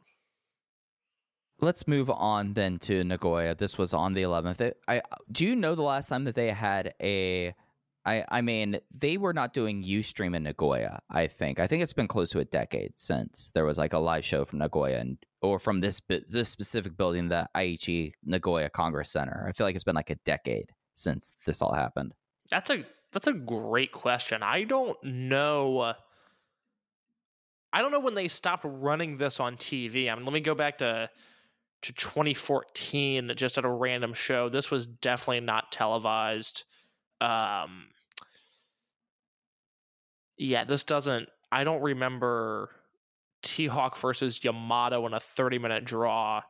Let's 1.60 1.88
move 1.88 2.10
on 2.10 2.52
then 2.52 2.78
to 2.80 3.02
Nagoya. 3.02 3.54
This 3.54 3.78
was 3.78 3.94
on 3.94 4.12
the 4.12 4.22
11th. 4.22 4.72
I 4.86 5.02
do 5.32 5.46
you 5.46 5.56
know 5.56 5.74
the 5.74 5.82
last 5.82 6.08
time 6.08 6.24
that 6.24 6.34
they 6.34 6.50
had 6.50 6.94
a 7.02 7.54
I 8.04 8.24
I 8.28 8.40
mean, 8.40 8.78
they 8.96 9.16
were 9.16 9.32
not 9.32 9.52
doing 9.52 9.82
Ustream 9.82 10.36
in 10.36 10.44
Nagoya, 10.44 11.00
I 11.10 11.26
think. 11.26 11.58
I 11.58 11.66
think 11.66 11.82
it's 11.82 11.92
been 11.92 12.08
close 12.08 12.30
to 12.30 12.38
a 12.38 12.44
decade 12.44 12.92
since 12.98 13.50
there 13.54 13.64
was 13.64 13.78
like 13.78 13.92
a 13.92 13.98
live 13.98 14.24
show 14.24 14.44
from 14.44 14.60
Nagoya 14.60 14.98
and 14.98 15.18
or 15.42 15.58
from 15.58 15.80
this 15.80 16.00
this 16.28 16.48
specific 16.48 16.96
building, 16.96 17.28
the 17.28 17.48
Aichi 17.54 18.12
Nagoya 18.24 18.70
Congress 18.70 19.10
Center. 19.10 19.44
I 19.48 19.52
feel 19.52 19.66
like 19.66 19.74
it's 19.74 19.84
been 19.84 19.96
like 19.96 20.10
a 20.10 20.16
decade 20.24 20.72
since 20.94 21.32
this 21.44 21.60
all 21.60 21.74
happened. 21.74 22.12
That's 22.50 22.70
a 22.70 22.84
that's 23.12 23.26
a 23.26 23.32
great 23.32 23.92
question. 23.92 24.42
I 24.42 24.64
don't 24.64 25.02
know. 25.02 25.94
I 27.72 27.82
don't 27.82 27.90
know 27.90 28.00
when 28.00 28.14
they 28.14 28.28
stopped 28.28 28.64
running 28.64 29.16
this 29.16 29.40
on 29.40 29.56
TV. 29.56 30.10
I 30.10 30.14
mean, 30.14 30.24
let 30.24 30.32
me 30.32 30.40
go 30.40 30.54
back 30.54 30.78
to 30.78 31.10
to 31.82 31.92
2014, 31.92 33.32
just 33.36 33.58
at 33.58 33.64
a 33.64 33.70
random 33.70 34.14
show. 34.14 34.48
This 34.48 34.70
was 34.70 34.86
definitely 34.86 35.40
not 35.40 35.70
televised. 35.70 36.64
Um, 37.20 37.88
yeah, 40.36 40.64
this 40.64 40.84
doesn't. 40.84 41.28
I 41.52 41.64
don't 41.64 41.82
remember 41.82 42.70
T 43.42 43.66
Hawk 43.66 43.96
versus 43.96 44.42
Yamato 44.42 45.06
in 45.06 45.14
a 45.14 45.20
30 45.20 45.58
minute 45.58 45.84
draw. 45.84 46.42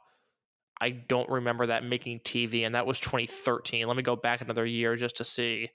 I 0.81 0.91
don't 0.91 1.29
remember 1.31 1.67
that 1.67 1.85
making 1.85 2.21
TV, 2.21 2.67
and 2.67 2.75
that 2.75 2.87
was 2.87 3.01
2013. 3.01 3.87
Let 3.87 3.97
me 3.97 4.03
go 4.03 4.17
back 4.17 4.41
another 4.41 4.67
year 4.67 4.97
just 4.97 5.17
to 5.17 5.25
see 5.25 5.71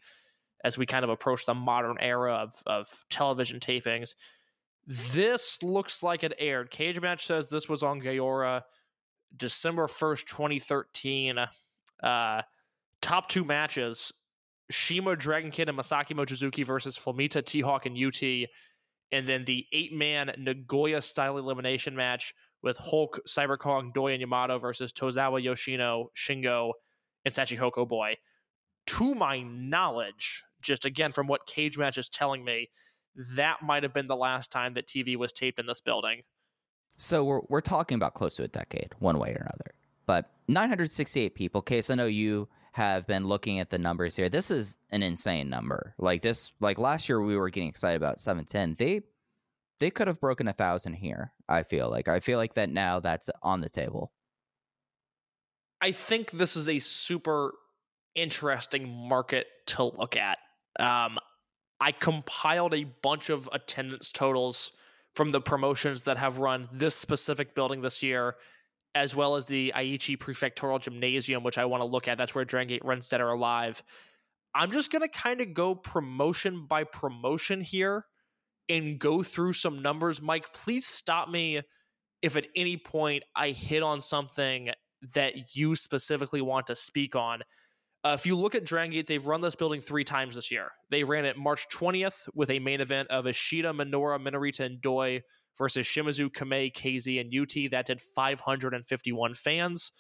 as 0.64 0.78
we 0.78 0.86
kind 0.86 1.04
of 1.04 1.10
approach 1.10 1.46
the 1.46 1.56
modern 1.56 1.98
era 2.00 2.34
of, 2.34 2.54
of 2.68 3.06
television 3.10 3.60
tapings. 3.60 4.14
This 4.86 5.62
looks 5.64 6.04
like 6.04 6.24
it 6.24 6.34
aired. 6.38 6.70
Cage 6.70 7.00
Match 7.02 7.26
says 7.26 7.50
this 7.50 7.70
was 7.70 7.82
on 7.84 8.02
Gaora 8.02 8.64
December 9.36 9.88
1st, 9.88 10.26
2013. 10.26 11.38
Uh, 12.02 12.42
top 13.02 13.30
two 13.30 13.44
matches 13.44 14.12
CIMA 14.72 15.16
Dragon 15.16 15.52
Kid 15.52 15.70
and 15.70 15.78
Masaaki 15.78 16.16
Mochizuki 16.16 16.66
versus 16.66 16.98
Flamita 16.98 17.44
T 17.46 17.62
Hawk 17.62 17.86
and 17.86 17.98
UT. 17.98 18.22
And 19.12 19.28
then 19.28 19.44
the 19.46 19.66
eight 19.72 19.94
man 19.94 20.32
Nagoya 20.38 21.02
style 21.02 21.38
elimination 21.38 21.96
match 21.96 22.34
with 22.64 22.78
Hulk, 22.78 23.20
Cyber 23.28 23.58
Kong, 23.58 23.92
Doi, 23.94 24.14
and 24.14 24.22
Yamato 24.22 24.60
versus 24.60 24.94
Tozawa 24.94 25.42
Yoshino, 25.42 26.12
Shingo, 26.16 26.74
and 27.26 27.34
Shachihoko 27.34 27.88
Boy. 27.88 28.16
To 28.88 29.16
my 29.16 29.42
knowledge, 29.42 30.44
just 30.62 30.86
again 30.86 31.12
from 31.12 31.28
what 31.28 31.46
Cage 31.46 31.78
Match 31.78 31.98
is 31.98 32.10
telling 32.10 32.44
me, 32.44 32.70
that 33.36 33.58
might 33.62 33.84
have 33.84 33.94
been 33.94 34.08
the 34.08 34.16
last 34.16 34.52
time 34.52 34.74
that 34.76 34.88
TV 34.88 35.18
was 35.18 35.34
taped 35.34 35.60
in 35.60 35.66
this 35.66 35.82
building. 35.82 36.22
So 36.98 37.24
we're 37.24 37.42
we're 37.50 37.62
talking 37.62 37.96
about 37.96 38.14
close 38.14 38.36
to 38.36 38.44
a 38.44 38.48
decade, 38.48 38.94
one 39.00 39.18
way 39.18 39.30
or 39.30 39.42
another. 39.42 39.74
But 40.06 40.32
968 40.48 41.36
people. 41.36 41.62
Case, 41.62 41.90
I 41.90 41.96
know 41.96 42.06
you 42.06 42.48
have 42.74 43.06
been 43.08 43.28
looking 43.28 43.60
at 43.60 43.70
the 43.70 43.78
numbers 43.78 44.16
here. 44.16 44.30
This 44.30 44.52
is 44.52 44.78
an 44.92 45.04
insane 45.04 45.50
number. 45.50 45.94
Like 45.98 46.22
this, 46.22 46.52
like 46.60 46.78
last 46.78 47.10
year 47.10 47.22
we 47.22 47.38
were 47.38 47.50
getting 47.50 47.70
excited 47.70 47.98
about 47.98 48.20
710. 48.20 48.76
They 48.78 49.02
they 49.80 49.90
could 49.90 50.08
have 50.08 50.22
broken 50.22 50.48
a 50.48 50.54
thousand 50.54 50.94
here. 50.94 51.34
I 51.50 51.64
feel 51.64 51.90
like 51.90 52.08
I 52.08 52.20
feel 52.20 52.38
like 52.38 52.54
that 52.54 52.70
now 52.70 53.00
that's 53.00 53.30
on 53.42 53.62
the 53.62 53.70
table. 53.70 54.12
I 55.82 55.92
think 55.92 56.32
this 56.32 56.56
is 56.56 56.70
a 56.70 56.78
super 56.78 57.54
interesting 58.14 58.88
market 58.88 59.48
to 59.68 59.86
look 59.86 60.16
at. 60.16 60.38
Um, 60.80 61.18
I 61.80 61.92
compiled 61.92 62.76
a 62.76 62.84
bunch 63.02 63.32
of 63.32 63.50
attendance 63.52 64.12
totals 64.12 64.74
from 65.16 65.30
the 65.30 65.42
promotions 65.42 66.04
that 66.06 66.18
have 66.18 66.40
run 66.40 66.68
this 66.72 66.96
specific 66.96 67.54
building 67.56 67.82
this 67.82 68.02
year, 68.02 68.36
as 68.96 69.16
well 69.16 69.36
as 69.36 69.46
the 69.46 69.74
Aichi 69.76 70.18
Prefectural 70.18 70.80
Gymnasium, 70.80 71.44
which 71.44 71.58
I 71.58 71.66
want 71.66 71.82
to 71.82 71.86
look 71.86 72.08
at. 72.08 72.18
That's 72.18 72.34
where 72.34 72.46
Dragon 72.46 72.70
Gate 72.70 72.86
runs 72.86 73.10
Dead 73.10 73.22
or 73.22 73.30
Alive. 73.30 73.84
I'm 74.54 74.72
just 74.72 74.92
going 74.92 75.02
to 75.02 75.08
kind 75.08 75.42
of 75.42 75.54
go 75.54 75.76
promotion 75.76 76.66
by 76.68 76.84
promotion 76.84 77.62
here 77.62 78.06
and 78.68 79.00
go 79.00 79.24
through 79.24 79.54
some 79.54 79.82
numbers. 79.82 80.22
Mike, 80.22 80.54
please 80.54 80.86
stop 80.86 81.30
me 81.30 81.62
if 82.22 82.36
at 82.36 82.48
any 82.56 82.78
point 82.78 83.24
I 83.36 83.50
hit 83.50 83.84
on 83.84 84.00
something 84.00 84.70
that 85.14 85.56
you 85.56 85.76
specifically 85.76 86.42
want 86.42 86.68
to 86.68 86.76
speak 86.76 87.16
on. 87.16 87.42
Uh, 88.04 88.18
if 88.18 88.26
you 88.26 88.36
look 88.36 88.56
at 88.56 88.66
Dragon 88.66 88.94
Gate, 88.94 89.06
they've 89.06 89.28
run 89.28 89.42
this 89.42 89.54
building 89.56 89.80
three 89.80 90.04
times 90.04 90.34
this 90.36 90.50
year. 90.50 90.72
They 90.90 91.04
ran 91.04 91.24
it 91.26 91.38
March 91.38 91.68
20th 91.72 92.28
with 92.34 92.50
a 92.50 92.58
main 92.58 92.82
event 92.82 93.10
of 93.10 93.28
Ishida, 93.28 93.72
Minora, 93.74 94.18
Minorita, 94.18 94.66
and 94.66 94.82
Doi 94.82 95.22
versus 95.58 95.86
Shimizu, 95.86 96.32
Kamei, 96.32 96.74
KZ, 96.74 97.22
and 97.22 97.32
UT. 97.32 97.54
That 97.70 97.86
did 97.86 98.02
551 98.02 99.36
fans. 99.36 99.92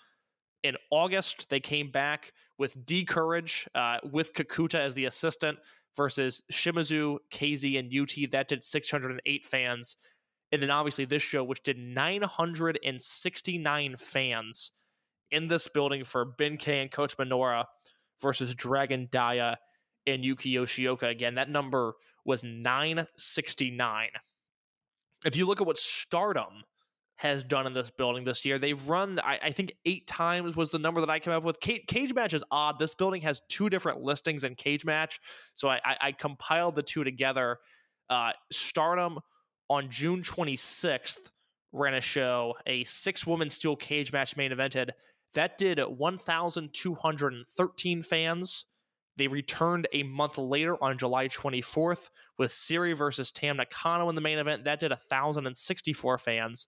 In 0.64 0.78
August, 0.90 1.48
they 1.50 1.60
came 1.60 1.92
back 1.92 2.32
with 2.58 2.84
D 2.86 3.06
Courage 3.06 3.70
uh, 3.76 3.98
with 4.12 4.34
Kakuta 4.34 4.80
as 4.80 4.96
the 4.96 5.06
assistant 5.06 5.60
versus 5.96 6.42
Shimizu, 6.52 7.20
KZ, 7.32 7.78
and 7.78 7.94
UT. 7.96 8.16
That 8.32 8.48
did 8.48 8.64
608 8.64 9.46
fans. 9.46 9.96
And 10.52 10.60
then 10.62 10.72
obviously 10.72 11.06
this 11.06 11.22
show, 11.22 11.44
which 11.44 11.62
did 11.64 11.78
969 11.78 13.96
fans 13.98 14.72
in 15.32 15.48
this 15.48 15.68
building 15.68 16.04
for 16.04 16.26
Ben 16.26 16.58
K 16.58 16.82
and 16.82 16.92
Kota 16.92 17.16
Minora 17.18 17.66
versus 18.22 18.56
Dragon 18.56 19.08
Dia 19.12 19.58
and 20.08 20.24
Yuki 20.24 20.54
Yoshioka. 20.54 21.10
Again, 21.10 21.36
that 21.36 21.50
number 21.50 21.94
was 22.26 22.44
969. 22.44 24.10
If 25.26 25.36
you 25.36 25.46
look 25.46 25.62
at 25.62 25.68
what 25.68 25.78
Stardom 25.78 26.64
has 27.18 27.44
done 27.44 27.68
in 27.68 27.74
this 27.74 27.92
building 27.92 28.24
this 28.24 28.44
year, 28.46 28.58
they've 28.58 28.90
run, 28.90 29.20
I, 29.24 29.40
I 29.44 29.52
think, 29.52 29.74
eight 29.86 30.08
times 30.08 30.56
was 30.56 30.72
the 30.72 30.80
number 30.80 31.02
that 31.02 31.10
I 31.10 31.20
came 31.20 31.34
up 31.34 31.44
with. 31.44 31.60
Cage, 31.60 31.84
cage 31.88 32.14
Match 32.14 32.34
is 32.34 32.44
odd. 32.50 32.80
This 32.80 32.96
building 32.96 33.22
has 33.22 33.42
two 33.48 33.70
different 33.70 34.02
listings 34.02 34.44
in 34.44 34.56
Cage 34.56 34.86
Match. 34.86 35.20
So 35.54 35.70
I, 35.70 35.80
I, 35.86 35.98
I 36.02 36.12
compiled 36.14 36.76
the 36.76 36.84
two 36.84 37.04
together. 37.04 37.58
Uh, 38.10 38.32
Stardom 38.52 39.20
on 39.70 39.90
June 39.90 40.22
26th 40.22 41.30
ran 41.72 41.94
a 41.94 42.02
show, 42.02 42.56
a 42.66 42.84
six 42.84 43.26
woman 43.26 43.50
steel 43.50 43.76
cage 43.76 44.12
match 44.12 44.36
main 44.36 44.52
evented. 44.52 44.90
That 45.34 45.58
did 45.58 45.80
1,213 45.80 48.02
fans. 48.02 48.66
They 49.18 49.28
returned 49.28 49.88
a 49.94 50.04
month 50.04 50.38
later 50.38 50.82
on 50.84 50.98
July 50.98 51.28
24th 51.28 52.10
with 52.38 52.52
Syuri 52.52 52.96
versus 52.96 53.32
Tam 53.32 53.58
Nakano 53.58 54.10
in 54.10 54.16
the 54.16 54.22
main 54.22 54.40
event. 54.40 54.64
That 54.64 54.80
did 54.80 54.92
1,064 54.92 56.18
fans. 56.18 56.68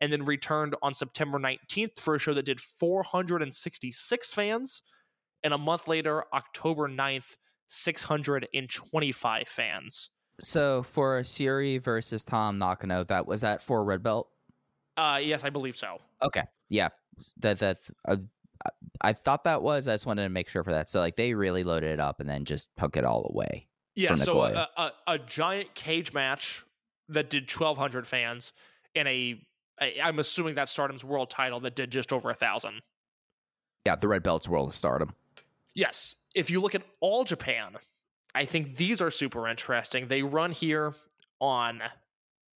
And 0.00 0.12
then 0.12 0.24
returned 0.24 0.74
on 0.82 0.94
September 0.94 1.38
19th 1.38 2.00
for 2.00 2.16
a 2.16 2.18
show 2.18 2.34
that 2.34 2.46
did 2.46 2.60
466 2.60 4.34
fans. 4.34 4.82
And 5.44 5.54
a 5.54 5.58
month 5.58 5.86
later, 5.86 6.24
October 6.34 6.88
9th, 6.88 7.36
625 7.68 9.48
fans. 9.48 10.10
So 10.40 10.82
for 10.82 11.20
Syuri 11.20 11.80
versus 11.80 12.24
Tam 12.24 12.58
Nakano, 12.58 13.04
that 13.04 13.26
was 13.26 13.42
that 13.42 13.62
for 13.62 13.84
red 13.84 14.02
belt. 14.02 14.28
Uh, 14.96 15.20
yes, 15.22 15.44
I 15.44 15.50
believe 15.50 15.76
so. 15.76 15.98
Okay, 16.22 16.42
yeah, 16.72 16.88
that 17.40 17.58
that 17.58 17.78
uh, 18.08 18.16
I 19.00 19.12
thought 19.12 19.44
that 19.44 19.62
was. 19.62 19.86
I 19.88 19.92
just 19.92 20.06
wanted 20.06 20.22
to 20.22 20.30
make 20.30 20.48
sure 20.48 20.64
for 20.64 20.72
that. 20.72 20.88
So 20.88 21.00
like 21.00 21.16
they 21.16 21.34
really 21.34 21.62
loaded 21.62 21.92
it 21.92 22.00
up 22.00 22.18
and 22.18 22.28
then 22.28 22.44
just 22.44 22.70
took 22.78 22.96
it 22.96 23.04
all 23.04 23.30
away. 23.32 23.68
Yeah, 23.94 24.14
so 24.14 24.42
a, 24.42 24.68
a, 24.76 24.92
a 25.06 25.18
giant 25.18 25.74
cage 25.74 26.14
match 26.14 26.64
that 27.10 27.28
did 27.28 27.42
1,200 27.42 28.06
fans 28.06 28.54
and 28.94 29.06
a, 29.06 29.38
a 29.82 30.00
I'm 30.00 30.18
assuming 30.18 30.54
that 30.54 30.70
Stardom's 30.70 31.04
world 31.04 31.28
title 31.28 31.60
that 31.60 31.76
did 31.76 31.90
just 31.90 32.10
over 32.10 32.30
a 32.30 32.34
thousand. 32.34 32.80
Yeah, 33.84 33.96
the 33.96 34.08
red 34.08 34.22
belts 34.22 34.48
world 34.48 34.68
of 34.68 34.74
stardom. 34.74 35.12
Yes, 35.74 36.16
if 36.34 36.50
you 36.50 36.60
look 36.60 36.74
at 36.74 36.82
all 37.00 37.24
Japan, 37.24 37.76
I 38.34 38.46
think 38.46 38.76
these 38.76 39.02
are 39.02 39.10
super 39.10 39.46
interesting. 39.46 40.08
They 40.08 40.22
run 40.22 40.52
here 40.52 40.94
on 41.38 41.82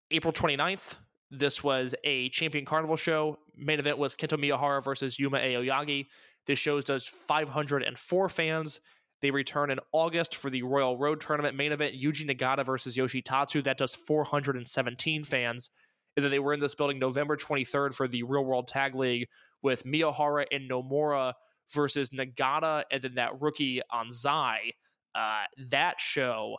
April 0.09 0.33
29th, 0.33 0.95
This 1.29 1.63
was 1.63 1.93
a 2.03 2.29
Champion 2.29 2.65
Carnival 2.65 2.95
show. 2.95 3.39
Main 3.55 3.79
event 3.79 3.97
was 3.97 4.15
Kento 4.15 4.39
Miyahara 4.39 4.83
versus 4.83 5.19
Yuma 5.19 5.39
Aoyagi. 5.39 6.07
This 6.45 6.59
show 6.59 6.79
does 6.79 7.05
504 7.05 8.29
fans. 8.29 8.79
They 9.21 9.31
return 9.31 9.71
in 9.71 9.79
August 9.91 10.35
for 10.35 10.49
the 10.49 10.63
Royal 10.63 10.97
Road 10.97 11.19
Tournament 11.19 11.55
main 11.55 11.71
event, 11.71 11.95
Yuji 11.95 12.29
Nagata 12.29 12.65
versus 12.65 12.95
Yoshitatsu. 12.95 13.63
That 13.63 13.77
does 13.77 13.93
417 13.93 15.23
fans. 15.23 15.69
And 16.15 16.23
then 16.23 16.31
they 16.31 16.39
were 16.39 16.53
in 16.53 16.59
this 16.59 16.75
building 16.75 16.99
November 16.99 17.35
23rd 17.35 17.93
for 17.93 18.07
the 18.07 18.23
Real 18.23 18.45
World 18.45 18.67
Tag 18.67 18.95
League 18.95 19.27
with 19.61 19.83
Miyahara 19.83 20.45
and 20.51 20.69
Nomura 20.69 21.33
versus 21.73 22.11
Nagata 22.11 22.83
and 22.91 23.01
then 23.01 23.15
that 23.15 23.41
rookie 23.41 23.81
Anzai. 23.91 24.57
Uh, 25.13 25.43
that 25.69 25.99
show 25.99 26.57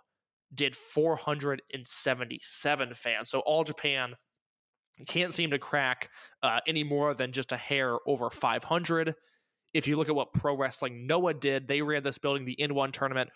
did 0.55 0.77
477 0.77 2.95
fans. 2.95 3.31
So 3.31 3.41
All 3.41 3.65
Japan 3.65 4.15
can't 5.07 5.33
seem 5.33 5.51
to 5.51 5.59
crack 5.59 6.11
uh, 6.43 6.61
any 6.67 6.85
more 6.85 7.15
than 7.15 7.33
just 7.33 7.53
a 7.53 7.57
hair 7.57 7.97
over 8.07 8.31
500. 8.31 9.15
If 9.75 9.87
you 9.87 9.97
look 9.97 10.09
at 10.09 10.15
what 10.15 10.33
Pro 10.33 10.57
Wrestling 10.57 11.07
Noah 11.07 11.35
did, 11.35 11.69
they 11.69 11.83
ran 11.83 12.03
this 12.03 12.19
building, 12.19 12.45
the 12.45 12.57
N1 12.61 12.93
tournament, 12.93 13.31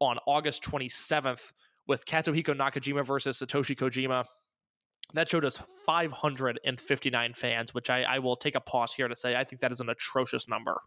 on 0.00 0.18
August 0.26 0.62
27th 0.64 1.52
with 1.86 2.04
Katsuhiko 2.06 2.56
Nakajima 2.56 3.04
versus 3.04 3.38
Satoshi 3.38 3.76
Kojima. 3.76 4.24
That 5.12 5.28
showed 5.28 5.44
us 5.44 5.58
559 5.86 7.34
fans, 7.34 7.74
which 7.74 7.90
I, 7.90 8.02
I 8.02 8.18
will 8.18 8.36
take 8.36 8.54
a 8.54 8.60
pause 8.60 8.94
here 8.94 9.06
to 9.06 9.14
say 9.14 9.36
I 9.36 9.44
think 9.44 9.60
that 9.60 9.70
is 9.70 9.80
an 9.80 9.90
atrocious 9.90 10.48
number. 10.48 10.80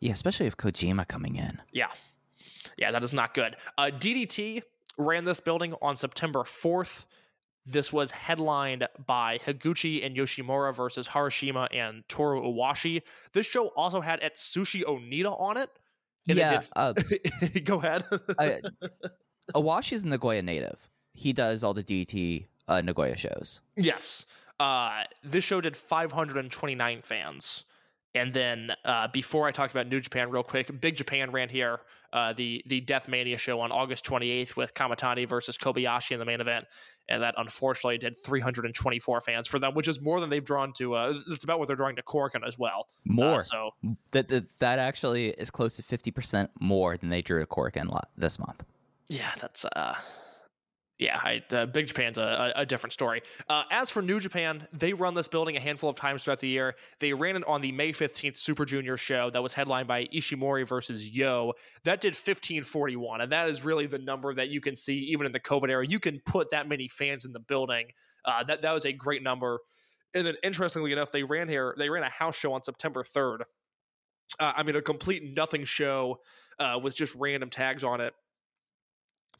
Yeah, 0.00 0.12
especially 0.12 0.46
if 0.46 0.56
Kojima 0.56 1.06
coming 1.06 1.36
in. 1.36 1.60
Yeah. 1.72 1.88
Yeah, 2.76 2.90
that 2.90 3.04
is 3.04 3.12
not 3.12 3.34
good. 3.34 3.56
Uh, 3.78 3.90
DDT 3.92 4.62
ran 4.98 5.24
this 5.24 5.40
building 5.40 5.74
on 5.80 5.96
September 5.96 6.40
4th. 6.40 7.04
This 7.66 7.92
was 7.92 8.10
headlined 8.10 8.88
by 9.06 9.38
Higuchi 9.38 10.04
and 10.04 10.16
Yoshimura 10.16 10.74
versus 10.74 11.06
Harashima 11.06 11.68
and 11.72 12.02
Toru 12.08 12.42
Owashi. 12.42 13.02
This 13.32 13.46
show 13.46 13.68
also 13.68 14.00
had 14.00 14.20
Atsushi 14.22 14.82
Onita 14.84 15.38
on 15.38 15.56
it. 15.56 15.70
and 16.28 16.38
it 16.38 16.40
yeah, 16.40 16.62
uh, 16.74 16.92
Go 17.64 17.78
ahead. 17.78 18.04
I, 18.38 18.60
Owashi's 19.54 20.04
a 20.04 20.08
Nagoya 20.08 20.42
native. 20.42 20.78
He 21.12 21.32
does 21.32 21.62
all 21.62 21.74
the 21.74 21.84
DT 21.84 22.46
uh, 22.68 22.80
Nagoya 22.80 23.16
shows. 23.16 23.60
Yes. 23.76 24.26
Uh, 24.58 25.04
this 25.22 25.44
show 25.44 25.60
did 25.60 25.76
529 25.76 27.02
fans. 27.02 27.64
And 28.14 28.32
then 28.32 28.72
uh, 28.84 29.08
before 29.08 29.46
I 29.46 29.52
talk 29.52 29.70
about 29.70 29.86
New 29.86 30.00
Japan 30.00 30.30
real 30.30 30.42
quick, 30.42 30.80
Big 30.80 30.96
Japan 30.96 31.30
ran 31.30 31.48
here 31.48 31.80
uh, 32.12 32.32
the 32.32 32.62
the 32.66 32.80
Death 32.80 33.08
Mania 33.08 33.38
show 33.38 33.60
on 33.60 33.70
August 33.70 34.04
28th 34.04 34.56
with 34.56 34.74
Kamatani 34.74 35.28
versus 35.28 35.56
Kobayashi 35.56 36.12
in 36.12 36.18
the 36.18 36.24
main 36.24 36.40
event, 36.40 36.64
and 37.08 37.22
that 37.22 37.34
unfortunately 37.38 37.98
did 37.98 38.16
324 38.16 39.20
fans 39.20 39.46
for 39.46 39.60
them, 39.60 39.74
which 39.74 39.86
is 39.86 40.00
more 40.00 40.18
than 40.18 40.28
they've 40.28 40.44
drawn 40.44 40.72
to. 40.78 40.94
Uh, 40.94 41.14
it's 41.28 41.44
about 41.44 41.60
what 41.60 41.68
they're 41.68 41.76
drawing 41.76 41.96
to 41.96 42.02
Korakuen 42.02 42.44
as 42.44 42.58
well. 42.58 42.86
Uh, 43.08 43.12
More. 43.12 43.40
so 43.40 43.70
That, 44.10 44.26
that 44.28 44.58
that 44.58 44.78
actually 44.80 45.28
is 45.28 45.50
close 45.52 45.76
to 45.76 45.84
fifty 45.84 46.10
percent 46.10 46.50
more 46.58 46.96
than 46.96 47.10
they 47.10 47.22
drew 47.22 47.38
to 47.38 47.46
Korakuen 47.46 47.88
this 48.16 48.40
month. 48.40 48.64
yeah, 49.06 49.30
that's 49.40 49.64
uh, 49.64 49.94
yeah, 51.00 51.18
I, 51.22 51.42
uh, 51.54 51.64
Big 51.64 51.86
Japan's 51.86 52.18
a, 52.18 52.52
a, 52.54 52.66
different 52.66 52.92
story. 52.92 53.22
Uh, 53.48 53.62
as 53.70 53.88
for 53.88 54.02
New 54.02 54.20
Japan, 54.20 54.68
they 54.70 54.92
run 54.92 55.14
this 55.14 55.28
building 55.28 55.56
a 55.56 55.60
handful 55.60 55.88
of 55.88 55.96
times 55.96 56.22
throughout 56.22 56.40
the 56.40 56.48
year. 56.48 56.76
They 56.98 57.14
ran 57.14 57.36
it 57.36 57.48
on 57.48 57.62
the 57.62 57.72
May 57.72 57.92
15th 57.92 58.36
Super 58.36 58.66
Junior 58.66 58.98
show 58.98 59.30
that 59.30 59.42
was 59.42 59.54
headlined 59.54 59.88
by 59.88 60.04
Ishimori 60.08 60.68
versus 60.68 61.08
Yo. 61.08 61.54
That 61.84 62.02
did 62.02 62.10
1541, 62.10 63.22
and 63.22 63.32
that 63.32 63.48
is 63.48 63.64
really 63.64 63.86
the 63.86 63.98
number 63.98 64.34
that 64.34 64.50
you 64.50 64.60
can 64.60 64.76
see 64.76 64.98
even 64.98 65.24
in 65.24 65.32
the 65.32 65.40
COVID 65.40 65.70
era. 65.70 65.86
You 65.86 66.00
can 66.00 66.20
put 66.26 66.50
that 66.50 66.68
many 66.68 66.86
fans 66.86 67.24
in 67.24 67.32
the 67.32 67.40
building. 67.40 67.86
Uh, 68.26 68.44
that, 68.44 68.60
that 68.60 68.72
was 68.72 68.84
a 68.84 68.92
great 68.92 69.22
number. 69.22 69.60
And 70.12 70.26
then, 70.26 70.34
interestingly 70.42 70.92
enough, 70.92 71.12
they 71.12 71.22
ran 71.22 71.48
here, 71.48 71.74
they 71.78 71.88
ran 71.88 72.02
a 72.02 72.10
house 72.10 72.36
show 72.36 72.52
on 72.52 72.62
September 72.62 73.02
3rd. 73.02 73.40
Uh, 74.38 74.52
I 74.54 74.62
mean, 74.64 74.76
a 74.76 74.82
complete 74.82 75.34
nothing 75.34 75.64
show 75.64 76.20
uh, 76.58 76.78
with 76.82 76.94
just 76.94 77.14
random 77.14 77.48
tags 77.48 77.84
on 77.84 78.02
it 78.02 78.12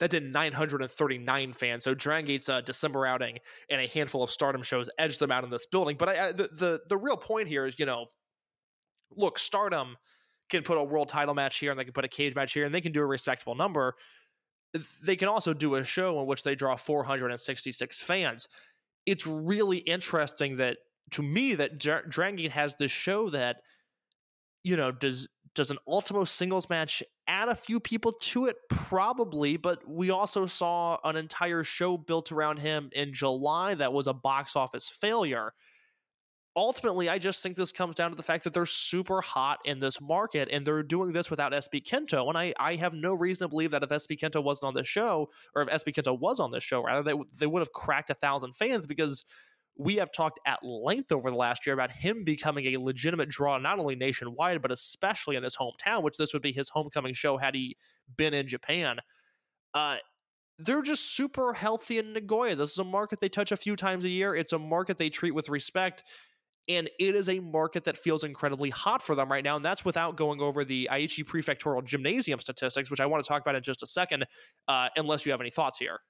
that 0.01 0.10
did 0.10 0.32
939 0.32 1.52
fans. 1.52 1.85
So 1.85 1.94
Dragon 1.94 2.27
Gate's 2.27 2.48
uh, 2.48 2.62
December 2.62 3.06
outing 3.06 3.39
and 3.68 3.81
a 3.81 3.86
handful 3.86 4.22
of 4.22 4.31
Stardom 4.31 4.62
shows 4.62 4.90
edged 4.98 5.20
them 5.20 5.31
out 5.31 5.44
in 5.44 5.51
this 5.51 5.66
building. 5.66 5.97
But 5.98 6.09
I, 6.09 6.28
I, 6.28 6.32
the, 6.32 6.48
the 6.48 6.81
the 6.89 6.97
real 6.97 7.16
point 7.16 7.48
here 7.48 7.66
is, 7.66 7.78
you 7.78 7.86
know, 7.86 8.06
look, 9.14 9.39
Stardom 9.39 9.97
can 10.48 10.62
put 10.62 10.78
a 10.78 10.82
world 10.82 11.09
title 11.09 11.35
match 11.35 11.59
here 11.59 11.70
and 11.70 11.78
they 11.78 11.85
can 11.85 11.93
put 11.93 12.05
a 12.05 12.09
cage 12.09 12.35
match 12.35 12.52
here 12.52 12.64
and 12.64 12.74
they 12.74 12.81
can 12.81 12.93
do 12.93 13.02
a 13.02 13.06
respectable 13.06 13.55
number. 13.55 13.94
They 15.05 15.16
can 15.16 15.28
also 15.28 15.52
do 15.52 15.74
a 15.74 15.85
show 15.85 16.20
in 16.20 16.27
which 16.27 16.43
they 16.43 16.55
draw 16.55 16.77
466 16.77 18.02
fans. 18.02 18.48
It's 19.05 19.27
really 19.27 19.78
interesting 19.78 20.56
that 20.56 20.78
to 21.12 21.22
me 21.22 21.55
that 21.56 21.78
Dra- 21.78 22.09
Dragon 22.09 22.36
Gate 22.36 22.52
has 22.52 22.74
this 22.77 22.90
show 22.90 23.28
that 23.31 23.56
you 24.62 24.77
know 24.77 24.93
does 24.93 25.28
does 25.55 25.70
an 25.70 25.78
Ultimo 25.86 26.24
singles 26.24 26.68
match 26.68 27.02
add 27.27 27.48
a 27.48 27.55
few 27.55 27.81
people 27.81 28.12
to 28.12 28.47
it? 28.47 28.56
Probably, 28.68 29.56
but 29.56 29.86
we 29.89 30.10
also 30.10 30.47
saw 30.47 30.98
an 31.05 31.16
entire 31.16 31.64
show 31.64 31.97
built 31.97 32.31
around 32.31 32.59
him 32.59 32.90
in 32.93 33.12
July 33.12 33.74
that 33.74 33.93
was 33.93 34.06
a 34.06 34.12
box 34.12 34.55
office 34.55 34.89
failure. 34.89 35.52
Ultimately, 36.56 37.09
I 37.09 37.18
just 37.18 37.43
think 37.43 37.56
this 37.56 37.70
comes 37.70 37.94
down 37.94 38.10
to 38.10 38.16
the 38.16 38.22
fact 38.22 38.44
that 38.44 38.52
they're 38.52 38.66
super 38.66 39.20
hot 39.20 39.60
in 39.64 39.78
this 39.78 40.01
market 40.01 40.48
and 40.51 40.66
they're 40.66 40.82
doing 40.82 41.12
this 41.12 41.31
without 41.31 41.52
SB 41.52 41.85
Kento. 41.85 42.28
And 42.28 42.36
I, 42.36 42.52
I 42.59 42.74
have 42.74 42.93
no 42.93 43.14
reason 43.14 43.44
to 43.44 43.48
believe 43.48 43.70
that 43.70 43.85
if 43.85 43.89
SB 43.89 44.18
Kento 44.18 44.43
wasn't 44.43 44.68
on 44.68 44.74
this 44.74 44.89
show, 44.89 45.31
or 45.55 45.62
if 45.62 45.68
SB 45.68 45.94
Kento 45.94 46.18
was 46.18 46.40
on 46.40 46.51
this 46.51 46.64
show, 46.64 46.82
rather, 46.82 47.02
they, 47.02 47.20
they 47.39 47.47
would 47.47 47.60
have 47.60 47.72
cracked 47.72 48.10
a 48.10 48.14
thousand 48.14 48.56
fans 48.56 48.86
because 48.86 49.24
we 49.76 49.97
have 49.97 50.12
talked 50.12 50.38
at 50.47 50.62
length 50.62 51.10
over 51.12 51.30
the 51.30 51.36
last 51.36 51.66
year 51.66 51.74
about 51.74 51.90
him 51.90 52.24
becoming 52.24 52.66
a 52.66 52.76
legitimate 52.76 53.28
draw, 53.28 53.56
not 53.59 53.78
only 53.78 53.94
nationwide, 53.94 54.60
but 54.60 54.70
especially 54.70 55.36
in 55.36 55.42
his 55.42 55.56
hometown, 55.56 56.02
which 56.02 56.16
this 56.16 56.32
would 56.32 56.42
be 56.42 56.52
his 56.52 56.68
homecoming 56.68 57.14
show 57.14 57.38
had 57.38 57.55
he 57.55 57.76
been 58.16 58.34
in 58.34 58.47
Japan. 58.47 58.98
Uh, 59.72 59.97
they're 60.59 60.82
just 60.82 61.16
super 61.16 61.55
healthy 61.55 61.98
in 61.98 62.12
Nagoya. 62.12 62.55
This 62.55 62.72
is 62.72 62.78
a 62.78 62.84
market 62.84 63.20
they 63.20 63.28
touch 63.28 63.52
a 63.52 63.56
few 63.56 63.76
times 63.76 64.05
a 64.05 64.09
year. 64.09 64.34
It's 64.34 64.52
a 64.52 64.59
market 64.59 64.98
they 64.98 65.09
treat 65.09 65.34
with 65.34 65.48
respect. 65.48 66.05
And 66.68 66.90
it 66.98 67.14
is 67.14 67.28
a 67.28 67.40
market 67.40 67.84
that 67.84 67.97
feels 67.97 68.22
incredibly 68.22 68.70
hot 68.70 69.02
for 69.02 69.14
them 69.14 69.32
right 69.32 69.42
now. 69.42 69.56
And 69.56 69.64
that's 69.64 69.84
without 69.84 70.16
going 70.16 70.40
over 70.40 70.64
the 70.64 70.88
Aichi 70.92 71.24
Prefectural 71.24 71.82
Gymnasium 71.82 72.38
statistics, 72.38 72.90
which 72.90 73.01
I 73.01 73.06
want 73.06 73.24
to 73.24 73.28
talk 73.28 73.40
about 73.40 73.55
in 73.55 73.62
just 73.62 73.82
a 73.82 73.86
second, 73.86 74.26
uh, 74.68 74.88
unless 74.97 75.24
you 75.24 75.32
have 75.32 75.40
any 75.40 75.51
thoughts 75.51 75.78
here. 75.78 76.01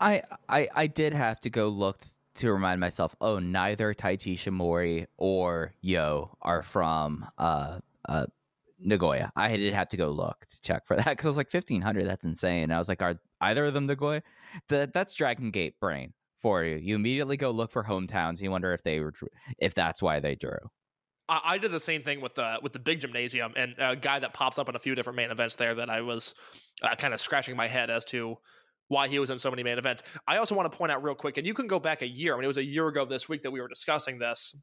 I 0.00 0.22
I 0.48 0.68
I 0.74 0.86
did 0.86 1.12
have 1.12 1.40
to 1.40 1.50
go 1.50 1.68
look 1.68 2.02
to 2.36 2.52
remind 2.52 2.80
myself. 2.80 3.14
Oh, 3.20 3.38
neither 3.38 3.94
Taiji 3.94 4.34
Ishimori 4.34 5.06
or 5.16 5.72
Yo 5.80 6.36
are 6.42 6.62
from 6.62 7.26
uh 7.38 7.80
uh 8.08 8.26
Nagoya. 8.80 9.32
I 9.34 9.56
did 9.56 9.74
have 9.74 9.88
to 9.88 9.96
go 9.96 10.10
look 10.10 10.46
to 10.46 10.60
check 10.60 10.86
for 10.86 10.96
that 10.98 11.06
because 11.06 11.26
I 11.26 11.28
was 11.28 11.36
like 11.36 11.50
fifteen 11.50 11.82
hundred. 11.82 12.06
That's 12.06 12.24
insane. 12.24 12.64
And 12.64 12.74
I 12.74 12.78
was 12.78 12.88
like, 12.88 13.02
are 13.02 13.18
either 13.40 13.66
of 13.66 13.74
them 13.74 13.86
Nagoya? 13.86 14.22
That 14.68 14.92
that's 14.92 15.14
Dragon 15.14 15.50
Gate 15.50 15.78
brain 15.80 16.12
for 16.40 16.64
you. 16.64 16.76
You 16.76 16.94
immediately 16.94 17.36
go 17.36 17.50
look 17.50 17.70
for 17.70 17.84
hometowns. 17.84 18.40
You 18.40 18.50
wonder 18.50 18.72
if 18.72 18.82
they 18.82 19.00
were 19.00 19.12
if 19.58 19.74
that's 19.74 20.00
why 20.02 20.20
they 20.20 20.34
drew. 20.34 20.58
I, 21.28 21.40
I 21.44 21.58
did 21.58 21.70
the 21.70 21.80
same 21.80 22.02
thing 22.02 22.20
with 22.20 22.34
the 22.34 22.58
with 22.62 22.72
the 22.72 22.78
big 22.78 23.00
gymnasium 23.00 23.52
and 23.56 23.74
a 23.78 23.96
guy 23.96 24.18
that 24.18 24.32
pops 24.32 24.58
up 24.58 24.68
in 24.68 24.76
a 24.76 24.78
few 24.78 24.94
different 24.94 25.16
main 25.16 25.30
events 25.30 25.56
there 25.56 25.74
that 25.74 25.90
I 25.90 26.00
was 26.00 26.34
uh, 26.82 26.94
kind 26.94 27.12
of 27.12 27.20
scratching 27.20 27.56
my 27.56 27.66
head 27.66 27.90
as 27.90 28.04
to 28.06 28.38
why 28.88 29.08
he 29.08 29.18
was 29.18 29.30
in 29.30 29.38
so 29.38 29.50
many 29.50 29.62
main 29.62 29.78
events. 29.78 30.02
I 30.26 30.38
also 30.38 30.54
want 30.54 30.70
to 30.70 30.76
point 30.76 30.92
out 30.92 31.02
real 31.02 31.14
quick, 31.14 31.36
and 31.36 31.46
you 31.46 31.54
can 31.54 31.66
go 31.66 31.78
back 31.78 32.02
a 32.02 32.08
year. 32.08 32.34
I 32.34 32.36
mean, 32.36 32.44
it 32.44 32.48
was 32.48 32.56
a 32.56 32.64
year 32.64 32.88
ago 32.88 33.04
this 33.04 33.28
week 33.28 33.42
that 33.42 33.50
we 33.50 33.60
were 33.60 33.68
discussing 33.68 34.18
this. 34.18 34.56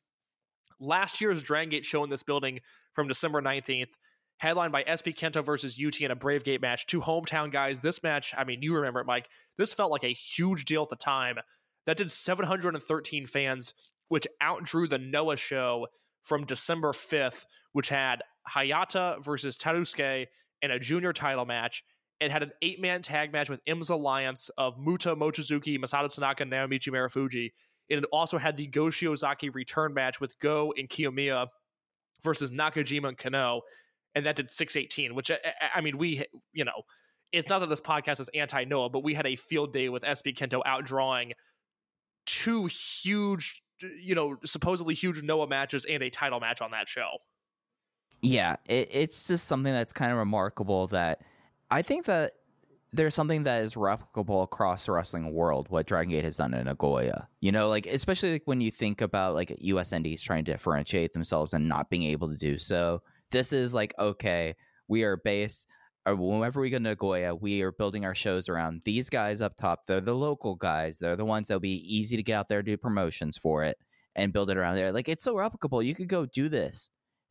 Last 0.80 1.22
year's 1.22 1.42
Dragon 1.42 1.70
Gate 1.70 1.86
show 1.86 2.04
in 2.04 2.10
this 2.10 2.24
building 2.24 2.60
from 2.94 3.08
December 3.08 3.42
19th, 3.42 3.92
headlined 4.38 4.72
by 4.72 4.84
SB 4.84 5.16
Kento 5.16 5.44
versus 5.44 5.80
UT 5.84 6.02
in 6.02 6.12
a 6.12 6.16
Brave 6.16 6.44
Gate 6.44 6.62
match. 6.62 6.86
Two 6.88 7.02
hometown 7.02 7.52
guys. 7.52 7.80
This 7.80 8.04
match, 8.04 8.34
I 8.38 8.44
mean, 8.44 8.62
you 8.62 8.76
remember 8.76 9.00
it, 9.00 9.06
Mike. 9.06 9.28
This 9.58 9.74
felt 9.74 9.92
like 9.92 10.04
a 10.04 10.14
huge 10.14 10.66
deal 10.66 10.84
at 10.84 10.90
the 10.90 10.96
time. 10.96 11.38
That 11.86 11.98
did 11.98 12.12
713 12.12 13.28
fans, 13.28 13.74
which 14.10 14.28
outdrew 14.42 14.88
the 14.88 14.98
Noah 14.98 15.38
show 15.38 15.88
from 16.24 16.46
December 16.46 16.92
5th, 16.92 17.46
which 17.74 17.90
had 17.90 18.24
Hayata 18.50 19.24
versus 19.24 19.58
Tadasuke 19.58 20.26
in 20.62 20.72
a 20.72 20.80
junior 20.80 21.14
title 21.14 21.46
match. 21.46 21.84
It 22.20 22.32
had 22.32 22.44
an 22.44 22.52
eight 22.62 22.80
man 22.80 23.02
tag 23.02 23.34
match 23.34 23.50
with 23.50 23.60
M's 23.68 23.90
Alliance 23.90 24.50
of 24.58 24.78
Muta, 24.80 25.16
Mochizuki, 25.16 25.78
Masato 25.78 26.14
Tanaka, 26.14 26.44
and 26.44 26.52
Naomichi 26.52 26.90
Marufuji. 26.90 27.52
It 27.90 28.04
also 28.12 28.38
had 28.38 28.58
the 28.58 28.68
Go 28.68 28.86
Shiozaki 28.86 29.54
return 29.54 29.94
match 29.94 30.20
with 30.20 30.38
Go 30.40 30.74
and 30.78 30.90
Kiyomiya 30.90 31.48
versus 32.24 32.52
Nakajima 32.52 33.10
and 33.10 33.18
Kano. 33.18 33.62
And 34.16 34.26
that 34.26 34.38
did 34.38 34.50
618, 34.50 35.14
which, 35.14 35.30
I, 35.30 35.38
I 35.76 35.82
mean, 35.82 35.98
we, 35.98 36.24
you 36.54 36.64
know, 36.64 36.84
it's 37.32 37.50
not 37.50 37.60
that 37.60 37.70
this 37.70 37.82
podcast 37.82 38.22
is 38.22 38.30
anti 38.34 38.64
Noah, 38.64 38.90
but 38.90 39.04
we 39.04 39.14
had 39.14 39.28
a 39.28 39.36
field 39.36 39.74
day 39.74 39.90
with 39.90 40.04
SB 40.04 40.36
Kento 40.36 40.62
outdrawing 40.66 41.34
two 42.26 42.66
huge, 42.68 43.62
you 44.02 44.16
know, 44.16 44.38
supposedly 44.46 44.94
huge 44.94 45.22
Noah 45.22 45.48
matches 45.48 45.86
and 45.86 46.02
a 46.02 46.10
title 46.10 46.40
match 46.40 46.62
on 46.62 46.72
that 46.72 46.88
show. 46.88 47.10
Yeah, 48.22 48.56
it, 48.66 48.90
it's 48.92 49.28
just 49.28 49.46
something 49.46 49.74
that's 49.74 49.94
kind 49.94 50.12
of 50.12 50.18
remarkable 50.18 50.88
that 50.88 51.22
I 51.76 51.82
think 51.82 52.06
that 52.06 52.36
there's 52.94 53.14
something 53.14 53.44
that 53.44 53.62
is 53.62 53.76
replicable 53.76 54.44
across 54.44 54.86
the 54.86 54.94
wrestling 54.94 55.34
world 55.34 55.68
what 55.68 55.86
Dragon 55.86 56.12
Gate 56.12 56.24
has 56.24 56.38
done 56.38 56.54
in 56.54 56.68
Nagoya. 56.68 57.28
You 57.42 57.52
know, 57.52 57.68
like 57.68 57.86
especially 57.86 58.32
like 58.32 58.44
when 58.46 58.62
you 58.62 58.72
think 58.72 59.02
about 59.02 59.36
like 59.36 59.54
US 59.60 59.92
indies 59.92 60.22
trying 60.22 60.46
to 60.46 60.54
differentiate 60.54 61.12
themselves 61.12 61.54
and 61.54 61.68
not 61.68 61.90
being 61.90 62.04
able 62.04 62.30
to 62.30 62.38
do 62.38 62.58
so. 62.58 63.02
This 63.30 63.52
is 63.52 63.74
like 63.74 63.94
okay, 64.00 64.56
we 64.88 65.04
are 65.04 65.18
based 65.18 65.68
or 66.06 66.16
whenever 66.16 66.62
we 66.62 66.70
go 66.70 66.78
to 66.78 66.84
Nagoya, 66.84 67.36
we 67.36 67.62
are 67.62 67.74
building 67.74 68.06
our 68.06 68.16
shows 68.16 68.48
around 68.48 68.84
these 68.86 69.10
guys 69.10 69.42
up 69.42 69.58
top. 69.58 69.86
They're 69.86 70.00
the 70.00 70.16
local 70.16 70.56
guys. 70.56 70.98
They're 70.98 71.18
the 71.18 71.26
ones 71.26 71.50
that'll 71.50 71.60
be 71.60 71.84
easy 71.94 72.16
to 72.16 72.24
get 72.24 72.36
out 72.36 72.48
there, 72.48 72.64
do 72.64 72.78
promotions 72.78 73.38
for 73.38 73.66
it, 73.66 73.78
and 74.16 74.32
build 74.32 74.50
it 74.50 74.56
around 74.56 74.78
there. 74.78 74.94
Like 74.94 75.10
it's 75.10 75.24
so 75.24 75.36
replicable. 75.36 75.86
You 75.86 75.94
could 75.94 76.08
go 76.08 76.26
do 76.26 76.48
this 76.48 76.90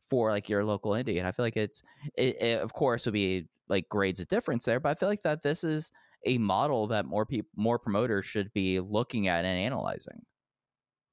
for 0.09 0.31
like 0.31 0.49
your 0.49 0.63
local 0.63 0.91
indie, 0.91 1.17
and 1.17 1.27
I 1.27 1.31
feel 1.31 1.45
like 1.45 1.57
it's 1.57 1.81
it, 2.15 2.41
it 2.41 2.61
of 2.61 2.73
course 2.73 3.05
would 3.05 3.13
be 3.13 3.47
like 3.67 3.89
grades 3.89 4.19
of 4.19 4.27
difference 4.27 4.65
there, 4.65 4.79
but 4.79 4.89
I 4.89 4.93
feel 4.95 5.09
like 5.09 5.23
that 5.23 5.41
this 5.41 5.63
is 5.63 5.91
a 6.25 6.37
model 6.37 6.87
that 6.87 7.05
more 7.05 7.25
people, 7.25 7.49
more 7.55 7.79
promoters 7.79 8.25
should 8.25 8.51
be 8.53 8.79
looking 8.79 9.27
at 9.27 9.45
and 9.45 9.59
analyzing. 9.59 10.21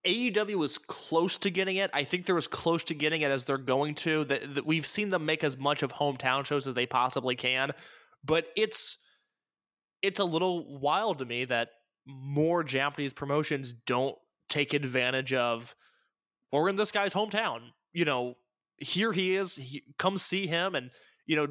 AEW 0.05 0.57
was 0.57 0.79
close 0.79 1.39
to 1.39 1.51
getting 1.51 1.77
it. 1.77 1.91
I 1.95 2.05
think 2.05 2.27
they're 2.27 2.37
as 2.37 2.49
close 2.49 2.83
to 2.85 2.95
getting 2.95 3.23
it 3.23 3.31
as 3.31 3.45
they're 3.45 3.59
going 3.59 3.95
to. 3.97 4.25
That, 4.25 4.55
that 4.55 4.67
we've 4.67 4.87
seen 4.87 5.11
them 5.11 5.25
make 5.27 5.45
as 5.45 5.57
much 5.57 5.83
of 5.83 5.93
hometown 5.93 6.45
shows 6.45 6.67
as 6.67 6.75
they 6.75 6.87
possibly 6.87 7.37
can, 7.37 7.73
but 8.25 8.49
it's 8.57 8.99
it's 10.03 10.19
a 10.19 10.25
little 10.25 10.81
wild 10.81 11.21
to 11.21 11.25
me 11.25 11.45
that 11.45 11.69
more 12.05 12.65
Japanese 12.65 13.13
promotions 13.13 13.73
don't 13.73 14.17
take 14.49 14.75
advantage 14.75 15.33
of. 15.33 15.75
We're 16.51 16.69
in 16.69 16.77
this 16.77 16.91
guy's 16.91 17.15
hometown. 17.15 17.61
You 17.93 18.05
know, 18.05 18.37
here 18.79 19.13
he 19.13 19.37
is. 19.37 19.57
He, 19.57 19.83
come 19.99 20.19
see 20.19 20.47
him, 20.47 20.75
and 20.75 20.91
you 21.27 21.37
know, 21.37 21.49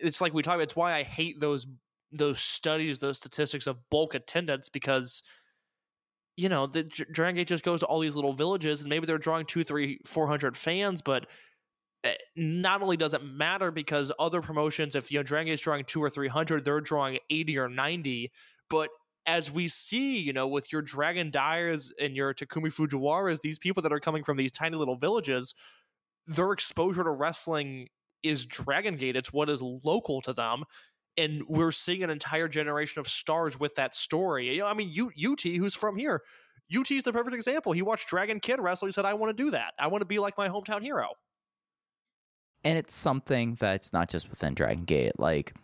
it's 0.00 0.20
like 0.20 0.34
we 0.34 0.42
talk. 0.42 0.60
It's 0.60 0.76
why 0.76 0.94
I 0.94 1.02
hate 1.02 1.40
those 1.40 1.66
those 2.12 2.40
studies, 2.40 2.98
those 2.98 3.18
statistics 3.18 3.66
of 3.66 3.78
bulk 3.90 4.14
attendance 4.14 4.68
because 4.68 5.22
you 6.36 6.48
know, 6.48 6.66
the 6.66 6.82
Dragon 6.82 7.36
Gate 7.36 7.46
just 7.46 7.64
goes 7.64 7.80
to 7.80 7.86
all 7.86 8.00
these 8.00 8.16
little 8.16 8.32
villages, 8.32 8.80
and 8.80 8.90
maybe 8.90 9.06
they're 9.06 9.18
drawing 9.18 9.46
two, 9.46 9.62
three, 9.62 10.00
four 10.04 10.26
hundred 10.26 10.56
fans, 10.56 11.00
but 11.00 11.26
eh, 12.02 12.14
not 12.36 12.82
only 12.82 12.96
does 12.96 13.14
it 13.14 13.22
matter 13.24 13.70
because 13.70 14.10
other 14.18 14.40
promotions, 14.40 14.96
if 14.96 15.12
you 15.12 15.18
know 15.18 15.22
Dragon 15.22 15.52
Gate's 15.52 15.62
drawing 15.62 15.84
two 15.84 16.02
or 16.02 16.10
three 16.10 16.28
hundred, 16.28 16.64
they're 16.64 16.80
drawing 16.80 17.18
eighty 17.30 17.56
or 17.56 17.68
ninety, 17.68 18.32
but 18.68 18.90
as 19.26 19.50
we 19.50 19.68
see, 19.68 20.18
you 20.18 20.32
know, 20.32 20.46
with 20.46 20.70
your 20.72 20.82
Dragon 20.82 21.30
Dias 21.30 21.92
and 21.98 22.14
your 22.14 22.34
Takumi 22.34 22.66
Fujiwaras, 22.66 23.40
these 23.40 23.58
people 23.58 23.82
that 23.82 23.92
are 23.92 24.00
coming 24.00 24.22
from 24.22 24.36
these 24.36 24.52
tiny 24.52 24.76
little 24.76 24.96
villages, 24.96 25.54
their 26.26 26.52
exposure 26.52 27.04
to 27.04 27.10
wrestling 27.10 27.88
is 28.22 28.46
Dragon 28.46 28.96
Gate. 28.96 29.16
It's 29.16 29.32
what 29.32 29.50
is 29.50 29.62
local 29.62 30.22
to 30.22 30.32
them 30.32 30.64
and 31.16 31.44
we're 31.46 31.70
seeing 31.70 32.02
an 32.02 32.10
entire 32.10 32.48
generation 32.48 32.98
of 32.98 33.08
stars 33.08 33.58
with 33.58 33.76
that 33.76 33.94
story. 33.94 34.52
You 34.52 34.60
know, 34.60 34.66
I 34.66 34.74
mean, 34.74 34.88
U- 34.90 35.12
UT, 35.32 35.42
who's 35.42 35.74
from 35.74 35.96
here, 35.96 36.22
UT 36.76 36.90
is 36.90 37.04
the 37.04 37.12
perfect 37.12 37.36
example. 37.36 37.72
He 37.72 37.82
watched 37.82 38.08
Dragon 38.08 38.40
Kid 38.40 38.58
wrestle. 38.58 38.86
He 38.86 38.92
said, 38.92 39.04
"I 39.04 39.14
want 39.14 39.36
to 39.36 39.44
do 39.44 39.50
that. 39.52 39.74
I 39.78 39.86
want 39.86 40.02
to 40.02 40.06
be 40.06 40.18
like 40.18 40.36
my 40.36 40.48
hometown 40.48 40.82
hero." 40.82 41.10
and 42.64 42.78
it's 42.78 42.94
something 42.94 43.56
that's 43.60 43.92
not 43.92 44.08
just 44.08 44.30
within 44.30 44.54
Dragon 44.54 44.84
Gate. 44.84 45.18
Like, 45.18 45.54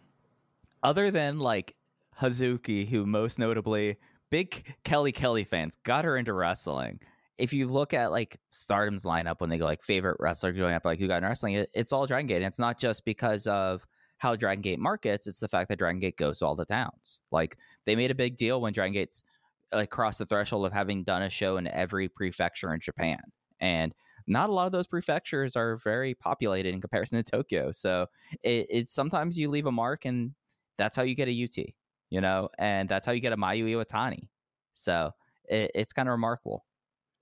other 0.83 1.11
than 1.11 1.39
like 1.39 1.75
Hazuki, 2.21 2.87
who 2.87 3.07
most 3.07 3.39
notably 3.39 3.97
big 4.31 4.75
Kelly 4.85 5.13
Kelly 5.13 5.45
fans 5.45 5.77
got 5.83 6.05
her 6.05 6.17
into 6.17 6.33
wrestling. 6.33 7.01
If 7.41 7.53
you 7.53 7.67
look 7.69 7.95
at 7.95 8.11
like 8.11 8.39
Stardom's 8.51 9.05
lineup 9.05 9.41
when 9.41 9.51
they 9.51 9.59
go 9.59 9.65
like 9.65 9.83
favorite 9.83 10.17
wrestler 10.21 10.53
going 10.53 10.75
up, 10.75 10.85
like 10.85 10.99
who 10.99 11.09
got 11.09 11.23
in 11.23 11.29
wrestling, 11.29 11.55
it, 11.55 11.71
it's 11.75 11.93
all 11.93 12.07
Dragon 12.07 12.27
Gate. 12.27 12.37
And 12.37 12.47
it's 12.47 12.59
not 12.59 12.79
just 12.79 13.05
because 13.05 13.47
of 13.47 13.87
how 14.19 14.37
Dragon 14.37 14.63
Gate 14.63 14.79
markets; 14.79 15.27
it's 15.27 15.41
the 15.41 15.49
fact 15.49 15.69
that 15.71 15.79
Dragon 15.79 16.01
Gate 16.01 16.17
goes 16.17 16.39
to 16.39 16.47
all 16.47 16.55
the 16.55 16.65
towns. 16.65 17.23
Like 17.31 17.57
they 17.87 17.97
made 17.97 18.11
a 18.11 18.15
big 18.15 18.37
deal 18.37 18.61
when 18.61 18.73
Dragon 18.73 18.93
Gate's 18.93 19.25
like 19.73 19.91
crossed 19.91 20.19
the 20.19 20.27
threshold 20.27 20.67
of 20.67 20.73
having 20.73 21.05
done 21.05 21.23
a 21.23 21.31
show 21.31 21.57
in 21.57 21.67
every 21.69 22.09
prefecture 22.09 22.75
in 22.75 22.81
Japan, 22.81 23.21
and 23.61 23.95
not 24.27 24.51
a 24.51 24.53
lot 24.53 24.67
of 24.67 24.73
those 24.73 24.87
prefectures 24.87 25.57
are 25.57 25.77
very 25.77 26.15
populated 26.15 26.75
in 26.75 26.81
comparison 26.81 27.23
to 27.23 27.31
Tokyo. 27.31 27.73
So 27.73 28.07
it, 28.43 28.67
it's 28.69 28.93
sometimes 28.93 29.39
you 29.39 29.49
leave 29.49 29.67
a 29.67 29.73
mark, 29.73 30.05
and 30.05 30.35
that's 30.77 30.97
how 30.97 31.03
you 31.03 31.15
get 31.15 31.29
a 31.29 31.45
UT, 31.45 31.67
you 32.11 32.21
know, 32.21 32.49
and 32.59 32.89
that's 32.89 33.07
how 33.07 33.13
you 33.13 33.21
get 33.21 33.33
a 33.33 33.37
Mayu 33.37 33.65
Iwatani. 33.65 34.29
So 34.73 35.13
it, 35.49 35.71
it's 35.75 35.93
kind 35.93 36.09
of 36.09 36.13
remarkable. 36.13 36.65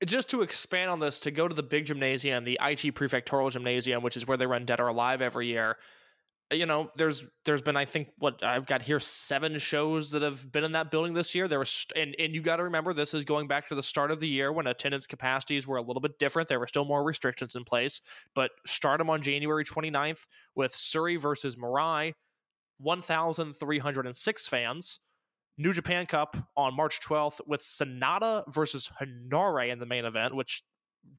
Just 0.04 0.30
to 0.30 0.42
expand 0.42 0.90
on 0.90 1.00
this, 1.00 1.20
to 1.20 1.30
go 1.30 1.48
to 1.48 1.54
the 1.54 1.62
big 1.62 1.86
gymnasium, 1.86 2.44
the 2.44 2.58
Aichi 2.62 2.92
Prefectural 2.92 3.50
Gymnasium, 3.50 4.02
which 4.02 4.16
is 4.16 4.26
where 4.26 4.36
they 4.36 4.46
run 4.46 4.64
Dead 4.64 4.78
or 4.78 4.88
Alive 4.88 5.20
every 5.20 5.48
year. 5.48 5.76
You 6.50 6.66
know, 6.66 6.90
there's 6.96 7.24
there's 7.44 7.60
been 7.60 7.76
I 7.76 7.84
think 7.84 8.08
what 8.18 8.42
I've 8.42 8.64
got 8.64 8.80
here 8.80 9.00
seven 9.00 9.58
shows 9.58 10.12
that 10.12 10.22
have 10.22 10.50
been 10.50 10.64
in 10.64 10.72
that 10.72 10.90
building 10.90 11.12
this 11.12 11.34
year. 11.34 11.46
There 11.46 11.58
was 11.58 11.86
and 11.94 12.14
and 12.18 12.34
you 12.34 12.40
got 12.40 12.56
to 12.56 12.62
remember 12.62 12.94
this 12.94 13.12
is 13.12 13.24
going 13.24 13.48
back 13.48 13.68
to 13.68 13.74
the 13.74 13.82
start 13.82 14.10
of 14.10 14.18
the 14.18 14.28
year 14.28 14.50
when 14.50 14.66
attendance 14.66 15.06
capacities 15.06 15.66
were 15.66 15.76
a 15.76 15.82
little 15.82 16.00
bit 16.00 16.18
different. 16.18 16.48
There 16.48 16.60
were 16.60 16.68
still 16.68 16.86
more 16.86 17.02
restrictions 17.02 17.54
in 17.54 17.64
place, 17.64 18.00
but 18.34 18.52
Stardom 18.64 19.10
on 19.10 19.20
January 19.20 19.64
29th 19.64 20.26
with 20.54 20.72
Syuri 20.72 21.20
versus 21.20 21.58
Marai, 21.58 22.14
1,306 22.78 24.48
fans. 24.48 25.00
New 25.58 25.72
Japan 25.72 26.06
Cup 26.06 26.36
on 26.56 26.74
March 26.74 27.00
12th 27.00 27.40
with 27.46 27.60
Sanada 27.60 28.44
versus 28.52 28.90
Hanare 29.00 29.70
in 29.70 29.80
the 29.80 29.86
main 29.86 30.04
event, 30.04 30.34
which 30.34 30.62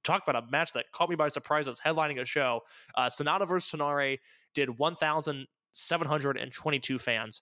talk 0.04 0.22
about 0.28 0.42
a 0.42 0.48
match 0.50 0.74
that 0.74 0.86
caught 0.94 1.10
me 1.10 1.16
by 1.16 1.28
surprise 1.28 1.68
as 1.68 1.80
headlining 1.80 2.22
a 2.22 2.26
show. 2.26 2.62
Uh, 2.96 3.08
Sanada 3.08 3.48
versus 3.48 3.72
Hanare 3.78 4.18
did 4.56 4.78
1,722 4.78 7.00
fans. 7.00 7.42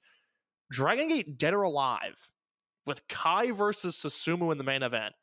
Dragon 0.71 1.07
Gate 1.07 1.37
Dead 1.37 1.53
or 1.53 1.61
Alive 1.61 2.31
with 2.85 3.07
Kai 3.07 3.51
versus 3.51 3.95
Susumu 3.95 4.51
in 4.51 4.57
the 4.57 4.63
main 4.63 4.81
event, 4.81 5.13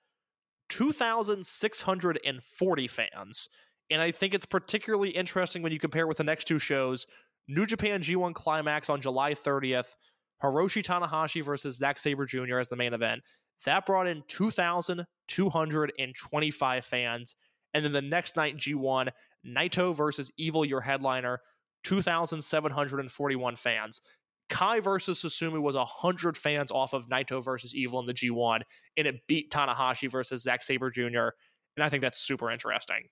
2,640 0.68 2.88
fans. 2.88 3.48
And 3.90 4.00
I 4.00 4.12
think 4.12 4.32
it's 4.32 4.46
particularly 4.46 5.10
interesting 5.10 5.62
when 5.62 5.72
you 5.72 5.78
compare 5.78 6.06
with 6.06 6.16
the 6.18 6.24
next 6.24 6.46
two 6.46 6.58
shows 6.58 7.06
New 7.46 7.66
Japan 7.66 8.00
G1 8.00 8.34
Climax 8.34 8.88
on 8.88 9.02
July 9.02 9.32
30th, 9.32 9.96
Hiroshi 10.44 10.84
Tanahashi 10.84 11.42
versus 11.42 11.78
Zack 11.78 11.96
Sabre 11.98 12.26
Jr. 12.26 12.58
as 12.58 12.68
the 12.68 12.76
main 12.76 12.92
event. 12.92 13.22
That 13.64 13.86
brought 13.86 14.06
in 14.06 14.22
2,225 14.28 16.84
fans. 16.84 17.36
And 17.72 17.84
then 17.84 17.92
the 17.92 18.02
next 18.02 18.36
night, 18.36 18.56
G1, 18.56 19.10
Naito 19.46 19.94
versus 19.94 20.32
Evil, 20.36 20.64
your 20.64 20.80
headliner, 20.80 21.40
2,741 21.84 23.56
fans. 23.56 24.00
Kai 24.48 24.80
versus 24.80 25.22
Susumu 25.22 25.62
was 25.62 25.74
100 25.74 26.36
fans 26.36 26.70
off 26.70 26.92
of 26.92 27.08
Naito 27.08 27.42
versus 27.42 27.74
Evil 27.74 28.00
in 28.00 28.06
the 28.06 28.14
G1, 28.14 28.60
and 28.96 29.06
it 29.06 29.26
beat 29.26 29.50
Tanahashi 29.50 30.10
versus 30.10 30.42
Zack 30.42 30.62
Sabre 30.62 30.90
Jr. 30.90 31.30
And 31.76 31.82
I 31.82 31.88
think 31.88 32.02
that's 32.02 32.20
super 32.20 32.50
interesting. 32.50 33.08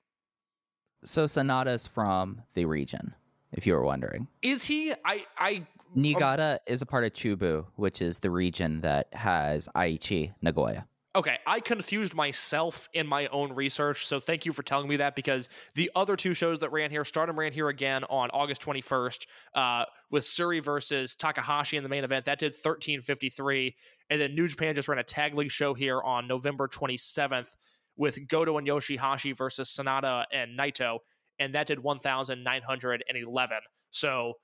So 1.05 1.25
Sanada's 1.25 1.87
from 1.87 2.43
the 2.55 2.67
region, 2.67 3.15
if 3.53 3.67
you 3.67 3.75
were 3.75 3.85
wondering. 3.85 4.29
Is 4.43 4.65
he? 4.65 4.93
I 5.05 5.25
I 5.39 5.67
Niigata 5.95 6.61
is 6.67 6.83
a 6.83 6.87
part 6.87 7.05
of 7.05 7.13
Chubu, 7.13 7.67
which 7.77 8.01
is 8.01 8.19
the 8.19 8.31
region 8.31 8.81
that 8.81 9.09
has 9.13 9.69
Aichi 9.77 10.33
Nagoya. 10.41 10.87
Okay, 11.15 11.37
I 11.47 11.61
confused 11.61 12.15
myself 12.15 12.89
in 12.95 13.07
my 13.07 13.27
own 13.27 13.53
research, 13.53 14.07
so 14.07 14.19
thank 14.19 14.47
you 14.47 14.53
for 14.53 14.63
telling 14.63 14.89
me 14.89 14.97
that 14.97 15.15
because 15.15 15.51
the 15.75 15.91
other 15.95 16.17
two 16.17 16.33
shows 16.33 16.61
that 16.61 16.73
ran 16.73 16.91
here, 16.91 17.05
Stardom 17.05 17.39
ran 17.39 17.53
here 17.53 17.69
again 17.69 18.03
on 18.05 18.31
August 18.31 18.63
21st 18.63 19.27
uh, 19.55 19.85
with 20.11 20.25
Syuri 20.25 20.63
versus 20.63 21.15
Takahashi 21.15 21.77
in 21.77 21.83
the 21.83 21.91
main 21.91 22.05
event. 22.05 22.25
That 22.25 22.39
did 22.39 22.53
1353. 22.53 23.77
And 24.09 24.19
then 24.23 24.35
New 24.35 24.49
Japan 24.49 24.75
just 24.75 24.89
ran 24.89 24.99
a 24.99 25.05
tag 25.05 25.35
league 25.35 25.51
show 25.51 25.75
here 25.75 26.01
on 26.01 26.27
November 26.27 26.67
27th 26.67 27.57
with 27.99 28.27
Goto 28.27 28.57
and 28.57 28.67
Yoshihashi 28.67 29.37
versus 29.37 29.69
Sanada 29.71 30.25
and 30.33 30.59
Naito. 30.59 31.01
And 31.39 31.55
that 31.55 31.67
did 31.67 31.81
1,911. 31.81 33.59
So, 33.91 34.35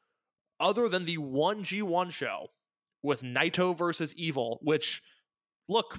other 0.61 0.89
than 0.89 1.05
the 1.05 1.19
1G1 1.19 2.11
show 2.11 2.49
with 3.03 3.23
Naito 3.23 3.77
versus 3.77 4.15
Evil, 4.17 4.59
which, 4.63 5.03
look, 5.69 5.99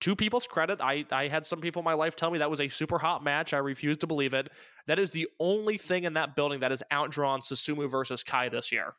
to 0.00 0.14
people's 0.14 0.46
credit, 0.46 0.80
I, 0.80 1.04
I 1.10 1.28
had 1.28 1.46
some 1.46 1.60
people 1.60 1.80
in 1.80 1.84
my 1.84 1.94
life 1.94 2.16
tell 2.16 2.30
me 2.30 2.38
that 2.38 2.50
was 2.50 2.60
a 2.60 2.68
super 2.68 2.98
hot 2.98 3.24
match. 3.24 3.54
I 3.54 3.58
refuse 3.58 3.96
to 3.98 4.06
believe 4.06 4.34
it. 4.34 4.50
That 4.86 4.98
is 4.98 5.10
the 5.10 5.26
only 5.40 5.78
thing 5.78 6.04
in 6.04 6.12
that 6.14 6.36
building 6.36 6.60
that 6.60 6.70
has 6.70 6.82
outdrawn 6.90 7.40
Susumu 7.40 7.90
versus 7.90 8.22
Kai 8.22 8.48
this 8.48 8.70
year. 8.70 8.94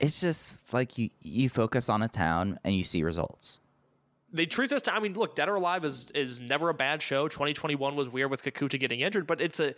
It's 0.00 0.20
just 0.20 0.72
like 0.72 0.98
you 0.98 1.10
you 1.20 1.48
focus 1.48 1.88
on 1.88 2.02
a 2.02 2.08
town 2.08 2.58
and 2.64 2.74
you 2.74 2.82
see 2.82 3.02
results. 3.02 3.60
They 4.34 4.46
treat 4.46 4.72
us 4.72 4.82
to. 4.82 4.94
I 4.94 4.98
mean, 4.98 5.14
look, 5.14 5.36
Dead 5.36 5.48
or 5.48 5.54
Alive 5.54 5.84
is 5.84 6.10
is 6.10 6.40
never 6.40 6.68
a 6.68 6.74
bad 6.74 7.00
show. 7.00 7.28
2021 7.28 7.94
was 7.94 8.08
weird 8.08 8.32
with 8.32 8.42
Kakuta 8.42 8.80
getting 8.80 9.00
injured, 9.00 9.28
but 9.28 9.40
it's 9.40 9.60
a 9.60 9.68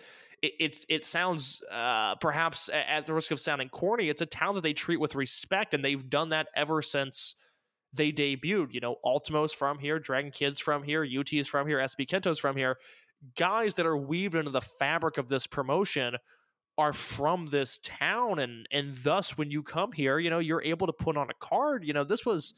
it, 0.40 0.52
it's 0.58 0.86
it 0.88 1.04
sounds 1.04 1.62
uh, 1.70 2.14
perhaps 2.14 2.70
at 2.72 3.04
the 3.04 3.12
risk 3.12 3.30
of 3.30 3.38
sounding 3.38 3.68
corny. 3.68 4.08
It's 4.08 4.22
a 4.22 4.26
town 4.26 4.54
that 4.54 4.62
they 4.62 4.72
treat 4.72 4.98
with 4.98 5.14
respect, 5.14 5.74
and 5.74 5.84
they've 5.84 6.08
done 6.08 6.30
that 6.30 6.48
ever 6.56 6.80
since 6.80 7.36
they 7.92 8.12
debuted. 8.12 8.72
You 8.72 8.80
know, 8.80 8.96
Ultimo's 9.04 9.52
from 9.52 9.78
here, 9.78 9.98
Dragon 9.98 10.30
Kid's 10.30 10.58
from 10.58 10.82
here, 10.82 11.04
UT 11.04 11.34
is 11.34 11.46
from 11.46 11.68
here, 11.68 11.78
SB 11.78 12.08
Kento's 12.08 12.38
from 12.38 12.56
here. 12.56 12.78
Guys 13.36 13.74
that 13.74 13.84
are 13.84 13.96
weaved 13.96 14.34
into 14.34 14.50
the 14.50 14.62
fabric 14.62 15.18
of 15.18 15.28
this 15.28 15.46
promotion 15.46 16.16
are 16.78 16.92
from 16.92 17.46
this 17.46 17.78
town 17.82 18.38
and 18.38 18.66
and 18.70 18.94
thus 19.02 19.38
when 19.38 19.50
you 19.50 19.62
come 19.62 19.92
here 19.92 20.18
you 20.18 20.28
know 20.28 20.40
you're 20.40 20.60
able 20.60 20.86
to 20.86 20.92
put 20.92 21.16
on 21.16 21.30
a 21.30 21.34
card 21.40 21.82
you 21.82 21.94
know 21.94 22.04
this 22.04 22.26
was 22.26 22.52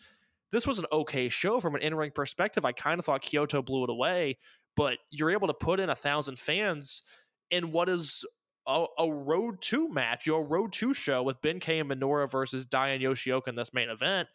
this 0.52 0.66
was 0.66 0.78
an 0.78 0.86
okay 0.90 1.28
show 1.28 1.60
from 1.60 1.74
an 1.74 1.82
in-ring 1.82 2.12
perspective. 2.14 2.64
I 2.64 2.72
kind 2.72 2.98
of 2.98 3.04
thought 3.04 3.22
kyoto 3.22 3.62
blew 3.62 3.84
it 3.84 3.90
away 3.90 4.36
but 4.78 4.98
you're 5.10 5.32
able 5.32 5.48
to 5.48 5.54
put 5.54 5.80
in 5.80 5.90
a 5.90 5.94
thousand 5.96 6.38
fans 6.38 7.02
in 7.50 7.72
what 7.72 7.88
is 7.88 8.24
a, 8.68 8.84
a 8.96 9.10
road 9.10 9.60
two 9.60 9.88
match 9.88 10.24
your 10.24 10.46
road 10.46 10.70
two 10.70 10.94
show 10.94 11.20
with 11.20 11.42
ben 11.42 11.58
k 11.58 11.80
and 11.80 11.90
minoura 11.90 12.30
versus 12.30 12.64
diane 12.64 13.00
yoshioka 13.00 13.48
in 13.48 13.56
this 13.56 13.74
main 13.74 13.90
event. 13.90 14.28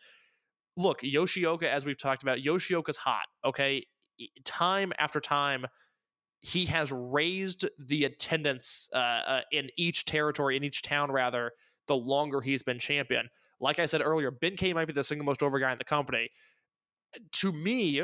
Look 0.75 1.01
yoshioka 1.01 1.63
as 1.63 1.85
we've 1.85 1.97
talked 1.97 2.23
about 2.23 2.39
yoshioka's 2.39 2.97
hot 2.97 3.25
okay? 3.45 3.85
Time 4.43 4.91
after 4.99 5.21
time 5.21 5.65
he 6.41 6.65
has 6.65 6.91
raised 6.91 7.69
the 7.79 8.03
attendance 8.03 8.89
uh, 8.93 8.97
uh, 8.97 9.41
in 9.53 9.69
each 9.77 10.03
territory, 10.03 10.57
in 10.57 10.63
each 10.65 10.81
town, 10.81 11.09
rather, 11.09 11.53
the 11.87 11.95
longer 11.95 12.41
he's 12.41 12.63
been 12.63 12.79
champion. 12.79 13.29
Like 13.59 13.79
I 13.79 13.85
said 13.85 14.01
earlier, 14.01 14.31
Ben 14.31 14.55
K 14.55 14.73
might 14.73 14.87
be 14.87 14.93
the 14.93 15.03
single 15.03 15.25
most 15.25 15.43
over 15.43 15.59
guy 15.59 15.71
in 15.71 15.77
the 15.77 15.83
company. 15.83 16.29
To 17.33 17.51
me, 17.51 18.03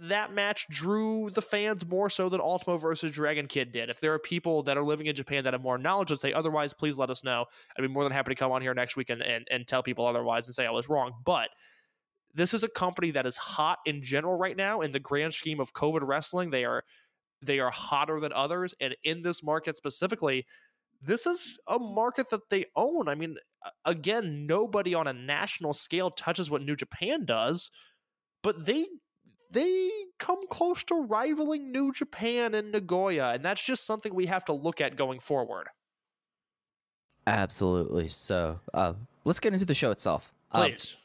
that 0.00 0.32
match 0.32 0.66
drew 0.68 1.30
the 1.30 1.42
fans 1.42 1.86
more 1.86 2.10
so 2.10 2.28
than 2.28 2.40
Ultimo 2.40 2.76
versus 2.76 3.12
Dragon 3.12 3.46
Kid 3.46 3.72
did. 3.72 3.90
If 3.90 4.00
there 4.00 4.12
are 4.12 4.18
people 4.18 4.62
that 4.64 4.76
are 4.76 4.82
living 4.82 5.06
in 5.06 5.14
Japan 5.14 5.44
that 5.44 5.52
have 5.52 5.62
more 5.62 5.78
knowledge 5.78 6.08
that 6.08 6.16
say 6.18 6.32
otherwise, 6.32 6.72
please 6.72 6.98
let 6.98 7.10
us 7.10 7.22
know. 7.22 7.44
I'd 7.76 7.82
be 7.82 7.88
more 7.88 8.02
than 8.02 8.12
happy 8.12 8.30
to 8.30 8.34
come 8.34 8.52
on 8.52 8.62
here 8.62 8.74
next 8.74 8.96
week 8.96 9.10
and, 9.10 9.22
and, 9.22 9.46
and 9.50 9.66
tell 9.66 9.82
people 9.82 10.06
otherwise 10.06 10.48
and 10.48 10.54
say 10.54 10.66
I 10.66 10.70
was 10.70 10.88
wrong. 10.88 11.12
But 11.24 11.50
this 12.34 12.54
is 12.54 12.62
a 12.62 12.68
company 12.68 13.10
that 13.12 13.26
is 13.26 13.36
hot 13.36 13.78
in 13.84 14.02
general 14.02 14.36
right 14.36 14.56
now 14.56 14.80
in 14.80 14.92
the 14.92 15.00
grand 15.00 15.34
scheme 15.34 15.60
of 15.60 15.72
COVID 15.74 16.00
wrestling. 16.02 16.50
They 16.50 16.64
are 16.64 16.84
they 17.44 17.58
are 17.58 17.70
hotter 17.70 18.20
than 18.20 18.32
others 18.32 18.72
and 18.80 18.96
in 19.02 19.22
this 19.22 19.42
market 19.42 19.76
specifically 19.76 20.46
this 21.04 21.26
is 21.26 21.58
a 21.68 21.78
market 21.78 22.30
that 22.30 22.48
they 22.50 22.64
own 22.76 23.08
i 23.08 23.14
mean 23.14 23.36
again 23.84 24.46
nobody 24.46 24.94
on 24.94 25.06
a 25.06 25.12
national 25.12 25.72
scale 25.72 26.10
touches 26.10 26.50
what 26.50 26.62
new 26.62 26.76
japan 26.76 27.24
does 27.24 27.70
but 28.42 28.64
they 28.64 28.86
they 29.50 29.90
come 30.18 30.40
close 30.48 30.82
to 30.82 31.06
rivaling 31.08 31.70
new 31.70 31.92
japan 31.92 32.54
and 32.54 32.72
nagoya 32.72 33.32
and 33.34 33.44
that's 33.44 33.64
just 33.64 33.86
something 33.86 34.14
we 34.14 34.26
have 34.26 34.44
to 34.44 34.52
look 34.52 34.80
at 34.80 34.96
going 34.96 35.20
forward 35.20 35.68
Absolutely. 37.26 38.08
So, 38.08 38.58
uh, 38.74 38.94
let's 39.24 39.38
get 39.38 39.52
into 39.52 39.64
the 39.64 39.74
show 39.74 39.92
itself. 39.92 40.32
Uh, 40.50 40.64
please 40.64 40.96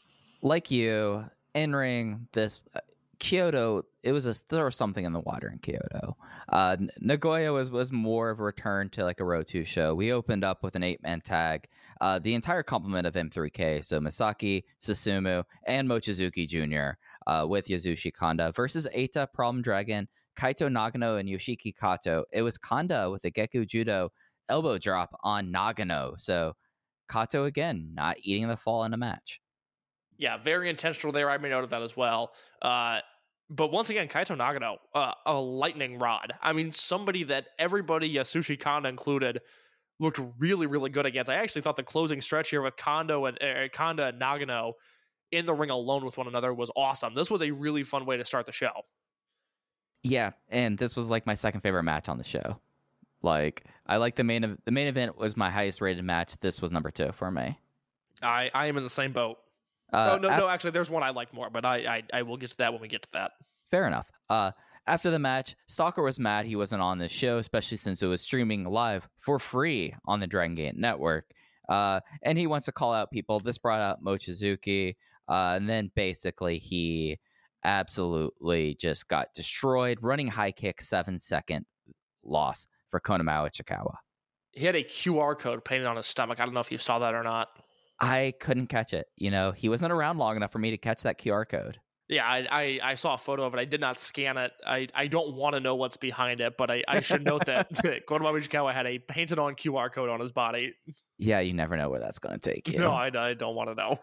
like 0.41 0.71
you, 0.71 1.29
in 1.53 1.75
ring, 1.75 2.27
this 2.31 2.61
uh, 2.75 2.79
Kyoto, 3.19 3.83
it 4.03 4.11
was 4.11 4.25
a 4.25 4.35
there 4.49 4.65
was 4.65 4.75
something 4.75 5.03
in 5.03 5.13
the 5.13 5.19
water 5.19 5.49
in 5.49 5.59
Kyoto. 5.59 6.17
Uh, 6.49 6.77
Nagoya 6.99 7.51
was 7.51 7.71
was 7.71 7.91
more 7.91 8.29
of 8.29 8.39
a 8.39 8.43
return 8.43 8.89
to 8.91 9.03
like 9.03 9.19
a 9.19 9.25
row 9.25 9.43
Two 9.43 9.65
show. 9.65 9.95
We 9.95 10.13
opened 10.13 10.43
up 10.43 10.63
with 10.63 10.75
an 10.75 10.83
eight 10.83 11.01
man 11.01 11.21
tag. 11.21 11.67
Uh, 11.99 12.19
the 12.19 12.35
entire 12.35 12.61
complement 12.61 13.07
of 13.07 13.15
M3K, 13.15 13.83
so 13.83 13.99
Masaaki, 13.99 14.63
Susumu, 14.79 15.43
and 15.65 15.89
Mochizuki 15.89 16.47
Jr. 16.47 16.97
Uh, 17.25 17.45
with 17.47 17.67
Yasushi 17.67 18.13
Kanda 18.13 18.51
versus 18.51 18.87
Eita, 18.95 19.27
Problem 19.33 19.63
Dragon, 19.63 20.07
Kaito 20.37 20.69
Nagano, 20.69 21.19
and 21.19 21.27
Yoshiki 21.27 21.75
Kato. 21.75 22.23
It 22.31 22.43
was 22.43 22.57
Kanda 22.59 23.09
with 23.09 23.25
a 23.25 23.31
Geku 23.31 23.67
Judo 23.67 24.11
elbow 24.47 24.77
drop 24.77 25.17
on 25.23 25.51
Nagano. 25.51 26.19
So 26.19 26.53
Kato 27.09 27.45
again 27.45 27.91
not 27.93 28.17
eating 28.21 28.47
the 28.47 28.57
fall 28.57 28.83
in 28.83 28.93
a 28.93 28.97
match. 28.97 29.41
Yeah 30.17 30.37
very 30.37 30.69
intentional 30.69 31.11
there 31.11 31.29
i 31.29 31.37
made 31.37 31.49
note 31.49 31.63
of 31.63 31.69
that 31.69 31.81
as 31.81 31.95
well 31.95 32.33
uh 32.61 32.99
but 33.49 33.71
once 33.71 33.89
again, 33.89 34.07
Kaito 34.07 34.37
Nagano, 34.37 34.77
uh, 34.93 35.13
a 35.25 35.35
lightning 35.35 35.99
rod. 35.99 36.33
I 36.41 36.51
mean, 36.51 36.71
somebody 36.71 37.23
that 37.25 37.47
everybody, 37.57 38.13
Yasushi 38.13 38.59
Kanda 38.59 38.89
included, 38.89 39.41
looked 39.99 40.19
really, 40.37 40.67
really 40.67 40.89
good 40.89 41.05
against. 41.05 41.31
I 41.31 41.35
actually 41.35 41.61
thought 41.61 41.77
the 41.77 41.83
closing 41.83 42.19
stretch 42.21 42.49
here 42.49 42.61
with 42.61 42.75
Kondo 42.75 43.25
and 43.25 43.41
uh, 43.41 43.69
Kanda 43.71 44.07
and 44.07 44.21
Nagano 44.21 44.73
in 45.31 45.45
the 45.45 45.53
ring 45.53 45.69
alone 45.69 46.03
with 46.03 46.17
one 46.17 46.27
another 46.27 46.53
was 46.53 46.71
awesome. 46.75 47.15
This 47.15 47.31
was 47.31 47.41
a 47.41 47.51
really 47.51 47.83
fun 47.83 48.05
way 48.05 48.17
to 48.17 48.25
start 48.25 48.45
the 48.45 48.51
show. 48.51 48.71
Yeah, 50.03 50.31
and 50.49 50.77
this 50.77 50.95
was 50.95 51.09
like 51.09 51.25
my 51.25 51.33
second 51.33 51.61
favorite 51.61 51.83
match 51.83 52.09
on 52.09 52.17
the 52.17 52.23
show. 52.23 52.59
Like 53.21 53.63
I 53.85 53.97
like 53.97 54.15
the 54.15 54.23
main 54.23 54.43
ev- 54.43 54.57
the 54.65 54.71
main 54.71 54.87
event 54.87 55.17
was 55.17 55.35
my 55.35 55.49
highest 55.49 55.81
rated 55.81 56.03
match. 56.03 56.37
This 56.39 56.61
was 56.61 56.71
number 56.71 56.91
two 56.91 57.11
for 57.13 57.31
me. 57.31 57.57
I, 58.21 58.51
I 58.53 58.67
am 58.67 58.77
in 58.77 58.83
the 58.83 58.89
same 58.89 59.11
boat. 59.11 59.37
Uh, 59.91 60.11
oh 60.13 60.17
no, 60.17 60.37
no, 60.37 60.49
actually, 60.49 60.71
there's 60.71 60.89
one 60.89 61.03
I 61.03 61.11
like 61.11 61.33
more, 61.33 61.49
but 61.49 61.65
I, 61.65 61.77
I 61.77 62.03
I 62.19 62.21
will 62.23 62.37
get 62.37 62.49
to 62.51 62.57
that 62.57 62.73
when 62.73 62.81
we 62.81 62.87
get 62.87 63.03
to 63.03 63.11
that. 63.13 63.31
fair 63.71 63.87
enough. 63.87 64.09
Uh, 64.29 64.51
after 64.85 65.11
the 65.11 65.19
match, 65.19 65.55
Stalker 65.67 66.01
was 66.01 66.19
mad 66.19 66.45
he 66.45 66.55
wasn't 66.55 66.81
on 66.81 66.97
this 66.97 67.11
show, 67.11 67.37
especially 67.37 67.77
since 67.77 68.01
it 68.01 68.07
was 68.07 68.21
streaming 68.21 68.63
live 68.63 69.07
for 69.17 69.37
free 69.37 69.93
on 70.05 70.19
the 70.19 70.27
Dragon 70.27 70.55
Gate 70.55 70.77
network. 70.77 71.25
Uh, 71.67 71.99
and 72.23 72.37
he 72.37 72.47
wants 72.47 72.65
to 72.67 72.71
call 72.71 72.93
out 72.93 73.11
people. 73.11 73.39
This 73.39 73.57
brought 73.57 73.81
out 73.81 74.03
Mochizuki, 74.03 74.95
uh, 75.27 75.53
and 75.57 75.69
then 75.69 75.91
basically 75.95 76.57
he 76.57 77.19
absolutely 77.65 78.75
just 78.75 79.07
got 79.09 79.33
destroyed. 79.35 79.99
Running 80.01 80.27
high 80.27 80.51
kick, 80.51 80.81
seven 80.81 81.19
second 81.19 81.65
loss 82.23 82.65
for 82.89 82.99
Konamao 83.01 83.49
Ichikawa. 83.49 83.95
He 84.53 84.65
had 84.65 84.75
a 84.75 84.83
QR 84.83 85.37
code 85.37 85.63
painted 85.65 85.85
on 85.85 85.97
his 85.97 86.05
stomach. 86.05 86.39
I 86.39 86.45
don't 86.45 86.53
know 86.53 86.61
if 86.61 86.71
you 86.71 86.77
saw 86.77 86.99
that 86.99 87.13
or 87.13 87.23
not. 87.23 87.49
I 87.99 88.33
couldn't 88.39 88.67
catch 88.67 88.93
it. 88.93 89.07
You 89.15 89.31
know, 89.31 89.51
he 89.51 89.69
wasn't 89.69 89.91
around 89.91 90.17
long 90.17 90.35
enough 90.35 90.51
for 90.51 90.59
me 90.59 90.71
to 90.71 90.77
catch 90.77 91.03
that 91.03 91.19
QR 91.19 91.47
code. 91.47 91.79
Yeah, 92.09 92.25
I, 92.25 92.47
I, 92.49 92.79
I 92.91 92.95
saw 92.95 93.15
a 93.15 93.17
photo 93.17 93.43
of 93.43 93.53
it. 93.53 93.59
I 93.59 93.65
did 93.65 93.81
not 93.81 93.99
scan 93.99 94.37
it. 94.37 94.53
I, 94.65 94.87
I 94.95 95.07
don't 95.07 95.35
want 95.35 95.55
to 95.55 95.59
know 95.59 95.75
what's 95.75 95.97
behind 95.97 96.39
it, 96.39 96.55
but 96.57 96.71
I, 96.71 96.81
I 96.87 97.01
should 97.01 97.25
note 97.25 97.45
that 97.45 97.69
Konamama 98.07 98.41
Ichikawa 98.41 98.73
had 98.73 98.85
a 98.85 98.97
painted 98.97 99.39
on 99.39 99.55
QR 99.55 99.91
code 99.91 100.09
on 100.09 100.21
his 100.21 100.31
body. 100.31 100.73
Yeah, 101.17 101.41
you 101.41 101.53
never 101.53 101.75
know 101.75 101.89
where 101.89 101.99
that's 101.99 102.19
going 102.19 102.39
to 102.39 102.49
take 102.49 102.67
you. 102.73 102.79
No, 102.79 102.91
I, 102.91 103.07
I 103.13 103.33
don't 103.33 103.55
want 103.55 103.69
to 103.69 103.75
know. 103.75 103.99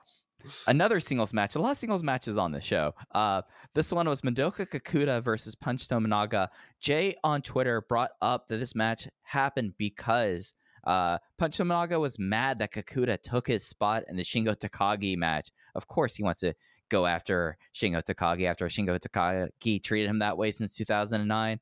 Another 0.66 1.00
singles 1.00 1.32
match. 1.32 1.54
A 1.54 1.58
lot 1.58 1.70
of 1.70 1.76
singles 1.78 2.02
matches 2.02 2.36
on 2.36 2.52
the 2.52 2.60
show. 2.60 2.92
Uh, 3.14 3.40
this 3.74 3.90
one 3.90 4.06
was 4.06 4.20
Madoka 4.20 4.68
Kakuta 4.68 5.22
versus 5.22 5.54
Punch 5.54 5.88
Tominaga. 5.88 6.48
Jay 6.80 7.14
on 7.24 7.40
Twitter 7.40 7.80
brought 7.88 8.10
up 8.20 8.48
that 8.48 8.58
this 8.58 8.74
match 8.74 9.08
happened 9.22 9.72
because 9.78 10.52
uh, 10.86 11.18
was 11.38 12.18
mad 12.18 12.58
that 12.58 12.72
Kakuta 12.72 13.18
took 13.22 13.46
his 13.46 13.64
spot 13.64 14.04
in 14.08 14.16
the 14.16 14.22
Shingo 14.22 14.54
Takagi 14.56 15.16
match. 15.16 15.50
Of 15.74 15.86
course, 15.86 16.14
he 16.14 16.22
wants 16.22 16.40
to 16.40 16.54
go 16.90 17.06
after 17.06 17.56
Shingo 17.74 18.02
Takagi 18.02 18.46
after 18.46 18.66
Shingo 18.66 18.98
Takagi 18.98 19.82
treated 19.82 20.08
him 20.08 20.18
that 20.20 20.36
way 20.36 20.52
since 20.52 20.76
2009. 20.76 21.60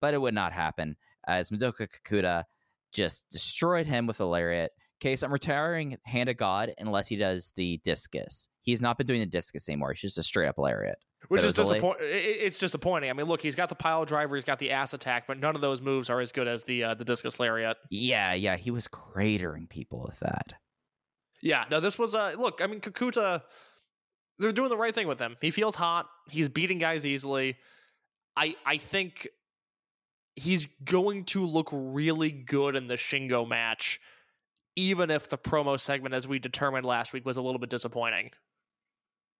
But 0.00 0.14
it 0.14 0.20
would 0.20 0.34
not 0.34 0.52
happen 0.52 0.96
as 1.26 1.50
Madoka 1.50 1.88
Kakuta 1.88 2.44
just 2.92 3.24
destroyed 3.30 3.86
him 3.86 4.06
with 4.06 4.20
a 4.20 4.24
lariat. 4.24 4.72
Case, 5.00 5.22
I'm 5.22 5.32
retiring 5.32 5.98
Hand 6.04 6.28
of 6.28 6.36
God 6.36 6.72
unless 6.78 7.08
he 7.08 7.16
does 7.16 7.52
the 7.56 7.80
discus. 7.84 8.48
He's 8.60 8.80
not 8.80 8.96
been 8.96 9.06
doing 9.06 9.20
the 9.20 9.26
discus 9.26 9.68
anymore. 9.68 9.90
It's 9.90 10.00
just 10.00 10.18
a 10.18 10.22
straight 10.22 10.48
up 10.48 10.58
lariat. 10.58 10.98
Which 11.28 11.44
is 11.44 11.56
it 11.56 11.58
was 11.58 11.70
a 11.70 11.72
late- 11.72 11.80
disappointing. 11.80 12.06
It's 12.10 12.58
disappointing. 12.58 13.10
I 13.10 13.12
mean, 13.12 13.26
look, 13.26 13.40
he's 13.40 13.54
got 13.54 13.68
the 13.68 13.74
pile 13.74 14.04
driver, 14.04 14.34
he's 14.36 14.44
got 14.44 14.58
the 14.58 14.70
ass 14.70 14.94
attack, 14.94 15.26
but 15.26 15.38
none 15.38 15.54
of 15.54 15.60
those 15.60 15.80
moves 15.80 16.10
are 16.10 16.20
as 16.20 16.32
good 16.32 16.48
as 16.48 16.62
the 16.64 16.84
uh, 16.84 16.94
the 16.94 17.04
discus 17.04 17.40
lariat. 17.40 17.76
Yeah, 17.90 18.34
yeah, 18.34 18.56
he 18.56 18.70
was 18.70 18.88
cratering 18.88 19.68
people 19.68 20.04
with 20.06 20.18
that. 20.20 20.54
Yeah, 21.42 21.64
no, 21.70 21.80
this 21.80 21.98
was 21.98 22.14
uh 22.14 22.34
look, 22.38 22.60
I 22.62 22.66
mean 22.66 22.80
Kakuta 22.80 23.42
they're 24.38 24.52
doing 24.52 24.68
the 24.68 24.76
right 24.76 24.94
thing 24.94 25.06
with 25.06 25.20
him. 25.20 25.36
He 25.40 25.50
feels 25.50 25.74
hot. 25.74 26.08
He's 26.28 26.48
beating 26.48 26.78
guys 26.78 27.06
easily. 27.06 27.56
I 28.36 28.56
I 28.66 28.78
think 28.78 29.28
he's 30.36 30.66
going 30.84 31.24
to 31.24 31.46
look 31.46 31.68
really 31.72 32.30
good 32.30 32.74
in 32.74 32.88
the 32.88 32.94
Shingo 32.94 33.46
match, 33.48 34.00
even 34.74 35.10
if 35.10 35.28
the 35.28 35.38
promo 35.38 35.78
segment, 35.78 36.14
as 36.14 36.26
we 36.26 36.38
determined 36.38 36.84
last 36.84 37.12
week, 37.12 37.24
was 37.24 37.36
a 37.36 37.42
little 37.42 37.60
bit 37.60 37.70
disappointing. 37.70 38.30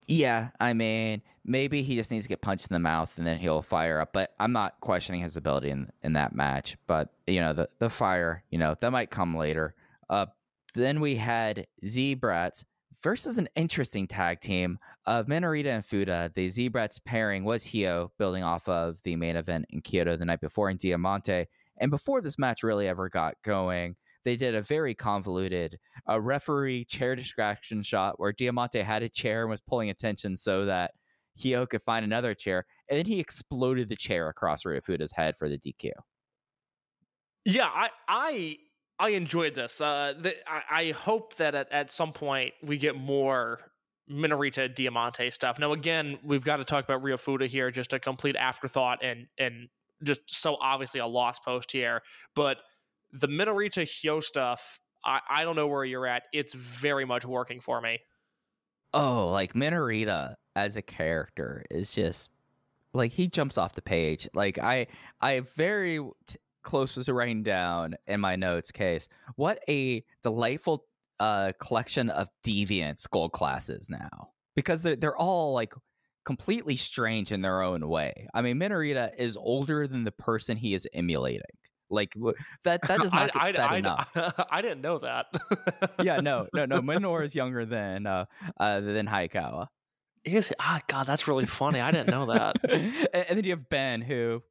Yeah, 0.07 0.49
I 0.59 0.73
mean, 0.73 1.21
maybe 1.43 1.81
he 1.81 1.95
just 1.95 2.11
needs 2.11 2.25
to 2.25 2.29
get 2.29 2.41
punched 2.41 2.67
in 2.69 2.73
the 2.73 2.79
mouth 2.79 3.17
and 3.17 3.25
then 3.25 3.39
he'll 3.39 3.61
fire 3.61 3.99
up. 3.99 4.13
But 4.13 4.33
I'm 4.39 4.51
not 4.51 4.79
questioning 4.81 5.21
his 5.21 5.37
ability 5.37 5.69
in 5.69 5.89
in 6.03 6.13
that 6.13 6.35
match. 6.35 6.77
But 6.87 7.09
you 7.27 7.39
know, 7.39 7.53
the 7.53 7.69
the 7.79 7.89
fire, 7.89 8.43
you 8.51 8.57
know, 8.57 8.75
that 8.81 8.91
might 8.91 9.09
come 9.09 9.35
later. 9.35 9.73
Uh, 10.09 10.27
then 10.75 10.99
we 10.99 11.15
had 11.15 11.65
Z 11.85 12.15
Brats 12.15 12.63
versus 13.01 13.37
an 13.37 13.47
interesting 13.55 14.07
tag 14.07 14.41
team 14.41 14.77
of 15.05 15.27
Minorita 15.27 15.67
and 15.67 15.85
Fuda. 15.85 16.31
The 16.33 16.49
Z 16.49 16.69
Brats 16.69 16.99
pairing 16.99 17.43
was 17.43 17.65
Hyo, 17.65 18.09
building 18.17 18.43
off 18.43 18.67
of 18.67 19.01
the 19.03 19.15
main 19.15 19.35
event 19.35 19.65
in 19.69 19.81
Kyoto 19.81 20.17
the 20.17 20.25
night 20.25 20.41
before 20.41 20.69
in 20.69 20.77
Diamante. 20.77 21.47
And 21.77 21.91
before 21.91 22.21
this 22.21 22.39
match 22.39 22.63
really 22.63 22.87
ever 22.87 23.09
got 23.09 23.35
going, 23.43 23.95
they 24.25 24.35
did 24.35 24.55
a 24.55 24.61
very 24.61 24.93
convoluted 24.93 25.77
a 26.07 26.19
referee 26.19 26.85
chair 26.85 27.15
distraction 27.15 27.81
shot 27.81 28.19
where 28.19 28.33
Diamante 28.33 28.81
had 28.81 29.03
a 29.03 29.09
chair 29.09 29.41
and 29.41 29.49
was 29.49 29.61
pulling 29.61 29.89
attention 29.89 30.35
so 30.35 30.65
that 30.65 30.91
Hyo 31.39 31.67
could 31.67 31.83
find 31.83 32.03
another 32.03 32.33
chair, 32.33 32.65
and 32.89 32.97
then 32.97 33.05
he 33.05 33.19
exploded 33.19 33.89
the 33.89 33.95
chair 33.95 34.29
across 34.29 34.63
Ryofuda's 34.63 35.11
head 35.11 35.35
for 35.37 35.49
the 35.49 35.57
DQ. 35.57 35.91
Yeah, 37.45 37.67
I 37.67 37.89
I 38.07 38.57
I 38.99 39.09
enjoyed 39.09 39.55
this. 39.55 39.81
Uh, 39.81 40.13
the, 40.19 40.35
I, 40.49 40.63
I 40.69 40.91
hope 40.91 41.35
that 41.35 41.53
at, 41.53 41.71
at 41.71 41.91
some 41.91 42.13
point 42.13 42.53
we 42.63 42.77
get 42.77 42.95
more 42.95 43.59
Minorita 44.09 44.73
Diamante 44.73 45.29
stuff. 45.31 45.59
Now, 45.59 45.73
again, 45.73 46.19
we've 46.23 46.43
got 46.43 46.57
to 46.57 46.63
talk 46.63 46.85
about 46.85 47.03
Ryu 47.03 47.17
Fuda 47.17 47.47
here, 47.47 47.71
just 47.71 47.93
a 47.93 47.99
complete 47.99 48.35
afterthought 48.35 49.03
and 49.03 49.27
and 49.37 49.67
just 50.03 50.21
so 50.27 50.57
obviously 50.59 50.99
a 50.99 51.07
lost 51.07 51.43
post 51.43 51.71
here. 51.71 52.01
But 52.35 52.57
the 53.19 53.27
Minorita 53.27 53.83
Hyo 53.83 54.21
stuff, 54.21 54.79
I, 55.03 55.19
I 55.29 55.43
don't 55.43 55.55
know 55.55 55.67
where 55.67 55.85
you're 55.85 56.07
at. 56.07 56.23
It's 56.33 56.53
very 56.53 57.05
much 57.05 57.25
working 57.25 57.59
for 57.59 57.81
me. 57.81 57.99
Oh, 58.93 59.29
like 59.31 59.53
Minorita 59.53 60.35
as 60.55 60.75
a 60.75 60.81
character 60.81 61.65
is 61.69 61.93
just 61.93 62.29
like 62.93 63.11
he 63.11 63.27
jumps 63.27 63.57
off 63.57 63.73
the 63.73 63.81
page. 63.81 64.27
Like 64.33 64.57
I, 64.57 64.87
I 65.21 65.41
very 65.41 65.99
t- 66.27 66.37
close 66.63 66.95
to 66.95 67.13
writing 67.13 67.43
down 67.43 67.95
in 68.07 68.19
my 68.19 68.35
notes 68.35 68.71
case. 68.71 69.07
What 69.35 69.59
a 69.69 70.03
delightful 70.23 70.85
uh 71.19 71.53
collection 71.61 72.09
of 72.09 72.29
deviant 72.45 73.01
gold 73.09 73.31
classes 73.31 73.89
now 73.89 74.31
because 74.53 74.81
they're 74.81 74.97
they're 74.97 75.15
all 75.15 75.53
like 75.53 75.73
completely 76.25 76.75
strange 76.75 77.31
in 77.31 77.41
their 77.41 77.61
own 77.61 77.87
way. 77.87 78.27
I 78.33 78.41
mean, 78.41 78.59
Minorita 78.59 79.11
is 79.17 79.37
older 79.37 79.87
than 79.87 80.03
the 80.03 80.11
person 80.11 80.57
he 80.57 80.73
is 80.73 80.87
emulating. 80.93 81.41
Like 81.95 82.13
that 82.63 82.81
that 82.83 82.99
does 82.99 83.11
not 83.11 83.31
I, 83.35 83.51
said 83.51 83.61
I, 83.61 83.77
enough. 83.77 84.11
I, 84.51 84.61
didn't 84.61 84.81
know 84.81 84.99
that. 84.99 85.27
yeah, 86.03 86.17
no, 86.21 86.47
no, 86.53 86.65
no. 86.65 86.81
Minor 86.81 87.23
is 87.23 87.33
younger 87.33 87.65
than 87.65 88.05
uh, 88.05 88.25
uh 88.57 88.81
than 88.81 89.07
Haikawa. 89.07 89.67
Is 90.23 90.53
ah 90.59 90.81
God, 90.87 91.05
that's 91.07 91.27
really 91.27 91.45
funny. 91.45 91.79
I 91.79 91.91
didn't 91.91 92.09
know 92.09 92.25
that. 92.27 92.57
and, 92.69 93.07
and 93.13 93.37
then 93.37 93.43
you 93.43 93.51
have 93.51 93.69
Ben, 93.69 94.01
who 94.01 94.43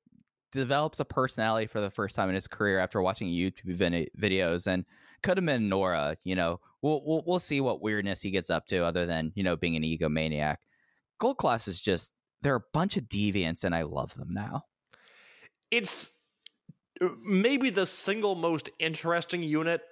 develops 0.53 1.01
a 1.01 1.05
personality 1.05 1.67
for 1.67 1.81
the 1.81 1.91
first 1.91 2.17
time 2.17 2.29
in 2.29 2.35
his 2.35 2.47
career 2.47 2.79
after 2.79 3.03
watching 3.03 3.29
YouTube 3.29 3.75
vid- 3.75 4.11
videos, 4.19 4.67
and 4.67 4.85
could 5.23 5.37
have 5.37 5.45
been 5.45 5.69
Nora. 5.69 6.17
You 6.25 6.37
know, 6.37 6.61
we'll, 6.81 7.03
we'll 7.05 7.23
we'll 7.27 7.39
see 7.39 7.61
what 7.61 7.83
weirdness 7.83 8.23
he 8.23 8.31
gets 8.31 8.51
up 8.51 8.67
to, 8.69 8.85
other 8.85 9.05
than 9.05 9.33
you 9.35 9.43
know 9.43 9.57
being 9.57 9.77
an 9.77 9.83
egomaniac. 9.83 10.57
Gold 11.19 11.39
Class 11.39 11.69
is 11.69 11.81
just 11.81 12.13
they're 12.43 12.57
a 12.57 12.65
bunch 12.73 12.97
of 12.97 13.05
deviants, 13.05 13.65
and 13.65 13.75
I 13.75 13.83
love 13.83 14.15
them 14.15 14.29
now. 14.33 14.65
It's 15.71 16.13
maybe 17.23 17.71
the 17.71 17.87
single 17.87 18.35
most 18.35 18.71
interesting 18.79 19.43
unit 19.43 19.83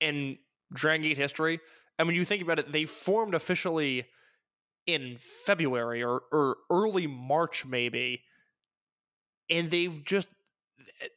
in 0.00 0.38
Dragon 0.72 1.02
Gate 1.02 1.16
history. 1.16 1.60
I 1.98 2.04
mean, 2.04 2.16
you 2.16 2.24
think 2.24 2.42
about 2.42 2.58
it, 2.58 2.72
they 2.72 2.84
formed 2.84 3.34
officially 3.34 4.06
in 4.86 5.16
February 5.46 6.02
or, 6.02 6.22
or 6.32 6.56
early 6.70 7.06
March, 7.06 7.64
maybe, 7.64 8.22
and 9.48 9.70
they've 9.70 10.04
just 10.04 10.28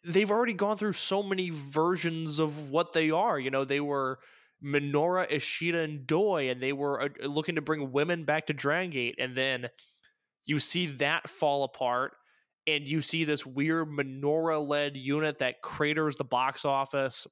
they've 0.06 0.32
already 0.32 0.54
gone 0.54 0.78
through 0.78 0.94
so 0.94 1.22
many 1.22 1.50
versions 1.50 2.40
of 2.40 2.70
what 2.70 2.94
they 2.94 3.12
are. 3.12 3.40
You 3.40 3.52
know, 3.52 3.66
they 3.66 3.80
were 3.80 4.20
Minora, 4.62 5.28
Ishida, 5.30 5.80
and 5.80 6.08
Doi, 6.08 6.50
and 6.50 6.60
they 6.60 6.74
were 6.74 7.02
uh, 7.02 7.28
looking 7.28 7.56
to 7.56 7.62
bring 7.62 7.92
women 7.92 8.24
back 8.24 8.48
to 8.48 8.54
Dragon 8.54 8.92
Gate, 8.92 9.16
and 9.20 9.36
then 9.36 9.70
you 10.46 10.60
see 10.60 10.88
that 10.98 11.30
fall 11.30 11.64
apart, 11.64 12.14
and 12.68 12.88
you 12.88 13.02
see 13.02 13.24
this 13.24 13.46
weird 13.46 13.90
Minora-led 13.90 14.98
unit 14.98 15.38
that 15.40 15.62
craters 15.62 16.18
the 16.18 16.26
box 16.26 16.66
office 16.66 17.26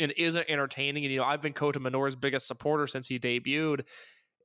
and 0.00 0.12
isn't 0.16 0.46
entertaining. 0.48 1.04
And 1.04 1.12
you 1.12 1.20
know, 1.20 1.26
I've 1.26 1.42
been 1.42 1.52
Kota 1.52 1.78
Minora's 1.78 2.16
biggest 2.16 2.48
supporter 2.48 2.86
since 2.86 3.06
he 3.06 3.18
debuted, 3.18 3.82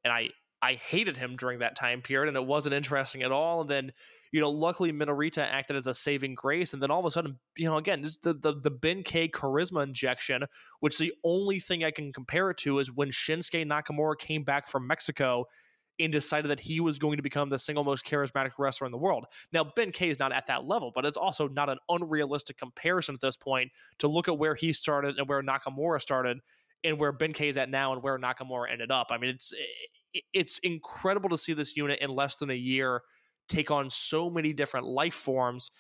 and 0.04 0.14
I 0.14 0.30
I 0.64 0.74
hated 0.74 1.18
him 1.18 1.38
during 1.38 1.60
that 1.60 1.76
time 1.76 2.02
period, 2.02 2.28
and 2.28 2.38
it 2.38 2.46
wasn't 2.46 2.76
interesting 2.76 3.24
at 3.24 3.32
all. 3.32 3.62
And 3.62 3.70
then, 3.70 3.92
you 4.32 4.40
know, 4.40 4.52
luckily 4.52 4.94
Minorita 4.94 5.42
acted 5.42 5.76
as 5.76 5.88
a 5.88 5.94
saving 5.94 6.36
grace, 6.36 6.74
and 6.74 6.84
then 6.84 6.92
all 6.92 7.00
of 7.00 7.06
a 7.06 7.12
sudden, 7.12 7.40
you 7.58 7.66
know, 7.66 7.78
again, 7.78 8.04
the 8.22 8.34
the 8.34 8.54
the 8.62 8.70
Ben 8.70 9.02
K 9.04 9.28
charisma 9.28 9.82
injection, 9.82 10.44
which 10.80 11.00
the 11.00 11.14
only 11.24 11.60
thing 11.60 11.84
I 11.84 11.92
can 11.92 12.14
compare 12.14 12.52
it 12.52 12.58
to 12.58 12.78
is 12.80 12.92
when 12.94 13.10
Shinsuke 13.10 13.66
Nakamura 13.66 14.20
came 14.20 14.44
back 14.44 14.68
from 14.68 14.86
Mexico 14.86 15.46
and 16.04 16.12
decided 16.12 16.50
that 16.52 16.60
he 16.60 16.80
was 16.80 17.00
going 17.00 17.18
to 17.18 17.24
become 17.24 17.50
the 17.50 17.60
single 17.60 17.84
most 17.84 18.06
charismatic 18.06 18.52
wrestler 18.58 18.86
in 18.86 18.92
the 18.92 18.98
world. 18.98 19.26
Now, 19.52 19.64
Ben 19.76 19.92
K 19.92 20.10
is 20.10 20.20
not 20.20 20.32
at 20.32 20.48
that 20.48 20.66
level, 20.66 20.92
but 20.94 21.06
it's 21.06 21.18
also 21.18 21.48
not 21.48 21.70
an 21.70 21.78
unrealistic 21.90 22.58
comparison 22.58 23.16
at 23.16 23.22
this 23.22 23.38
point 23.38 23.72
to 24.00 24.08
look 24.08 24.28
at 24.28 24.38
where 24.38 24.56
he 24.56 24.74
started 24.74 25.18
and 25.18 25.28
where 25.28 25.42
Nakamura 25.42 26.02
started 26.02 26.40
and 26.84 27.00
where 27.00 27.12
Ben 27.12 27.34
K 27.34 27.48
is 27.48 27.58
at 27.58 27.70
now 27.70 27.94
and 27.94 28.02
where 28.04 28.18
Nakamura 28.18 28.72
ended 28.72 28.92
up. 28.92 29.08
I 29.12 29.18
mean, 29.18 29.32
it's 29.32 29.54
it's 30.34 30.58
incredible 30.60 31.30
to 31.30 31.38
see 31.38 31.54
this 31.54 31.78
unit 31.78 32.00
in 32.00 32.10
less 32.10 32.36
than 32.36 32.50
a 32.50 32.56
year 32.56 33.02
take 33.48 33.72
on 33.72 33.90
so 33.90 34.30
many 34.30 34.54
different 34.54 34.88
life 34.88 35.14
forms. 35.14 35.72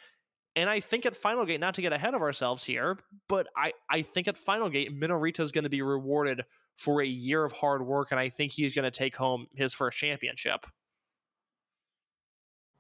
And 0.56 0.69
I 0.69 0.82
think 0.82 1.06
at 1.06 1.15
Final 1.15 1.45
Gate, 1.45 1.60
not 1.60 1.76
to 1.76 1.82
get 1.82 1.94
ahead 1.94 2.14
of 2.14 2.22
ourselves 2.22 2.64
here, 2.64 2.98
but 3.30 3.48
I, 3.56 3.72
I 3.90 4.02
think 4.02 4.28
at 4.28 4.38
Final 4.38 4.69
Gate, 4.69 4.99
Minorita 4.99 5.40
is 5.40 5.52
going 5.52 5.64
to 5.64 5.69
be 5.69 5.82
rewarded 5.82 6.44
for 6.78 7.02
a 7.02 7.06
year 7.06 7.44
of 7.45 7.52
hard 7.52 7.86
work, 7.86 8.11
and 8.11 8.19
I 8.19 8.30
think 8.30 8.52
he's 8.52 8.73
going 8.73 8.84
to 8.84 8.91
take 8.91 9.15
home 9.15 9.48
his 9.56 9.73
first 9.73 9.98
championship. 9.98 10.65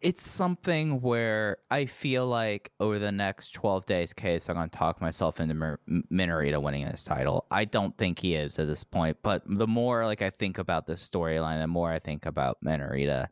It's 0.01 0.27
something 0.27 0.99
where 1.01 1.57
I 1.69 1.85
feel 1.85 2.25
like 2.25 2.71
over 2.79 2.97
the 2.97 3.11
next 3.11 3.51
12 3.51 3.85
days, 3.85 4.13
case, 4.13 4.49
I'm 4.49 4.55
going 4.55 4.67
to 4.67 4.77
talk 4.77 4.99
myself 4.99 5.39
into 5.39 5.53
Mir- 5.53 5.79
Minorita 6.11 6.59
winning 6.59 6.85
this 6.85 7.05
title. 7.05 7.45
I 7.51 7.65
don't 7.65 7.95
think 7.99 8.17
he 8.17 8.33
is 8.33 8.57
at 8.57 8.65
this 8.65 8.83
point, 8.83 9.17
but 9.21 9.43
the 9.45 9.67
more 9.67 10.07
like 10.07 10.23
I 10.23 10.31
think 10.31 10.57
about 10.57 10.87
this 10.87 11.07
storyline, 11.07 11.61
the 11.61 11.67
more 11.67 11.91
I 11.91 11.99
think 11.99 12.25
about 12.25 12.57
Minorita, 12.65 13.27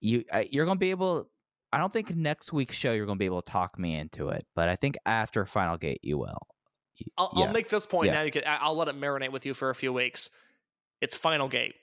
you 0.00 0.24
you're 0.50 0.66
going 0.66 0.76
to 0.76 0.80
be 0.80 0.90
able. 0.90 1.28
I 1.72 1.78
don't 1.78 1.92
think 1.92 2.14
next 2.14 2.52
week's 2.52 2.76
show 2.76 2.92
you're 2.92 3.06
going 3.06 3.18
to 3.18 3.22
be 3.22 3.26
able 3.26 3.42
to 3.42 3.50
talk 3.50 3.78
me 3.78 3.96
into 3.96 4.28
it, 4.28 4.46
but 4.54 4.68
I 4.68 4.76
think 4.76 4.96
after 5.04 5.44
Final 5.46 5.76
Gate 5.76 6.00
you 6.02 6.18
will. 6.18 6.38
I'll, 7.18 7.32
yeah. 7.36 7.46
I'll 7.46 7.52
make 7.52 7.68
this 7.68 7.86
point 7.86 8.06
Yeah. 8.06 8.14
now. 8.14 8.22
You 8.22 8.30
can, 8.30 8.42
I'll 8.46 8.76
let 8.76 8.88
it 8.88 8.98
marinate 8.98 9.32
with 9.32 9.44
you 9.44 9.52
for 9.52 9.70
a 9.70 9.74
few 9.74 9.92
weeks. 9.92 10.30
It's 11.00 11.16
Final 11.16 11.48
Gate. 11.48 11.74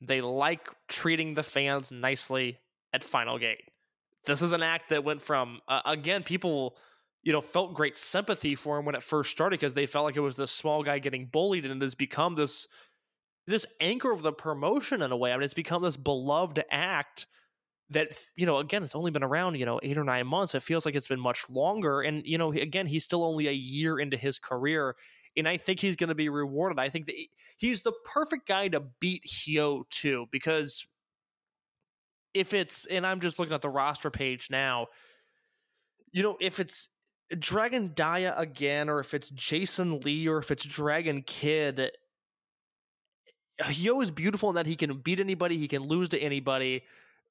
They 0.00 0.20
like 0.20 0.68
treating 0.88 1.34
the 1.34 1.44
fans 1.44 1.92
nicely 1.92 2.58
at 2.92 3.04
Final 3.04 3.38
Gate. 3.38 3.62
This 4.24 4.42
is 4.42 4.52
an 4.52 4.62
act 4.62 4.88
that 4.90 5.04
went 5.04 5.22
from 5.22 5.60
uh, 5.68 5.82
again 5.84 6.22
people 6.22 6.76
you 7.22 7.32
know 7.32 7.40
felt 7.40 7.74
great 7.74 7.96
sympathy 7.96 8.54
for 8.54 8.78
him 8.78 8.84
when 8.84 8.94
it 8.94 9.02
first 9.02 9.30
started 9.30 9.58
because 9.58 9.74
they 9.74 9.86
felt 9.86 10.04
like 10.04 10.16
it 10.16 10.20
was 10.20 10.36
this 10.36 10.50
small 10.50 10.82
guy 10.82 10.98
getting 10.98 11.26
bullied 11.26 11.64
and 11.64 11.80
it 11.80 11.84
has 11.84 11.94
become 11.94 12.34
this 12.34 12.66
this 13.46 13.66
anchor 13.80 14.10
of 14.10 14.22
the 14.22 14.32
promotion 14.32 15.02
in 15.02 15.10
a 15.12 15.16
way. 15.16 15.32
I 15.32 15.36
mean, 15.36 15.42
it's 15.44 15.54
become 15.54 15.82
this 15.82 15.96
beloved 15.96 16.62
act 16.70 17.26
that 17.90 18.16
you 18.36 18.46
know 18.46 18.58
again 18.58 18.82
it's 18.82 18.94
only 18.94 19.10
been 19.10 19.22
around 19.22 19.54
you 19.56 19.66
know 19.66 19.78
eight 19.82 19.98
or 19.98 20.04
nine 20.04 20.26
months 20.26 20.54
it 20.54 20.62
feels 20.62 20.86
like 20.86 20.94
it's 20.94 21.08
been 21.08 21.20
much 21.20 21.48
longer 21.50 22.00
and 22.00 22.26
you 22.26 22.38
know 22.38 22.52
again 22.52 22.86
he's 22.86 23.04
still 23.04 23.24
only 23.24 23.48
a 23.48 23.52
year 23.52 23.98
into 23.98 24.16
his 24.16 24.38
career 24.38 24.96
and 25.36 25.48
i 25.48 25.56
think 25.56 25.80
he's 25.80 25.96
going 25.96 26.08
to 26.08 26.14
be 26.14 26.28
rewarded 26.28 26.78
i 26.78 26.88
think 26.88 27.06
that 27.06 27.14
he's 27.58 27.82
the 27.82 27.92
perfect 28.04 28.46
guy 28.46 28.68
to 28.68 28.82
beat 29.00 29.24
hyo 29.26 29.82
too 29.90 30.26
because 30.30 30.86
if 32.34 32.54
it's 32.54 32.86
and 32.86 33.06
i'm 33.06 33.20
just 33.20 33.38
looking 33.38 33.54
at 33.54 33.62
the 33.62 33.68
roster 33.68 34.10
page 34.10 34.48
now 34.50 34.86
you 36.12 36.22
know 36.22 36.36
if 36.40 36.60
it's 36.60 36.88
dragon 37.38 37.92
dia 37.94 38.34
again 38.36 38.88
or 38.88 39.00
if 39.00 39.14
it's 39.14 39.30
jason 39.30 40.00
lee 40.00 40.28
or 40.28 40.38
if 40.38 40.50
it's 40.50 40.64
dragon 40.64 41.22
kid 41.22 41.80
eh, 41.80 41.88
Hyo 43.60 44.02
is 44.02 44.10
beautiful 44.10 44.48
in 44.48 44.54
that 44.56 44.66
he 44.66 44.74
can 44.74 44.98
beat 44.98 45.20
anybody, 45.20 45.56
he 45.56 45.68
can 45.68 45.82
lose 45.82 46.08
to 46.08 46.18
anybody, 46.18 46.82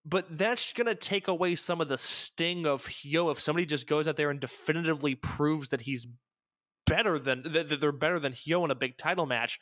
but 0.06 0.26
that's 0.38 0.73
going 0.73 0.88
to 0.88 0.95
take 0.95 1.28
away 1.28 1.56
some 1.56 1.82
of 1.82 1.88
the 1.88 1.98
sting 1.98 2.65
of 2.65 2.86
Hyo 2.86 3.32
if 3.32 3.40
somebody 3.40 3.65
just 3.65 3.88
goes 3.88 4.07
out 4.07 4.15
there 4.15 4.30
and 4.30 4.40
definitively 4.40 5.15
proves 5.15 5.69
that 5.69 5.82
he's 5.82 6.07
better 6.88 7.19
than 7.19 7.44
that, 7.44 7.69
that 7.69 7.80
they're 7.80 7.91
better 7.91 8.19
than 8.19 8.34
Hyo 8.34 8.64
in 8.65 8.72
a 8.72 8.76
big 8.76 8.98
title 8.98 9.26
match. 9.26 9.60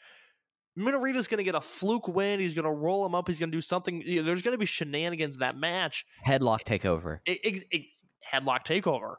Minorita's 0.77 1.27
going 1.27 1.39
to 1.39 1.43
get 1.43 1.55
a 1.55 1.61
fluke 1.61 2.07
win. 2.07 2.39
He's 2.39 2.53
going 2.53 2.63
to 2.65 2.71
roll 2.71 3.05
him 3.05 3.13
up. 3.13 3.27
He's 3.27 3.39
going 3.39 3.51
to 3.51 3.57
do 3.57 3.61
something. 3.61 4.01
you 4.05 4.17
know, 4.17 4.23
there's 4.23 4.41
going 4.41 4.53
to 4.53 4.57
be 4.57 4.65
shenanigans 4.65 5.35
in 5.35 5.39
that 5.41 5.57
match. 5.57 6.05
headlock 6.25 6.63
takeover. 6.63 7.19
It, 7.25 7.39
it, 7.43 7.63
it- 7.71 7.85
headlock 8.33 8.65
takeover. 8.65 9.15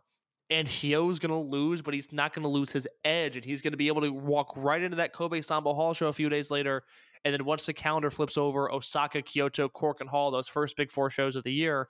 And 0.48 0.66
Hyo's 0.66 1.18
going 1.20 1.30
to 1.30 1.36
lose, 1.36 1.80
but 1.80 1.94
he's 1.94 2.10
not 2.12 2.34
going 2.34 2.42
to 2.42 2.48
lose 2.48 2.72
his 2.72 2.88
edge. 3.04 3.36
And 3.36 3.44
he's 3.44 3.62
going 3.62 3.72
to 3.72 3.76
be 3.76 3.86
able 3.88 4.00
to 4.02 4.10
walk 4.10 4.52
right 4.56 4.82
into 4.82 4.96
that 4.96 5.12
Kobe 5.12 5.40
Sanbo 5.40 5.74
Hall 5.74 5.94
show 5.94 6.08
a 6.08 6.12
few 6.12 6.28
days 6.28 6.50
later. 6.50 6.82
And 7.24 7.34
then 7.34 7.44
once 7.44 7.64
the 7.64 7.72
calendar 7.72 8.10
flips 8.10 8.38
over, 8.38 8.72
Osaka, 8.72 9.22
Kyoto, 9.22 9.68
Korakuen 9.68 10.08
Hall, 10.08 10.30
those 10.30 10.48
first 10.48 10.76
big 10.76 10.90
four 10.90 11.10
shows 11.10 11.36
of 11.36 11.44
the 11.44 11.52
year, 11.52 11.88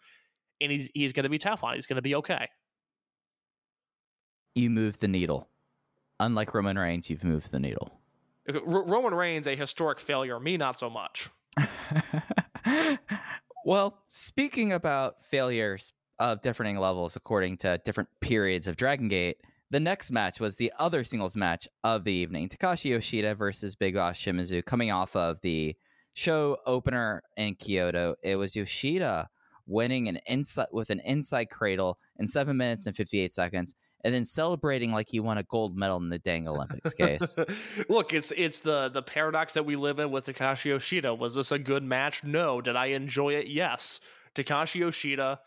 and 0.61 0.73
he's, 0.73 0.91
he's 0.95 1.13
going 1.13 1.25
to 1.25 1.31
be 1.31 1.39
tough 1.39 1.63
on 1.63 1.73
it. 1.73 1.77
He's 1.77 1.87
going 1.87 1.97
to 1.97 2.03
be 2.03 2.17
okay. 2.17 2.49
You 4.55 4.71
move 4.71 4.99
the 4.99 5.09
needle. 5.09 5.49
Unlike 6.19 6.55
Roman 6.55 6.79
Reigns, 6.79 7.09
you've 7.09 7.25
moved 7.25 7.53
the 7.53 7.61
needle. 7.61 8.01
R- 8.53 8.85
Roman 8.85 9.15
Reigns, 9.15 9.47
a 9.47 9.55
historic 9.55 10.01
failure. 10.01 10.39
Me, 10.41 10.57
not 10.57 10.79
so 10.79 10.91
much. 10.91 11.31
well, 13.65 14.03
speaking 14.09 14.73
about 14.73 15.25
failures 15.25 15.93
of 16.19 16.43
differing 16.43 16.77
levels 16.77 17.17
according 17.17 17.57
to 17.59 17.81
different 17.85 18.09
periods 18.21 18.67
of 18.67 18.77
Dragon 18.77 19.09
Gate, 19.09 19.39
the 19.71 19.81
next 19.81 20.11
match 20.11 20.41
was 20.41 20.57
the 20.57 20.73
other 20.79 21.05
singles 21.05 21.37
match 21.37 21.69
of 21.85 22.05
the 22.05 22.13
evening. 22.13 22.49
Takashi 22.49 22.91
Yoshida 22.91 23.35
versus 23.35 23.77
Big 23.77 23.95
Boss 23.95 24.19
Shimizu 24.19 24.65
coming 24.65 24.91
off 24.91 25.15
of 25.15 25.41
the 25.43 25.77
show 26.15 26.59
opener 26.67 27.23
in 27.37 27.55
Kyoto. 27.55 28.17
It 28.23 28.37
was 28.37 28.57
Yoshida 28.57 29.29
winning 29.67 30.09
an 30.09 30.19
inside 30.27 30.67
with 30.73 30.91
an 30.91 31.01
inside 31.01 31.45
cradle 31.51 31.99
in 32.19 32.27
7 32.27 32.57
minutes 32.57 32.87
and 32.87 32.97
58 32.97 33.33
seconds 33.33 33.75
and 34.03 34.15
then 34.15 34.25
celebrating 34.25 34.93
like 34.93 35.09
he 35.09 35.21
won 35.21 35.39
a 35.39 35.43
gold 35.45 35.77
medal 35.77 35.99
in 35.99 36.09
the 36.09 36.19
dang 36.19 36.49
Olympics 36.49 36.95
case. 36.95 37.37
Look, 37.89 38.13
it's 38.13 38.33
it's 38.37 38.61
the 38.61 38.89
the 38.89 39.03
paradox 39.03 39.55
that 39.55 39.65
we 39.65 39.77
live 39.77 39.99
in 39.99 40.11
with 40.11 40.27
Takashi 40.27 40.67
Yoshida. 40.67 41.15
Was 41.15 41.35
this 41.35 41.53
a 41.53 41.59
good 41.59 41.83
match? 41.83 42.25
No. 42.25 42.61
Did 42.61 42.77
I 42.77 42.87
enjoy 42.87 43.35
it? 43.35 43.47
Yes. 43.47 44.01
Takashi 44.35 44.77
Yoshida 44.77 45.41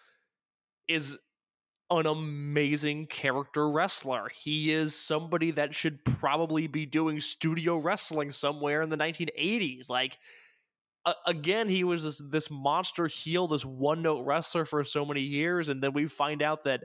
is 0.88 1.18
an 1.90 2.06
amazing 2.06 3.08
character 3.08 3.70
wrestler. 3.70 4.30
He 4.34 4.72
is 4.72 4.96
somebody 4.96 5.52
that 5.52 5.76
should 5.76 6.04
probably 6.06 6.68
be 6.68 6.86
doing 6.86 7.20
studio 7.20 7.78
wrestling 7.78 8.32
somewhere 8.32 8.82
in 8.82 8.90
the 8.90 8.98
1980s. 8.98 9.90
Like 9.90 10.18
a- 11.06 11.16
again, 11.26 11.68
he 11.68 11.84
was 11.84 12.04
this 12.04 12.22
this 12.30 12.50
monster 12.50 13.08
heel, 13.08 13.48
this 13.48 13.66
one 13.66 14.02
note 14.02 14.26
wrestler 14.26 14.66
for 14.66 14.84
so 14.84 15.06
many 15.06 15.22
years, 15.22 15.70
and 15.70 15.82
then 15.84 15.94
we 15.94 16.08
find 16.08 16.42
out 16.42 16.64
that 16.64 16.84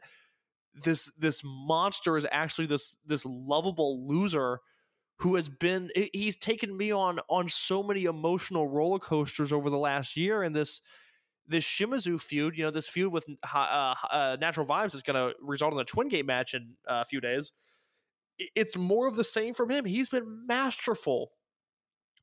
this 0.82 1.10
this 1.18 1.42
monster 1.44 2.16
is 2.16 2.26
actually 2.30 2.66
this 2.66 2.96
this 3.06 3.24
lovable 3.24 4.06
loser 4.06 4.60
who 5.18 5.34
has 5.34 5.48
been 5.48 5.90
he's 6.12 6.36
taken 6.36 6.76
me 6.76 6.92
on 6.92 7.18
on 7.28 7.48
so 7.48 7.82
many 7.82 8.04
emotional 8.04 8.68
roller 8.68 8.98
coasters 8.98 9.52
over 9.52 9.70
the 9.70 9.78
last 9.78 10.16
year 10.16 10.42
and 10.42 10.54
this 10.54 10.80
this 11.48 11.64
Shimizu 11.64 12.20
feud, 12.20 12.56
you 12.56 12.64
know, 12.64 12.70
this 12.70 12.88
feud 12.88 13.12
with 13.12 13.26
uh, 13.54 13.94
uh, 14.10 14.36
Natural 14.40 14.66
Vibes 14.66 14.94
is 14.94 15.02
going 15.02 15.16
to 15.16 15.34
result 15.40 15.72
in 15.72 15.78
a 15.78 15.84
Twin 15.84 16.08
Gate 16.08 16.26
match 16.26 16.54
in 16.54 16.74
uh, 16.88 17.02
a 17.02 17.04
few 17.04 17.20
days. 17.20 17.52
It's 18.54 18.76
more 18.76 19.08
of 19.08 19.16
the 19.16 19.24
same 19.24 19.54
from 19.54 19.70
him. 19.70 19.84
He's 19.84 20.10
been 20.10 20.46
masterful, 20.46 21.30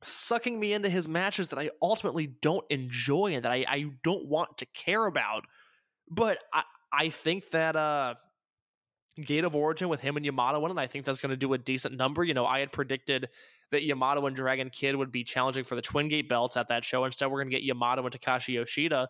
sucking 0.02 0.58
me 0.58 0.72
into 0.72 0.88
his 0.88 1.08
matches 1.08 1.48
that 1.48 1.58
I 1.58 1.70
ultimately 1.82 2.26
don't 2.26 2.64
enjoy 2.70 3.34
and 3.34 3.44
that 3.44 3.52
I, 3.52 3.64
I 3.68 3.84
don't 4.02 4.26
want 4.26 4.58
to 4.58 4.66
care 4.66 5.04
about. 5.06 5.44
But 6.08 6.38
I, 6.54 6.62
I 6.92 7.08
think 7.10 7.50
that 7.50 7.76
uh, 7.76 8.14
Gate 9.20 9.44
of 9.44 9.56
Origin 9.56 9.88
with 9.88 10.00
him 10.00 10.16
and 10.16 10.26
Yamato 10.26 10.64
in 10.64 10.70
it, 10.70 10.78
I 10.78 10.86
think 10.86 11.04
that's 11.04 11.20
going 11.20 11.30
to 11.30 11.36
do 11.36 11.52
a 11.54 11.58
decent 11.58 11.96
number. 11.96 12.22
You 12.22 12.34
know, 12.34 12.44
I 12.44 12.60
had 12.60 12.70
predicted 12.70 13.28
that 13.70 13.82
Yamato 13.82 14.26
and 14.26 14.36
Dragon 14.36 14.68
Kid 14.70 14.94
would 14.94 15.10
be 15.10 15.24
challenging 15.24 15.64
for 15.64 15.74
the 15.74 15.82
Twin 15.82 16.08
Gate 16.08 16.28
belts 16.28 16.56
at 16.56 16.68
that 16.68 16.84
show. 16.84 17.04
Instead, 17.04 17.30
we're 17.30 17.38
going 17.38 17.50
to 17.50 17.56
get 17.56 17.62
Yamato 17.62 18.02
and 18.04 18.12
Takashi 18.12 18.54
Yoshida. 18.54 19.08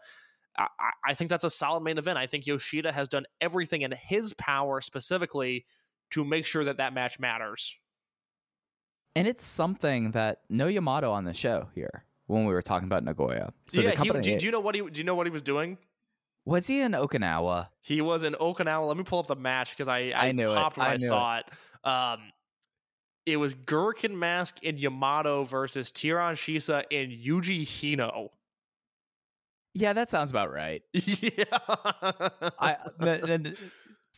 I, 0.57 0.67
I- 1.05 1.15
think 1.15 1.29
that's 1.29 1.45
a 1.45 1.51
solid 1.51 1.83
main 1.83 1.99
event. 1.99 2.19
I 2.19 2.27
think 2.27 2.47
Yoshida 2.47 2.93
has 2.93 3.09
done 3.09 3.27
everything 3.41 3.83
in 3.83 3.93
his 3.93 4.33
power 4.35 4.81
specifically 4.81 5.65
to 6.11 6.25
make 6.25 6.47
sure 6.47 6.65
that 6.65 6.77
that 6.77 6.95
match 6.95 7.19
matters. 7.19 7.77
And 9.17 9.27
it's 9.27 9.45
something 9.45 10.13
that 10.13 10.43
no 10.49 10.67
Yamato 10.67 11.11
on 11.11 11.25
the 11.25 11.35
show 11.35 11.69
here 11.75 12.05
when 12.27 12.45
we 12.45 12.53
were 12.53 12.63
talking 12.63 12.87
about 12.87 13.03
Nagoya. 13.03 13.53
So 13.69 13.81
yeah, 13.81 13.95
the 13.95 14.03
he, 14.03 14.11
do, 14.11 14.39
do 14.39 14.47
you 14.47 14.53
know 14.53 14.61
what 14.61 14.75
he 14.75 14.83
do 14.83 14.99
you 14.99 15.05
know 15.05 15.15
what 15.15 15.27
he 15.27 15.31
was 15.31 15.43
doing? 15.43 15.79
Was 16.47 16.69
he 16.69 16.81
in 16.81 16.93
Okinawa? 16.93 17.69
He 17.83 18.01
was 18.01 18.23
in 18.23 18.35
Okinawa. 18.35 18.87
Let 18.87 18.97
me 18.97 19.03
pull 19.03 19.19
up 19.19 19.27
the 19.27 19.35
match 19.35 19.71
because 19.71 19.89
I, 19.89 20.13
I, 20.15 20.29
I 20.29 20.33
knew 20.33 20.49
it. 20.49 20.55
when 20.55 20.87
I 20.87 20.93
I, 20.95 20.97
saw 20.97 21.39
it. 21.39 21.45
Um, 21.85 22.21
it 23.27 23.37
was 23.37 23.53
Guriken 23.55 24.15
Mask 24.15 24.59
and 24.63 24.79
Yamato 24.79 25.43
versus 25.43 25.91
Tiran 25.91 26.35
Shisa 26.35 26.85
and 26.93 27.11
Yuji 27.11 27.63
Hino. 27.63 28.29
Yeah, 29.75 29.93
that 29.93 30.09
sounds 30.09 30.31
about 30.31 30.53
right. 30.53 30.83
yeah. 30.93 31.45
I 32.59 32.77
but- 32.99 33.29
and 33.29 33.59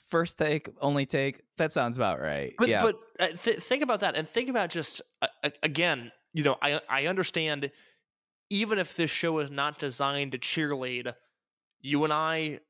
first 0.09 0.39
take, 0.39 0.69
only 0.81 1.07
take. 1.07 1.41
That 1.57 1.73
sounds 1.73 1.97
about 1.97 2.21
right. 2.21 2.53
But 2.59 2.69
yeah, 2.69 2.83
but 2.83 3.01
uh, 3.19 3.29
th- 3.29 3.59
think 3.59 3.83
about 3.83 4.01
that, 4.01 4.17
and 4.17 4.29
think 4.29 4.51
about 4.51 4.71
just 4.71 5.01
uh, 5.23 5.51
again. 5.63 6.13
You 6.35 6.45
know, 6.45 6.57
I 6.63 6.81
I 6.89 7.07
understand. 7.07 7.71
Even 8.51 8.79
if 8.79 8.97
this 8.97 9.11
show 9.11 9.41
is 9.41 9.51
not 9.51 9.79
designed 9.79 10.33
to 10.33 10.39
cheerlead, 10.39 11.13
you 11.81 12.05
and 12.05 12.13
I 12.13 12.61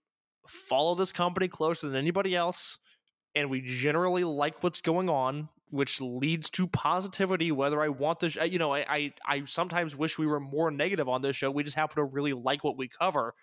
follow 0.47 0.95
this 0.95 1.13
company 1.13 1.49
closer 1.49 1.89
than 1.89 1.97
anybody 1.97 2.35
else, 2.35 2.79
and 3.35 3.51
we 3.51 3.61
generally 3.61 4.25
like 4.25 4.63
what's 4.63 4.81
going 4.81 5.09
on, 5.09 5.49
which 5.71 6.01
leads 6.01 6.51
to 6.51 6.67
positivity. 6.67 7.53
Whether 7.53 7.83
I 7.83 7.89
want 7.89 8.21
this, 8.21 8.37
uh, 8.37 8.45
you 8.45 8.59
know, 8.59 8.75
I 8.75 8.85
I, 8.89 9.13
I 9.27 9.43
sometimes 9.45 9.95
wish 9.95 10.19
we 10.19 10.27
were 10.27 10.41
more 10.41 10.71
negative 10.71 11.09
on 11.09 11.23
this 11.23 11.37
show. 11.37 11.51
We 11.51 11.63
just 11.63 11.77
happen 11.77 11.97
to 11.97 12.05
really 12.05 12.33
like 12.33 12.65
what 12.65 12.77
we 12.77 12.89
cover, 12.89 13.35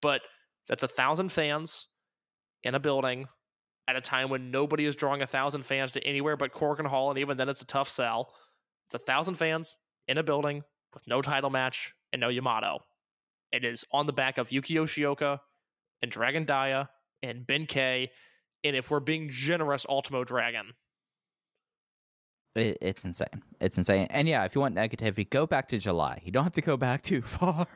but 0.00 0.22
that's 0.68 0.82
a 0.82 0.88
thousand 0.88 1.30
fans 1.30 1.88
in 2.62 2.74
a 2.74 2.80
building 2.80 3.26
at 3.86 3.96
a 3.96 4.00
time 4.00 4.30
when 4.30 4.50
nobody 4.50 4.86
is 4.86 4.96
drawing 4.96 5.20
a 5.22 5.26
thousand 5.26 5.64
fans 5.64 5.92
to 5.92 6.04
anywhere 6.04 6.36
but 6.36 6.52
Korakuen 6.52 6.86
Hall, 6.86 7.10
and 7.10 7.18
even 7.18 7.36
then 7.36 7.48
it's 7.48 7.62
a 7.62 7.66
tough 7.66 7.88
sell. 7.88 8.32
It's 8.86 8.94
a 8.94 8.98
thousand 8.98 9.34
fans 9.34 9.76
in 10.08 10.18
a 10.18 10.22
building 10.22 10.62
with 10.92 11.06
no 11.06 11.22
title 11.22 11.50
match 11.50 11.94
and 12.12 12.20
no 12.20 12.28
Yamato. 12.28 12.78
It 13.54 13.64
is 13.64 13.84
on 13.92 14.06
the 14.06 14.12
back 14.12 14.36
of 14.36 14.50
Yuki 14.50 14.74
Yoshioka 14.74 15.38
and 16.02 16.10
Dragon 16.10 16.44
Dia 16.44 16.90
and 17.22 17.46
Ben 17.46 17.66
K. 17.66 18.10
And 18.64 18.74
if 18.74 18.90
we're 18.90 18.98
being 18.98 19.28
generous, 19.30 19.86
Ultimo 19.88 20.24
Dragon. 20.24 20.72
it, 22.56 22.78
it's 22.80 23.04
insane. 23.04 23.42
It's 23.60 23.78
insane. 23.78 24.08
And 24.10 24.28
yeah, 24.28 24.44
if 24.44 24.56
you 24.56 24.60
want 24.60 24.74
negativity, 24.74 25.28
go 25.30 25.46
back 25.46 25.68
to 25.68 25.78
July. 25.78 26.20
You 26.24 26.32
don't 26.32 26.42
have 26.42 26.54
to 26.54 26.62
go 26.62 26.76
back 26.76 27.02
too 27.02 27.22
far 27.36 27.68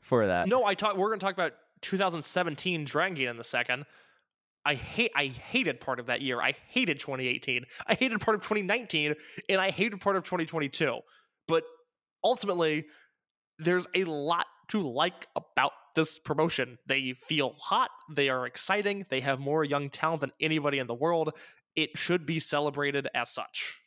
for 0.00 0.26
that. 0.26 0.46
No, 0.46 0.66
I 0.66 0.74
talk. 0.74 0.98
We're 0.98 1.08
going 1.08 1.20
to 1.20 1.24
talk 1.24 1.34
about 1.34 1.52
2017 1.80 2.84
Dragon 2.84 3.14
Gate 3.14 3.28
in 3.28 3.38
a 3.38 3.44
second. 3.44 3.86
I 4.66 4.74
hate. 4.74 5.12
I 5.16 5.28
hated 5.28 5.80
part 5.80 6.00
of 6.00 6.06
that 6.06 6.20
year. 6.20 6.42
I 6.42 6.52
hated 6.68 7.00
2018. 7.00 7.64
I 7.86 7.94
hated 7.94 8.20
part 8.20 8.34
of 8.34 8.42
2019, 8.42 9.14
and 9.48 9.58
I 9.58 9.70
hated 9.70 10.02
part 10.02 10.16
of 10.16 10.24
2022. 10.24 10.98
But 11.46 11.64
ultimately, 12.22 12.84
there's 13.58 13.86
a 13.94 14.04
lot 14.04 14.44
to 14.68 14.80
like 14.80 15.26
about 15.34 15.72
this 15.94 16.18
promotion. 16.18 16.78
They 16.86 17.12
feel 17.12 17.54
hot. 17.58 17.90
They 18.14 18.28
are 18.28 18.46
exciting. 18.46 19.06
They 19.08 19.20
have 19.20 19.40
more 19.40 19.64
young 19.64 19.90
talent 19.90 20.20
than 20.20 20.32
anybody 20.40 20.78
in 20.78 20.86
the 20.86 20.94
world. 20.94 21.34
It 21.74 21.96
should 21.96 22.26
be 22.26 22.40
celebrated 22.40 23.08
as 23.14 23.30
such. 23.30 23.78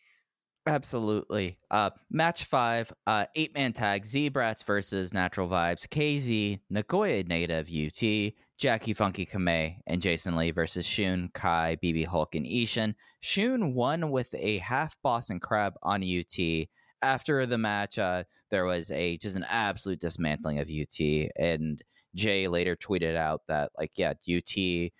Absolutely. 0.67 1.57
Uh, 1.71 1.89
match 2.11 2.43
five, 2.43 2.93
uh, 3.07 3.25
eight 3.35 3.53
man 3.55 3.73
tag, 3.73 4.05
Z-Brats 4.05 4.63
versus 4.63 5.11
Natural 5.11 5.47
Vibes, 5.47 5.87
KZ, 5.87 6.59
Nagoya 6.69 7.23
native 7.23 7.67
UT, 7.67 8.33
Jacky 8.59 8.93
Funky 8.93 9.25
Kamei, 9.25 9.77
and 9.87 10.01
Jason 10.01 10.35
Lee 10.35 10.51
versus 10.51 10.85
Shun, 10.85 11.29
Kai, 11.33 11.77
BB 11.83 12.05
Hulk, 12.05 12.35
and 12.35 12.45
Ishin. 12.45 12.93
Shun 13.21 13.73
won 13.73 14.11
with 14.11 14.33
a 14.35 14.59
half 14.59 14.95
Boston 15.01 15.39
Crab 15.39 15.73
on 15.81 16.03
UT. 16.03 16.67
After 17.01 17.47
the 17.47 17.57
match, 17.57 17.97
uh, 17.97 18.23
there 18.51 18.65
was 18.65 18.91
a 18.91 19.17
just 19.17 19.35
an 19.35 19.45
absolute 19.49 19.99
dismantling 19.99 20.59
of 20.59 20.69
UT, 20.69 21.29
and 21.37 21.81
Jay 22.15 22.47
later 22.47 22.75
tweeted 22.75 23.15
out 23.15 23.41
that 23.47 23.71
like, 23.77 23.91
yeah, 23.95 24.13
UT 24.29 24.91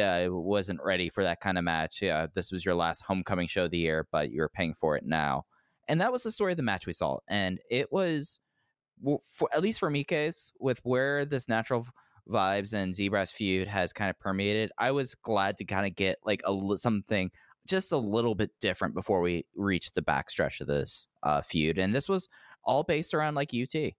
uh, 0.00 0.28
wasn't 0.30 0.80
ready 0.82 1.08
for 1.08 1.22
that 1.24 1.40
kind 1.40 1.58
of 1.58 1.64
match. 1.64 2.00
Yeah, 2.02 2.26
this 2.34 2.52
was 2.52 2.64
your 2.64 2.74
last 2.74 3.02
homecoming 3.02 3.48
show 3.48 3.64
of 3.64 3.70
the 3.70 3.78
year, 3.78 4.06
but 4.12 4.30
you're 4.30 4.48
paying 4.48 4.74
for 4.74 4.96
it 4.96 5.04
now. 5.04 5.44
And 5.88 6.00
that 6.00 6.12
was 6.12 6.22
the 6.22 6.30
story 6.30 6.52
of 6.52 6.56
the 6.56 6.62
match 6.62 6.86
we 6.86 6.92
saw. 6.92 7.18
And 7.28 7.58
it 7.70 7.92
was, 7.92 8.40
for 9.32 9.48
at 9.52 9.62
least 9.62 9.80
for 9.80 9.90
case 10.04 10.52
with 10.60 10.80
where 10.84 11.24
this 11.24 11.48
natural 11.48 11.86
vibes 12.28 12.72
and 12.72 12.94
Z-Brats 12.94 13.32
feud 13.32 13.66
has 13.66 13.92
kind 13.92 14.10
of 14.10 14.18
permeated. 14.18 14.70
I 14.78 14.92
was 14.92 15.14
glad 15.16 15.58
to 15.58 15.64
kind 15.64 15.86
of 15.86 15.96
get 15.96 16.18
like 16.24 16.42
a 16.46 16.76
something 16.76 17.30
just 17.66 17.92
a 17.92 17.96
little 17.96 18.34
bit 18.34 18.50
different 18.60 18.94
before 18.94 19.20
we 19.20 19.44
reached 19.54 19.94
the 19.94 20.02
backstretch 20.02 20.60
of 20.60 20.66
this 20.66 21.08
uh, 21.22 21.42
feud. 21.42 21.78
And 21.78 21.94
this 21.94 22.08
was 22.08 22.28
all 22.64 22.82
based 22.82 23.14
around 23.14 23.34
like 23.34 23.50
UT. 23.54 23.92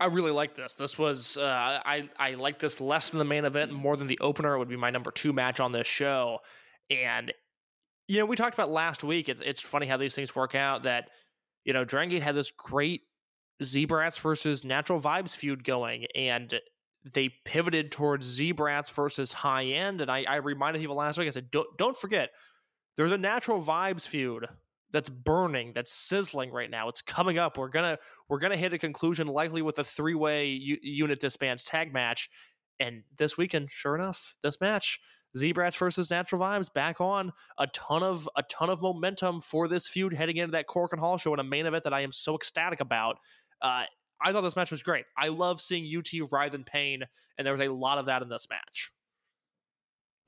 I 0.00 0.06
really 0.06 0.30
like 0.30 0.54
this. 0.54 0.74
This 0.74 0.98
was 0.98 1.36
uh, 1.36 1.80
I 1.84 2.08
I 2.18 2.32
like 2.32 2.58
this 2.58 2.80
less 2.80 3.10
than 3.10 3.18
the 3.18 3.24
main 3.24 3.44
event 3.44 3.72
more 3.72 3.96
than 3.96 4.06
the 4.06 4.18
opener. 4.20 4.54
It 4.54 4.58
would 4.58 4.68
be 4.68 4.76
my 4.76 4.90
number 4.90 5.10
two 5.10 5.32
match 5.32 5.60
on 5.60 5.72
this 5.72 5.86
show. 5.86 6.38
And 6.90 7.32
you 8.08 8.18
know, 8.18 8.26
we 8.26 8.36
talked 8.36 8.54
about 8.54 8.70
last 8.70 9.04
week. 9.04 9.28
It's 9.28 9.42
it's 9.42 9.60
funny 9.60 9.86
how 9.86 9.96
these 9.96 10.14
things 10.14 10.34
work 10.34 10.54
out. 10.54 10.84
That 10.84 11.10
you 11.64 11.72
know, 11.72 11.84
Dragon 11.84 12.10
Gate 12.10 12.22
had 12.22 12.34
this 12.34 12.50
great 12.50 13.02
Z-Brats 13.62 14.18
versus 14.18 14.64
Natural 14.64 15.00
Vibes 15.00 15.36
feud 15.36 15.62
going, 15.62 16.06
and 16.14 16.58
they 17.14 17.30
pivoted 17.44 17.92
towards 17.92 18.26
Z-Brats 18.26 18.90
versus 18.90 19.32
High 19.32 19.66
End. 19.66 20.00
And 20.00 20.10
I, 20.10 20.24
I 20.28 20.36
reminded 20.36 20.80
people 20.80 20.96
last 20.96 21.18
week. 21.18 21.28
I 21.28 21.30
said, 21.30 21.50
don't 21.50 21.68
don't 21.76 21.96
forget, 21.96 22.30
there's 22.96 23.12
a 23.12 23.18
Natural 23.18 23.60
Vibes 23.60 24.06
feud 24.06 24.46
that's 24.92 25.08
burning, 25.08 25.72
that's 25.72 25.92
sizzling 25.92 26.50
right 26.50 26.70
now. 26.70 26.88
It's 26.88 27.02
coming 27.02 27.38
up. 27.38 27.58
We're 27.58 27.68
gonna 27.68 27.98
we're 28.28 28.38
gonna 28.38 28.56
hit 28.56 28.74
a 28.74 28.78
conclusion 28.78 29.26
likely 29.26 29.62
with 29.62 29.78
a 29.78 29.84
three 29.84 30.14
way 30.14 30.46
u- 30.46 30.78
unit 30.82 31.20
disbands 31.20 31.64
tag 31.64 31.92
match. 31.92 32.28
And 32.78 33.02
this 33.16 33.36
weekend, 33.36 33.70
sure 33.70 33.94
enough, 33.94 34.36
this 34.42 34.60
match, 34.60 34.98
Z-Brats 35.36 35.76
versus 35.76 36.10
Natural 36.10 36.40
Vibes, 36.40 36.72
back 36.72 37.00
on 37.00 37.32
a 37.58 37.66
ton 37.68 38.02
of 38.02 38.28
a 38.36 38.42
ton 38.44 38.70
of 38.70 38.82
momentum 38.82 39.40
for 39.40 39.68
this 39.68 39.88
feud 39.88 40.12
heading 40.12 40.36
into 40.36 40.52
that 40.52 40.66
Korakuen 40.66 40.98
Hall 40.98 41.16
show 41.16 41.32
in 41.32 41.40
a 41.40 41.44
main 41.44 41.66
event 41.66 41.84
that 41.84 41.94
I 41.94 42.00
am 42.00 42.12
so 42.12 42.34
ecstatic 42.34 42.80
about. 42.80 43.18
Uh, 43.60 43.84
I 44.24 44.32
thought 44.32 44.42
this 44.42 44.56
match 44.56 44.70
was 44.70 44.82
great. 44.82 45.04
I 45.16 45.28
love 45.28 45.60
seeing 45.60 45.90
UT 45.96 46.08
writhe 46.30 46.54
in 46.54 46.64
pain, 46.64 47.02
and 47.38 47.46
there 47.46 47.52
was 47.52 47.60
a 47.60 47.68
lot 47.68 47.98
of 47.98 48.06
that 48.06 48.22
in 48.22 48.28
this 48.28 48.46
match. 48.50 48.92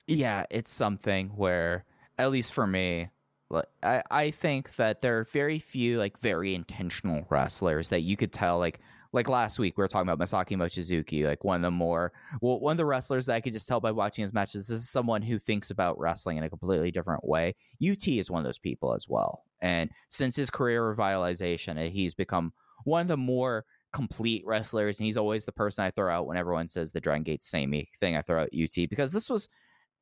yeah, 0.07 0.45
it's 0.49 0.71
something 0.71 1.29
where, 1.29 1.85
at 2.17 2.31
least 2.31 2.53
for 2.53 2.67
me, 2.67 3.09
like, 3.49 3.65
I, 3.83 4.03
I 4.09 4.31
think 4.31 4.75
that 4.75 5.01
there 5.01 5.19
are 5.19 5.23
very 5.25 5.59
few 5.59 5.99
like 5.99 6.17
very 6.19 6.55
intentional 6.55 7.25
wrestlers 7.29 7.89
that 7.89 8.01
you 8.01 8.17
could 8.17 8.33
tell 8.33 8.57
like 8.57 8.79
like 9.13 9.29
last 9.29 9.59
week 9.59 9.77
we 9.77 9.81
were 9.81 9.87
talking 9.87 10.09
about 10.09 10.19
Masaaki 10.19 10.57
Mochizuki, 10.57 11.25
like 11.25 11.43
one 11.43 11.57
of 11.57 11.61
the 11.61 11.71
more 11.71 12.11
well 12.41 12.59
one 12.59 12.71
of 12.71 12.77
the 12.77 12.85
wrestlers 12.85 13.27
that 13.27 13.35
I 13.35 13.41
could 13.41 13.53
just 13.53 13.67
tell 13.67 13.79
by 13.79 13.91
watching 13.91 14.23
his 14.23 14.33
matches. 14.33 14.67
This 14.67 14.79
is 14.79 14.89
someone 14.89 15.21
who 15.21 15.39
thinks 15.39 15.69
about 15.69 15.97
wrestling 15.99 16.37
in 16.37 16.43
a 16.43 16.49
completely 16.49 16.91
different 16.91 17.25
way. 17.25 17.55
UT 17.81 18.07
is 18.07 18.29
one 18.29 18.39
of 18.39 18.45
those 18.45 18.57
people 18.57 18.93
as 18.93 19.07
well, 19.07 19.43
and 19.61 19.89
since 20.09 20.35
his 20.35 20.49
career 20.49 20.81
revitalization, 20.95 21.77
uh, 21.77 21.89
he's 21.89 22.13
become 22.13 22.51
one 22.83 23.01
of 23.01 23.07
the 23.07 23.17
more 23.17 23.65
complete 23.93 24.43
wrestlers, 24.45 24.99
and 24.99 25.05
he's 25.05 25.17
always 25.17 25.45
the 25.45 25.51
person 25.53 25.85
I 25.85 25.91
throw 25.91 26.13
out 26.13 26.27
when 26.27 26.35
everyone 26.35 26.67
says 26.67 26.91
the 26.91 26.99
Dragon 26.99 27.23
Gate 27.23 27.43
samey 27.43 27.87
thing. 28.01 28.17
I 28.17 28.21
throw 28.21 28.41
out 28.41 28.49
UT 28.53 28.89
because 28.89 29.13
this 29.13 29.29
was 29.29 29.47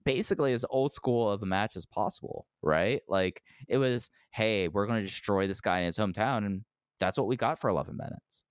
basically 0.06 0.54
as 0.54 0.66
old 0.70 0.94
school 0.94 1.30
of 1.30 1.42
a 1.44 1.46
match 1.46 1.76
as 1.76 1.86
possible, 1.86 2.48
right? 2.62 3.02
Like 3.08 3.42
it 3.68 3.78
was, 3.78 4.10
hey, 4.32 4.68
we're 4.68 4.88
going 4.88 5.00
to 5.00 5.06
destroy 5.06 5.48
this 5.48 5.62
guy 5.62 5.80
in 5.80 5.86
his 5.86 5.98
hometown, 5.98 6.46
and 6.46 6.64
that's 7.00 7.18
what 7.18 7.28
we 7.28 7.36
got 7.36 7.60
for 7.60 7.70
11 7.70 7.98
minutes. 7.98 8.44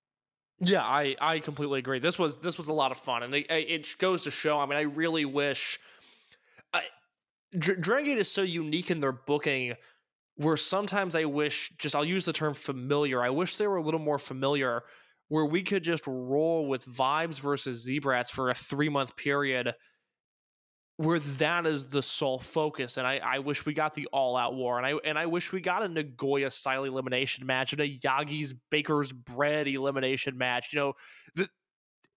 Yeah, 0.59 0.83
I 0.83 1.15
I 1.19 1.39
completely 1.39 1.79
agree. 1.79 1.99
This 1.99 2.17
was 2.17 2.37
this 2.37 2.57
was 2.57 2.67
a 2.67 2.73
lot 2.73 2.91
of 2.91 2.97
fun, 2.97 3.23
and 3.23 3.33
it, 3.33 3.47
it 3.49 3.95
goes 3.97 4.21
to 4.23 4.31
show. 4.31 4.59
I 4.59 4.65
mean, 4.65 4.77
I 4.77 4.83
really 4.83 5.25
wish. 5.25 5.79
I, 6.71 6.83
Dr- 7.57 7.81
Dragon 7.81 8.05
Gate 8.05 8.19
is 8.19 8.31
so 8.31 8.43
unique 8.43 8.89
in 8.89 8.99
their 8.99 9.11
booking, 9.11 9.75
where 10.35 10.55
sometimes 10.55 11.15
I 11.15 11.25
wish 11.25 11.71
just 11.77 11.95
I'll 11.95 12.05
use 12.05 12.25
the 12.25 12.33
term 12.33 12.53
familiar. 12.53 13.21
I 13.21 13.31
wish 13.31 13.57
they 13.57 13.67
were 13.67 13.77
a 13.77 13.81
little 13.81 13.99
more 13.99 14.19
familiar, 14.19 14.83
where 15.27 15.45
we 15.45 15.63
could 15.63 15.83
just 15.83 16.05
roll 16.07 16.67
with 16.67 16.85
vibes 16.85 17.39
versus 17.39 17.83
Z-Brats 17.83 18.29
for 18.29 18.49
a 18.49 18.55
three 18.55 18.89
month 18.89 19.17
period 19.17 19.73
where 20.97 21.19
that 21.19 21.65
is 21.65 21.87
the 21.87 22.01
sole 22.01 22.39
focus. 22.39 22.97
And 22.97 23.07
I, 23.07 23.17
I 23.17 23.39
wish 23.39 23.65
we 23.65 23.73
got 23.73 23.93
the 23.93 24.07
all 24.13 24.37
out 24.37 24.53
war. 24.53 24.77
And 24.77 24.85
I 24.85 24.93
and 25.03 25.17
I 25.17 25.25
wish 25.25 25.51
we 25.51 25.61
got 25.61 25.83
a 25.83 25.87
Nagoya 25.87 26.51
style 26.51 26.83
elimination 26.83 27.45
match 27.45 27.73
and 27.73 27.81
a 27.81 27.97
Yagi's 27.97 28.53
Baker's 28.69 29.11
Bread 29.11 29.67
elimination 29.67 30.37
match. 30.37 30.71
You 30.71 30.79
know, 30.79 30.93
the, 31.35 31.49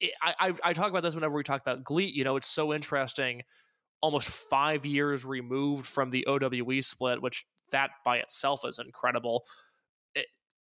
it, 0.01 0.13
I, 0.23 0.35
I 0.49 0.53
I 0.65 0.73
talk 0.73 0.91
about 0.91 1.03
this 1.03 1.15
whenever 1.15 1.35
we 1.35 1.43
talk 1.43 1.63
about 1.63 1.85
Gleat. 1.85 2.15
You 2.15 2.25
know, 2.25 2.37
it's 2.37 2.49
so 2.49 2.75
interesting. 2.75 3.43
Almost 4.03 4.29
five 4.29 4.85
years 4.85 5.25
removed 5.25 5.87
from 5.87 6.11
the 6.11 6.27
OWE 6.27 6.83
split, 6.83 7.23
which 7.23 7.47
that 7.73 7.91
by 8.05 8.19
itself 8.19 8.61
is 8.67 8.79
incredible. 8.79 9.45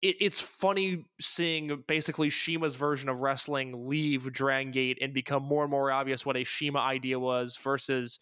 It, 0.02 0.08
it, 0.08 0.16
it's 0.20 0.40
funny 0.40 1.06
seeing 1.20 1.84
basically 1.86 2.30
CIMA's 2.30 2.76
version 2.76 3.08
of 3.08 3.20
wrestling 3.20 3.88
leave 3.88 4.32
Dragon 4.32 4.72
Gate 4.72 4.98
and 5.00 5.14
become 5.14 5.42
more 5.42 5.62
and 5.62 5.70
more 5.70 5.90
obvious 5.90 6.26
what 6.26 6.36
a 6.36 6.44
CIMA 6.44 6.78
idea 6.78 7.18
was 7.18 7.56
versus, 7.56 8.18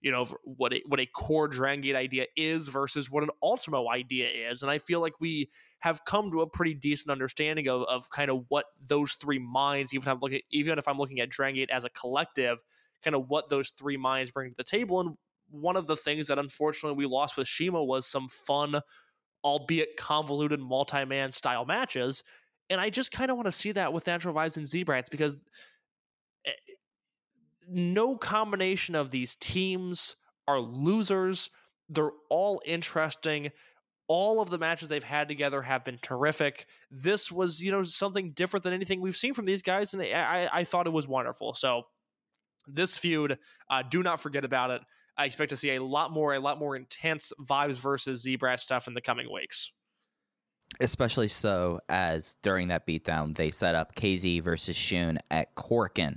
you 0.00 0.12
know, 0.12 0.24
what 0.44 0.72
a, 0.72 0.82
what 0.86 1.00
a 1.00 1.06
core 1.06 1.48
Dragon 1.48 1.82
Gate 1.82 1.96
idea 1.96 2.26
is 2.36 2.68
versus 2.68 3.10
what 3.10 3.22
an 3.22 3.30
Ultimo 3.42 3.88
idea 3.88 4.28
is. 4.50 4.62
And 4.62 4.70
I 4.70 4.78
feel 4.78 5.00
like 5.00 5.14
we 5.20 5.50
have 5.80 6.04
come 6.04 6.30
to 6.30 6.42
a 6.42 6.48
pretty 6.48 6.74
decent 6.74 7.10
understanding 7.10 7.68
of, 7.68 7.82
of 7.82 8.10
kind 8.10 8.30
of 8.30 8.44
what 8.48 8.66
those 8.88 9.12
three 9.12 9.38
minds, 9.38 9.94
even 9.94 10.04
if 10.04 10.08
I'm 10.08 10.20
looking, 10.20 10.40
even 10.50 10.78
if 10.78 10.86
I'm 10.88 10.98
looking 10.98 11.20
at 11.20 11.30
Dragon 11.30 11.56
Gate 11.56 11.70
as 11.70 11.84
a 11.84 11.90
collective, 11.90 12.62
kind 13.02 13.16
of 13.16 13.28
what 13.28 13.48
those 13.48 13.70
three 13.70 13.96
minds 13.96 14.30
bring 14.30 14.50
to 14.50 14.56
the 14.56 14.64
table. 14.64 15.00
And 15.00 15.16
one 15.50 15.76
of 15.76 15.86
the 15.86 15.96
things 15.96 16.26
that 16.26 16.38
unfortunately 16.38 16.96
we 16.96 17.06
lost 17.06 17.36
with 17.36 17.48
CIMA 17.48 17.82
was 17.82 18.06
some 18.06 18.28
fun 18.28 18.80
albeit 19.44 19.96
convoluted 19.96 20.60
multi-man 20.60 21.32
style 21.32 21.64
matches. 21.64 22.22
And 22.70 22.80
I 22.80 22.90
just 22.90 23.12
kind 23.12 23.30
of 23.30 23.36
want 23.36 23.46
to 23.46 23.52
see 23.52 23.72
that 23.72 23.92
with 23.92 24.06
Natural 24.06 24.34
Vibes 24.34 24.56
and 24.56 24.66
Z-Brats 24.66 25.08
because 25.08 25.38
eh, 26.44 26.50
no 27.68 28.16
combination 28.16 28.94
of 28.94 29.10
these 29.10 29.36
teams 29.36 30.16
are 30.46 30.60
losers. 30.60 31.50
They're 31.88 32.10
all 32.30 32.60
interesting. 32.64 33.50
All 34.08 34.40
of 34.40 34.48
the 34.48 34.58
matches 34.58 34.88
they've 34.88 35.04
had 35.04 35.28
together 35.28 35.60
have 35.62 35.84
been 35.84 35.98
terrific. 36.00 36.66
This 36.90 37.30
was, 37.30 37.62
you 37.62 37.70
know, 37.70 37.82
something 37.82 38.32
different 38.32 38.64
than 38.64 38.72
anything 38.72 39.00
we've 39.00 39.16
seen 39.16 39.34
from 39.34 39.44
these 39.44 39.62
guys, 39.62 39.92
and 39.92 40.02
I, 40.02 40.48
I 40.50 40.64
thought 40.64 40.86
it 40.86 40.92
was 40.92 41.06
wonderful. 41.06 41.52
So, 41.52 41.82
this 42.66 42.96
feud, 42.98 43.38
uh, 43.70 43.82
do 43.88 44.02
not 44.02 44.20
forget 44.20 44.44
about 44.44 44.70
it. 44.70 44.82
I 45.18 45.24
expect 45.24 45.50
to 45.50 45.56
see 45.56 45.74
a 45.74 45.82
lot 45.82 46.12
more, 46.12 46.34
a 46.34 46.40
lot 46.40 46.58
more 46.58 46.76
intense 46.76 47.32
vibes 47.40 47.78
versus 47.78 48.22
Z-Brat 48.22 48.60
stuff 48.60 48.86
in 48.86 48.94
the 48.94 49.00
coming 49.00 49.30
weeks. 49.32 49.72
Especially 50.80 51.28
so 51.28 51.80
as 51.88 52.36
during 52.42 52.68
that 52.68 52.86
beatdown, 52.86 53.34
they 53.34 53.50
set 53.50 53.74
up 53.74 53.94
KZ 53.96 54.42
versus 54.42 54.76
Shun 54.76 55.18
at 55.30 55.54
Korakuen. 55.56 56.16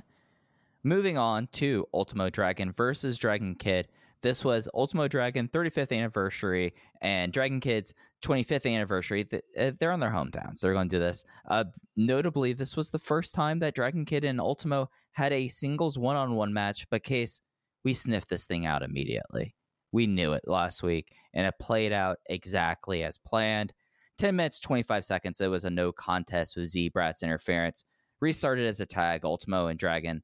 Moving 0.83 1.17
on 1.17 1.47
to 1.53 1.87
Ultimo 1.93 2.29
Dragon 2.29 2.71
versus 2.71 3.17
Dragon 3.17 3.55
Kid. 3.55 3.87
This 4.21 4.45
was 4.45 4.69
Ultimo 4.75 5.07
Dragon 5.07 5.47
35th 5.47 5.91
anniversary 5.91 6.75
and 7.01 7.33
Dragon 7.33 7.59
Kid's 7.59 7.93
25th 8.23 8.71
anniversary. 8.71 9.25
uh, 9.57 9.71
They're 9.79 9.91
on 9.91 9.99
their 9.99 10.11
hometowns. 10.11 10.59
They're 10.59 10.73
going 10.73 10.89
to 10.89 10.95
do 10.95 10.99
this. 10.99 11.23
Uh, 11.49 11.63
notably, 11.97 12.53
this 12.53 12.75
was 12.75 12.91
the 12.91 12.99
first 12.99 13.33
time 13.33 13.57
that 13.59 13.73
Dragon 13.73 14.05
Kid 14.05 14.23
and 14.23 14.39
Ultimo 14.39 14.89
had 15.13 15.33
a 15.33 15.47
singles 15.47 15.97
one 15.97 16.15
on 16.15 16.35
one 16.35 16.53
match, 16.53 16.87
but 16.91 17.03
case 17.03 17.41
we 17.83 17.93
sniffed 17.93 18.29
this 18.29 18.45
thing 18.45 18.65
out 18.65 18.83
immediately. 18.83 19.55
We 19.91 20.07
knew 20.07 20.33
it 20.33 20.43
last 20.47 20.83
week, 20.83 21.15
and 21.33 21.45
it 21.45 21.55
played 21.59 21.91
out 21.91 22.17
exactly 22.29 23.03
as 23.03 23.17
planned. 23.17 23.73
10 24.19 24.35
minutes, 24.35 24.59
25 24.59 25.03
seconds. 25.03 25.41
It 25.41 25.47
was 25.47 25.65
a 25.65 25.69
no 25.69 25.91
contest 25.91 26.55
with 26.55 26.67
Z-Brat's 26.67 27.23
interference. 27.23 27.83
Restarted 28.21 28.67
as 28.67 28.79
a 28.79 28.85
tag, 28.85 29.25
Ultimo 29.25 29.67
and 29.67 29.79
Dragon 29.79 30.21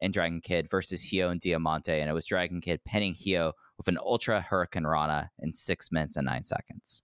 and 0.00 0.12
Dragon 0.12 0.40
Kid 0.40 0.70
versus 0.70 1.02
Hyo 1.02 1.30
and 1.30 1.40
Diamante, 1.40 2.00
and 2.00 2.08
it 2.08 2.14
was 2.14 2.26
Dragon 2.26 2.60
Kid 2.60 2.80
pinning 2.84 3.14
Hyo 3.14 3.52
with 3.76 3.88
an 3.88 3.98
Ultra 3.98 4.40
Hurricane 4.40 4.86
Rana 4.86 5.30
in 5.40 5.52
six 5.52 5.90
minutes 5.90 6.16
and 6.16 6.26
nine 6.26 6.44
seconds. 6.44 7.02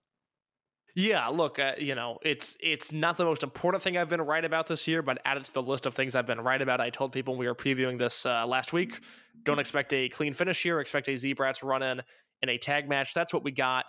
Yeah, 0.97 1.27
look, 1.27 1.59
uh, 1.59 1.73
you 1.77 1.93
know, 1.93 2.17
it's 2.23 2.57
it's 2.59 2.91
not 2.91 3.17
the 3.17 3.23
most 3.23 3.43
important 3.43 3.83
thing 3.83 3.99
I've 3.99 4.09
been 4.09 4.19
right 4.19 4.43
about 4.43 4.65
this 4.65 4.87
year, 4.87 5.03
but 5.03 5.19
added 5.25 5.45
to 5.45 5.53
the 5.53 5.61
list 5.61 5.85
of 5.85 5.93
things 5.93 6.15
I've 6.15 6.25
been 6.25 6.41
right 6.41 6.59
about. 6.59 6.81
I 6.81 6.89
told 6.89 7.11
people 7.11 7.35
we 7.35 7.45
were 7.45 7.53
previewing 7.53 7.99
this 7.99 8.25
uh, 8.25 8.47
last 8.47 8.73
week. 8.73 9.01
Don't 9.43 9.59
expect 9.59 9.93
a 9.93 10.09
clean 10.09 10.33
finish 10.33 10.63
here. 10.63 10.79
Expect 10.79 11.07
a 11.07 11.15
Z-Brats 11.15 11.61
run 11.61 11.83
in 11.83 12.01
in 12.41 12.49
a 12.49 12.57
tag 12.57 12.89
match. 12.89 13.13
That's 13.13 13.31
what 13.31 13.43
we 13.43 13.51
got. 13.51 13.85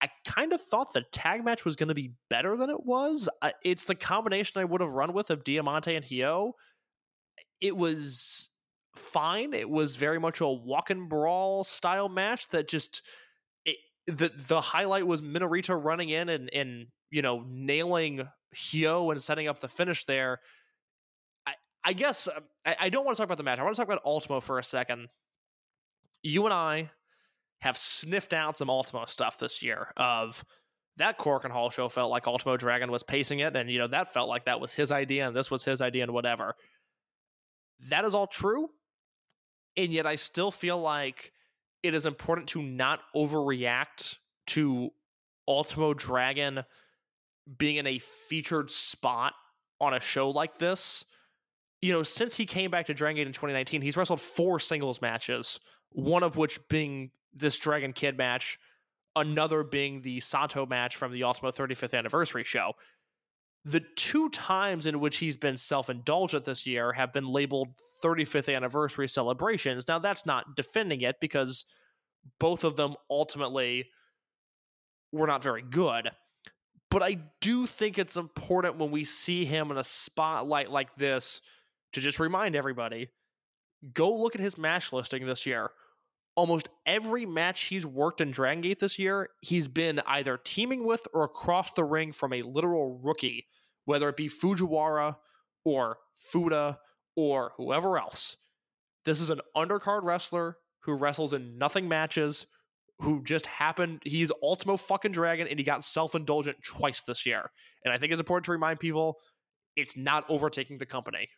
I 0.00 0.08
kind 0.26 0.54
of 0.54 0.62
thought 0.62 0.94
the 0.94 1.04
tag 1.12 1.44
match 1.44 1.66
was 1.66 1.76
going 1.76 1.88
to 1.88 1.94
be 1.94 2.14
better 2.30 2.56
than 2.56 2.70
it 2.70 2.86
was. 2.86 3.28
Uh, 3.42 3.50
it's 3.62 3.84
the 3.84 3.94
combination 3.94 4.62
I 4.62 4.64
would 4.64 4.80
have 4.80 4.94
run 4.94 5.12
with 5.12 5.28
of 5.28 5.44
Diamante 5.44 5.94
and 5.94 6.06
Hyo. 6.06 6.52
It 7.60 7.76
was 7.76 8.48
fine. 8.96 9.52
It 9.52 9.68
was 9.68 9.96
very 9.96 10.18
much 10.18 10.40
a 10.40 10.48
walk 10.48 10.88
and 10.88 11.06
brawl 11.06 11.64
style 11.64 12.08
match 12.08 12.48
that 12.48 12.66
just 12.66 13.02
the 14.06 14.30
the 14.48 14.60
highlight 14.60 15.06
was 15.06 15.22
Minorita 15.22 15.76
running 15.82 16.10
in 16.10 16.28
and 16.28 16.50
and 16.52 16.86
you 17.10 17.22
know 17.22 17.44
nailing 17.48 18.28
Hyo 18.54 19.10
and 19.10 19.20
setting 19.20 19.48
up 19.48 19.60
the 19.60 19.68
finish 19.68 20.04
there. 20.04 20.40
I 21.46 21.54
I 21.84 21.92
guess 21.92 22.28
uh, 22.28 22.40
I, 22.66 22.76
I 22.80 22.88
don't 22.88 23.04
want 23.04 23.16
to 23.16 23.20
talk 23.20 23.26
about 23.26 23.38
the 23.38 23.44
match. 23.44 23.58
I 23.58 23.62
want 23.62 23.74
to 23.74 23.80
talk 23.80 23.88
about 23.88 24.04
Ultimo 24.04 24.40
for 24.40 24.58
a 24.58 24.64
second. 24.64 25.08
You 26.22 26.44
and 26.44 26.54
I 26.54 26.90
have 27.60 27.76
sniffed 27.76 28.32
out 28.32 28.58
some 28.58 28.70
Ultimo 28.70 29.04
stuff 29.04 29.38
this 29.38 29.62
year. 29.62 29.92
Of 29.96 30.44
that 30.96 31.18
Korakuen 31.18 31.50
Hall 31.50 31.70
show 31.70 31.88
felt 31.88 32.10
like 32.10 32.26
Ultimo 32.26 32.56
Dragon 32.56 32.90
was 32.90 33.02
pacing 33.02 33.38
it, 33.38 33.56
and 33.56 33.70
you 33.70 33.78
know 33.78 33.88
that 33.88 34.12
felt 34.12 34.28
like 34.28 34.44
that 34.44 34.60
was 34.60 34.74
his 34.74 34.92
idea, 34.92 35.26
and 35.26 35.36
this 35.36 35.50
was 35.50 35.64
his 35.64 35.80
idea, 35.80 36.02
and 36.02 36.12
whatever. 36.12 36.54
That 37.88 38.04
is 38.04 38.14
all 38.14 38.26
true, 38.26 38.68
and 39.76 39.92
yet 39.92 40.06
I 40.06 40.16
still 40.16 40.50
feel 40.50 40.78
like 40.78 41.32
it 41.82 41.94
is 41.94 42.06
important 42.06 42.48
to 42.48 42.62
not 42.62 43.00
overreact 43.14 44.16
to 44.48 44.90
Ultimo 45.48 45.94
Dragon 45.94 46.64
being 47.58 47.76
in 47.76 47.86
a 47.86 47.98
featured 47.98 48.70
spot 48.70 49.32
on 49.80 49.94
a 49.94 50.00
show 50.00 50.30
like 50.30 50.58
this. 50.58 51.04
You 51.80 51.92
know, 51.92 52.04
since 52.04 52.36
he 52.36 52.46
came 52.46 52.70
back 52.70 52.86
to 52.86 52.94
Dragon 52.94 53.16
Gate 53.16 53.26
in 53.26 53.32
2019, 53.32 53.82
he's 53.82 53.96
wrestled 53.96 54.20
four 54.20 54.60
singles 54.60 55.02
matches, 55.02 55.58
one 55.90 56.22
of 56.22 56.36
which 56.36 56.60
being 56.68 57.10
this 57.34 57.58
Dragon 57.58 57.92
Kid 57.92 58.16
match, 58.16 58.58
another 59.16 59.64
being 59.64 60.00
the 60.02 60.20
Sato 60.20 60.64
match 60.64 60.96
from 60.96 61.12
the 61.12 61.24
Ultimo 61.24 61.50
35th 61.50 61.98
anniversary 61.98 62.44
show. 62.44 62.74
The 63.64 63.80
two 63.80 64.28
times 64.30 64.86
in 64.86 64.98
which 64.98 65.18
he's 65.18 65.36
been 65.36 65.56
self 65.56 65.88
indulgent 65.88 66.44
this 66.44 66.66
year 66.66 66.92
have 66.92 67.12
been 67.12 67.26
labeled 67.26 67.68
35th 68.02 68.54
anniversary 68.54 69.08
celebrations. 69.08 69.86
Now, 69.88 70.00
that's 70.00 70.26
not 70.26 70.56
defending 70.56 71.02
it 71.02 71.20
because 71.20 71.64
both 72.40 72.64
of 72.64 72.76
them 72.76 72.96
ultimately 73.08 73.86
were 75.12 75.26
not 75.26 75.42
very 75.42 75.62
good. 75.62 76.10
But 76.90 77.02
I 77.02 77.18
do 77.40 77.66
think 77.66 77.98
it's 77.98 78.16
important 78.16 78.78
when 78.78 78.90
we 78.90 79.04
see 79.04 79.44
him 79.44 79.70
in 79.70 79.78
a 79.78 79.84
spotlight 79.84 80.70
like 80.70 80.94
this 80.96 81.40
to 81.92 82.00
just 82.00 82.20
remind 82.20 82.56
everybody 82.56 83.08
go 83.94 84.14
look 84.14 84.34
at 84.34 84.40
his 84.40 84.56
match 84.56 84.92
listing 84.92 85.26
this 85.26 85.46
year. 85.46 85.70
Almost 86.34 86.70
every 86.86 87.26
match 87.26 87.64
he's 87.64 87.84
worked 87.84 88.20
in 88.20 88.30
Dragon 88.30 88.62
Gate 88.62 88.78
this 88.78 88.98
year, 88.98 89.28
he's 89.40 89.68
been 89.68 90.00
either 90.06 90.38
teaming 90.42 90.84
with 90.84 91.06
or 91.12 91.24
across 91.24 91.72
the 91.72 91.84
ring 91.84 92.12
from 92.12 92.32
a 92.32 92.42
literal 92.42 92.98
rookie, 93.02 93.46
whether 93.84 94.08
it 94.08 94.16
be 94.16 94.28
Fujiwara 94.28 95.16
or 95.64 95.98
Fuda 96.16 96.78
or 97.16 97.52
whoever 97.56 97.98
else. 97.98 98.36
This 99.04 99.20
is 99.20 99.30
an 99.30 99.40
undercard 99.56 100.04
wrestler 100.04 100.56
who 100.80 100.94
wrestles 100.94 101.32
in 101.32 101.58
nothing 101.58 101.88
matches, 101.88 102.46
who 103.00 103.22
just 103.24 103.46
happened. 103.46 104.00
He's 104.04 104.32
Ultimo 104.42 104.76
fucking 104.76 105.12
Dragon, 105.12 105.46
and 105.48 105.58
he 105.58 105.64
got 105.64 105.84
self 105.84 106.14
indulgent 106.14 106.56
twice 106.64 107.02
this 107.02 107.26
year. 107.26 107.50
And 107.84 107.92
I 107.92 107.98
think 107.98 108.12
it's 108.12 108.20
important 108.20 108.44
to 108.46 108.52
remind 108.52 108.80
people 108.80 109.18
it's 109.76 109.96
not 109.96 110.24
overtaking 110.28 110.78
the 110.78 110.86
company. 110.86 111.28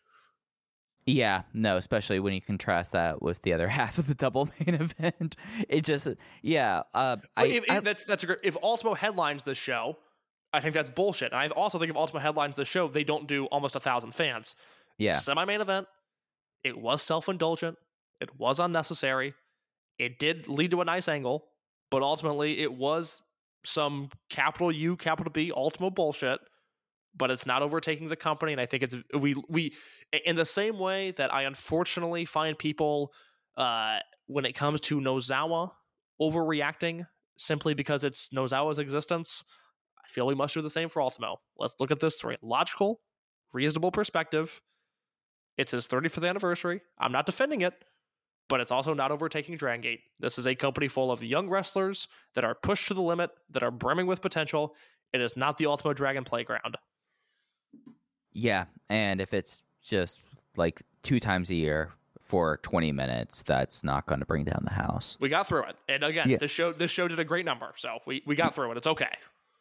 Yeah, 1.06 1.42
no, 1.52 1.76
especially 1.76 2.18
when 2.18 2.32
you 2.32 2.40
contrast 2.40 2.92
that 2.92 3.20
with 3.20 3.42
the 3.42 3.52
other 3.52 3.68
half 3.78 3.98
of 3.98 4.06
the 4.06 4.14
double 4.14 4.48
main 4.60 4.74
event. 4.80 5.36
It 5.68 5.84
just, 5.84 6.08
yeah. 6.42 6.82
Uh, 6.94 7.16
I, 7.36 7.46
if, 7.46 7.64
I, 7.68 7.76
if 7.78 7.84
that's 7.84 8.04
that's 8.04 8.24
a, 8.24 8.26
great- 8.26 8.38
if 8.42 8.56
Ultimo 8.62 8.94
headlines 8.94 9.42
the 9.42 9.54
show, 9.54 9.98
I 10.52 10.60
think 10.60 10.74
that's 10.74 10.90
bullshit. 10.90 11.32
And 11.32 11.40
I 11.40 11.48
also 11.48 11.78
think 11.78 11.90
if 11.90 11.96
Ultimo 11.96 12.20
headlines 12.20 12.56
the 12.56 12.64
show, 12.64 12.88
they 12.88 13.04
don't 13.04 13.26
do 13.26 13.46
almost 13.46 13.76
a 13.76 13.80
thousand 13.80 14.12
fans. 14.14 14.54
Yeah. 14.98 15.12
Semi 15.14 15.44
main 15.44 15.60
event, 15.60 15.88
it 16.62 16.78
was 16.78 17.02
self 17.02 17.28
indulgent, 17.28 17.76
it 18.20 18.38
was 18.38 18.60
unnecessary, 18.60 19.34
it 19.98 20.18
did 20.18 20.48
lead 20.48 20.70
to 20.70 20.80
a 20.80 20.84
nice 20.84 21.08
angle, 21.08 21.44
but 21.90 22.02
ultimately 22.02 22.60
it 22.60 22.72
was 22.72 23.20
some 23.64 24.08
capital 24.30 24.70
U, 24.72 24.96
capital 24.96 25.32
B, 25.32 25.52
Ultimo 25.54 25.90
bullshit. 25.90 26.40
But 27.16 27.30
it's 27.30 27.46
not 27.46 27.62
overtaking 27.62 28.08
the 28.08 28.16
company, 28.16 28.52
and 28.52 28.60
I 28.60 28.66
think 28.66 28.82
it's 28.82 28.96
we 29.16 29.36
we 29.48 29.72
in 30.24 30.34
the 30.34 30.44
same 30.44 30.78
way 30.78 31.12
that 31.12 31.32
I 31.32 31.42
unfortunately 31.42 32.24
find 32.24 32.58
people 32.58 33.12
uh, 33.56 33.98
when 34.26 34.44
it 34.44 34.54
comes 34.54 34.80
to 34.82 35.00
Nozawa 35.00 35.70
overreacting 36.20 37.06
simply 37.36 37.74
because 37.74 38.04
it's 38.04 38.30
Nozawa's 38.30 38.78
existence. 38.78 39.44
I 39.98 40.08
feel 40.08 40.26
we 40.26 40.34
must 40.34 40.54
do 40.54 40.60
the 40.60 40.70
same 40.70 40.88
for 40.88 41.02
Ultimo. 41.02 41.40
Let's 41.58 41.74
look 41.80 41.90
at 41.90 42.00
this 42.00 42.16
through 42.16 42.34
a 42.34 42.38
logical, 42.42 43.00
reasonable 43.52 43.90
perspective. 43.90 44.60
It's 45.56 45.72
his 45.72 45.86
35th 45.88 46.28
anniversary. 46.28 46.80
I'm 46.98 47.12
not 47.12 47.26
defending 47.26 47.60
it, 47.60 47.74
but 48.48 48.60
it's 48.60 48.70
also 48.70 48.92
not 48.94 49.10
overtaking 49.10 49.56
Dragon 49.56 49.80
Gate. 49.80 50.00
This 50.20 50.38
is 50.38 50.46
a 50.46 50.54
company 50.54 50.88
full 50.88 51.10
of 51.10 51.22
young 51.22 51.48
wrestlers 51.48 52.08
that 52.34 52.44
are 52.44 52.54
pushed 52.54 52.88
to 52.88 52.94
the 52.94 53.02
limit, 53.02 53.30
that 53.50 53.62
are 53.62 53.70
brimming 53.70 54.06
with 54.06 54.20
potential. 54.20 54.74
It 55.12 55.20
is 55.20 55.36
not 55.36 55.58
the 55.58 55.66
Ultimo 55.66 55.92
Dragon 55.92 56.24
playground. 56.24 56.76
Yeah, 58.34 58.64
and 58.90 59.20
if 59.20 59.32
it's 59.32 59.62
just 59.82 60.20
like 60.56 60.82
two 61.02 61.20
times 61.20 61.50
a 61.50 61.54
year 61.54 61.92
for 62.20 62.58
20 62.62 62.90
minutes, 62.92 63.42
that's 63.42 63.84
not 63.84 64.06
going 64.06 64.20
to 64.20 64.26
bring 64.26 64.44
down 64.44 64.62
the 64.64 64.72
house. 64.74 65.16
We 65.20 65.28
got 65.28 65.46
through 65.46 65.64
it. 65.64 65.76
And 65.88 66.02
again, 66.04 66.28
Yeah. 66.28 66.38
this 66.38 66.50
show 66.50 66.72
this 66.72 66.90
show 66.90 67.06
did 67.08 67.18
a 67.20 67.24
great 67.24 67.44
number. 67.44 67.72
So 67.76 67.98
we, 68.06 68.22
we 68.26 68.34
got 68.34 68.54
through 68.54 68.72
it. 68.72 68.76
It's 68.76 68.86
okay. 68.86 69.10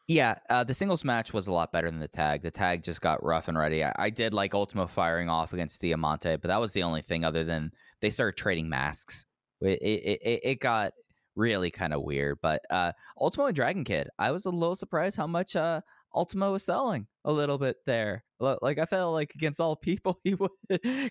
Yeah, 0.08 0.36
uh, 0.50 0.64
the 0.66 0.74
singles 0.74 1.06
match 1.06 1.32
was 1.32 1.48
a 1.48 1.54
lot 1.54 1.72
better 1.72 1.90
than 1.90 2.00
the 2.02 2.10
tag. 2.10 2.42
The 2.42 2.52
tag 2.52 2.84
just 2.84 3.00
got 3.02 3.24
rough 3.24 3.48
and 3.48 3.58
ready. 3.58 3.86
I, 3.86 3.94
I 3.98 4.10
did 4.10 4.34
like 4.34 4.54
Ultimo 4.54 4.86
firing 4.88 5.30
off 5.30 5.54
against 5.54 5.80
Diamante, 5.82 6.36
but 6.36 6.50
that 6.50 6.60
was 6.60 6.74
the 6.74 6.84
only 6.84 7.02
thing 7.02 7.24
other 7.24 7.46
than 7.46 7.72
they 8.02 8.10
started 8.10 8.36
trading 8.38 8.68
masks. 8.68 9.26
It 9.62 9.80
it, 9.82 10.22
it, 10.22 10.40
it 10.44 10.60
got 10.60 10.94
really 11.36 11.72
kind 11.72 11.94
of 11.94 12.02
weird. 12.02 12.40
But 12.42 12.62
uh, 12.70 12.92
Ultimo 13.20 13.46
and 13.48 13.56
Dragon 13.56 13.84
Kid, 13.86 14.10
I 14.20 14.32
was 14.32 14.46
a 14.46 14.50
little 14.50 14.76
surprised 14.76 15.16
how 15.16 15.28
much 15.28 15.56
uh, 15.56 15.80
Ultimo 16.16 16.52
was 16.52 16.64
selling 16.64 17.08
a 17.26 17.32
little 17.32 17.58
bit 17.58 17.78
there. 17.86 18.24
Like 18.40 18.78
I 18.78 18.86
felt 18.86 19.14
like 19.14 19.34
against 19.36 19.60
all 19.60 19.76
people, 19.76 20.20
he 20.24 20.36
would 20.36 20.52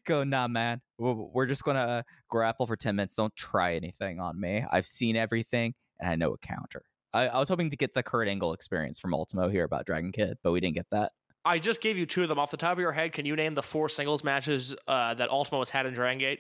go, 0.05 0.24
"Nah, 0.24 0.49
man, 0.49 0.81
we're 0.99 1.47
just 1.47 1.65
gonna 1.65 1.81
uh, 1.81 2.03
grapple 2.29 2.66
for 2.66 2.77
ten 2.77 2.97
minutes. 2.97 3.15
Don't 3.15 3.35
try 3.35 3.74
anything 3.74 4.20
on 4.20 4.39
me. 4.39 4.65
I've 4.70 4.87
seen 4.87 5.16
everything, 5.16 5.74
and 6.01 6.11
I 6.11 6.16
know 6.16 6.33
a 6.33 6.39
counter." 6.39 6.83
I, 7.15 7.29
I 7.29 7.39
was 7.39 7.49
hoping 7.49 7.70
to 7.70 7.77
get 7.77 7.95
the 7.95 8.03
Kurt 8.03 8.29
Angle 8.29 8.53
experience 8.55 8.99
from 8.99 9.15
Ultimo 9.15 9.49
here 9.49 9.65
about 9.65 9.87
Dragon 9.87 10.12
Kid, 10.12 10.39
but 10.43 10.53
we 10.53 10.61
didn't 10.61 10.77
get 10.77 10.87
that. 10.91 11.12
I 11.45 11.59
just 11.59 11.81
gave 11.81 11.99
you 11.99 12.07
two 12.07 12.23
of 12.23 12.29
them 12.29 12.39
off 12.39 12.51
the 12.51 12.57
top 12.57 12.73
of 12.73 12.79
your 12.79 12.93
head. 12.93 13.12
Can 13.12 13.27
you 13.27 13.35
name 13.35 13.55
the 13.55 13.62
four 13.62 13.89
singles 13.89 14.23
matches 14.23 14.74
uh, 14.87 15.15
that 15.15 15.29
Ultimo 15.31 15.61
has 15.61 15.70
had 15.70 15.87
in 15.87 15.95
Dragon 15.95 16.19
Gate? 16.19 16.39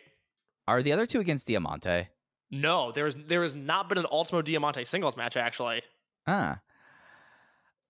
Are 0.68 0.82
the 0.82 0.92
other 0.92 1.06
two 1.06 1.20
against 1.20 1.46
Diamante? 1.46 2.08
No, 2.50 2.92
there's 2.92 3.14
there 3.14 3.42
has 3.42 3.54
not 3.54 3.88
been 3.88 3.98
an 3.98 4.06
Ultimo 4.10 4.42
Diamante 4.42 4.84
singles 4.84 5.16
match 5.16 5.36
actually. 5.36 5.82
Ah, 6.26 6.60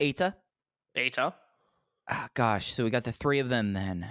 Eita. 0.00 0.34
Eita. 0.96 1.34
Ah, 2.08 2.28
gosh, 2.34 2.72
so 2.72 2.84
we 2.84 2.90
got 2.90 3.04
the 3.04 3.12
three 3.12 3.38
of 3.38 3.48
them 3.48 3.72
then. 3.72 4.06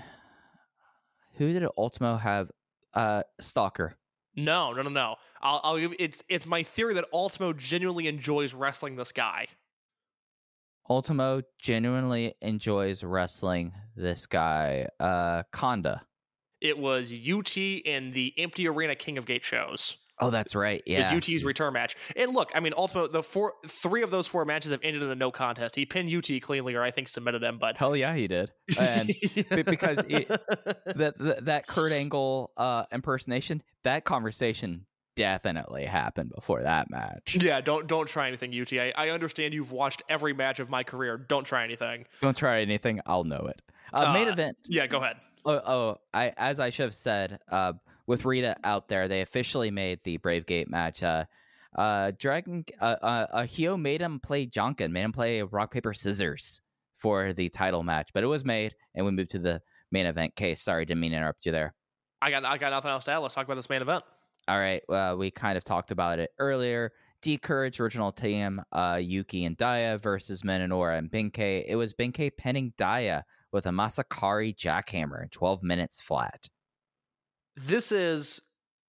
Who 1.36 1.54
did 1.54 1.68
Ultimo 1.78 2.18
have? 2.18 2.52
Uh, 2.94 3.24
Stalker. 3.40 3.96
No, 4.36 4.74
no, 4.74 4.82
no, 4.82 4.90
no. 4.90 5.16
I'll, 5.42 5.62
I'll 5.64 5.78
give 5.78 5.94
it's 6.00 6.24
it's 6.30 6.46
my 6.46 6.64
theory 6.64 6.94
that 6.96 7.06
Ultimo 7.14 7.54
genuinely 7.54 8.08
enjoys 8.08 8.54
wrestling 8.54 8.96
this 8.96 9.12
guy. 9.12 9.48
Ultimo 10.90 11.42
genuinely 11.60 12.36
enjoys 12.42 13.04
wrestling 13.04 13.74
this 13.96 14.26
guy. 14.26 14.88
Uh, 15.00 15.44
Conda. 15.54 16.02
It 16.60 16.78
was 16.78 17.12
UT 17.12 17.58
in 17.58 18.12
the 18.12 18.34
Empty 18.38 18.68
Arena 18.68 18.96
King 18.96 19.18
of 19.18 19.26
Gate 19.26 19.44
shows. 19.44 19.98
Oh, 20.22 20.30
that's 20.30 20.56
right. 20.56 20.82
Yeah. 20.86 21.14
UT's 21.16 21.44
return 21.44 21.74
match. 21.74 21.96
And 22.16 22.34
look, 22.34 22.52
I 22.56 22.60
mean, 22.60 22.74
Ultimo, 22.78 23.08
the 23.08 23.24
four, 23.24 23.54
three 23.68 24.04
of 24.04 24.12
those 24.12 24.28
four 24.28 24.46
matches 24.46 24.72
have 24.72 24.80
ended 24.84 25.02
in 25.02 25.10
a 25.10 25.16
no 25.16 25.32
contest. 25.32 25.76
He 25.76 25.86
pinned 25.86 26.14
UT 26.14 26.30
cleanly, 26.42 26.76
or 26.76 26.84
I 26.84 26.92
think 26.92 27.08
submitted 27.08 27.44
him. 27.44 27.58
But 27.58 27.78
Hell 27.78 27.96
yeah, 27.96 28.16
he 28.16 28.28
did. 28.28 28.52
And 28.80 29.08
be- 29.08 29.64
because 29.64 30.04
it- 30.08 30.28
that 30.86 31.16
that- 31.18 31.46
that 31.46 31.68
Kurt 31.68 31.92
Angle 31.92 32.52
uh, 32.56 32.86
impersonation, 32.92 33.64
that 33.84 34.06
conversation 34.06 34.86
definitely 35.16 35.86
happened 35.86 36.32
before 36.34 36.62
that 36.62 36.90
match. 36.90 37.38
yeah, 37.42 37.60
don't 37.62 37.88
don't 37.88 38.08
try 38.08 38.28
anything, 38.28 38.54
UT. 38.60 38.72
I, 38.74 38.94
I 38.96 39.10
understand 39.10 39.54
you've 39.54 39.72
watched 39.72 40.04
every 40.08 40.34
match 40.34 40.60
of 40.60 40.70
my 40.70 40.84
career. 40.84 41.18
Don't 41.18 41.44
try 41.46 41.64
anything. 41.64 42.06
Don't 42.22 42.38
try 42.38 42.62
anything. 42.62 43.02
I'll 43.06 43.24
know 43.24 43.48
it. 43.50 43.62
Uh, 43.94 44.14
main 44.14 44.30
Uh, 44.30 44.34
event. 44.34 44.58
Yeah, 44.68 44.88
go 44.88 45.00
ahead. 45.02 45.18
Oh, 45.44 45.54
oh, 45.54 45.98
I 46.14 46.34
as 46.38 46.60
I 46.60 46.70
should 46.70 46.84
have 46.84 46.96
said. 46.96 47.40
Uh, 47.50 47.74
with 48.08 48.26
Rita 48.26 48.56
out 48.64 48.88
there, 48.88 49.08
they 49.08 49.22
officially 49.22 49.72
made 49.72 50.00
the 50.04 50.18
Brave 50.18 50.46
Gate 50.46 50.70
match. 50.70 51.04
Uh, 51.04 51.26
uh, 51.76 52.12
Dragon, 52.18 52.66
uh, 52.80 52.96
uh, 53.02 53.28
uh, 53.32 53.44
Hyo 53.44 53.80
made 53.80 54.02
him 54.02 54.20
play 54.20 54.46
Janken, 54.46 54.92
made 54.92 55.04
him 55.04 55.14
play 55.14 55.42
rock 55.42 55.72
paper 55.72 55.94
scissors 55.94 56.62
for 56.98 57.34
the 57.34 57.50
title 57.50 57.84
match, 57.84 58.10
but 58.14 58.24
it 58.24 58.28
was 58.28 58.44
made, 58.44 58.76
and 58.94 59.06
we 59.06 59.12
moved 59.12 59.32
to 59.32 59.40
the 59.40 59.62
main 59.92 60.06
event 60.06 60.36
case. 60.36 60.62
Sorry, 60.62 60.86
didn't 60.86 61.00
mean 61.02 61.12
to 61.12 61.18
interrupt 61.18 61.46
you 61.46 61.52
there. 61.52 61.74
I 62.22 62.30
got 62.30 62.46
I 62.46 62.58
got 62.58 62.70
nothing 62.72 62.92
else 62.92 63.06
to 63.06 63.12
add. 63.12 63.18
Let's 63.20 63.34
talk 63.34 63.46
about 63.46 63.56
this 63.56 63.70
main 63.70 63.82
event. 63.82 64.04
All 64.48 64.60
right, 64.60 64.82
uh, 64.90 65.16
we 65.18 65.32
kind 65.32 65.58
of 65.58 65.64
talked 65.64 65.92
about 65.92 66.20
it 66.20 66.32
earlier. 66.38 66.92
D 67.22 67.38
Courage 67.38 67.80
original 67.80 68.12
team, 68.12 68.62
uh, 68.72 69.00
Yuki 69.02 69.46
and 69.46 69.56
Dia 69.56 69.98
versus 69.98 70.44
Minotaur 70.44 70.92
and 70.92 71.10
Ben 71.10 71.30
K. 71.30 71.66
It 71.68 71.76
was 71.76 71.94
Ben 71.94 72.12
K 72.12 72.30
pinning 72.30 72.74
Dia 72.78 73.24
with 73.52 73.66
a 73.66 73.70
Masakari 73.70 74.56
jackhammer 74.56 75.24
in 75.24 75.30
12 75.30 75.64
minutes 75.64 76.00
flat. 76.00 76.48
This 77.56 77.92
is 77.92 78.42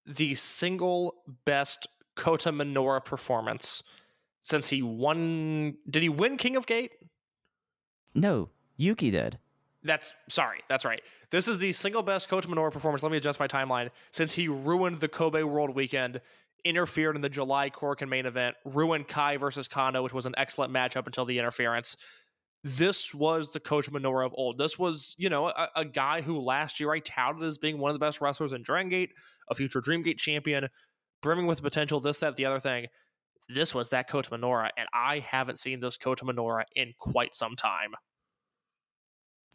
the 0.05 0.35
single 0.35 1.15
best 1.45 1.87
Kota 2.15 2.51
Minoura 2.51 3.03
performance 3.03 3.83
since 4.41 4.69
he 4.69 4.81
won. 4.81 5.75
Did 5.89 6.03
he 6.03 6.09
win 6.09 6.37
King 6.37 6.55
of 6.55 6.65
Gate? 6.65 6.91
No, 8.13 8.49
Yuki 8.77 9.11
did. 9.11 9.39
That's 9.83 10.13
sorry, 10.29 10.59
that's 10.69 10.85
right. 10.85 11.01
This 11.29 11.47
is 11.47 11.59
the 11.59 11.71
single 11.71 12.03
best 12.03 12.29
Kota 12.29 12.47
Minoura 12.47 12.71
performance. 12.71 13.03
Let 13.03 13.11
me 13.11 13.17
adjust 13.17 13.39
my 13.39 13.47
timeline. 13.47 13.89
Since 14.11 14.33
he 14.33 14.47
ruined 14.47 14.99
the 14.99 15.09
Kobe 15.09 15.43
World 15.43 15.71
Weekend, 15.75 16.21
interfered 16.63 17.15
in 17.15 17.21
the 17.21 17.29
July 17.29 17.69
Korakuen 17.69 18.07
main 18.07 18.25
event, 18.25 18.55
ruined 18.63 19.07
Kai 19.07 19.37
versus 19.37 19.67
Kondo, 19.67 20.01
which 20.01 20.13
was 20.13 20.25
an 20.25 20.33
excellent 20.37 20.71
matchup 20.71 21.05
until 21.05 21.25
the 21.25 21.37
interference. 21.37 21.97
This 22.63 23.13
was 23.13 23.51
the 23.51 23.59
Kota 23.59 23.91
Minoura 23.91 24.25
of 24.25 24.33
old. 24.35 24.57
This 24.57 24.79
was, 24.79 25.15
you 25.17 25.29
know, 25.29 25.47
a, 25.49 25.69
a 25.77 25.85
guy 25.85 26.21
who 26.21 26.39
last 26.39 26.79
year 26.79 26.91
I 26.93 26.99
touted 26.99 27.43
as 27.43 27.57
being 27.57 27.77
one 27.77 27.91
of 27.91 27.95
the 27.95 27.99
best 27.99 28.21
wrestlers 28.21 28.53
in 28.53 28.61
Dragon 28.61 28.89
Gate, 28.89 29.11
a 29.49 29.55
future 29.55 29.81
Dreamgate 29.81 30.17
champion, 30.17 30.69
brimming 31.21 31.45
with 31.45 31.61
potential, 31.61 31.99
this, 31.99 32.19
that, 32.19 32.35
the 32.37 32.45
other 32.45 32.59
thing. 32.59 32.87
This 33.49 33.75
was 33.75 33.89
that 33.89 34.07
Kota 34.09 34.29
Minoura, 34.29 34.69
and 34.77 34.87
I 34.93 35.19
haven't 35.19 35.59
seen 35.59 35.81
this 35.81 35.97
Kota 35.97 36.23
Minoura 36.25 36.63
in 36.75 36.93
quite 36.97 37.35
some 37.35 37.55
time. 37.55 37.95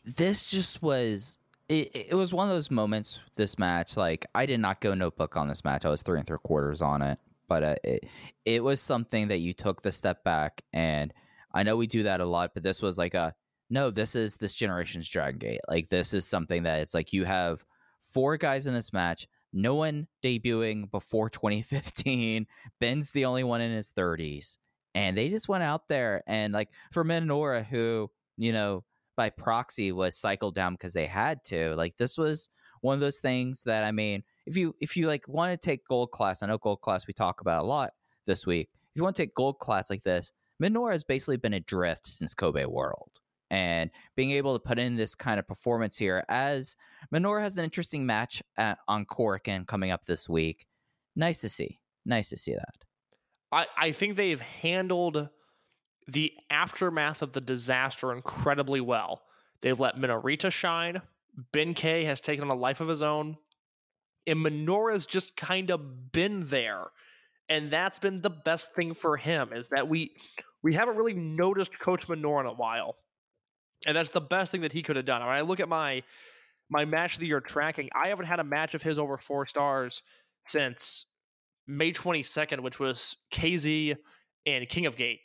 this 0.04 0.46
just 0.46 0.82
was 0.82 1.38
it, 1.68 1.90
it 1.94 2.14
was 2.14 2.32
one 2.32 2.48
of 2.48 2.54
those 2.54 2.70
moments 2.70 3.18
this 3.36 3.58
match 3.58 3.96
like 3.96 4.26
i 4.34 4.46
did 4.46 4.60
not 4.60 4.80
go 4.80 4.94
notebook 4.94 5.36
on 5.36 5.48
this 5.48 5.64
match 5.64 5.84
i 5.84 5.90
was 5.90 6.02
three 6.02 6.18
and 6.18 6.26
three 6.26 6.38
quarters 6.42 6.80
on 6.80 7.02
it 7.02 7.18
but 7.46 7.62
uh, 7.62 7.74
it, 7.84 8.04
it 8.44 8.62
was 8.62 8.80
something 8.80 9.28
that 9.28 9.38
you 9.38 9.52
took 9.52 9.82
the 9.82 9.92
step 9.92 10.22
back 10.24 10.62
and 10.72 11.12
i 11.58 11.62
know 11.62 11.76
we 11.76 11.86
do 11.86 12.02
that 12.02 12.20
a 12.20 12.24
lot 12.24 12.50
but 12.54 12.62
this 12.62 12.80
was 12.82 12.98
like 12.98 13.14
a 13.14 13.34
no 13.70 13.90
this 13.90 14.14
is 14.14 14.36
this 14.36 14.54
generation's 14.54 15.08
dragon 15.08 15.38
gate 15.38 15.60
like 15.68 15.88
this 15.88 16.14
is 16.14 16.26
something 16.26 16.62
that 16.62 16.80
it's 16.80 16.94
like 16.94 17.12
you 17.12 17.24
have 17.24 17.64
four 18.12 18.36
guys 18.36 18.66
in 18.66 18.74
this 18.74 18.92
match 18.92 19.26
no 19.52 19.74
one 19.74 20.06
debuting 20.22 20.90
before 20.90 21.28
2015 21.30 22.46
ben's 22.80 23.10
the 23.10 23.24
only 23.24 23.44
one 23.44 23.60
in 23.60 23.72
his 23.72 23.92
30s 23.92 24.56
and 24.98 25.16
they 25.16 25.28
just 25.28 25.48
went 25.48 25.62
out 25.62 25.88
there 25.88 26.22
and 26.26 26.52
like 26.52 26.70
for 26.90 27.04
Minoura, 27.04 27.64
who 27.64 28.10
you 28.36 28.52
know 28.52 28.84
by 29.16 29.30
proxy 29.30 29.92
was 29.92 30.16
cycled 30.16 30.54
down 30.54 30.74
because 30.74 30.92
they 30.92 31.06
had 31.06 31.44
to. 31.44 31.74
Like 31.76 31.96
this 31.96 32.18
was 32.18 32.50
one 32.80 32.94
of 32.94 33.00
those 33.00 33.18
things 33.18 33.62
that 33.64 33.84
I 33.84 33.92
mean, 33.92 34.24
if 34.46 34.56
you 34.56 34.74
if 34.80 34.96
you 34.96 35.06
like 35.06 35.26
want 35.28 35.52
to 35.52 35.64
take 35.64 35.86
gold 35.86 36.10
class, 36.10 36.42
I 36.42 36.46
know 36.46 36.58
gold 36.58 36.80
class 36.80 37.06
we 37.06 37.14
talk 37.14 37.40
about 37.40 37.64
a 37.64 37.66
lot 37.66 37.92
this 38.26 38.44
week. 38.44 38.70
If 38.72 38.96
you 38.96 39.04
want 39.04 39.14
to 39.16 39.22
take 39.22 39.34
gold 39.34 39.60
class 39.60 39.88
like 39.88 40.02
this, 40.02 40.32
Minoura 40.62 40.92
has 40.92 41.04
basically 41.04 41.36
been 41.36 41.54
adrift 41.54 42.06
since 42.06 42.34
Kobe 42.34 42.64
World. 42.64 43.10
And 43.50 43.90
being 44.14 44.32
able 44.32 44.52
to 44.52 44.58
put 44.58 44.78
in 44.78 44.96
this 44.96 45.14
kind 45.14 45.38
of 45.38 45.48
performance 45.48 45.96
here, 45.96 46.22
as 46.28 46.76
Minoura 47.12 47.40
has 47.40 47.56
an 47.56 47.64
interesting 47.64 48.04
match 48.04 48.42
at, 48.58 48.78
on 48.86 49.06
Korakuen 49.06 49.66
coming 49.66 49.90
up 49.90 50.04
this 50.04 50.28
week. 50.28 50.66
Nice 51.16 51.40
to 51.40 51.48
see. 51.48 51.78
Nice 52.04 52.28
to 52.28 52.36
see 52.36 52.52
that. 52.52 52.74
I, 53.50 53.66
I 53.76 53.92
think 53.92 54.16
they've 54.16 54.40
handled 54.40 55.30
the 56.06 56.32
aftermath 56.50 57.22
of 57.22 57.32
the 57.32 57.40
disaster 57.40 58.12
incredibly 58.12 58.80
well. 58.80 59.22
They've 59.62 59.80
let 59.80 59.96
Minorita 59.96 60.52
shine. 60.52 61.00
Ben 61.52 61.72
K 61.72 62.04
has 62.04 62.20
taken 62.20 62.44
on 62.44 62.50
a 62.50 62.60
life 62.60 62.80
of 62.80 62.88
his 62.88 63.02
own. 63.02 63.38
And 64.26 64.44
Minoura's 64.44 65.06
just 65.06 65.36
kind 65.36 65.70
of 65.70 66.12
been 66.12 66.46
there. 66.46 66.84
And 67.48 67.70
that's 67.70 67.98
been 67.98 68.20
the 68.20 68.30
best 68.30 68.74
thing 68.74 68.92
for 68.92 69.16
him 69.16 69.54
is 69.54 69.68
that 69.68 69.88
we 69.88 70.12
we 70.62 70.74
haven't 70.74 70.96
really 70.96 71.14
noticed 71.14 71.78
Kota 71.78 72.06
Minoura 72.06 72.40
in 72.40 72.46
a 72.46 72.52
while, 72.52 72.96
and 73.86 73.96
that's 73.96 74.10
the 74.10 74.20
best 74.20 74.52
thing 74.52 74.62
that 74.62 74.72
he 74.72 74.82
could 74.82 74.96
have 74.96 75.04
done. 75.04 75.20
When 75.20 75.30
I 75.30 75.42
look 75.42 75.60
at 75.60 75.68
my 75.68 76.02
my 76.70 76.84
match 76.84 77.14
of 77.14 77.20
the 77.20 77.26
year 77.26 77.40
tracking, 77.40 77.88
I 77.94 78.08
haven't 78.08 78.26
had 78.26 78.40
a 78.40 78.44
match 78.44 78.74
of 78.74 78.82
his 78.82 78.98
over 78.98 79.16
four 79.16 79.46
stars 79.46 80.02
since 80.42 81.06
May 81.66 81.92
22nd, 81.92 82.60
which 82.60 82.78
was 82.78 83.16
KZ 83.32 83.96
and 84.46 84.68
King 84.68 84.86
of 84.86 84.96
Gate, 84.96 85.20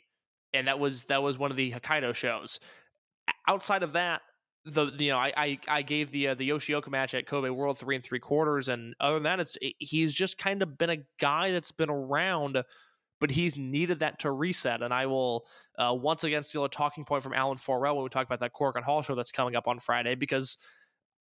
and 0.52 0.68
that 0.68 0.78
was 0.78 1.04
that 1.06 1.22
was 1.22 1.38
one 1.38 1.50
of 1.50 1.56
the 1.56 1.72
Hokkaido 1.72 2.14
shows. 2.14 2.60
Outside 3.48 3.82
of 3.82 3.92
that, 3.92 4.22
the 4.64 4.86
you 4.98 5.10
know 5.10 5.18
I 5.18 5.32
I, 5.36 5.58
I 5.68 5.82
gave 5.82 6.10
the 6.10 6.28
uh, 6.28 6.34
the 6.34 6.48
Yoshioka 6.48 6.88
match 6.88 7.14
at 7.14 7.26
Kobe 7.26 7.50
World 7.50 7.78
three 7.78 7.96
and 7.96 8.04
three 8.04 8.20
quarters, 8.20 8.68
and 8.68 8.94
other 9.00 9.14
than 9.14 9.24
that, 9.24 9.40
it's 9.40 9.58
it, 9.60 9.74
he's 9.78 10.14
just 10.14 10.38
kind 10.38 10.62
of 10.62 10.78
been 10.78 10.90
a 10.90 10.98
guy 11.18 11.50
that's 11.50 11.72
been 11.72 11.90
around, 11.90 12.62
but 13.20 13.30
he's 13.30 13.56
needed 13.56 14.00
that 14.00 14.18
to 14.20 14.30
reset. 14.30 14.82
And 14.82 14.92
I 14.92 15.06
will 15.06 15.46
uh, 15.78 15.94
once 15.98 16.24
again 16.24 16.42
steal 16.42 16.64
a 16.64 16.68
talking 16.68 17.04
point 17.04 17.22
from 17.22 17.32
Alan 17.34 17.56
Forel 17.56 17.96
when 17.96 18.02
we 18.04 18.08
talk 18.08 18.26
about 18.26 18.40
that 18.40 18.52
Korakuen 18.52 18.82
Hall 18.82 19.02
show 19.02 19.14
that's 19.14 19.32
coming 19.32 19.56
up 19.56 19.68
on 19.68 19.78
Friday 19.78 20.14
because. 20.14 20.56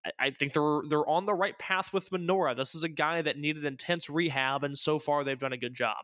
I- 0.05 0.11
I 0.19 0.29
think 0.31 0.51
they're 0.51 0.81
they're 0.89 1.07
on 1.07 1.25
the 1.25 1.33
right 1.33 1.57
path 1.57 1.93
with 1.93 2.09
Minoura. 2.09 2.57
This 2.57 2.75
is 2.75 2.83
a 2.83 2.89
guy 2.89 3.21
that 3.21 3.37
needed 3.37 3.63
intense 3.63 4.09
rehab, 4.09 4.65
and 4.65 4.77
so 4.77 4.99
far 4.99 5.23
they've 5.23 5.39
done 5.39 5.53
a 5.53 5.57
good 5.57 5.73
job. 5.73 5.95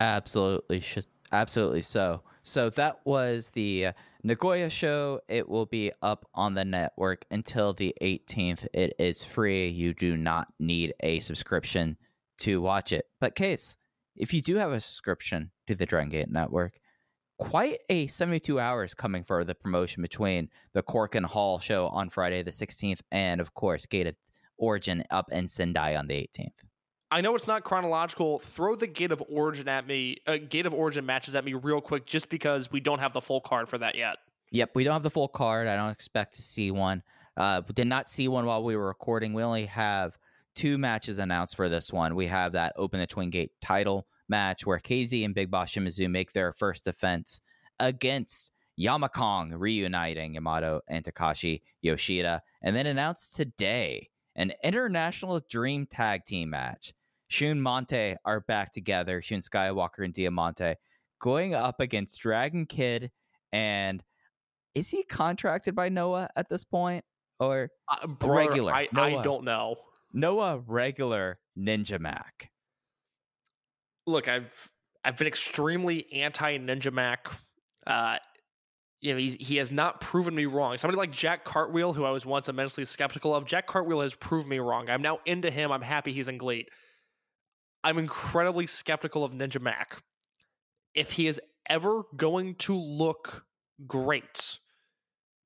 Absolutely, 0.00 0.80
should 0.80 1.06
absolutely 1.32 1.82
so. 1.82 2.22
So 2.42 2.70
that 2.70 3.00
was 3.04 3.50
the 3.50 3.88
Nagoya 4.22 4.68
show. 4.70 5.20
It 5.28 5.48
will 5.48 5.66
be 5.66 5.92
up 6.02 6.28
on 6.34 6.54
the 6.54 6.64
network 6.64 7.24
until 7.30 7.72
the 7.72 7.94
18th. 8.02 8.66
It 8.74 8.94
is 8.98 9.24
free. 9.24 9.68
You 9.68 9.94
do 9.94 10.16
not 10.16 10.48
need 10.58 10.94
a 11.00 11.20
subscription 11.20 11.96
to 12.38 12.60
watch 12.60 12.92
it. 12.92 13.06
But 13.20 13.34
case, 13.34 13.76
if 14.16 14.32
you 14.32 14.40
do 14.40 14.56
have 14.56 14.72
a 14.72 14.80
subscription 14.80 15.50
to 15.66 15.74
the 15.74 15.86
Dragon 15.86 16.08
Gate 16.08 16.30
Network, 16.30 16.78
quite 17.38 17.80
a 17.88 18.06
72 18.06 18.60
hours 18.60 18.94
coming 18.94 19.24
for 19.24 19.44
the 19.44 19.54
promotion 19.54 20.02
between 20.02 20.48
the 20.72 20.82
Korakuen 20.82 21.24
Hall 21.24 21.58
show 21.58 21.88
on 21.88 22.08
Friday 22.10 22.42
the 22.42 22.50
16th 22.50 23.00
and 23.10 23.40
of 23.40 23.54
course 23.54 23.86
Gate 23.86 24.06
of 24.06 24.16
Origin 24.56 25.04
up 25.10 25.32
in 25.32 25.48
Sendai 25.48 25.96
on 25.96 26.06
the 26.06 26.14
18th. 26.14 26.64
I 27.10 27.20
know 27.20 27.34
it's 27.34 27.46
not 27.46 27.64
chronological. 27.64 28.38
Throw 28.38 28.74
the 28.74 28.86
Gate 28.86 29.12
of 29.12 29.22
Origin 29.28 29.68
at 29.68 29.86
me, 29.86 30.16
uh, 30.26 30.38
Gate 30.48 30.66
of 30.66 30.74
Origin 30.74 31.06
matches 31.06 31.34
at 31.34 31.44
me 31.44 31.54
real 31.54 31.80
quick, 31.80 32.06
just 32.06 32.28
because 32.28 32.72
we 32.72 32.80
don't 32.80 32.98
have 32.98 33.12
the 33.12 33.20
full 33.20 33.40
card 33.40 33.68
for 33.68 33.78
that 33.78 33.94
yet. 33.94 34.16
Yep, 34.50 34.70
we 34.74 34.84
don't 34.84 34.94
have 34.94 35.02
the 35.02 35.10
full 35.10 35.28
card. 35.28 35.66
I 35.66 35.76
don't 35.76 35.90
expect 35.90 36.34
to 36.34 36.42
see 36.42 36.70
one. 36.70 37.02
Uh, 37.36 37.62
we 37.66 37.72
did 37.72 37.86
not 37.86 38.08
see 38.08 38.28
one 38.28 38.46
while 38.46 38.62
we 38.62 38.76
were 38.76 38.86
recording. 38.86 39.32
We 39.32 39.42
only 39.42 39.66
have 39.66 40.16
two 40.54 40.78
matches 40.78 41.18
announced 41.18 41.56
for 41.56 41.68
this 41.68 41.92
one. 41.92 42.14
We 42.14 42.26
have 42.26 42.52
that 42.52 42.72
Open 42.76 43.00
the 43.00 43.06
Twin 43.06 43.30
Gate 43.30 43.52
title 43.60 44.06
match 44.28 44.64
where 44.66 44.78
KZ 44.78 45.24
and 45.24 45.34
Big 45.34 45.50
Boss 45.50 45.72
Shimizu 45.72 46.10
make 46.10 46.32
their 46.32 46.52
first 46.52 46.84
defense 46.84 47.40
against 47.80 48.52
Yamakong, 48.78 49.52
reuniting 49.56 50.34
Yamato 50.34 50.80
and 50.88 51.04
Takashi 51.04 51.62
Yoshida. 51.82 52.42
And 52.62 52.74
then 52.74 52.86
announced 52.86 53.36
today 53.36 54.08
an 54.36 54.52
international 54.62 55.40
dream 55.48 55.86
tag 55.86 56.24
team 56.24 56.50
match. 56.50 56.92
Shun 57.28 57.60
Monte 57.60 58.16
are 58.24 58.40
back 58.40 58.72
together, 58.72 59.22
Shun 59.22 59.40
Skywalker 59.40 60.04
and 60.04 60.14
Diamante, 60.14 60.76
going 61.20 61.54
up 61.54 61.80
against 61.80 62.20
Dragon 62.20 62.66
Kid 62.66 63.10
and 63.52 64.02
is 64.74 64.90
he 64.90 65.04
contracted 65.04 65.74
by 65.74 65.88
Noah 65.88 66.28
at 66.36 66.48
this 66.48 66.64
point? 66.64 67.04
Or 67.38 67.70
Uh, 67.88 68.06
brother, 68.06 68.48
regular, 68.48 68.74
I, 68.74 68.88
I 68.94 69.22
don't 69.22 69.44
know. 69.44 69.76
Noah 70.14 70.62
regular 70.66 71.38
Ninja 71.58 71.98
Mac? 71.98 72.50
Look, 74.06 74.28
I've 74.28 74.72
I've 75.04 75.16
been 75.16 75.26
extremely 75.26 76.10
anti 76.12 76.58
Ninja 76.58 76.92
Mac. 76.92 77.28
Uh, 77.86 78.18
you 79.00 79.12
know, 79.12 79.18
he 79.18 79.56
has 79.56 79.70
not 79.70 80.00
proven 80.00 80.34
me 80.34 80.46
wrong. 80.46 80.78
Somebody 80.78 80.96
like 80.96 81.10
Jack 81.10 81.44
Cartwheel, 81.44 81.92
who 81.92 82.04
I 82.04 82.10
was 82.10 82.24
once 82.24 82.48
immensely 82.48 82.86
skeptical 82.86 83.34
of, 83.34 83.44
Jack 83.44 83.66
Cartwheel 83.66 84.00
has 84.00 84.14
proved 84.14 84.48
me 84.48 84.60
wrong. 84.60 84.88
I'm 84.88 85.02
now 85.02 85.18
into 85.26 85.50
him. 85.50 85.70
I'm 85.70 85.82
happy 85.82 86.12
he's 86.12 86.28
in 86.28 86.38
Gleat. 86.38 86.70
I'm 87.82 87.98
incredibly 87.98 88.66
skeptical 88.66 89.22
of 89.22 89.32
Ninja 89.32 89.60
Mac. 89.60 90.00
If 90.94 91.12
he 91.12 91.26
is 91.26 91.38
ever 91.68 92.04
going 92.16 92.54
to 92.54 92.74
look 92.74 93.44
great, 93.86 94.58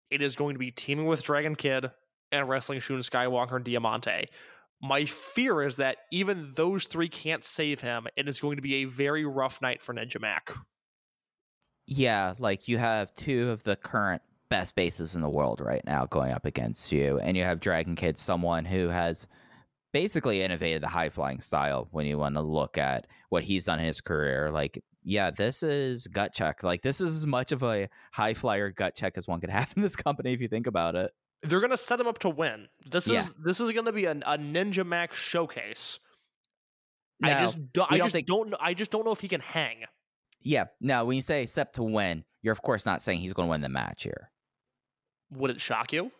it 0.08 0.22
is 0.22 0.36
going 0.36 0.54
to 0.54 0.60
be 0.60 0.70
teaming 0.70 1.06
with 1.06 1.24
Dragon 1.24 1.56
Kid 1.56 1.90
and 2.30 2.48
wrestling 2.48 2.78
Shun 2.78 2.98
Skywalker 2.98 3.56
and 3.56 3.64
Diamante. 3.64 4.28
My 4.80 5.04
fear 5.04 5.62
is 5.62 5.76
that 5.76 5.98
even 6.12 6.52
those 6.54 6.84
three 6.84 7.08
can't 7.08 7.44
save 7.44 7.80
him, 7.80 8.06
and 8.16 8.28
it's 8.28 8.40
going 8.40 8.56
to 8.56 8.62
be 8.62 8.76
a 8.76 8.84
very 8.84 9.24
rough 9.24 9.60
night 9.60 9.82
for 9.82 9.92
Ninja 9.92 10.20
Mac. 10.20 10.52
Yeah, 11.86 12.34
like 12.38 12.68
you 12.68 12.78
have 12.78 13.12
two 13.14 13.50
of 13.50 13.64
the 13.64 13.74
current 13.74 14.22
best 14.50 14.74
bases 14.74 15.14
in 15.14 15.22
the 15.22 15.28
world 15.28 15.60
right 15.60 15.84
now 15.84 16.06
going 16.06 16.32
up 16.32 16.44
against 16.44 16.92
you, 16.92 17.18
and 17.18 17.36
you 17.36 17.42
have 17.42 17.60
Dragon 17.60 17.96
Kid, 17.96 18.18
someone 18.18 18.64
who 18.64 18.88
has 18.88 19.26
basically 19.92 20.42
innovated 20.42 20.82
the 20.82 20.88
high 20.88 21.08
flying 21.08 21.40
style 21.40 21.88
when 21.90 22.06
you 22.06 22.18
want 22.18 22.34
to 22.34 22.42
look 22.42 22.78
at 22.78 23.06
what 23.30 23.42
he's 23.42 23.64
done 23.64 23.80
in 23.80 23.86
his 23.86 24.00
career. 24.00 24.50
Like, 24.50 24.82
yeah, 25.02 25.30
this 25.30 25.62
is 25.62 26.06
gut 26.06 26.32
check. 26.32 26.62
Like, 26.62 26.82
this 26.82 27.00
is 27.00 27.14
as 27.14 27.26
much 27.26 27.52
of 27.52 27.62
a 27.62 27.88
high 28.12 28.34
flyer 28.34 28.70
gut 28.70 28.94
check 28.94 29.16
as 29.16 29.26
one 29.26 29.40
could 29.40 29.50
have 29.50 29.72
in 29.76 29.82
this 29.82 29.96
company 29.96 30.32
if 30.32 30.40
you 30.40 30.48
think 30.48 30.66
about 30.66 30.94
it. 30.94 31.10
They're 31.42 31.60
going 31.60 31.70
to 31.70 31.76
set 31.76 32.00
him 32.00 32.06
up 32.06 32.18
to 32.20 32.28
win. 32.28 32.68
This 32.84 33.08
Yeah. 33.08 33.18
is 33.20 33.32
this 33.44 33.60
is 33.60 33.72
going 33.72 33.84
to 33.86 33.92
be 33.92 34.06
a, 34.06 34.12
a 34.12 34.36
Ninja 34.38 34.84
Mac 34.86 35.12
showcase. 35.14 35.98
I 37.22 37.40
just 37.40 37.56
do, 37.72 37.82
I 37.82 37.98
don't 37.98 38.06
just 38.06 38.12
think- 38.12 38.26
don't 38.26 38.50
know- 38.50 38.56
I 38.60 38.74
just 38.74 38.90
don't 38.90 39.04
know 39.04 39.12
if 39.12 39.20
he 39.20 39.28
can 39.28 39.40
hang. 39.40 39.84
Yeah, 40.42 40.66
now 40.80 41.04
when 41.04 41.16
you 41.16 41.22
say 41.22 41.46
set 41.46 41.74
to 41.74 41.82
win, 41.82 42.24
you're 42.42 42.52
of 42.52 42.62
course 42.62 42.86
not 42.86 43.02
saying 43.02 43.20
he's 43.20 43.32
going 43.32 43.48
to 43.48 43.50
win 43.50 43.60
the 43.60 43.68
match 43.68 44.04
here. 44.04 44.30
Would 45.32 45.50
it 45.50 45.60
shock 45.60 45.92
you? 45.92 46.12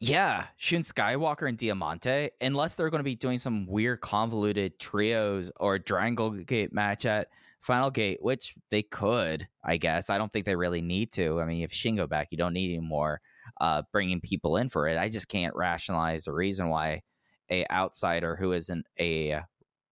Yeah, 0.00 0.46
Shun 0.56 0.80
Skywalker 0.80 1.48
and 1.48 1.56
Diamante, 1.56 2.30
unless 2.40 2.74
they're 2.74 2.90
going 2.90 2.98
to 3.00 3.04
be 3.04 3.14
doing 3.14 3.38
some 3.38 3.66
weird 3.66 4.00
convoluted 4.00 4.78
trios 4.80 5.50
or 5.60 5.78
triangle 5.78 6.30
gate 6.30 6.72
match 6.72 7.06
at 7.06 7.28
Final 7.60 7.90
Gate, 7.90 8.18
which 8.20 8.54
they 8.70 8.82
could, 8.82 9.46
I 9.62 9.76
guess. 9.76 10.10
I 10.10 10.18
don't 10.18 10.32
think 10.32 10.44
they 10.46 10.56
really 10.56 10.80
need 10.82 11.12
to. 11.12 11.40
I 11.40 11.44
mean, 11.44 11.62
if 11.62 11.70
Shingo 11.70 12.08
back, 12.08 12.32
you 12.32 12.38
don't 12.38 12.52
need 12.54 12.72
any 12.72 12.80
more 12.80 13.20
uh, 13.60 13.82
bringing 13.92 14.20
people 14.20 14.56
in 14.56 14.68
for 14.68 14.86
it. 14.88 14.98
I 14.98 15.08
just 15.08 15.28
can't 15.28 15.54
rationalize 15.54 16.24
the 16.24 16.32
reason 16.32 16.68
why 16.68 17.02
a 17.50 17.66
outsider 17.70 18.36
who 18.36 18.52
isn't 18.52 18.86
a 18.98 19.40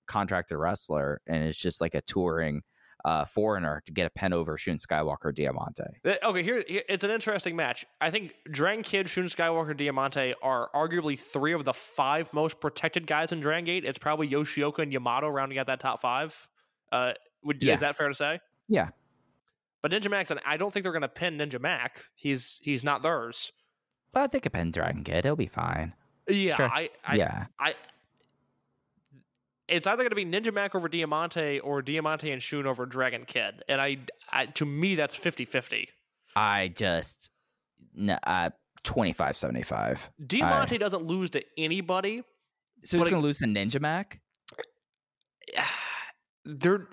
contracted 0.06 0.58
wrestler 0.58 1.20
and 1.26 1.44
is 1.44 1.56
just 1.56 1.80
like 1.80 1.94
a 1.94 2.00
touring 2.02 2.62
uh, 3.04 3.24
foreigner 3.24 3.82
to 3.86 3.92
get 3.92 4.06
a 4.06 4.10
pen 4.10 4.32
over 4.32 4.58
Shun 4.58 4.76
Skywalker 4.76 5.34
Diamante. 5.34 5.84
Uh, 6.04 6.14
Okay, 6.22 6.42
here, 6.42 6.62
here 6.68 6.82
it's 6.88 7.02
an 7.04 7.10
interesting 7.10 7.56
match. 7.56 7.86
I 8.00 8.10
think 8.10 8.32
Dragon 8.50 8.82
Kid, 8.82 9.08
Shun 9.08 9.24
Skywalker, 9.24 9.74
Diamante 9.76 10.34
are 10.42 10.68
arguably 10.74 11.18
three 11.18 11.52
of 11.54 11.64
the 11.64 11.72
five 11.72 12.30
most 12.34 12.60
protected 12.60 13.06
guys 13.06 13.32
in 13.32 13.40
Dragon 13.40 13.64
Gate. 13.64 13.84
It's 13.86 13.96
probably 13.98 14.28
Yoshioka 14.28 14.80
and 14.80 14.92
Yamato 14.92 15.28
rounding 15.28 15.58
out 15.58 15.66
that 15.68 15.80
top 15.80 16.00
five. 16.00 16.46
Uh, 16.92 17.12
would 17.42 17.62
Yeah. 17.62 17.74
is 17.74 17.80
that 17.80 17.96
fair 17.96 18.08
to 18.08 18.14
say? 18.14 18.40
Yeah. 18.68 18.88
But 19.82 19.92
Ninja 19.92 20.10
Max, 20.10 20.30
and 20.30 20.40
I 20.46 20.56
don't 20.56 20.72
think 20.72 20.82
they're 20.82 20.92
going 20.92 21.02
to 21.02 21.08
pin 21.08 21.38
Ninja 21.38 21.60
Mac. 21.60 22.04
He's 22.14 22.60
he's 22.62 22.84
not 22.84 23.02
theirs. 23.02 23.52
But 24.12 24.30
they 24.32 24.40
could 24.40 24.52
pen 24.52 24.70
Dragon 24.72 25.04
Kid. 25.04 25.24
It'll 25.24 25.36
be 25.36 25.46
fine. 25.46 25.94
Yeah, 26.28 26.56
Sure. 26.56 26.68
I, 26.68 26.90
I 27.06 27.14
yeah. 27.14 27.46
I 27.58 27.74
it's 29.68 29.86
either 29.86 30.02
going 30.02 30.10
to 30.10 30.16
be 30.16 30.26
Ninja 30.26 30.52
Mac 30.52 30.74
over 30.74 30.88
Diamante 30.88 31.60
or 31.60 31.80
Diamante 31.80 32.32
and 32.32 32.42
Shun 32.42 32.66
over 32.66 32.86
Dragon 32.86 33.24
Kid. 33.24 33.62
And 33.68 33.80
I, 33.80 33.98
I 34.30 34.46
to 34.46 34.66
me 34.66 34.96
that's 34.96 35.16
50-50. 35.16 35.86
I 36.34 36.68
just 36.68 37.30
n- 37.96 38.18
uh 38.24 38.50
25 38.82 39.36
75. 39.36 40.10
Diamante 40.26 40.76
doesn't 40.78 41.04
lose 41.04 41.30
to 41.30 41.42
anybody. 41.56 42.22
So 42.82 42.96
he's 42.98 43.08
going 43.08 43.20
to 43.20 43.24
lose 43.26 43.38
to 43.38 43.46
Ninja 43.46 43.80
Mac? 43.80 44.20
They're 46.58 46.88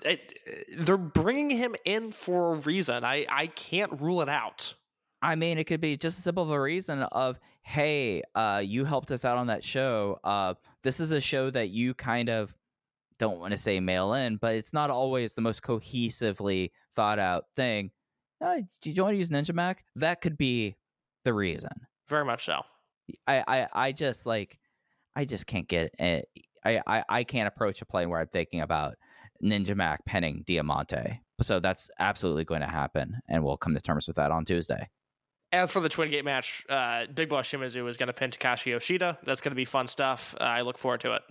they're 0.78 0.96
bringing 0.96 1.50
him 1.50 1.74
in 1.84 2.12
for 2.12 2.54
a 2.54 2.56
reason. 2.58 3.04
I 3.04 3.26
I 3.28 3.48
can't 3.48 4.00
rule 4.00 4.22
it 4.22 4.28
out. 4.28 4.74
I 5.20 5.34
mean, 5.34 5.58
it 5.58 5.64
could 5.64 5.80
be 5.80 5.96
just 5.96 6.18
as 6.18 6.24
simple 6.24 6.44
of 6.44 6.50
a 6.50 6.60
reason 6.60 7.02
of, 7.02 7.40
hey, 7.62 8.22
uh, 8.36 8.62
you 8.64 8.84
helped 8.84 9.10
us 9.10 9.24
out 9.24 9.36
on 9.36 9.48
that 9.48 9.64
show. 9.64 10.20
Uh, 10.22 10.54
this 10.84 11.00
is 11.00 11.10
a 11.10 11.20
show 11.20 11.50
that 11.50 11.70
you 11.70 11.92
kind 11.94 12.30
of 12.30 12.54
don't 13.18 13.40
want 13.40 13.50
to 13.50 13.58
say 13.58 13.80
mail 13.80 14.14
in, 14.14 14.36
but 14.36 14.54
it's 14.54 14.72
not 14.72 14.90
always 14.90 15.34
the 15.34 15.40
most 15.40 15.62
cohesively 15.62 16.70
thought 16.94 17.18
out 17.18 17.46
thing. 17.56 17.90
Uh, 18.40 18.60
do 18.80 18.92
you 18.92 19.02
want 19.02 19.14
to 19.14 19.18
use 19.18 19.30
Ninja 19.30 19.52
Mac? 19.52 19.84
That 19.96 20.20
could 20.20 20.38
be 20.38 20.76
the 21.24 21.34
reason. 21.34 21.72
Very 22.06 22.24
much 22.24 22.44
so. 22.44 22.62
I, 23.26 23.42
I, 23.48 23.66
I 23.72 23.92
just 23.92 24.24
like, 24.24 24.56
I 25.16 25.24
just 25.24 25.48
can't 25.48 25.66
get 25.66 25.92
it. 25.98 26.28
I, 26.64 26.80
I, 26.86 27.04
I 27.08 27.24
can't 27.24 27.48
approach 27.48 27.82
a 27.82 27.86
play 27.86 28.06
where 28.06 28.20
I'm 28.20 28.28
thinking 28.28 28.60
about 28.60 28.94
Ninja 29.42 29.76
Mac 29.76 30.04
penning 30.04 30.44
Diamante. 30.46 31.20
So 31.40 31.60
that's 31.60 31.90
absolutely 31.98 32.44
going 32.44 32.62
to 32.62 32.66
happen, 32.66 33.20
and 33.28 33.44
we'll 33.44 33.56
come 33.56 33.74
to 33.74 33.80
terms 33.80 34.06
with 34.06 34.16
that 34.16 34.30
on 34.30 34.44
Tuesday. 34.44 34.88
As 35.52 35.70
for 35.70 35.80
the 35.80 35.88
Twin 35.88 36.10
Gate 36.10 36.24
match, 36.24 36.64
uh, 36.68 37.06
Big 37.14 37.28
Boss 37.28 37.48
Shimizu 37.48 37.88
is 37.88 37.96
going 37.96 38.08
to 38.08 38.12
pin 38.12 38.30
Takashi 38.30 38.66
Yoshida. 38.66 39.18
That's 39.24 39.40
going 39.40 39.52
to 39.52 39.56
be 39.56 39.64
fun 39.64 39.86
stuff. 39.86 40.34
Uh, 40.40 40.44
I 40.44 40.60
look 40.62 40.76
forward 40.76 41.00
to 41.02 41.14
it. 41.14 41.22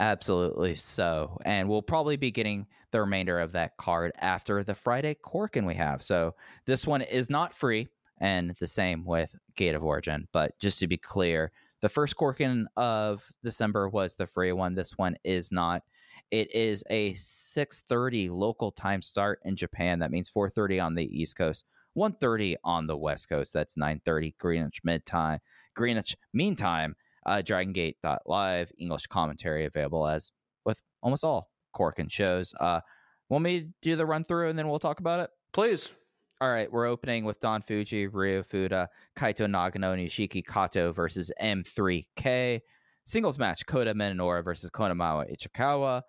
Absolutely 0.00 0.74
so. 0.76 1.38
And 1.44 1.68
we'll 1.68 1.82
probably 1.82 2.16
be 2.16 2.30
getting 2.30 2.66
the 2.90 3.00
remainder 3.00 3.38
of 3.38 3.52
that 3.52 3.76
card 3.76 4.12
after 4.18 4.64
the 4.64 4.74
Friday 4.74 5.14
Korakuen 5.22 5.66
we 5.66 5.74
have. 5.74 6.02
So 6.02 6.34
this 6.64 6.86
one 6.86 7.02
is 7.02 7.30
not 7.30 7.54
free, 7.54 7.88
and 8.18 8.54
the 8.58 8.66
same 8.66 9.04
with 9.04 9.36
Gate 9.56 9.74
of 9.74 9.84
Origin. 9.84 10.26
But 10.32 10.58
just 10.58 10.78
to 10.80 10.88
be 10.88 10.96
clear, 10.96 11.52
the 11.82 11.88
first 11.88 12.16
Korakuen 12.16 12.64
of 12.76 13.22
December 13.44 13.88
was 13.88 14.14
the 14.14 14.26
free 14.26 14.52
one. 14.52 14.74
This 14.74 14.96
one 14.96 15.16
is 15.22 15.52
not. 15.52 15.82
It 16.30 16.54
is 16.54 16.84
a 16.90 17.12
6:30 17.14 18.30
local 18.30 18.70
time 18.70 19.02
start 19.02 19.40
in 19.44 19.56
Japan. 19.56 19.98
That 19.98 20.10
means 20.10 20.30
4:30 20.30 20.78
on 20.80 20.94
the 20.94 21.04
East 21.04 21.36
Coast, 21.36 21.64
1:30 21.94 22.56
on 22.64 22.86
the 22.86 22.96
West 22.96 23.28
Coast. 23.28 23.52
That's 23.52 23.76
9:30 23.76 24.34
Greenwich 24.38 24.80
Mid 24.84 25.04
Time, 25.04 25.40
Greenwich 25.74 26.16
Mean 26.32 26.56
Time. 26.56 26.94
Uh, 27.26 27.42
DragonGate.live 27.44 28.72
English 28.78 29.06
commentary 29.08 29.66
available 29.66 30.06
as 30.06 30.32
with 30.64 30.80
almost 31.02 31.22
all 31.22 31.50
Korakuen 31.76 32.10
shows. 32.10 32.54
Uh, 32.58 32.80
want 33.28 33.44
me 33.44 33.60
to 33.60 33.68
do 33.82 33.94
the 33.96 34.06
run 34.06 34.24
through 34.24 34.48
and 34.48 34.58
then 34.58 34.68
we'll 34.68 34.78
talk 34.78 35.00
about 35.00 35.20
it? 35.20 35.30
Please. 35.52 35.92
All 36.40 36.50
right, 36.50 36.72
we're 36.72 36.86
opening 36.86 37.26
with 37.26 37.38
Don 37.38 37.60
Fuji, 37.60 38.06
Ryu 38.06 38.42
Fuda, 38.42 38.88
Kaito 39.14 39.46
Nagano, 39.46 39.94
Nishiki 39.94 40.42
Kato 40.42 40.90
versus 40.90 41.30
M3K. 41.38 42.60
Singles 43.04 43.38
match, 43.38 43.66
Kota 43.66 43.92
Minoura 43.92 44.42
versus 44.42 44.70
Konamawa 44.70 45.30
Ichikawa. 45.30 46.00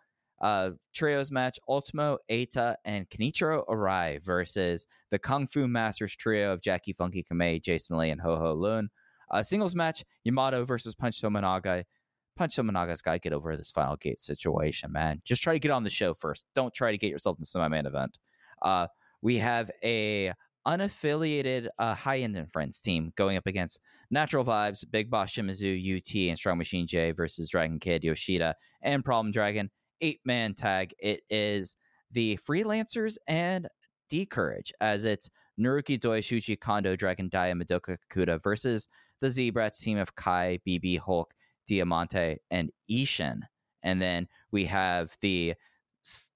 Uh, 0.41 0.72
trios 0.93 1.31
match, 1.31 1.59
Ultimo, 1.69 2.18
Eita, 2.30 2.76
and 2.84 3.07
Kenichiro 3.09 3.63
Arai 3.68 4.22
versus 4.23 4.88
the 5.11 5.19
Kung 5.19 5.45
Fu 5.45 5.68
Masters 5.68 6.15
trio 6.15 6.51
of 6.51 6.61
Jacky 6.61 6.93
Funky 6.93 7.23
Kamei, 7.23 7.61
Jason 7.61 7.97
Lee, 7.97 8.09
and 8.09 8.19
Ho 8.19 8.35
Ho 8.38 8.53
Lun. 8.53 8.89
Uh, 9.30 9.43
singles 9.43 9.76
match, 9.76 10.03
Yamato 10.23 10.65
versus 10.65 10.95
Punch 10.95 11.22
Tominaga. 11.22 11.84
Punch 12.35 12.55
Tominaga's 12.55 13.01
got 13.01 13.13
to 13.13 13.19
get 13.19 13.34
over 13.34 13.55
this 13.55 13.72
final 13.72 13.95
gate 13.97 14.19
situation, 14.19 14.91
man. 14.91 15.22
Just 15.23 15.43
try 15.43 15.53
to 15.53 15.59
get 15.59 15.72
on 15.72 15.84
the 15.84 15.89
show 15.89 16.13
first. 16.13 16.47
Don't 16.55 16.73
try 16.73 16.91
to 16.91 16.97
get 16.97 17.09
yourself 17.09 17.38
in 17.38 17.41
the 17.41 17.45
semi-main 17.45 17.85
event. 17.85 18.18
Uh, 18.61 18.88
we 19.22 19.38
have 19.38 19.69
a 19.84 20.34
unaffiliated 20.68 21.68
uh, 21.80 21.95
High 21.95 22.19
End 22.19 22.35
and 22.35 22.51
Friends 22.51 22.81
team 22.81 23.13
going 23.15 23.38
up 23.38 23.47
against 23.47 23.80
Natural 24.09 24.43
Vibes, 24.43 24.84
Big 24.89 25.09
Boss 25.09 25.31
Shimizu, 25.31 25.97
UT, 25.97 26.30
and 26.30 26.38
Strong 26.38 26.57
Machine 26.57 26.88
J 26.88 27.11
versus 27.11 27.49
Dragon 27.49 27.80
Kid, 27.80 28.03
Yoshida, 28.03 28.55
and 28.81 29.03
Problem 29.03 29.31
Dragon. 29.31 29.69
Eight 30.01 30.19
man 30.25 30.53
tag. 30.53 30.93
It 30.99 31.21
is 31.29 31.75
the 32.11 32.37
freelancers 32.37 33.17
and 33.27 33.67
D 34.09 34.25
Courage, 34.25 34.73
as 34.81 35.05
it's 35.05 35.29
Naruki 35.59 35.99
Doi, 35.99 36.21
Shuji 36.21 36.59
Kondo, 36.59 36.95
Dragon 36.95 37.29
Dia, 37.29 37.53
Madoka 37.53 37.97
Kakuta 38.09 38.41
versus 38.41 38.87
the 39.19 39.27
Zebrats 39.27 39.79
team 39.79 39.97
of 39.97 40.15
Kai, 40.15 40.59
BB, 40.67 40.99
Hulk, 40.99 41.33
Diamante, 41.67 42.37
and 42.49 42.71
Ishin. 42.89 43.41
And 43.83 44.01
then 44.01 44.27
we 44.51 44.65
have 44.65 45.15
the 45.21 45.55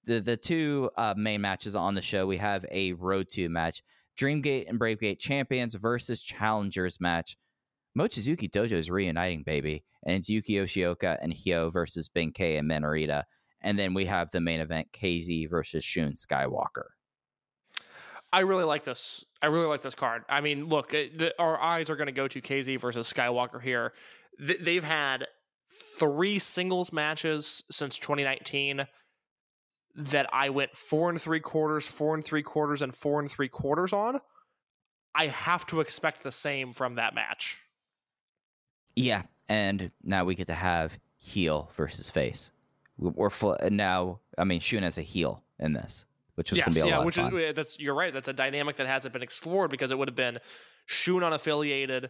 the, 0.03 0.19
the 0.19 0.37
two 0.37 0.91
uh, 0.95 1.15
main 1.17 1.41
matches 1.41 1.75
on 1.75 1.95
the 1.95 2.01
show. 2.01 2.27
We 2.27 2.37
have 2.37 2.65
a 2.71 2.93
Road 2.93 3.29
to 3.31 3.49
match, 3.49 3.81
Dreamgate 4.17 4.69
and 4.69 4.79
Bravegate 4.79 5.19
champions 5.19 5.73
versus 5.73 6.21
challengers 6.21 7.01
match. 7.01 7.35
Mochizuki 7.97 8.49
Dojo 8.49 8.73
is 8.73 8.89
reuniting, 8.89 9.43
baby, 9.43 9.83
and 10.05 10.17
it's 10.17 10.29
Yuki 10.29 10.53
Yoshioka 10.53 11.17
and 11.21 11.33
Hyo 11.33 11.71
versus 11.71 12.09
Ben 12.09 12.31
K 12.31 12.57
and 12.57 12.69
Minorita. 12.69 13.23
And 13.65 13.79
then 13.79 13.95
we 13.95 14.05
have 14.05 14.29
the 14.29 14.39
main 14.39 14.59
event, 14.59 14.89
KZ 14.93 15.49
versus 15.49 15.83
Shun 15.83 16.13
Skywalker. 16.13 16.85
I 18.31 18.41
really 18.41 18.63
like 18.63 18.83
this. 18.83 19.25
I 19.41 19.47
really 19.47 19.65
like 19.65 19.81
this 19.81 19.95
card. 19.95 20.23
I 20.29 20.39
mean, 20.39 20.67
look, 20.67 20.93
eh, 20.93 21.07
the, 21.15 21.33
our 21.41 21.59
eyes 21.59 21.89
are 21.89 21.95
going 21.95 22.05
to 22.05 22.13
go 22.13 22.27
to 22.27 22.41
KZ 22.41 22.79
versus 22.79 23.11
Skywalker 23.11 23.59
here. 23.59 23.93
Th- 24.37 24.59
they've 24.59 24.83
had 24.83 25.25
three 25.97 26.37
singles 26.37 26.93
matches 26.93 27.63
since 27.71 27.97
2019 27.97 28.85
that 29.95 30.29
I 30.31 30.49
went 30.49 30.75
four 30.75 31.09
and 31.09 31.19
three 31.19 31.39
quarters, 31.39 31.87
four 31.87 32.13
and 32.13 32.23
three 32.23 32.43
quarters, 32.43 32.83
and 32.83 32.93
four 32.93 33.19
and 33.19 33.31
three 33.31 33.49
quarters 33.49 33.93
on. 33.93 34.19
I 35.15 35.27
have 35.27 35.65
to 35.67 35.79
expect 35.79 36.21
the 36.21 36.31
same 36.31 36.71
from 36.71 36.95
that 36.95 37.15
match. 37.15 37.57
Yeah, 38.95 39.23
and 39.49 39.89
now 40.03 40.23
we 40.23 40.35
get 40.35 40.47
to 40.47 40.53
have 40.53 40.99
heel 41.17 41.71
versus 41.75 42.11
face. 42.11 42.51
We- 42.97 43.11
We're 43.11 43.29
full, 43.29 43.53
and 43.53 43.77
now. 43.77 44.19
I 44.37 44.43
mean, 44.43 44.59
Shun 44.59 44.83
as 44.83 44.97
a 44.97 45.01
heel 45.01 45.43
in 45.59 45.73
this, 45.73 46.05
which 46.35 46.51
was 46.51 46.61
going 46.61 46.71
to 46.73 46.81
be 46.81 46.87
a 46.87 46.89
yeah, 46.91 46.97
lot 46.97 47.05
which 47.05 47.17
of 47.17 47.31
fun. 47.31 47.39
is 47.39 47.53
that's 47.55 47.79
you're 47.79 47.95
right. 47.95 48.13
That's 48.13 48.27
a 48.27 48.33
dynamic 48.33 48.75
that 48.77 48.87
hasn't 48.87 49.13
been 49.13 49.23
explored 49.23 49.71
because 49.71 49.91
it 49.91 49.97
would 49.97 50.07
have 50.09 50.15
been 50.15 50.39
Shun 50.85 51.21
unaffiliated, 51.21 52.09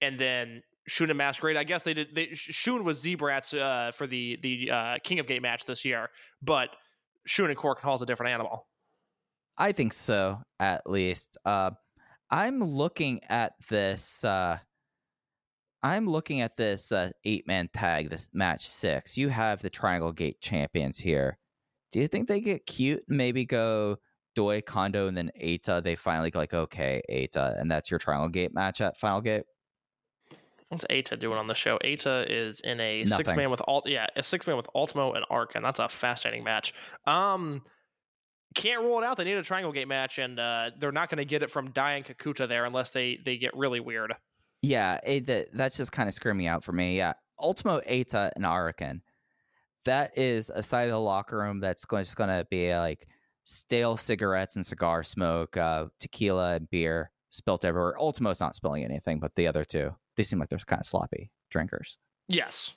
and 0.00 0.18
then 0.18 0.62
Shun 0.86 1.10
and 1.10 1.18
Masquerade. 1.18 1.56
I 1.56 1.64
guess 1.64 1.82
they 1.82 1.94
did. 1.94 2.14
They, 2.14 2.28
Shun 2.32 2.84
was 2.84 3.02
Zebrats 3.04 3.58
uh, 3.58 3.90
for 3.92 4.06
the 4.06 4.38
the 4.42 4.70
uh, 4.70 4.98
King 5.04 5.18
of 5.18 5.26
Gate 5.26 5.42
match 5.42 5.64
this 5.66 5.84
year, 5.84 6.08
but 6.42 6.70
Shun 7.26 7.50
and 7.50 7.58
Korakuen 7.58 7.80
Hall 7.82 7.94
is 7.94 8.02
a 8.02 8.06
different 8.06 8.32
animal. 8.32 8.66
I 9.56 9.72
think 9.72 9.92
so, 9.92 10.40
at 10.60 10.88
least. 10.88 11.36
Uh, 11.44 11.72
I'm 12.30 12.62
looking 12.62 13.20
at 13.28 13.52
this. 13.68 14.22
Uh, 14.24 14.58
I'm 15.82 16.08
looking 16.08 16.40
at 16.40 16.56
this 16.56 16.90
uh, 16.90 17.10
eight 17.24 17.46
man 17.46 17.68
tag, 17.72 18.10
this 18.10 18.28
match 18.32 18.66
six. 18.66 19.16
You 19.16 19.28
have 19.28 19.62
the 19.62 19.70
Triangle 19.70 20.12
Gate 20.12 20.40
champions 20.40 20.98
here. 20.98 21.38
Do 21.92 22.00
you 22.00 22.08
think 22.08 22.28
they 22.28 22.40
get 22.40 22.66
cute? 22.66 23.04
and 23.08 23.16
Maybe 23.16 23.44
go 23.44 23.96
Doi, 24.34 24.60
Kondo, 24.60 25.06
and 25.06 25.16
then 25.16 25.30
Eita. 25.40 25.82
They 25.82 25.94
finally 25.96 26.30
go 26.30 26.38
like, 26.40 26.54
okay, 26.54 27.00
Eita, 27.10 27.60
and 27.60 27.70
that's 27.70 27.90
your 27.90 27.98
Triangle 27.98 28.28
Gate 28.28 28.52
match 28.52 28.80
at 28.80 28.98
Final 28.98 29.20
Gate. 29.20 29.44
What's 30.68 30.84
Eita 30.90 31.18
doing 31.18 31.38
on 31.38 31.46
the 31.46 31.54
show? 31.54 31.78
Eita 31.82 32.26
is 32.28 32.60
in 32.60 32.80
a 32.80 33.02
Nothing. 33.04 33.16
six 33.16 33.36
man 33.36 33.50
with 33.50 33.62
alt, 33.66 33.88
yeah, 33.88 34.06
a 34.16 34.22
six 34.22 34.46
man 34.46 34.56
with 34.56 34.68
Ultimo 34.74 35.12
and 35.12 35.24
Arc, 35.30 35.54
and 35.54 35.64
that's 35.64 35.78
a 35.78 35.88
fascinating 35.88 36.44
match. 36.44 36.74
Um, 37.06 37.62
can't 38.54 38.82
rule 38.82 38.98
it 38.98 39.04
out. 39.04 39.16
They 39.16 39.24
need 39.24 39.36
a 39.38 39.42
Triangle 39.42 39.72
Gate 39.72 39.88
match, 39.88 40.18
and 40.18 40.38
uh, 40.38 40.70
they're 40.78 40.92
not 40.92 41.08
going 41.08 41.18
to 41.18 41.24
get 41.24 41.42
it 41.42 41.50
from 41.50 41.70
Diane 41.70 42.02
Kakuta 42.02 42.46
there 42.48 42.64
unless 42.64 42.90
they 42.90 43.16
they 43.24 43.38
get 43.38 43.56
really 43.56 43.80
weird. 43.80 44.12
Yeah, 44.62 44.98
it, 45.04 45.26
that, 45.26 45.48
that's 45.52 45.76
just 45.76 45.92
kind 45.92 46.08
of 46.08 46.14
screaming 46.14 46.46
out 46.46 46.64
for 46.64 46.72
me. 46.72 46.96
Yeah, 46.96 47.12
Ultimo 47.40 47.80
Eita 47.80 48.30
and 48.34 48.44
Arakan. 48.44 49.00
That 49.84 50.16
is 50.18 50.50
a 50.52 50.62
side 50.62 50.84
of 50.84 50.90
the 50.90 51.00
locker 51.00 51.38
room 51.38 51.60
that's 51.60 51.84
going, 51.84 52.02
just 52.02 52.16
going 52.16 52.28
to 52.30 52.46
be 52.50 52.74
like 52.76 53.06
stale 53.44 53.96
cigarettes 53.96 54.56
and 54.56 54.66
cigar 54.66 55.02
smoke, 55.02 55.56
uh, 55.56 55.86
tequila 56.00 56.54
and 56.56 56.68
beer 56.70 57.10
spilt 57.30 57.64
everywhere. 57.64 57.94
Ultimo's 57.98 58.40
not 58.40 58.54
spilling 58.54 58.84
anything, 58.84 59.20
but 59.20 59.34
the 59.36 59.46
other 59.46 59.64
two, 59.64 59.94
they 60.16 60.24
seem 60.24 60.38
like 60.38 60.48
they're 60.48 60.58
kind 60.58 60.80
of 60.80 60.86
sloppy 60.86 61.30
drinkers. 61.50 61.96
Yes. 62.28 62.74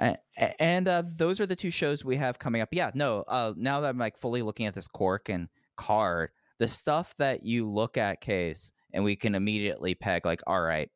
A- 0.00 0.18
a- 0.36 0.60
And 0.62 0.88
uh, 0.88 1.04
those 1.06 1.40
are 1.40 1.46
the 1.46 1.56
two 1.56 1.70
shows 1.70 2.04
we 2.04 2.16
have 2.16 2.38
coming 2.38 2.60
up. 2.60 2.70
Yeah, 2.72 2.90
no. 2.94 3.24
Uh, 3.28 3.52
now 3.56 3.80
that 3.80 3.88
I'm 3.88 3.98
like 3.98 4.18
fully 4.18 4.42
looking 4.42 4.66
at 4.66 4.74
this 4.74 4.88
Korakuen 4.88 5.48
card, 5.76 6.30
the 6.58 6.68
stuff 6.68 7.14
that 7.18 7.44
you 7.44 7.70
look 7.70 7.96
at, 7.96 8.20
case, 8.20 8.72
and 8.92 9.04
we 9.04 9.16
can 9.16 9.34
immediately 9.34 9.94
peg 9.94 10.24
like, 10.26 10.42
all 10.46 10.60
right, 10.60 10.90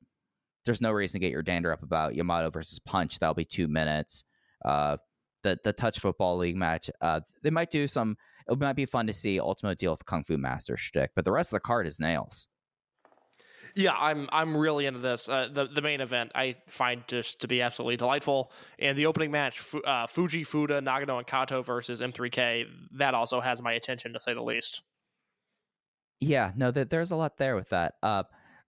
there's 0.65 0.81
no 0.81 0.93
reason 0.93 1.21
to 1.21 1.25
get 1.25 1.33
your 1.33 1.43
dander 1.43 1.73
up 1.73 1.83
about 1.83 2.15
Yamato 2.15 2.51
versus 2.51 2.79
Punch. 2.79 3.19
That'll 3.19 3.35
be 3.35 3.45
two 3.45 3.69
minutes. 3.69 4.25
Uh, 4.65 4.99
the 5.43 5.59
the 5.63 5.73
touch 5.73 5.99
football 5.99 6.37
league 6.37 6.57
match. 6.57 6.91
Uh, 7.01 7.21
they 7.43 7.51
might 7.51 7.71
do 7.71 7.87
some. 7.87 8.17
It 8.49 8.59
might 8.59 8.77
be 8.77 8.87
fun 8.87 9.07
to 9.07 9.13
see 9.13 9.39
Ultimate 9.39 9.79
deal 9.79 9.93
with 9.93 10.05
Kung 10.07 10.25
Fu 10.25 10.39
Master 10.39 10.77
shtick, 10.77 11.11
but 11.15 11.25
the 11.25 11.33
rest 11.33 11.53
of 11.53 11.57
the 11.57 11.61
card 11.61 11.87
is 11.87 12.01
nails. 12.01 12.49
Yeah, 13.75 13.93
I'm 13.93 14.29
I'm 14.33 14.57
really 14.57 14.87
into 14.87 14.99
this. 15.01 15.29
Uh, 15.29 15.49
the 15.53 15.67
the 15.67 15.83
main 15.83 16.01
event 16.01 16.33
I 16.35 16.57
find 16.67 17.07
just 17.07 17.43
to 17.43 17.49
be 17.49 17.63
absolutely 17.63 17.97
delightful, 17.97 18.51
and 18.79 18.97
the 18.97 19.07
opening 19.07 19.31
match, 19.31 19.61
Fu- 19.61 19.83
uh, 19.83 20.07
Fuji 20.07 20.45
Fuda 20.45 20.81
Nagano 20.81 21.19
and 21.19 21.27
Kato 21.27 21.63
versus 21.63 22.01
M3K, 22.01 22.67
that 22.95 23.15
also 23.15 23.41
has 23.41 23.63
my 23.63 23.73
attention 23.73 24.15
to 24.15 24.21
say 24.21 24.35
the 24.35 24.43
least. 24.43 24.83
Yeah, 26.21 26.53
no, 26.57 26.71
that 26.73 26.91
there's 26.91 27.13
a 27.13 27.17
lot 27.17 27.39
there 27.39 27.55
with 27.55 27.69
that. 27.69 27.95
Uh, 28.03 28.25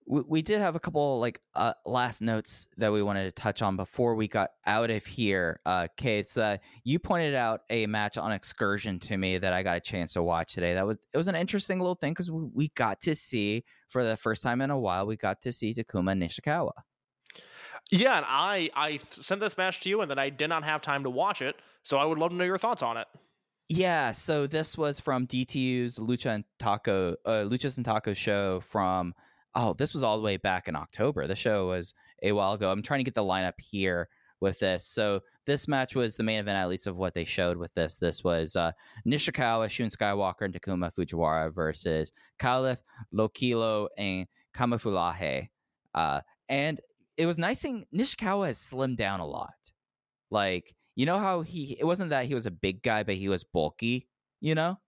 we, 0.07 0.23
we 0.27 0.43
did 0.43 0.61
have 0.61 0.75
a 0.75 0.81
couple 0.81 1.21
like 1.21 1.41
uh, 1.55 1.73
last 1.87 2.21
notes 2.21 2.69
that 2.77 2.93
we 2.93 3.03
wanted 3.03 3.25
to 3.25 3.33
touch 3.33 3.63
on 3.63 3.77
before 3.77 4.15
we 4.15 4.29
got 4.29 4.51
out 4.67 4.91
of 4.91 5.07
here. 5.07 5.61
Uh, 5.65 5.87
Case, 5.97 6.37
uh, 6.37 6.57
you 6.85 6.99
pointed 6.99 7.35
out 7.35 7.63
a 7.71 7.87
match 7.87 8.19
on 8.19 8.33
Excursion 8.33 8.99
to 9.01 9.17
me 9.17 9.39
that 9.39 9.53
I 9.53 9.63
got 9.63 9.77
a 9.77 9.81
chance 9.81 10.15
to 10.15 10.23
watch 10.23 10.55
today. 10.55 10.75
That 10.75 10.87
was 10.87 10.99
it 11.13 11.17
was 11.17 11.29
an 11.29 11.35
interesting 11.35 11.79
little 11.79 11.95
thing 11.95 12.13
because 12.13 12.31
we, 12.31 12.45
we 12.53 12.69
got 12.75 13.01
to 13.03 13.15
see 13.15 13.65
for 13.89 14.05
the 14.05 14.17
first 14.17 14.43
time 14.43 14.61
in 14.61 14.71
a 14.71 14.79
while 14.79 15.07
we 15.07 15.17
got 15.17 15.43
to 15.43 15.53
see 15.53 15.73
Takuma 15.75 16.17
Nishikawa. 16.17 16.73
Yeah, 17.91 18.17
and 18.17 18.27
I 18.29 18.71
I 18.75 18.97
sent 18.97 19.41
this 19.41 19.57
match 19.57 19.81
to 19.81 19.89
you, 19.89 20.01
and 20.01 20.11
then 20.11 20.19
I 20.19 20.29
did 20.29 20.49
not 20.49 20.65
have 20.65 20.81
time 20.83 21.05
to 21.05 21.11
watch 21.11 21.43
it, 21.43 21.57
so 21.83 21.99
I 21.99 22.05
would 22.05 22.19
love 22.19 22.31
to 22.31 22.37
know 22.37 22.45
your 22.45 22.59
thoughts 22.59 22.83
on 22.83 22.97
it. 22.97 23.07
Yeah, 23.69 24.11
so 24.11 24.49
this 24.49 24.77
was 24.77 24.99
from 24.99 25.29
DTU's 25.29 25.99
Lucha 25.99 26.35
and 26.35 26.45
Taco, 26.59 27.15
uh, 27.25 27.45
Luchas 27.45 27.77
and 27.77 27.85
Taco 27.85 28.15
show 28.15 28.61
from. 28.61 29.15
Oh, 29.55 29.75
this 29.75 29.93
was 29.95 30.03
all 30.03 30.17
the 30.17 30.23
way 30.23 30.37
back 30.37 30.69
in 30.69 30.77
October. 30.77 31.27
The 31.27 31.37
show 31.37 31.69
was 31.69 31.93
a 32.23 32.33
while 32.33 32.53
ago. 32.53 32.71
I'm 32.71 32.83
trying 32.83 33.01
to 33.01 33.05
get 33.05 33.15
the 33.15 33.25
lineup 33.25 33.59
here 33.59 34.09
with 34.41 34.59
this. 34.61 34.87
So 34.87 35.21
this 35.45 35.67
match 35.69 35.95
was 35.95 36.17
the 36.17 36.23
main 36.23 36.39
event, 36.41 36.57
at 36.57 36.69
least 36.69 36.87
of 36.87 36.97
what 36.97 37.15
they 37.15 37.25
showed 37.25 37.57
with 37.57 37.75
this. 37.75 37.97
This 37.99 38.23
was 38.25 38.57
uh, 38.57 38.73
Nishikawa, 39.07 39.69
Shun 39.69 39.89
Skywalker, 39.89 40.43
and 40.43 40.55
Takuma 40.55 40.93
Fujiwara 40.95 41.53
versus 41.53 42.13
Caliph, 42.39 42.83
Lokilo, 43.13 43.89
and 43.99 44.27
Kamufulahe. 44.55 45.49
Uh, 45.95 46.21
and 46.49 46.81
it 47.17 47.27
was 47.27 47.37
nice 47.39 47.59
seeing 47.61 47.87
Nishikawa 47.95 48.47
has 48.47 48.59
slimmed 48.59 48.97
down 48.97 49.21
a 49.21 49.27
lot. 49.27 49.55
Like 50.31 50.75
you 50.95 51.07
know 51.07 51.19
how 51.19 51.43
he 51.43 51.77
it 51.79 51.85
wasn't 51.85 52.11
that 52.11 52.27
he 52.27 52.35
was 52.35 52.47
a 52.47 52.51
big 52.51 52.83
guy, 52.83 53.03
but 53.03 53.17
he 53.17 53.29
was 53.29 53.45
bulky. 53.45 54.09
You 54.41 54.55
know, 54.55 54.79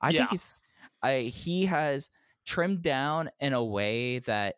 I 0.00 0.10
Yeah. 0.10 0.20
think 0.20 0.30
he's 0.30 0.60
I 1.02 1.20
he 1.22 1.66
has 1.66 2.10
trimmed 2.48 2.82
down 2.82 3.30
in 3.40 3.52
a 3.52 3.62
way 3.62 4.20
that 4.20 4.56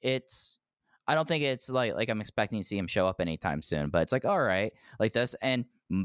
it's 0.00 0.58
I 1.06 1.14
don't 1.14 1.28
think 1.28 1.44
it's 1.44 1.68
like 1.68 1.94
like 1.94 2.08
I'm 2.08 2.20
expecting 2.20 2.60
to 2.60 2.66
see 2.66 2.78
him 2.78 2.86
show 2.86 3.06
up 3.06 3.20
anytime 3.20 3.62
soon, 3.62 3.90
but 3.90 4.02
it's 4.02 4.12
like 4.12 4.24
all 4.24 4.40
right, 4.40 4.72
like 4.98 5.12
this, 5.12 5.36
and 5.42 5.64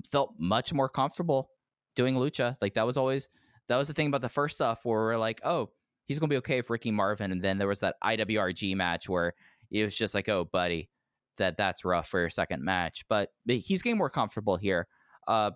felt 0.09 0.35
much 0.37 0.73
more 0.73 0.89
comfortable 0.89 1.49
doing 1.95 2.15
lucha. 2.15 2.55
Like 2.61 2.73
that 2.75 2.85
was 2.85 2.97
always 2.97 3.29
that 3.69 3.77
was 3.77 3.87
the 3.87 3.93
thing 3.93 4.07
about 4.07 4.21
the 4.21 4.29
first 4.29 4.55
stuff 4.55 4.81
where 4.83 4.99
we're 4.99 5.17
like, 5.17 5.41
oh, 5.43 5.69
he's 6.05 6.19
gonna 6.19 6.29
be 6.29 6.37
okay 6.37 6.61
for 6.61 6.73
Ricky 6.73 6.91
Marvin, 6.91 7.31
and 7.31 7.41
then 7.41 7.57
there 7.57 7.67
was 7.67 7.79
that 7.79 7.95
IWRG 8.03 8.75
match 8.75 9.07
where 9.07 9.33
it 9.71 9.83
was 9.83 9.95
just 9.95 10.13
like, 10.13 10.27
oh, 10.29 10.45
buddy, 10.45 10.89
that 11.37 11.57
that's 11.57 11.85
rough 11.85 12.09
for 12.09 12.19
your 12.19 12.29
second 12.29 12.63
match, 12.63 13.05
but 13.07 13.29
but 13.45 13.57
he's 13.57 13.81
getting 13.81 13.97
more 13.97 14.09
comfortable 14.09 14.57
here. 14.57 14.87
Uh, 15.27 15.51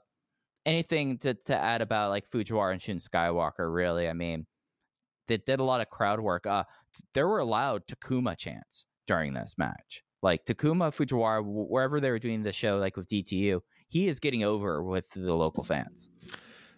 anything 0.65 1.17
to 1.19 1.33
to 1.33 1.55
add 1.55 1.81
about 1.81 2.09
like 2.09 2.29
Fujiwara 2.29 2.71
and 2.71 2.81
Shun 2.81 2.97
Skywalker? 2.97 3.73
Really, 3.73 4.07
I 4.07 4.13
mean, 4.13 4.45
they 5.27 5.37
did 5.37 5.59
a 5.59 5.63
lot 5.63 5.81
of 5.81 5.89
crowd 5.89 6.19
work. 6.19 6.45
Uh, 6.45 6.63
there 7.13 7.27
were 7.27 7.39
allowed 7.39 7.83
Takuma 7.87 8.37
chants 8.37 8.85
during 9.05 9.33
this 9.33 9.55
match. 9.57 10.03
Like 10.21 10.45
Takuma 10.45 10.91
Fujiwara, 10.91 11.43
wherever 11.45 11.99
they 11.99 12.09
were 12.09 12.19
doing 12.19 12.43
the 12.43 12.51
show, 12.51 12.77
like 12.77 12.97
with 12.97 13.07
DTU, 13.07 13.61
he 13.87 14.07
is 14.07 14.19
getting 14.19 14.43
over 14.43 14.83
with 14.83 15.09
the 15.11 15.33
local 15.33 15.63
fans. 15.63 16.09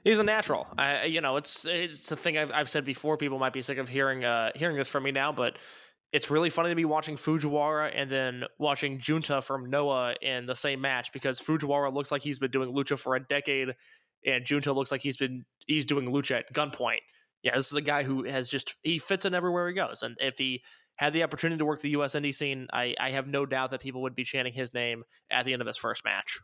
He's 0.03 0.19
a 0.19 0.23
natural. 0.23 0.67
I, 0.77 1.05
you 1.05 1.21
know, 1.21 1.37
it's 1.37 1.65
it's 1.65 2.11
a 2.11 2.15
thing 2.15 2.37
I've, 2.37 2.51
I've 2.51 2.69
said 2.69 2.85
before. 2.85 3.17
People 3.17 3.39
might 3.39 3.53
be 3.53 3.61
sick 3.61 3.77
of 3.77 3.89
hearing 3.89 4.23
uh, 4.23 4.51
hearing 4.55 4.75
this 4.75 4.87
from 4.87 5.03
me 5.03 5.11
now, 5.11 5.31
but 5.31 5.57
it's 6.11 6.31
really 6.31 6.49
funny 6.49 6.69
to 6.69 6.75
be 6.75 6.85
watching 6.85 7.15
Fujiwara 7.15 7.91
and 7.93 8.09
then 8.09 8.43
watching 8.57 8.99
Junta 8.99 9.41
from 9.41 9.69
Noah 9.69 10.15
in 10.21 10.45
the 10.45 10.55
same 10.55 10.81
match 10.81 11.11
because 11.13 11.39
Fujiwara 11.39 11.93
looks 11.93 12.11
like 12.11 12.21
he's 12.21 12.39
been 12.39 12.51
doing 12.51 12.73
lucha 12.73 12.97
for 12.97 13.15
a 13.15 13.19
decade, 13.19 13.75
and 14.25 14.45
Junta 14.45 14.71
looks 14.73 14.91
like 14.91 15.01
he's 15.01 15.17
been 15.17 15.45
he's 15.65 15.85
doing 15.85 16.11
lucha 16.11 16.39
at 16.39 16.53
gunpoint. 16.53 16.99
Yeah, 17.43 17.55
this 17.55 17.67
is 17.67 17.75
a 17.75 17.81
guy 17.81 18.03
who 18.03 18.23
has 18.23 18.49
just 18.49 18.75
he 18.83 18.97
fits 18.97 19.25
in 19.25 19.33
everywhere 19.33 19.67
he 19.67 19.73
goes, 19.73 20.03
and 20.03 20.17
if 20.19 20.37
he 20.37 20.61
had 20.99 21.13
the 21.13 21.23
opportunity 21.23 21.57
to 21.57 21.65
work 21.65 21.79
the 21.79 21.91
U.S. 21.91 22.13
indie 22.13 22.35
scene, 22.35 22.67
I, 22.73 22.93
I 22.99 23.11
have 23.11 23.25
no 23.25 23.45
doubt 23.45 23.71
that 23.71 23.79
people 23.79 24.01
would 24.01 24.15
be 24.15 24.25
chanting 24.25 24.51
his 24.51 24.73
name 24.73 25.03
at 25.31 25.45
the 25.45 25.53
end 25.53 25.61
of 25.61 25.67
his 25.67 25.77
first 25.77 26.03
match. 26.03 26.41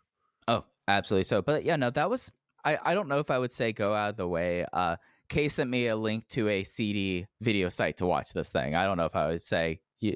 Oh, 0.47 0.63
absolutely. 0.88 1.26
So, 1.26 1.41
but 1.41 1.65
yeah, 1.65 1.76
no, 1.76 1.89
that 1.89 2.09
was 2.09 2.31
I. 2.63 2.77
I 2.81 2.93
don't 2.93 3.09
know 3.09 3.19
if 3.19 3.30
I 3.30 3.38
would 3.38 3.51
say 3.51 3.73
go 3.73 3.93
out 3.93 4.11
of 4.11 4.17
the 4.17 4.27
way. 4.27 4.65
Uh, 4.72 4.95
Kay 5.27 5.49
sent 5.49 5.69
me 5.69 5.88
a 5.88 5.95
link 5.95 6.27
to 6.30 6.47
a 6.47 6.63
CD 6.63 7.26
video 7.41 7.67
site 7.67 7.97
to 7.97 8.05
watch 8.05 8.31
this 8.31 8.49
thing. 8.49 8.76
I 8.76 8.85
don't 8.85 8.97
know 8.97 9.05
if 9.05 9.15
I 9.15 9.27
would 9.27 9.41
say 9.41 9.81
you 9.99 10.15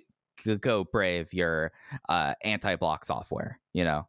go 0.62 0.86
brave 0.86 1.34
your 1.34 1.72
uh, 2.08 2.34
anti-block 2.44 3.04
software. 3.04 3.60
You 3.74 3.84
know, 3.84 4.08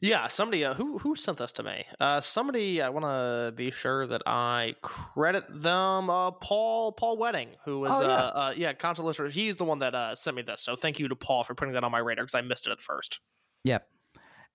Yeah, 0.00 0.28
somebody 0.28 0.64
uh, 0.64 0.74
who 0.74 0.98
who 0.98 1.16
sent 1.16 1.38
this 1.38 1.52
to 1.52 1.62
me. 1.62 1.84
Uh, 1.98 2.20
somebody 2.20 2.80
I 2.80 2.88
want 2.90 3.04
to 3.04 3.52
be 3.54 3.70
sure 3.70 4.06
that 4.06 4.22
I 4.26 4.74
credit 4.82 5.44
them. 5.48 6.08
Uh, 6.10 6.30
Paul 6.30 6.92
Paul 6.92 7.16
Wedding, 7.16 7.48
who 7.64 7.84
is 7.84 7.92
Oh, 7.94 8.02
yeah. 8.02 8.08
uh, 8.08 8.12
uh 8.12 8.54
yeah 8.56 8.72
console 8.72 9.06
listener. 9.06 9.28
He's 9.28 9.56
the 9.56 9.64
one 9.64 9.80
that 9.80 9.94
uh 9.94 10.14
sent 10.14 10.36
me 10.36 10.42
this. 10.42 10.60
So 10.60 10.76
thank 10.76 10.98
you 10.98 11.08
to 11.08 11.16
Paul 11.16 11.44
for 11.44 11.54
putting 11.54 11.74
that 11.74 11.84
on 11.84 11.90
my 11.90 11.98
radar 11.98 12.24
because 12.24 12.34
I 12.34 12.42
missed 12.42 12.66
it 12.66 12.70
at 12.70 12.80
first. 12.80 13.20
Yep. 13.64 13.88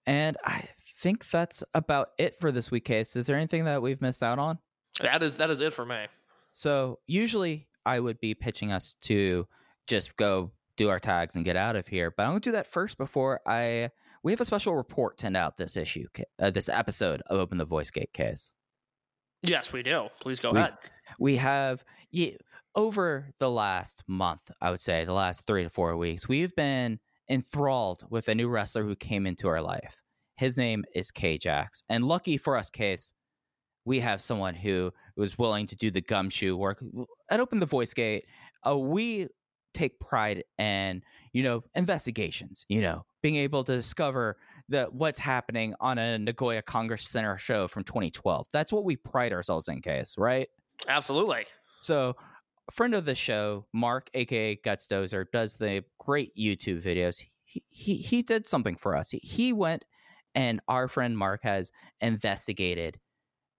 And 0.06 0.38
I 0.46 0.68
think 1.00 1.30
that's 1.30 1.64
about 1.74 2.10
it 2.18 2.36
for 2.40 2.52
this 2.52 2.72
week, 2.72 2.86
Case. 2.86 3.16
Is 3.16 3.26
there 3.26 3.38
anything 3.38 3.66
that 3.66 3.82
we've 3.82 4.02
missed 4.02 4.24
out 4.24 4.40
on? 4.40 4.60
That 5.02 5.24
is 5.24 5.36
that 5.36 5.50
is 5.50 5.60
it 5.62 5.74
for 5.74 5.86
me. 5.86 6.06
So 6.52 7.00
usually 7.08 7.68
I 7.86 8.00
would 8.00 8.20
be 8.20 8.34
pitching 8.34 8.72
us 8.72 8.96
to 9.02 9.48
just 9.88 10.16
go 10.16 10.52
do 10.78 10.90
our 10.90 11.00
tags 11.00 11.36
and 11.36 11.44
get 11.44 11.56
out 11.56 11.76
of 11.76 11.88
here, 11.88 12.12
but 12.12 12.24
I'm 12.24 12.30
going 12.32 12.42
to 12.42 12.48
do 12.48 12.54
that 12.54 12.68
first 12.68 12.98
before 12.98 13.42
I. 13.46 13.90
We 14.24 14.32
have 14.32 14.42
a 14.42 14.46
special 14.46 14.76
report 14.76 15.18
to 15.20 15.26
end 15.28 15.38
out 15.38 15.58
this 15.58 15.76
issue, 15.76 16.08
uh, 16.40 16.50
this 16.50 16.70
episode 16.70 17.22
of 17.28 17.40
Open 17.40 17.58
the 17.58 17.66
Voice 17.66 17.92
Gate 17.92 18.14
Case. 18.14 18.54
Yes, 19.42 19.74
we 19.74 19.84
do. 19.84 20.08
Please 20.22 20.40
go 20.40 20.52
We- 20.52 20.60
ahead. 20.60 20.78
We 21.20 21.36
have 21.36 21.84
yeah, 22.12 22.30
over 22.76 23.32
the 23.40 23.52
last 23.52 24.04
month, 24.08 24.50
I 24.62 24.72
would 24.72 24.80
say, 24.80 25.04
the 25.04 25.14
last 25.14 25.46
three 25.46 25.64
to 25.64 25.70
four 25.70 25.98
weeks, 25.98 26.28
we've 26.28 26.56
been 26.56 27.00
enthralled 27.30 28.06
with 28.10 28.28
a 28.30 28.36
new 28.36 28.48
wrestler 28.48 28.84
who 28.84 28.96
came 28.96 29.28
into 29.28 29.48
our 29.48 29.62
life. 29.62 30.02
His 30.38 30.58
name 30.58 30.86
is 30.96 31.12
K-Jax. 31.12 31.84
And 31.90 32.06
lucky 32.08 32.38
for 32.38 32.56
us, 32.56 32.70
Case, 32.70 33.14
we 33.86 34.00
have 34.00 34.22
someone 34.22 34.56
who 34.56 34.92
was 35.18 35.38
willing 35.38 35.68
to 35.68 35.76
do 35.76 35.92
the 35.92 36.02
gumshoe 36.02 36.56
work 36.56 36.82
at 37.30 37.40
Open 37.40 37.60
the 37.60 37.66
Voice 37.66 37.94
Gate. 37.94 38.26
Uh, 38.66 38.78
we 38.78 39.28
take 39.74 40.00
pride 40.00 40.44
in, 40.58 41.02
you 41.34 41.44
know, 41.44 41.64
investigations, 41.76 42.66
you 42.70 42.82
know, 42.82 43.06
being 43.24 43.38
able 43.38 43.64
to 43.64 43.76
discover 43.76 44.38
the 44.70 44.86
what's 44.92 45.18
happening 45.18 45.74
on 45.80 45.98
a 45.98 46.20
Nagoya 46.20 46.62
Congress 46.62 47.08
Center 47.08 47.38
show 47.40 47.68
from 47.68 47.84
2012. 47.84 48.48
That's 48.54 48.72
what 48.72 48.84
we 48.84 48.96
pride 48.96 49.34
ourselves 49.34 49.68
in, 49.68 49.82
Case, 49.82 50.14
right? 50.18 50.48
Absolutely. 50.88 51.46
So, 51.82 52.16
a 52.68 52.72
friend 52.72 52.94
of 52.94 53.06
the 53.06 53.16
show, 53.16 53.66
Mark, 53.74 54.10
aka 54.14 54.56
Guts 54.64 54.88
Dozer, 54.88 55.26
does 55.34 55.56
the 55.56 55.84
great 56.00 56.36
YouTube 56.38 56.84
videos. 56.84 57.24
He 57.44 57.64
he, 57.70 57.96
he 57.96 58.22
did 58.22 58.48
something 58.48 58.76
for 58.76 58.96
us. 58.96 59.10
He, 59.10 59.20
he 59.20 59.54
went 59.54 59.86
and 60.36 60.60
our 60.68 60.88
friend 60.88 61.18
Mark 61.18 61.42
has 61.44 61.72
investigated 62.02 63.00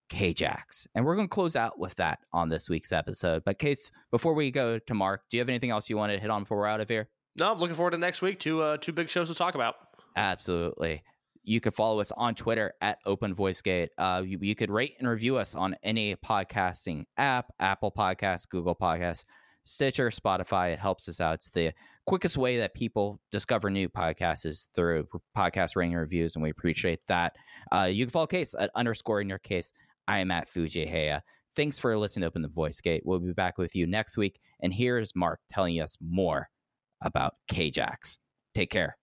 K-Jax. 0.08 0.86
And 0.94 1.04
we're 1.04 1.14
going 1.14 1.28
to 1.28 1.34
close 1.34 1.56
out 1.56 1.78
with 1.78 1.94
that 1.96 2.18
on 2.32 2.48
this 2.48 2.68
week's 2.68 2.92
episode. 2.92 3.42
But 3.44 3.58
Case, 3.58 3.90
before 4.10 4.34
we 4.34 4.50
go 4.50 4.78
to 4.78 4.94
Mark, 4.94 5.22
do 5.30 5.36
you 5.36 5.40
have 5.40 5.48
anything 5.48 5.70
else 5.70 5.88
you 5.88 5.96
want 5.96 6.12
to 6.12 6.18
hit 6.18 6.30
on 6.30 6.42
before 6.42 6.58
we're 6.58 6.66
out 6.66 6.80
of 6.80 6.88
here? 6.88 7.08
No, 7.36 7.52
I'm 7.52 7.58
looking 7.58 7.76
forward 7.76 7.92
to 7.92 7.98
next 7.98 8.22
week. 8.22 8.38
Two 8.38 8.62
uh 8.62 8.76
two 8.76 8.92
big 8.92 9.08
shows 9.10 9.28
to 9.28 9.34
talk 9.34 9.54
about. 9.54 9.76
Absolutely. 10.16 11.02
You 11.42 11.60
could 11.60 11.74
follow 11.74 12.00
us 12.00 12.10
on 12.16 12.34
Twitter 12.34 12.72
at 12.80 12.98
Open 13.04 13.34
Voice 13.34 13.60
Gate. 13.60 13.90
Uh, 13.98 14.22
you, 14.24 14.38
you 14.40 14.54
could 14.54 14.70
rate 14.70 14.94
and 14.98 15.06
review 15.06 15.36
us 15.36 15.54
on 15.54 15.76
any 15.82 16.16
podcasting 16.16 17.04
app, 17.18 17.52
Apple 17.60 17.92
Podcasts, 17.92 18.48
Google 18.48 18.74
Podcasts, 18.74 19.26
Stitcher, 19.62 20.08
Spotify. 20.08 20.72
It 20.72 20.78
helps 20.78 21.06
us 21.06 21.20
out. 21.20 21.34
It's 21.34 21.50
the 21.50 21.72
quickest 22.06 22.38
way 22.38 22.56
that 22.58 22.72
people 22.72 23.20
discover 23.30 23.68
new 23.68 23.90
podcasts 23.90 24.46
is 24.46 24.68
through 24.74 25.06
podcast 25.36 25.76
rating 25.76 25.94
reviews, 25.94 26.34
and 26.34 26.42
we 26.42 26.48
appreciate 26.48 27.00
that. 27.08 27.36
Uh, 27.70 27.90
you 27.90 28.06
can 28.06 28.10
follow 28.10 28.26
Case 28.26 28.54
at 28.58 28.70
underscore 28.74 29.20
in 29.20 29.28
your 29.28 29.38
case. 29.38 29.74
I 30.08 30.20
am 30.20 30.30
at 30.30 30.48
Fuji 30.48 30.86
Heya. 30.86 31.20
Thanks 31.56 31.78
for 31.78 31.96
listening 31.98 32.22
to 32.22 32.28
Open 32.28 32.42
the 32.42 32.48
Voice 32.48 32.80
Gate. 32.80 33.02
We'll 33.04 33.20
be 33.20 33.32
back 33.32 33.58
with 33.58 33.74
you 33.74 33.86
next 33.86 34.16
week. 34.16 34.40
And 34.60 34.72
here's 34.72 35.14
Mark 35.14 35.40
telling 35.50 35.78
us 35.80 35.98
more 36.00 36.48
about 37.04 37.34
K-Jax. 37.48 38.18
Take 38.54 38.70
care. 38.70 38.96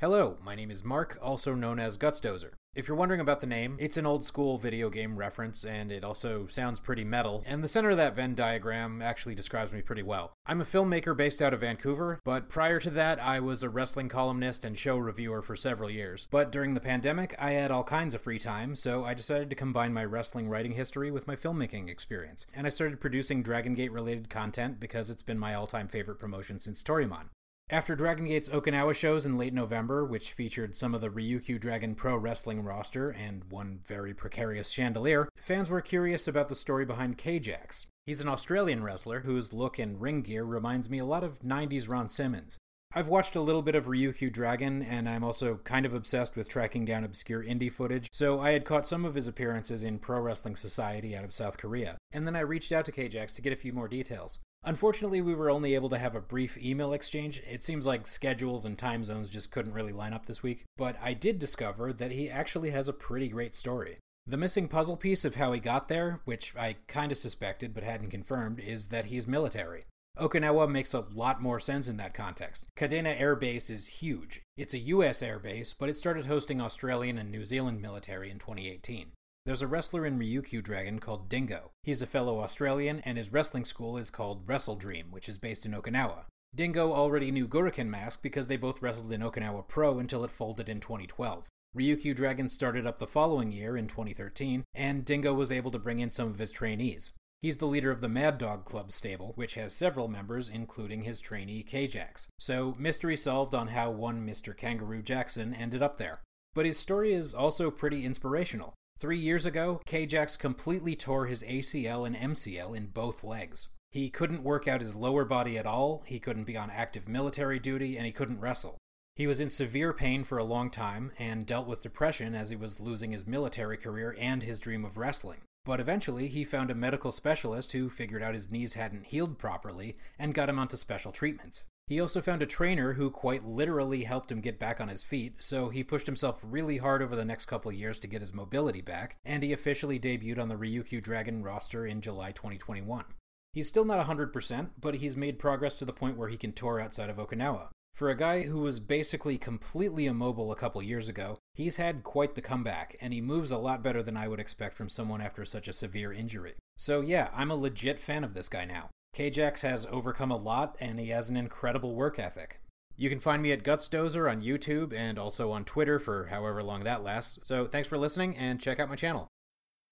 Hello, 0.00 0.38
my 0.42 0.54
name 0.54 0.70
is 0.70 0.82
Mark, 0.82 1.18
also 1.20 1.54
known 1.54 1.78
as 1.78 1.96
Gutsdozer. 1.96 2.54
If 2.74 2.88
you're 2.88 2.96
wondering 2.96 3.20
about 3.20 3.42
the 3.42 3.46
name, 3.46 3.76
it's 3.78 3.98
an 3.98 4.06
old 4.06 4.24
school 4.24 4.56
video 4.56 4.88
game 4.88 5.16
reference, 5.16 5.62
and 5.62 5.92
it 5.92 6.02
also 6.02 6.46
sounds 6.46 6.80
pretty 6.80 7.04
metal, 7.04 7.42
and 7.44 7.62
the 7.62 7.68
center 7.68 7.90
of 7.90 7.98
that 7.98 8.16
Venn 8.16 8.34
diagram 8.34 9.02
actually 9.02 9.34
describes 9.34 9.72
me 9.72 9.82
pretty 9.82 10.02
well. 10.02 10.32
I'm 10.46 10.62
a 10.62 10.64
filmmaker 10.64 11.14
based 11.14 11.42
out 11.42 11.52
of 11.52 11.60
Vancouver, 11.60 12.18
but 12.24 12.48
prior 12.48 12.80
to 12.80 12.88
that, 12.88 13.22
I 13.22 13.40
was 13.40 13.62
a 13.62 13.68
wrestling 13.68 14.08
columnist 14.08 14.64
and 14.64 14.78
show 14.78 14.96
reviewer 14.96 15.42
for 15.42 15.54
several 15.54 15.90
years. 15.90 16.26
But 16.30 16.50
during 16.50 16.72
the 16.72 16.80
pandemic, 16.80 17.34
I 17.38 17.50
had 17.50 17.70
all 17.70 17.84
kinds 17.84 18.14
of 18.14 18.22
free 18.22 18.38
time, 18.38 18.74
so 18.74 19.04
I 19.04 19.12
decided 19.12 19.50
to 19.50 19.56
combine 19.56 19.92
my 19.92 20.06
wrestling 20.06 20.48
writing 20.48 20.72
history 20.72 21.10
with 21.10 21.26
my 21.26 21.36
filmmaking 21.36 21.90
experience, 21.90 22.46
and 22.54 22.66
I 22.66 22.70
started 22.70 23.02
producing 23.02 23.42
Dragon 23.42 23.74
Gate 23.74 23.92
related 23.92 24.30
content 24.30 24.80
because 24.80 25.10
it's 25.10 25.22
been 25.22 25.38
my 25.38 25.52
all 25.52 25.66
time 25.66 25.88
favorite 25.88 26.18
promotion 26.18 26.58
since 26.58 26.82
Toryumon. 26.82 27.26
After 27.72 27.96
Dragon 27.96 28.26
Gate's 28.26 28.50
Okinawa 28.50 28.94
shows 28.94 29.24
in 29.24 29.38
late 29.38 29.54
November, 29.54 30.04
which 30.04 30.34
featured 30.34 30.76
some 30.76 30.94
of 30.94 31.00
the 31.00 31.08
Ryukyu 31.08 31.58
Dragon 31.58 31.94
Pro 31.94 32.18
Wrestling 32.18 32.62
roster 32.62 33.08
and 33.08 33.44
one 33.48 33.80
very 33.82 34.12
precarious 34.12 34.68
chandelier, 34.68 35.26
fans 35.36 35.70
were 35.70 35.80
curious 35.80 36.28
about 36.28 36.50
the 36.50 36.54
story 36.54 36.84
behind 36.84 37.16
K-Jax. 37.16 37.86
He's 38.04 38.20
an 38.20 38.28
Australian 38.28 38.82
wrestler 38.82 39.20
whose 39.20 39.54
look 39.54 39.78
and 39.78 39.98
ring 39.98 40.20
gear 40.20 40.44
reminds 40.44 40.90
me 40.90 40.98
a 40.98 41.06
lot 41.06 41.24
of 41.24 41.40
90s 41.40 41.88
Ron 41.88 42.10
Simmons. 42.10 42.58
I've 42.94 43.08
watched 43.08 43.36
a 43.36 43.40
little 43.40 43.62
bit 43.62 43.74
of 43.74 43.86
Ryukyu 43.86 44.30
Dragon, 44.30 44.82
and 44.82 45.08
I'm 45.08 45.24
also 45.24 45.58
kind 45.64 45.86
of 45.86 45.94
obsessed 45.94 46.36
with 46.36 46.50
tracking 46.50 46.84
down 46.84 47.04
obscure 47.04 47.42
indie 47.42 47.72
footage, 47.72 48.10
so 48.12 48.38
I 48.38 48.50
had 48.50 48.66
caught 48.66 48.86
some 48.86 49.06
of 49.06 49.14
his 49.14 49.26
appearances 49.26 49.82
in 49.82 49.98
Pro 49.98 50.20
Wrestling 50.20 50.56
Society 50.56 51.16
out 51.16 51.24
of 51.24 51.32
South 51.32 51.56
Korea. 51.56 51.96
And 52.12 52.26
then 52.26 52.36
I 52.36 52.40
reached 52.40 52.70
out 52.70 52.84
to 52.84 52.92
K-Jax 52.92 53.32
to 53.32 53.40
get 53.40 53.54
a 53.54 53.56
few 53.56 53.72
more 53.72 53.88
details. 53.88 54.40
Unfortunately, 54.64 55.20
we 55.20 55.34
were 55.34 55.50
only 55.50 55.74
able 55.74 55.88
to 55.88 55.98
have 55.98 56.14
a 56.14 56.20
brief 56.20 56.56
email 56.56 56.92
exchange. 56.92 57.42
It 57.50 57.64
seems 57.64 57.84
like 57.84 58.06
schedules 58.06 58.64
and 58.64 58.78
time 58.78 59.02
zones 59.02 59.28
just 59.28 59.50
couldn't 59.50 59.72
really 59.72 59.92
line 59.92 60.12
up 60.12 60.26
this 60.26 60.42
week, 60.42 60.64
but 60.76 60.96
I 61.02 61.14
did 61.14 61.40
discover 61.40 61.92
that 61.92 62.12
he 62.12 62.30
actually 62.30 62.70
has 62.70 62.88
a 62.88 62.92
pretty 62.92 63.28
great 63.28 63.56
story. 63.56 63.98
The 64.24 64.36
missing 64.36 64.68
puzzle 64.68 64.96
piece 64.96 65.24
of 65.24 65.34
how 65.34 65.52
he 65.52 65.58
got 65.58 65.88
there, 65.88 66.20
which 66.24 66.54
I 66.56 66.76
kinda 66.86 67.16
suspected 67.16 67.74
but 67.74 67.82
hadn't 67.82 68.10
confirmed, 68.10 68.60
is 68.60 68.88
that 68.88 69.06
he's 69.06 69.26
military. 69.26 69.84
Okinawa 70.16 70.70
makes 70.70 70.94
a 70.94 71.06
lot 71.12 71.42
more 71.42 71.58
sense 71.58 71.88
in 71.88 71.96
that 71.96 72.14
context. 72.14 72.66
Kadena 72.76 73.18
Air 73.18 73.34
Base 73.34 73.68
is 73.68 74.00
huge. 74.00 74.42
It's 74.56 74.74
a 74.74 74.78
US 74.78 75.22
air 75.22 75.40
base, 75.40 75.74
but 75.74 75.88
it 75.88 75.96
started 75.96 76.26
hosting 76.26 76.60
Australian 76.60 77.18
and 77.18 77.32
New 77.32 77.44
Zealand 77.44 77.82
military 77.82 78.30
in 78.30 78.38
2018. 78.38 79.12
There's 79.44 79.62
a 79.62 79.66
wrestler 79.66 80.06
in 80.06 80.20
Ryukyu 80.20 80.62
Dragon 80.62 81.00
called 81.00 81.28
Dingo. 81.28 81.72
He's 81.82 82.00
a 82.00 82.06
fellow 82.06 82.38
Australian, 82.38 83.00
and 83.00 83.18
his 83.18 83.32
wrestling 83.32 83.64
school 83.64 83.98
is 83.98 84.08
called 84.08 84.46
Wrestle 84.46 84.76
Dream, 84.76 85.06
which 85.10 85.28
is 85.28 85.36
based 85.36 85.66
in 85.66 85.72
Okinawa. 85.72 86.26
Dingo 86.54 86.92
already 86.92 87.32
knew 87.32 87.48
Guriken 87.48 87.88
Mask 87.88 88.22
because 88.22 88.46
they 88.46 88.56
both 88.56 88.80
wrestled 88.80 89.10
in 89.10 89.20
Okinawa 89.20 89.66
Pro 89.66 89.98
until 89.98 90.22
it 90.22 90.30
folded 90.30 90.68
in 90.68 90.78
2012. 90.78 91.48
Ryukyu 91.76 92.14
Dragon 92.14 92.48
started 92.48 92.86
up 92.86 93.00
the 93.00 93.06
following 93.08 93.50
year 93.50 93.76
in 93.76 93.88
2013, 93.88 94.62
and 94.74 95.04
Dingo 95.04 95.34
was 95.34 95.50
able 95.50 95.72
to 95.72 95.78
bring 95.78 95.98
in 95.98 96.10
some 96.10 96.28
of 96.28 96.38
his 96.38 96.52
trainees. 96.52 97.10
He's 97.40 97.56
the 97.56 97.66
leader 97.66 97.90
of 97.90 98.00
the 98.00 98.08
Mad 98.08 98.38
Dog 98.38 98.64
Club 98.64 98.92
stable, 98.92 99.32
which 99.34 99.54
has 99.54 99.72
several 99.72 100.06
members, 100.06 100.48
including 100.48 101.02
his 101.02 101.18
trainee 101.18 101.64
K-Jax. 101.64 102.28
So, 102.38 102.76
mystery 102.78 103.16
solved 103.16 103.56
on 103.56 103.68
how 103.68 103.90
one 103.90 104.24
Mr. 104.24 104.56
Kangaroo 104.56 105.02
Jackson 105.02 105.52
ended 105.52 105.82
up 105.82 105.96
there. 105.96 106.20
But 106.54 106.66
his 106.66 106.78
story 106.78 107.12
is 107.12 107.34
also 107.34 107.72
pretty 107.72 108.04
inspirational. 108.04 108.74
Three 108.98 109.18
years 109.18 109.46
ago, 109.46 109.80
K-Jax 109.84 110.36
completely 110.36 110.94
tore 110.94 111.26
his 111.26 111.42
ACL 111.42 112.06
and 112.06 112.16
MCL 112.16 112.76
in 112.76 112.86
both 112.86 113.24
legs. 113.24 113.68
He 113.90 114.08
couldn't 114.08 114.44
work 114.44 114.68
out 114.68 114.80
his 114.80 114.94
lower 114.94 115.24
body 115.24 115.58
at 115.58 115.66
all, 115.66 116.02
he 116.06 116.18
couldn't 116.18 116.44
be 116.44 116.56
on 116.56 116.70
active 116.70 117.08
military 117.08 117.58
duty, 117.58 117.96
and 117.96 118.06
he 118.06 118.12
couldn't 118.12 118.40
wrestle. 118.40 118.78
He 119.14 119.26
was 119.26 119.40
in 119.40 119.50
severe 119.50 119.92
pain 119.92 120.24
for 120.24 120.38
a 120.38 120.44
long 120.44 120.70
time 120.70 121.12
and 121.18 121.44
dealt 121.44 121.66
with 121.66 121.82
depression 121.82 122.34
as 122.34 122.48
he 122.48 122.56
was 122.56 122.80
losing 122.80 123.10
his 123.10 123.26
military 123.26 123.76
career 123.76 124.16
and 124.18 124.42
his 124.42 124.60
dream 124.60 124.84
of 124.84 124.96
wrestling. 124.96 125.42
But 125.64 125.80
eventually, 125.80 126.28
he 126.28 126.44
found 126.44 126.70
a 126.70 126.74
medical 126.74 127.12
specialist 127.12 127.72
who 127.72 127.90
figured 127.90 128.22
out 128.22 128.34
his 128.34 128.50
knees 128.50 128.74
hadn't 128.74 129.06
healed 129.06 129.38
properly 129.38 129.96
and 130.18 130.34
got 130.34 130.48
him 130.48 130.58
onto 130.58 130.76
special 130.76 131.12
treatments. 131.12 131.64
He 131.92 132.00
also 132.00 132.22
found 132.22 132.40
a 132.40 132.46
trainer 132.46 132.94
who 132.94 133.10
quite 133.10 133.44
literally 133.44 134.04
helped 134.04 134.32
him 134.32 134.40
get 134.40 134.58
back 134.58 134.80
on 134.80 134.88
his 134.88 135.02
feet, 135.02 135.34
so 135.40 135.68
he 135.68 135.84
pushed 135.84 136.06
himself 136.06 136.40
really 136.42 136.78
hard 136.78 137.02
over 137.02 137.14
the 137.14 137.22
next 137.22 137.44
couple 137.44 137.70
years 137.70 137.98
to 137.98 138.06
get 138.06 138.22
his 138.22 138.32
mobility 138.32 138.80
back, 138.80 139.18
and 139.26 139.42
he 139.42 139.52
officially 139.52 140.00
debuted 140.00 140.38
on 140.38 140.48
the 140.48 140.56
Ryukyu 140.56 141.02
Dragon 141.02 141.42
roster 141.42 141.84
in 141.84 142.00
July 142.00 142.32
2021. 142.32 143.04
He's 143.52 143.68
still 143.68 143.84
not 143.84 144.06
100%, 144.06 144.70
but 144.80 144.94
he's 144.94 145.18
made 145.18 145.38
progress 145.38 145.74
to 145.80 145.84
the 145.84 145.92
point 145.92 146.16
where 146.16 146.30
he 146.30 146.38
can 146.38 146.54
tour 146.54 146.80
outside 146.80 147.10
of 147.10 147.18
Okinawa. 147.18 147.68
For 147.92 148.08
a 148.08 148.16
guy 148.16 148.44
who 148.44 148.60
was 148.60 148.80
basically 148.80 149.36
completely 149.36 150.06
immobile 150.06 150.50
a 150.50 150.56
couple 150.56 150.82
years 150.82 151.10
ago, 151.10 151.40
he's 151.52 151.76
had 151.76 152.04
quite 152.04 152.36
the 152.36 152.40
comeback, 152.40 152.96
and 153.02 153.12
he 153.12 153.20
moves 153.20 153.50
a 153.50 153.58
lot 153.58 153.82
better 153.82 154.02
than 154.02 154.16
I 154.16 154.28
would 154.28 154.40
expect 154.40 154.76
from 154.76 154.88
someone 154.88 155.20
after 155.20 155.44
such 155.44 155.68
a 155.68 155.74
severe 155.74 156.10
injury. 156.10 156.54
So 156.78 157.02
yeah, 157.02 157.28
I'm 157.34 157.50
a 157.50 157.54
legit 157.54 158.00
fan 158.00 158.24
of 158.24 158.32
this 158.32 158.48
guy 158.48 158.64
now. 158.64 158.88
K-Jax 159.12 159.60
has 159.60 159.86
overcome 159.90 160.30
a 160.30 160.36
lot, 160.36 160.74
and 160.80 160.98
he 160.98 161.08
has 161.08 161.28
an 161.28 161.36
incredible 161.36 161.94
work 161.94 162.18
ethic. 162.18 162.60
You 162.96 163.10
can 163.10 163.20
find 163.20 163.42
me 163.42 163.52
at 163.52 163.62
Gutsdozer 163.62 164.30
on 164.30 164.42
YouTube 164.42 164.94
and 164.94 165.18
also 165.18 165.50
on 165.50 165.64
Twitter 165.64 165.98
for 165.98 166.26
however 166.26 166.62
long 166.62 166.84
that 166.84 167.02
lasts. 167.02 167.38
So 167.42 167.66
thanks 167.66 167.88
for 167.88 167.98
listening, 167.98 168.36
and 168.36 168.58
check 168.58 168.80
out 168.80 168.88
my 168.88 168.96
channel. 168.96 169.28